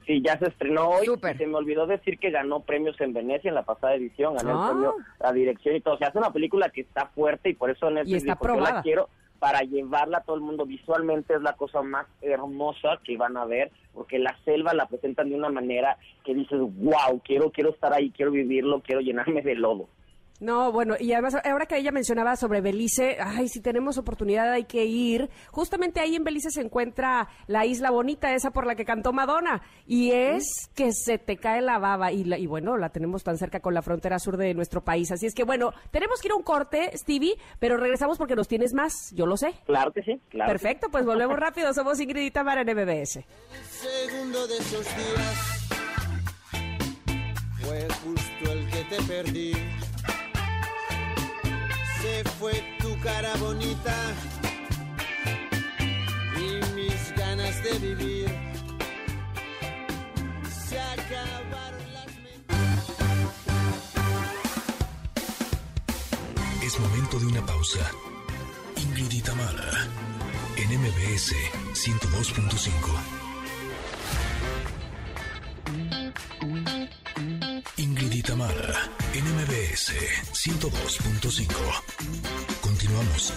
Sí, 0.07 0.23
ya 0.25 0.39
se 0.39 0.47
estrenó 0.47 0.89
hoy. 0.91 1.07
Se 1.37 1.47
me 1.47 1.57
olvidó 1.57 1.87
decir 1.87 2.19
que 2.19 2.31
ganó 2.31 2.61
premios 2.61 3.01
en 3.01 3.13
Venecia 3.13 3.49
en 3.49 3.57
la 3.57 3.65
pasada 3.65 3.95
edición, 3.97 4.37
ganó 4.37 4.63
Ah. 4.63 4.67
el 4.67 4.71
premio 4.73 4.95
a 5.21 5.33
dirección 5.33 5.75
y 5.77 5.81
todo. 5.81 5.95
O 5.95 5.99
sea, 5.99 6.09
es 6.09 6.15
una 6.15 6.33
película 6.33 6.69
que 6.71 6.83
está 6.83 7.07
fuerte 7.09 7.51
y 7.51 7.55
por 7.55 7.71
eso 7.71 7.89
está 7.89 8.03
dijo, 8.05 8.47
yo 8.47 8.61
la 8.61 8.83
quiero 8.83 9.09
para 9.41 9.61
llevarla 9.63 10.19
a 10.19 10.23
todo 10.23 10.37
el 10.37 10.43
mundo. 10.43 10.65
Visualmente 10.65 11.35
es 11.35 11.43
la 11.43 11.55
cosa 11.55 11.83
más 11.83 12.07
hermosa 12.23 13.01
que 13.05 13.17
van 13.17 13.37
a 13.37 13.45
ver, 13.45 13.71
porque 13.93 14.19
la 14.19 14.37
selva 14.45 14.75
la 14.75 14.87
presentan 14.87 15.29
de 15.29 15.35
una 15.35 15.51
manera 15.51 15.99
que 16.25 16.35
dices, 16.35 16.59
wow, 16.59 17.21
quiero, 17.25 17.51
quiero 17.51 17.71
estar 17.71 17.93
ahí, 17.93 18.11
quiero 18.11 18.31
vivirlo, 18.31 18.81
quiero 18.81 19.01
llenarme 19.01 19.43
de 19.43 19.57
lodo. 19.57 19.89
No, 20.39 20.71
bueno, 20.71 20.97
y 21.01 21.13
además 21.13 21.35
ahora 21.45 21.65
que 21.67 21.79
ella 21.79 21.93
mencionaba 21.93 22.37
sobre 22.37 22.61
Belice, 22.61 23.17
ay, 23.21 23.49
si 23.49 23.61
tenemos 23.61 23.97
oportunidad 23.97 24.53
hay 24.53 24.65
que 24.65 24.85
ir. 24.85 25.31
Justamente 25.51 26.01
ahí 26.01 26.15
en 26.15 26.25
Belice 26.25 26.51
se 26.51 26.61
encuentra 26.61 27.29
la 27.47 27.65
isla 27.65 27.91
bonita, 27.91 28.35
esa 28.35 28.51
por 28.51 28.67
la 28.67 28.75
que 28.75 28.85
cantó 28.85 29.13
Madonna, 29.15 29.63
y 29.87 30.11
es 30.13 30.45
que 30.75 30.93
se 30.93 31.17
te 31.19 31.39
cae 31.39 31.63
la 31.63 31.79
baba 31.79 32.13
y, 32.13 32.25
la- 32.25 32.37
y 32.39 32.47
bueno, 32.47 32.77
la 32.77 32.91
tenemos 32.91 33.25
tan 33.25 33.39
cerca 33.39 33.61
con 33.61 33.73
la 33.73 33.81
frontera 33.83 34.19
sur 34.19 34.37
de 34.37 34.53
nuestro 34.53 34.85
país. 34.85 35.11
Así 35.11 35.25
es 35.27 35.35
que 35.35 35.45
bueno, 35.45 35.73
tenemos 35.91 36.21
que 36.21 36.29
ir 36.29 36.33
a 36.33 36.37
un 36.37 36.43
corte, 36.43 36.91
Stevie, 36.97 37.37
pero 37.59 37.77
regresamos 37.79 38.19
porque 38.19 38.37
nos 38.37 38.47
tienes 38.49 38.75
más, 38.75 38.93
yo 39.15 39.25
lo 39.27 39.37
sé. 39.39 39.55
Claro 39.65 39.93
que 39.93 40.03
sí, 40.03 40.21
claro. 40.29 40.51
Perfecto, 40.53 40.89
pues 40.91 41.07
volvemos 41.07 41.39
rápido, 41.39 41.73
somos 41.73 41.99
Ingrid 42.01 42.23
y 42.27 42.31
Tamara 42.31 42.61
en 42.61 42.69
MBS. 42.77 43.25
segundo 43.71 44.47
de 44.47 44.59
esos 44.59 44.85
días 44.85 45.69
fue 47.63 47.87
justo 48.05 48.53
el 48.53 48.67
que 48.71 48.85
te 48.85 49.03
perdí. 49.05 49.53
Se 52.07 52.23
fue 52.39 52.55
tu 52.79 52.97
cara 53.01 53.35
bonita 53.35 53.97
y 56.37 56.61
mis 56.77 57.13
ganas 57.17 57.65
de 57.65 57.79
vivir. 57.81 58.29
Se 60.69 60.79
acabaron 60.79 61.93
las 61.93 62.07
Es 66.63 66.79
momento 66.79 67.19
de 67.19 67.27
una 67.27 67.45
pausa. 67.45 67.91
Ingrid 68.77 69.11
y 69.11 69.21
Tamara, 69.23 69.89
en 70.59 70.81
MBS 70.81 71.35
102.5. 71.73 73.17
Ingrid 77.79 78.13
y 78.13 78.23
Tamara, 78.23 78.91
en 79.17 79.25
MBS 79.25 79.93
102.5. 80.33 81.49
Continuamos. 82.61 83.33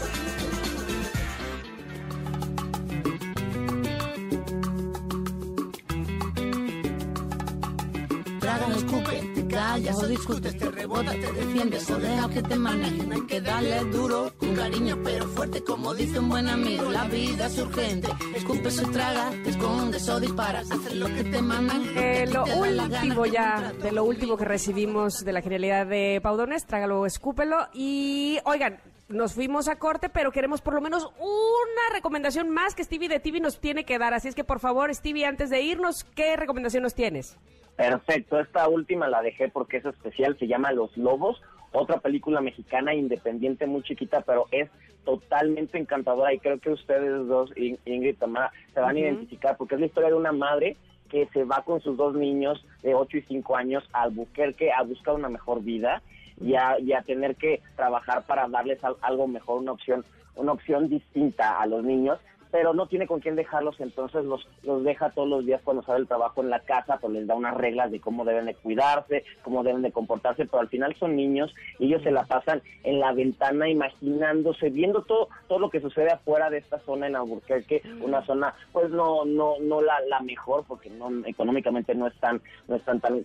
Traga, 8.39 8.67
no 8.67 8.75
escupe, 8.75 9.31
te 9.35 9.47
callas 9.47 9.95
o 10.03 10.07
discutes, 10.07 10.57
te 10.57 10.69
rebota, 10.69 11.11
te 11.11 11.31
defiendes 11.31 11.89
o 11.89 11.97
deja 11.97 12.29
que 12.29 12.41
te 12.43 12.55
manejen. 12.57 13.13
Hay 13.13 13.25
que 13.27 13.39
darle 13.39 13.79
duro, 13.85 14.33
con 14.49 14.57
cariño 14.57 14.97
pero 15.03 15.25
fuerte, 15.25 15.63
como 15.63 15.93
dice 15.93 16.19
un 16.19 16.29
buen 16.29 16.47
amigo. 16.47 16.89
La 16.89 17.05
vida 17.05 17.45
es 17.45 17.57
urgente, 17.59 18.07
escupe 18.35 18.67
o 18.67 18.91
traga, 18.91 19.29
te 19.43 19.49
escondes 19.49 20.09
o 20.09 20.19
disparas, 20.19 20.71
haces 20.71 20.95
lo 20.95 21.07
que 21.07 21.23
te 21.23 21.41
mandan. 21.41 21.83
Eh, 21.95 22.25
lo 22.31 22.43
te 22.43 22.53
último 22.53 23.25
ya, 23.25 23.71
de 23.73 23.91
lo 23.91 24.03
último 24.03 24.37
que 24.37 24.45
recibimos 24.45 25.23
de 25.23 25.33
la 25.33 25.41
genialidad 25.41 25.85
de 25.85 26.19
Paudones, 26.21 26.65
trágalo, 26.65 27.05
escúpelo. 27.05 27.67
Y 27.73 28.39
oigan, 28.45 28.79
nos 29.07 29.33
fuimos 29.33 29.67
a 29.67 29.77
corte, 29.77 30.09
pero 30.09 30.31
queremos 30.31 30.61
por 30.61 30.73
lo 30.73 30.81
menos 30.81 31.05
una 31.19 31.93
recomendación 31.93 32.49
más 32.49 32.75
que 32.75 32.83
Stevie 32.83 33.09
de 33.09 33.19
TV 33.19 33.39
nos 33.39 33.59
tiene 33.59 33.83
que 33.83 33.99
dar. 33.99 34.13
Así 34.13 34.27
es 34.27 34.35
que 34.35 34.43
por 34.43 34.59
favor, 34.59 34.93
Stevie, 34.93 35.25
antes 35.25 35.49
de 35.49 35.61
irnos, 35.61 36.03
¿qué 36.15 36.35
recomendación 36.35 36.83
nos 36.83 36.95
tienes? 36.95 37.37
Perfecto, 37.75 38.39
esta 38.39 38.67
última 38.67 39.07
la 39.07 39.21
dejé 39.21 39.47
porque 39.47 39.77
es 39.77 39.85
especial, 39.85 40.37
se 40.37 40.47
llama 40.47 40.73
Los 40.73 40.97
Lobos, 40.97 41.41
otra 41.71 41.99
película 41.99 42.41
mexicana 42.41 42.93
independiente 42.93 43.65
muy 43.67 43.83
chiquita, 43.83 44.21
pero 44.21 44.45
es 44.51 44.69
totalmente 45.05 45.77
encantadora 45.77 46.33
y 46.33 46.39
creo 46.39 46.59
que 46.59 46.71
ustedes 46.71 47.27
dos, 47.27 47.51
In- 47.57 47.79
Ingrid 47.85 48.09
y 48.11 48.13
Tamara, 48.13 48.51
se 48.73 48.79
van 48.79 48.95
a 48.95 48.99
identificar 48.99 49.57
porque 49.57 49.75
es 49.75 49.79
la 49.81 49.87
historia 49.87 50.09
de 50.09 50.15
una 50.15 50.31
madre 50.31 50.77
que 51.09 51.27
se 51.33 51.43
va 51.43 51.63
con 51.63 51.81
sus 51.81 51.97
dos 51.97 52.13
niños 52.15 52.63
de 52.83 52.93
8 52.93 53.17
y 53.17 53.21
5 53.23 53.55
años 53.55 53.83
a 53.93 54.03
Albuquerque 54.03 54.71
a 54.71 54.83
buscar 54.83 55.15
una 55.15 55.29
mejor 55.29 55.63
vida 55.63 56.01
y 56.39 56.53
a, 56.55 56.79
y 56.79 56.93
a 56.93 57.01
tener 57.01 57.35
que 57.35 57.61
trabajar 57.75 58.25
para 58.27 58.47
darles 58.47 58.83
al- 58.83 58.97
algo 59.01 59.27
mejor, 59.27 59.59
una 59.61 59.71
opción, 59.71 60.05
una 60.35 60.51
opción 60.51 60.87
distinta 60.87 61.59
a 61.59 61.65
los 61.65 61.83
niños 61.83 62.19
pero 62.51 62.73
no 62.73 62.87
tiene 62.87 63.07
con 63.07 63.19
quién 63.19 63.35
dejarlos, 63.35 63.79
entonces 63.79 64.25
los, 64.25 64.47
los 64.63 64.83
deja 64.83 65.11
todos 65.11 65.27
los 65.27 65.45
días 65.45 65.61
cuando 65.63 65.83
sale 65.83 65.99
el 65.99 66.07
trabajo 66.07 66.41
en 66.41 66.49
la 66.49 66.59
casa, 66.61 66.97
pues 66.99 67.13
les 67.13 67.27
da 67.27 67.35
unas 67.35 67.55
reglas 67.55 67.91
de 67.91 67.99
cómo 67.99 68.25
deben 68.25 68.45
de 68.45 68.55
cuidarse, 68.55 69.23
cómo 69.43 69.63
deben 69.63 69.81
de 69.81 69.91
comportarse, 69.91 70.45
pero 70.45 70.61
al 70.61 70.69
final 70.69 70.95
son 70.99 71.15
niños 71.15 71.53
y 71.77 71.85
ellos 71.87 72.03
se 72.03 72.11
la 72.11 72.23
pasan 72.23 72.61
en 72.83 72.99
la 72.99 73.13
ventana 73.13 73.69
imaginándose, 73.69 74.69
viendo 74.69 75.03
todo, 75.03 75.29
todo 75.47 75.59
lo 75.59 75.69
que 75.69 75.81
sucede 75.81 76.11
afuera 76.11 76.49
de 76.49 76.57
esta 76.57 76.79
zona 76.79 77.07
en 77.07 77.15
Albuquerque, 77.15 77.81
una 78.01 78.25
zona 78.25 78.53
pues 78.71 78.89
no, 78.89 79.25
no, 79.25 79.55
no 79.61 79.81
la, 79.81 79.99
la 80.07 80.19
mejor, 80.21 80.63
porque 80.67 80.89
no, 80.89 81.09
económicamente 81.25 81.93
no 81.95 82.07
es 82.07 82.15
tan, 82.19 82.41
no 82.67 82.75
es 82.75 82.83
tan, 82.83 82.99
tan 82.99 83.23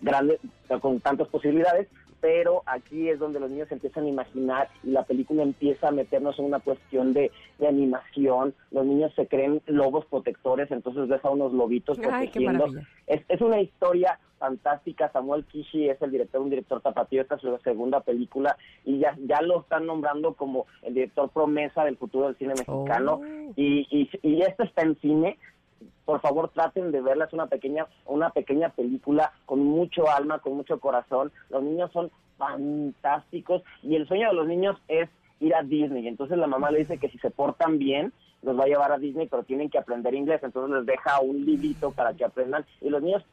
con 0.80 1.00
tantas 1.00 1.28
posibilidades, 1.28 1.88
pero 2.24 2.62
aquí 2.64 3.10
es 3.10 3.18
donde 3.18 3.38
los 3.38 3.50
niños 3.50 3.70
empiezan 3.70 4.06
a 4.06 4.08
imaginar 4.08 4.70
y 4.82 4.92
la 4.92 5.02
película 5.02 5.42
empieza 5.42 5.88
a 5.88 5.90
meternos 5.90 6.38
en 6.38 6.46
una 6.46 6.58
cuestión 6.58 7.12
de, 7.12 7.30
de 7.58 7.68
animación. 7.68 8.54
Los 8.70 8.86
niños 8.86 9.12
se 9.14 9.26
creen 9.26 9.60
lobos 9.66 10.06
protectores, 10.06 10.70
entonces 10.70 11.06
ves 11.06 11.22
a 11.22 11.28
unos 11.28 11.52
lobitos 11.52 11.98
Ay, 11.98 12.04
protegiendo. 12.06 12.64
Es, 13.06 13.20
es 13.28 13.42
una 13.42 13.60
historia 13.60 14.18
fantástica. 14.38 15.12
Samuel 15.12 15.44
Kishi 15.44 15.90
es 15.90 16.00
el 16.00 16.12
director, 16.12 16.40
un 16.40 16.48
director 16.48 16.80
tapatío. 16.80 17.20
Esta 17.20 17.34
es 17.34 17.42
su 17.42 17.58
segunda 17.58 18.00
película 18.00 18.56
y 18.86 19.00
ya, 19.00 19.14
ya 19.26 19.42
lo 19.42 19.60
están 19.60 19.84
nombrando 19.84 20.32
como 20.32 20.64
el 20.80 20.94
director 20.94 21.28
promesa 21.28 21.84
del 21.84 21.98
futuro 21.98 22.28
del 22.28 22.36
cine 22.36 22.54
mexicano. 22.54 23.20
Y, 23.54 23.86
y, 23.90 24.08
y 24.22 24.40
esta 24.40 24.64
está 24.64 24.80
en 24.80 24.96
cine 24.96 25.36
por 26.04 26.20
favor 26.20 26.50
traten 26.50 26.92
de 26.92 27.00
verla, 27.00 27.24
es 27.24 27.32
una 27.32 27.46
pequeña, 27.46 27.86
una 28.06 28.30
pequeña 28.30 28.70
película 28.70 29.32
con 29.46 29.60
mucho 29.60 30.10
alma, 30.10 30.38
con 30.40 30.54
mucho 30.54 30.80
corazón. 30.80 31.32
Los 31.50 31.62
niños 31.62 31.90
son 31.92 32.10
fantásticos 32.36 33.62
y 33.82 33.96
el 33.96 34.06
sueño 34.06 34.28
de 34.28 34.34
los 34.34 34.46
niños 34.46 34.76
es 34.88 35.08
ir 35.40 35.54
a 35.54 35.62
Disney. 35.62 36.08
Entonces 36.08 36.38
la 36.38 36.46
mamá 36.46 36.70
le 36.70 36.80
dice 36.80 36.98
que 36.98 37.08
si 37.08 37.18
se 37.18 37.30
portan 37.30 37.78
bien, 37.78 38.12
los 38.42 38.58
va 38.58 38.64
a 38.64 38.68
llevar 38.68 38.92
a 38.92 38.98
Disney, 38.98 39.26
pero 39.26 39.42
tienen 39.42 39.70
que 39.70 39.78
aprender 39.78 40.14
inglés. 40.14 40.42
Entonces 40.42 40.76
les 40.76 40.86
deja 40.86 41.20
un 41.20 41.44
librito 41.44 41.90
para 41.92 42.14
que 42.14 42.24
aprendan. 42.24 42.64
Y 42.80 42.90
los 42.90 43.02
niños 43.02 43.24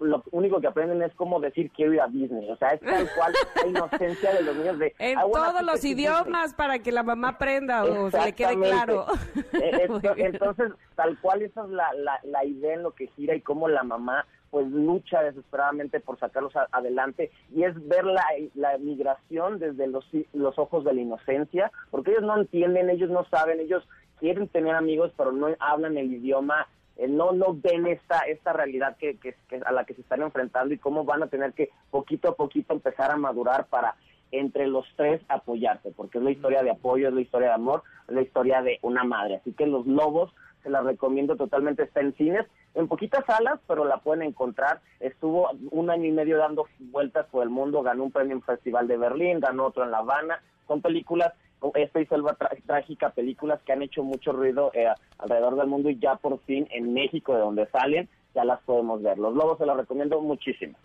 lo 0.00 0.22
único 0.32 0.60
que 0.60 0.66
aprenden 0.66 1.02
es 1.02 1.12
cómo 1.14 1.40
decir 1.40 1.70
quiero 1.70 1.92
ir 1.94 2.00
a 2.00 2.08
Disney. 2.08 2.50
O 2.50 2.56
sea, 2.56 2.70
es 2.70 2.80
tal 2.80 3.08
cual 3.16 3.32
la 3.62 3.68
inocencia 3.68 4.32
de 4.34 4.42
los 4.42 4.56
niños 4.56 4.78
de... 4.78 4.94
En 4.98 5.18
"I 5.18 5.22
wanna 5.24 5.50
todos 5.52 5.62
los 5.62 5.74
Disney". 5.80 5.92
idiomas 5.92 6.54
para 6.54 6.78
que 6.80 6.92
la 6.92 7.02
mamá 7.02 7.28
aprenda 7.30 7.84
o 7.84 8.10
se 8.10 8.20
le 8.22 8.32
quede 8.34 8.56
claro. 8.56 9.06
Esto- 9.52 10.14
entonces, 10.16 10.72
tal 10.94 11.18
cual 11.20 11.42
esa 11.42 11.64
es 11.64 11.70
la, 11.70 11.92
la, 11.94 12.20
la 12.24 12.44
idea 12.44 12.74
en 12.74 12.82
lo 12.82 12.92
que 12.92 13.06
gira 13.08 13.34
y 13.34 13.40
cómo 13.40 13.68
la 13.68 13.82
mamá 13.82 14.26
pues 14.50 14.66
lucha 14.68 15.22
desesperadamente 15.22 16.00
por 16.00 16.18
sacarlos 16.18 16.56
a- 16.56 16.66
adelante 16.72 17.30
y 17.54 17.62
es 17.62 17.74
ver 17.86 18.04
la, 18.04 18.24
la 18.54 18.78
migración 18.78 19.60
desde 19.60 19.86
los, 19.86 20.04
los 20.32 20.58
ojos 20.58 20.84
de 20.84 20.92
la 20.92 21.00
inocencia, 21.00 21.70
porque 21.92 22.10
ellos 22.10 22.24
no 22.24 22.36
entienden, 22.36 22.90
ellos 22.90 23.10
no 23.10 23.24
saben, 23.26 23.60
ellos 23.60 23.86
quieren 24.18 24.48
tener 24.48 24.74
amigos 24.74 25.12
pero 25.16 25.30
no 25.30 25.48
hablan 25.60 25.96
el 25.96 26.12
idioma, 26.12 26.66
no 27.08 27.32
no 27.32 27.54
ven 27.54 27.86
esta 27.86 28.20
esta 28.20 28.52
realidad 28.52 28.96
que, 28.96 29.18
a 29.64 29.72
la 29.72 29.84
que 29.84 29.94
se 29.94 30.02
están 30.02 30.22
enfrentando 30.22 30.74
y 30.74 30.78
cómo 30.78 31.04
van 31.04 31.22
a 31.22 31.28
tener 31.28 31.52
que 31.52 31.70
poquito 31.90 32.28
a 32.28 32.36
poquito 32.36 32.74
empezar 32.74 33.10
a 33.10 33.16
madurar 33.16 33.66
para 33.66 33.96
entre 34.32 34.68
los 34.68 34.86
tres 34.96 35.20
apoyarse, 35.28 35.90
porque 35.90 36.18
es 36.18 36.24
la 36.24 36.30
historia 36.30 36.62
de 36.62 36.70
apoyo, 36.70 37.08
es 37.08 37.14
la 37.14 37.20
historia 37.20 37.48
de 37.48 37.54
amor, 37.54 37.82
es 38.08 38.14
la 38.14 38.22
historia 38.22 38.62
de 38.62 38.78
una 38.82 39.04
madre. 39.04 39.36
Así 39.36 39.52
que 39.52 39.66
Los 39.66 39.86
Lobos 39.86 40.32
se 40.62 40.70
la 40.70 40.82
recomiendo 40.82 41.36
totalmente, 41.36 41.82
está 41.82 42.00
en 42.00 42.14
cines, 42.14 42.46
en 42.74 42.86
poquitas 42.86 43.24
salas, 43.26 43.58
pero 43.66 43.84
la 43.84 43.98
pueden 43.98 44.22
encontrar. 44.22 44.80
Estuvo 45.00 45.50
un 45.70 45.90
año 45.90 46.06
y 46.06 46.12
medio 46.12 46.38
dando 46.38 46.66
vueltas 46.78 47.26
por 47.26 47.42
el 47.42 47.50
mundo, 47.50 47.82
ganó 47.82 48.04
un 48.04 48.12
premio 48.12 48.36
en 48.36 48.42
Festival 48.42 48.86
de 48.86 48.96
Berlín, 48.96 49.40
ganó 49.40 49.66
otro 49.66 49.84
en 49.84 49.90
La 49.90 49.98
Habana. 49.98 50.42
Son 50.68 50.80
películas, 50.80 51.32
esta 51.74 52.00
y 52.00 52.06
Selva 52.06 52.36
Trágica, 52.66 53.10
películas 53.10 53.60
que 53.62 53.72
han 53.72 53.82
hecho 53.82 54.02
mucho 54.02 54.32
ruido 54.32 54.70
eh, 54.74 54.86
alrededor 55.18 55.56
del 55.56 55.66
mundo 55.66 55.90
y 55.90 55.98
ya 55.98 56.16
por 56.16 56.38
fin 56.40 56.66
en 56.70 56.92
México, 56.92 57.34
de 57.34 57.40
donde 57.40 57.66
salen, 57.66 58.08
ya 58.34 58.44
las 58.44 58.60
podemos 58.62 59.02
ver. 59.02 59.18
Los 59.18 59.34
Lobos 59.34 59.58
se 59.58 59.66
la 59.66 59.74
recomiendo 59.74 60.20
muchísimo. 60.20 60.76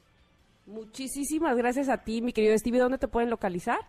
Muchísimas 0.65 1.57
gracias 1.57 1.89
a 1.89 2.03
ti, 2.03 2.21
mi 2.21 2.33
querido 2.33 2.57
Stevie. 2.57 2.79
¿Dónde 2.79 2.97
te 2.97 3.07
pueden 3.07 3.29
localizar? 3.29 3.79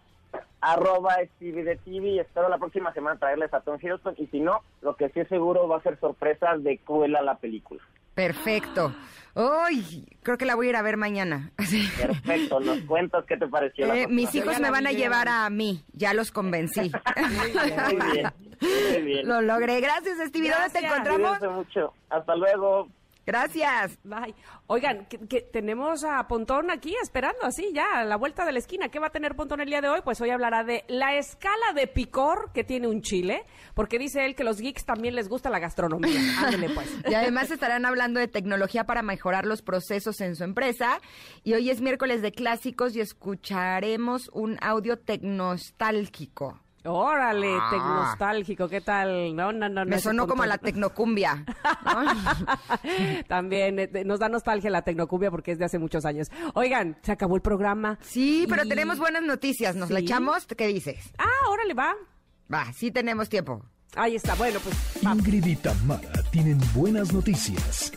arroba 0.60 1.16
Stevie 1.36 1.64
de 1.64 1.76
TV 1.76 2.08
y 2.08 2.18
espero 2.18 2.48
la 2.48 2.58
próxima 2.58 2.92
semana 2.92 3.18
traerles 3.18 3.52
a 3.54 3.60
Tom 3.60 3.78
Hiddleston 3.80 4.14
y 4.18 4.26
si 4.26 4.40
no, 4.40 4.62
lo 4.82 4.96
que 4.96 5.08
sí 5.10 5.20
es 5.20 5.28
seguro 5.28 5.68
va 5.68 5.76
a 5.76 5.82
ser 5.82 5.98
sorpresas 6.00 6.62
de 6.62 6.78
Cruella 6.78 7.22
la 7.22 7.36
película. 7.36 7.80
Perfecto. 8.16 8.93
Uy, 9.34 10.06
creo 10.22 10.38
que 10.38 10.47
la 10.47 10.55
voy 10.55 10.68
a 10.68 10.70
ir 10.70 10.76
a 10.76 10.82
ver 10.82 10.97
mañana. 10.97 11.51
Perfecto, 12.01 12.59
nos 12.60 12.78
cuentas 12.80 13.24
qué 13.28 13.36
te 13.36 13.47
pareció. 13.47 13.86
la 13.86 13.94
Eh, 13.98 14.06
mis 14.09 14.30
próxima 14.30 14.44
hijos 14.52 14.60
me 14.60 14.70
van 14.70 14.86
a 14.86 14.93
llevar 14.93 15.28
a 15.28 15.48
mí, 15.51 15.84
ya 15.93 16.14
los 16.14 16.32
convencí. 16.32 16.90
Muy 17.16 17.52
bien, 18.12 18.32
muy 18.60 19.02
bien. 19.02 19.28
Lo 19.28 19.43
logré. 19.43 19.78
Gracias, 19.82 20.16
Stevie. 20.28 20.51
¿Dónde 20.51 20.70
te 20.70 20.86
encontramos? 20.86 21.38
Mucho. 21.52 21.93
Hasta 22.09 22.34
luego. 22.34 22.88
Gracias. 23.27 23.98
Bye. 24.05 24.36
Oigan, 24.69 25.07
que, 25.07 25.19
que 25.19 25.40
tenemos 25.40 26.05
a 26.05 26.28
Pontón 26.28 26.70
aquí 26.70 26.94
esperando 27.03 27.43
así 27.43 27.73
ya 27.74 27.98
a 27.98 28.05
la 28.05 28.16
vuelta 28.16 28.44
de 28.44 28.53
la 28.53 28.61
esquina. 28.61 28.89
¿Qué 28.89 29.01
va 29.01 29.09
a 29.09 29.11
tener 29.11 29.35
Pontón 29.35 29.61
el 29.61 29.69
día 29.69 29.81
de 29.81 29.89
hoy? 29.89 30.01
Pues 30.05 30.20
hoy 30.20 30.31
hablará 30.31 30.62
de 30.62 30.85
la 30.86 31.16
escala 31.16 31.73
de 31.74 31.89
picor 31.89 32.53
que 32.55 32.62
tiene 32.62 32.86
un 32.86 33.03
chile, 33.03 33.44
porque 33.74 33.98
dice 33.98 34.24
él 34.24 34.36
que 34.36 34.44
los 34.44 34.61
geeks 34.61 34.85
también 34.85 35.16
les 35.16 35.28
gusta 35.28 35.51
la 35.51 35.59
gastronomía. 35.59 36.20
Ándele 36.44 36.70
pues. 36.70 36.89
Y 37.09 37.15
además 37.15 37.51
estarán 37.51 37.85
hablando 37.85 38.20
de 38.20 38.28
tecnología 38.28 38.85
para 38.85 39.03
mejorar 39.03 39.44
los 39.44 39.61
procesos 39.61 40.20
en 40.20 40.36
su 40.36 40.44
empresa. 40.44 41.01
Y 41.43 41.55
hoy 41.55 41.70
es 41.70 41.81
miércoles 41.81 42.23
de 42.23 42.31
clásicos 42.31 42.94
y 42.94 43.01
escucharemos 43.01 44.31
un 44.32 44.57
audio 44.61 44.98
tecnostálgico. 44.98 46.61
Órale, 46.86 47.56
Ah. 47.60 47.68
tecnostálgico, 47.70 48.68
¿qué 48.68 48.80
tal? 48.80 49.34
No, 49.34 49.52
no, 49.52 49.68
no. 49.68 49.84
no, 49.84 49.90
Me 49.90 49.98
sonó 49.98 50.26
como 50.26 50.42
a 50.44 50.46
la 50.46 50.58
tecnocumbia. 50.58 51.44
También 53.28 53.78
eh, 53.78 53.90
nos 54.04 54.18
da 54.20 54.28
nostalgia 54.28 54.70
la 54.70 54.82
tecnocumbia 54.82 55.30
porque 55.30 55.52
es 55.52 55.58
de 55.58 55.64
hace 55.64 55.78
muchos 55.78 56.04
años. 56.04 56.28
Oigan, 56.54 56.96
se 57.02 57.12
acabó 57.12 57.36
el 57.36 57.42
programa. 57.42 57.98
Sí, 58.02 58.46
pero 58.48 58.66
tenemos 58.66 58.98
buenas 58.98 59.22
noticias. 59.22 59.74
¿Nos 59.76 59.90
la 59.90 59.98
Sí. 59.98 60.04
echamos? 60.04 60.46
¿Qué 60.46 60.66
dices? 60.68 61.12
Ah, 61.18 61.50
órale, 61.50 61.74
va. 61.74 61.94
Va, 62.52 62.72
sí 62.72 62.90
tenemos 62.90 63.28
tiempo. 63.28 63.62
Ahí 63.96 64.14
está, 64.16 64.34
bueno, 64.34 64.60
pues 64.62 64.76
Ingrid 65.02 65.44
y 65.46 65.56
Tamara 65.56 66.10
tienen 66.30 66.58
buenas 66.74 67.12
noticias. 67.12 67.92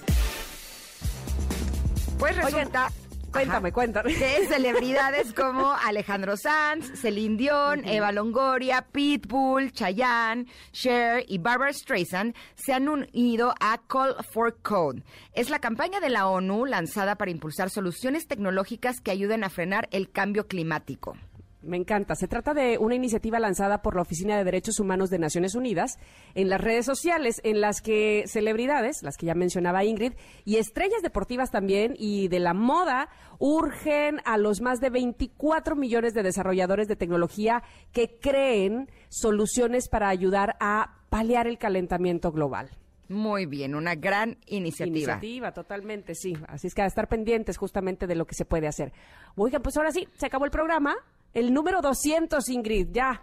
Pues 2.17 2.35
resulta... 2.37 2.89
cuéntame, 3.31 3.71
cuéntame. 3.71 4.13
Que 4.13 4.47
celebridades 4.47 5.33
como 5.33 5.71
Alejandro 5.71 6.37
Sanz, 6.37 6.99
Celine 6.99 7.37
Dion, 7.37 7.87
Eva 7.87 8.11
Longoria, 8.11 8.85
Pitbull, 8.91 9.71
Chayanne, 9.71 10.47
Cher 10.71 11.23
y 11.27 11.37
Barbara 11.37 11.73
Streisand 11.73 12.35
se 12.55 12.73
han 12.73 12.89
unido 12.89 13.53
a 13.59 13.79
Call 13.87 14.15
for 14.31 14.55
Code. 14.61 15.03
Es 15.33 15.49
la 15.49 15.59
campaña 15.59 15.99
de 15.99 16.09
la 16.09 16.27
ONU 16.27 16.65
lanzada 16.65 17.15
para 17.15 17.31
impulsar 17.31 17.69
soluciones 17.69 18.27
tecnológicas 18.27 19.01
que 19.01 19.11
ayuden 19.11 19.43
a 19.43 19.49
frenar 19.49 19.87
el 19.91 20.11
cambio 20.11 20.47
climático. 20.47 21.17
Me 21.61 21.75
encanta. 21.75 22.15
Se 22.15 22.27
trata 22.29 22.53
de 22.53 22.77
una 22.77 22.95
iniciativa 22.95 23.37
lanzada 23.37 23.81
por 23.81 23.95
la 23.95 24.01
Oficina 24.01 24.37
de 24.37 24.45
Derechos 24.45 24.79
Humanos 24.79 25.09
de 25.09 25.19
Naciones 25.19 25.55
Unidas 25.55 25.99
en 26.33 26.49
las 26.49 26.61
redes 26.61 26.85
sociales, 26.85 27.41
en 27.43 27.59
las 27.59 27.81
que 27.81 28.23
celebridades, 28.27 29.03
las 29.03 29.17
que 29.17 29.25
ya 29.25 29.35
mencionaba 29.35 29.83
Ingrid, 29.83 30.13
y 30.45 30.55
estrellas 30.55 31.01
deportivas 31.01 31.51
también 31.51 31.95
y 31.97 32.29
de 32.29 32.39
la 32.39 32.53
moda, 32.53 33.09
urgen 33.39 34.21
a 34.23 34.37
los 34.37 34.61
más 34.61 34.79
de 34.79 34.89
24 34.89 35.75
millones 35.75 36.13
de 36.13 36.23
desarrolladores 36.23 36.87
de 36.87 36.95
tecnología 36.95 37.61
que 37.91 38.17
creen 38.21 38.89
soluciones 39.09 39.89
para 39.89 40.07
ayudar 40.07 40.55
a 40.61 40.99
paliar 41.09 41.45
el 41.47 41.57
calentamiento 41.57 42.31
global. 42.31 42.69
Muy 43.09 43.47
bien, 43.47 43.73
una 43.73 43.95
gran 43.95 44.37
iniciativa. 44.45 44.97
Iniciativa, 45.15 45.51
totalmente, 45.51 46.13
sí. 46.13 46.37
Así 46.47 46.67
es 46.67 46.75
que 46.75 46.83
a 46.83 46.85
estar 46.85 47.07
pendientes 47.07 47.57
justamente 47.57 48.05
de 48.05 48.15
lo 48.15 48.25
que 48.25 48.35
se 48.35 48.45
puede 48.45 48.67
hacer. 48.67 48.93
Oigan, 49.35 49.63
pues 49.63 49.75
ahora 49.77 49.91
sí, 49.91 50.07
se 50.15 50.27
acabó 50.27 50.45
el 50.45 50.51
programa. 50.51 50.95
El 51.33 51.53
número 51.53 51.81
200, 51.81 52.49
Ingrid, 52.49 52.89
ya. 52.91 53.21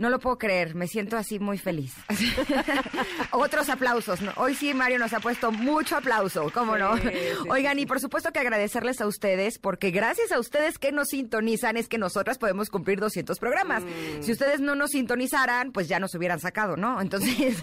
No 0.00 0.08
lo 0.08 0.18
puedo 0.18 0.38
creer, 0.38 0.74
me 0.74 0.86
siento 0.86 1.18
así 1.18 1.38
muy 1.38 1.58
feliz. 1.58 1.92
Otros 3.32 3.68
aplausos. 3.68 4.22
¿no? 4.22 4.32
Hoy 4.36 4.54
sí, 4.54 4.72
Mario 4.72 4.98
nos 4.98 5.12
ha 5.12 5.20
puesto 5.20 5.52
mucho 5.52 5.94
aplauso, 5.94 6.50
¿cómo 6.54 6.78
no? 6.78 6.96
Sí, 6.96 7.02
Oigan, 7.50 7.78
y 7.78 7.84
por 7.84 8.00
supuesto 8.00 8.32
que 8.32 8.38
agradecerles 8.38 9.02
a 9.02 9.06
ustedes, 9.06 9.58
porque 9.58 9.90
gracias 9.90 10.32
a 10.32 10.38
ustedes 10.38 10.78
que 10.78 10.90
nos 10.90 11.08
sintonizan 11.08 11.76
es 11.76 11.86
que 11.86 11.98
nosotras 11.98 12.38
podemos 12.38 12.70
cumplir 12.70 12.98
200 12.98 13.38
programas. 13.38 13.82
Mm. 13.82 14.22
Si 14.22 14.32
ustedes 14.32 14.60
no 14.60 14.74
nos 14.74 14.92
sintonizaran, 14.92 15.70
pues 15.70 15.86
ya 15.86 15.98
nos 15.98 16.14
hubieran 16.14 16.40
sacado, 16.40 16.78
¿no? 16.78 17.02
Entonces, 17.02 17.62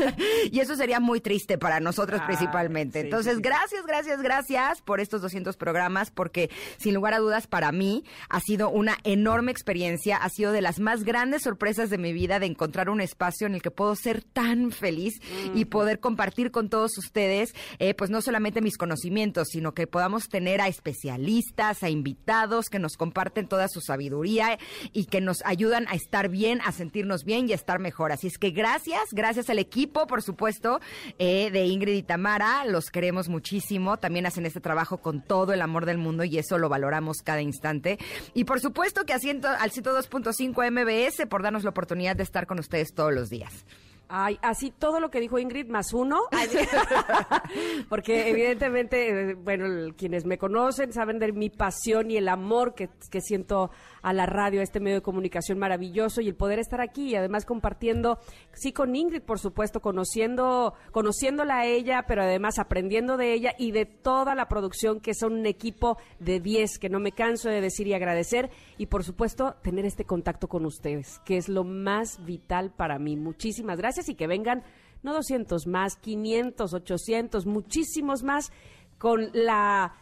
y 0.50 0.60
eso 0.60 0.74
sería 0.74 1.00
muy 1.00 1.20
triste 1.20 1.58
para 1.58 1.80
nosotros 1.80 2.22
Ay, 2.22 2.28
principalmente. 2.28 3.02
sí, 3.02 3.08
Entonces, 3.08 3.40
gracias, 3.40 3.84
gracias, 3.84 4.22
gracias 4.22 4.80
por 4.80 5.00
estos 5.00 5.20
200 5.20 5.58
programas, 5.58 6.10
porque 6.10 6.48
sin 6.78 6.94
lugar 6.94 7.12
a 7.12 7.18
dudas 7.18 7.46
para 7.46 7.72
mí 7.72 8.04
ha 8.30 8.40
sido 8.40 8.70
una 8.70 8.96
enorme 9.04 9.52
experiencia, 9.52 10.16
ha 10.16 10.30
sido 10.30 10.50
de 10.52 10.62
las 10.62 10.80
más 10.80 11.04
grandes 11.04 11.42
sorpresas 11.42 11.57
de 11.58 11.98
mi 11.98 12.12
vida 12.12 12.38
de 12.38 12.46
encontrar 12.46 12.88
un 12.88 13.00
espacio 13.00 13.46
en 13.46 13.54
el 13.54 13.62
que 13.62 13.70
puedo 13.70 13.94
ser 13.96 14.22
tan 14.22 14.70
feliz 14.70 15.14
y 15.54 15.64
poder 15.66 16.00
compartir 16.00 16.50
con 16.50 16.68
todos 16.70 16.96
ustedes, 16.98 17.52
eh, 17.78 17.94
pues 17.94 18.10
no 18.10 18.22
solamente 18.22 18.60
mis 18.60 18.78
conocimientos, 18.78 19.48
sino 19.50 19.72
que 19.74 19.86
podamos 19.86 20.28
tener 20.28 20.60
a 20.60 20.68
especialistas, 20.68 21.82
a 21.82 21.90
invitados 21.90 22.66
que 22.70 22.78
nos 22.78 22.96
comparten 22.96 23.48
toda 23.48 23.68
su 23.68 23.80
sabiduría 23.80 24.58
y 24.92 25.06
que 25.06 25.20
nos 25.20 25.42
ayudan 25.44 25.86
a 25.88 25.94
estar 25.94 26.28
bien, 26.28 26.60
a 26.64 26.72
sentirnos 26.72 27.24
bien 27.24 27.48
y 27.48 27.52
a 27.52 27.56
estar 27.56 27.78
mejor. 27.80 28.12
Así 28.12 28.28
es 28.28 28.38
que 28.38 28.50
gracias, 28.50 29.02
gracias 29.12 29.50
al 29.50 29.58
equipo, 29.58 30.06
por 30.06 30.22
supuesto, 30.22 30.80
eh, 31.18 31.50
de 31.50 31.66
Ingrid 31.66 31.94
y 31.96 32.02
Tamara, 32.02 32.64
los 32.64 32.90
queremos 32.90 33.28
muchísimo, 33.28 33.96
también 33.98 34.26
hacen 34.26 34.46
este 34.46 34.60
trabajo 34.60 34.98
con 34.98 35.22
todo 35.22 35.52
el 35.52 35.60
amor 35.62 35.86
del 35.86 35.98
mundo 35.98 36.24
y 36.24 36.38
eso 36.38 36.56
lo 36.58 36.68
valoramos 36.68 37.18
cada 37.24 37.42
instante. 37.42 37.98
Y 38.34 38.44
por 38.44 38.60
supuesto 38.60 39.04
que 39.04 39.12
a 39.12 39.18
ciento- 39.18 39.48
al 39.48 39.70
102.5 39.70 40.62
MBS 40.70 41.26
por 41.26 41.42
darnos 41.48 41.64
la 41.64 41.70
oportunidad 41.70 42.14
de 42.14 42.22
estar 42.22 42.46
con 42.46 42.58
ustedes 42.58 42.94
todos 42.94 43.12
los 43.12 43.30
días. 43.30 43.64
Ay, 44.10 44.38
así 44.40 44.70
todo 44.70 45.00
lo 45.00 45.10
que 45.10 45.20
dijo 45.20 45.38
Ingrid 45.38 45.68
más 45.68 45.92
uno. 45.92 46.22
Porque 47.90 48.30
evidentemente, 48.30 49.30
eh, 49.30 49.34
bueno, 49.34 49.94
quienes 49.96 50.24
me 50.24 50.38
conocen 50.38 50.92
saben 50.92 51.18
de 51.18 51.32
mi 51.32 51.50
pasión 51.50 52.10
y 52.10 52.16
el 52.16 52.28
amor 52.28 52.74
que, 52.74 52.88
que 53.10 53.20
siento 53.20 53.70
a 54.02 54.12
la 54.12 54.26
radio, 54.26 54.60
a 54.60 54.62
este 54.62 54.80
medio 54.80 54.96
de 54.96 55.02
comunicación 55.02 55.58
maravilloso 55.58 56.20
y 56.20 56.28
el 56.28 56.34
poder 56.34 56.58
estar 56.58 56.80
aquí 56.80 57.10
y 57.10 57.14
además 57.16 57.44
compartiendo, 57.44 58.18
sí, 58.52 58.72
con 58.72 58.94
Ingrid, 58.94 59.22
por 59.22 59.38
supuesto, 59.38 59.80
conociendo, 59.80 60.74
conociéndola 60.92 61.58
a 61.58 61.66
ella, 61.66 62.04
pero 62.06 62.22
además 62.22 62.58
aprendiendo 62.58 63.16
de 63.16 63.32
ella 63.32 63.54
y 63.58 63.72
de 63.72 63.86
toda 63.86 64.34
la 64.34 64.48
producción 64.48 65.00
que 65.00 65.14
son 65.14 65.34
un 65.34 65.46
equipo 65.46 65.98
de 66.18 66.40
10 66.40 66.78
que 66.78 66.88
no 66.88 67.00
me 67.00 67.12
canso 67.12 67.48
de 67.48 67.60
decir 67.60 67.86
y 67.86 67.94
agradecer 67.94 68.50
y 68.76 68.86
por 68.86 69.04
supuesto 69.04 69.56
tener 69.62 69.84
este 69.84 70.04
contacto 70.04 70.48
con 70.48 70.64
ustedes, 70.66 71.20
que 71.24 71.36
es 71.36 71.48
lo 71.48 71.64
más 71.64 72.24
vital 72.24 72.72
para 72.72 72.98
mí. 72.98 73.16
Muchísimas 73.16 73.78
gracias 73.78 74.08
y 74.08 74.14
que 74.14 74.26
vengan 74.26 74.62
no 75.02 75.14
200 75.14 75.66
más, 75.66 75.96
500, 75.96 76.74
800, 76.74 77.46
muchísimos 77.46 78.22
más 78.22 78.52
con 78.98 79.30
la 79.32 79.94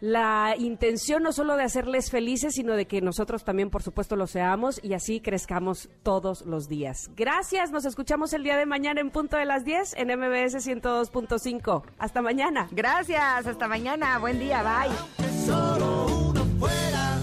la 0.00 0.54
intención 0.58 1.22
no 1.22 1.32
solo 1.32 1.56
de 1.56 1.62
hacerles 1.62 2.10
felices, 2.10 2.54
sino 2.54 2.74
de 2.74 2.86
que 2.86 3.00
nosotros 3.00 3.44
también, 3.44 3.70
por 3.70 3.82
supuesto, 3.82 4.16
lo 4.16 4.26
seamos 4.26 4.80
y 4.82 4.94
así 4.94 5.20
crezcamos 5.20 5.88
todos 6.02 6.44
los 6.46 6.68
días. 6.68 7.10
Gracias, 7.16 7.70
nos 7.70 7.84
escuchamos 7.84 8.32
el 8.32 8.42
día 8.42 8.56
de 8.56 8.66
mañana 8.66 9.00
en 9.00 9.10
punto 9.10 9.36
de 9.36 9.44
las 9.44 9.64
10 9.64 9.94
en 9.96 10.08
MBS 10.08 10.66
102.5. 10.66 11.82
Hasta 11.98 12.22
mañana. 12.22 12.68
Gracias, 12.70 13.46
hasta 13.46 13.68
mañana, 13.68 14.18
buen 14.18 14.38
día, 14.38 14.62
bye. 14.62 15.26
Solo 15.46 16.06
uno 16.06 16.44
fuera, 16.58 17.20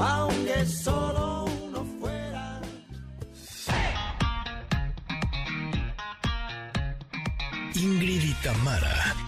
aunque 0.00 0.66
solo 0.66 1.44
uno 1.44 1.84
fuera. 2.00 2.60
Ingrid 7.74 8.22
y 8.24 8.34
Tamara 8.42 9.27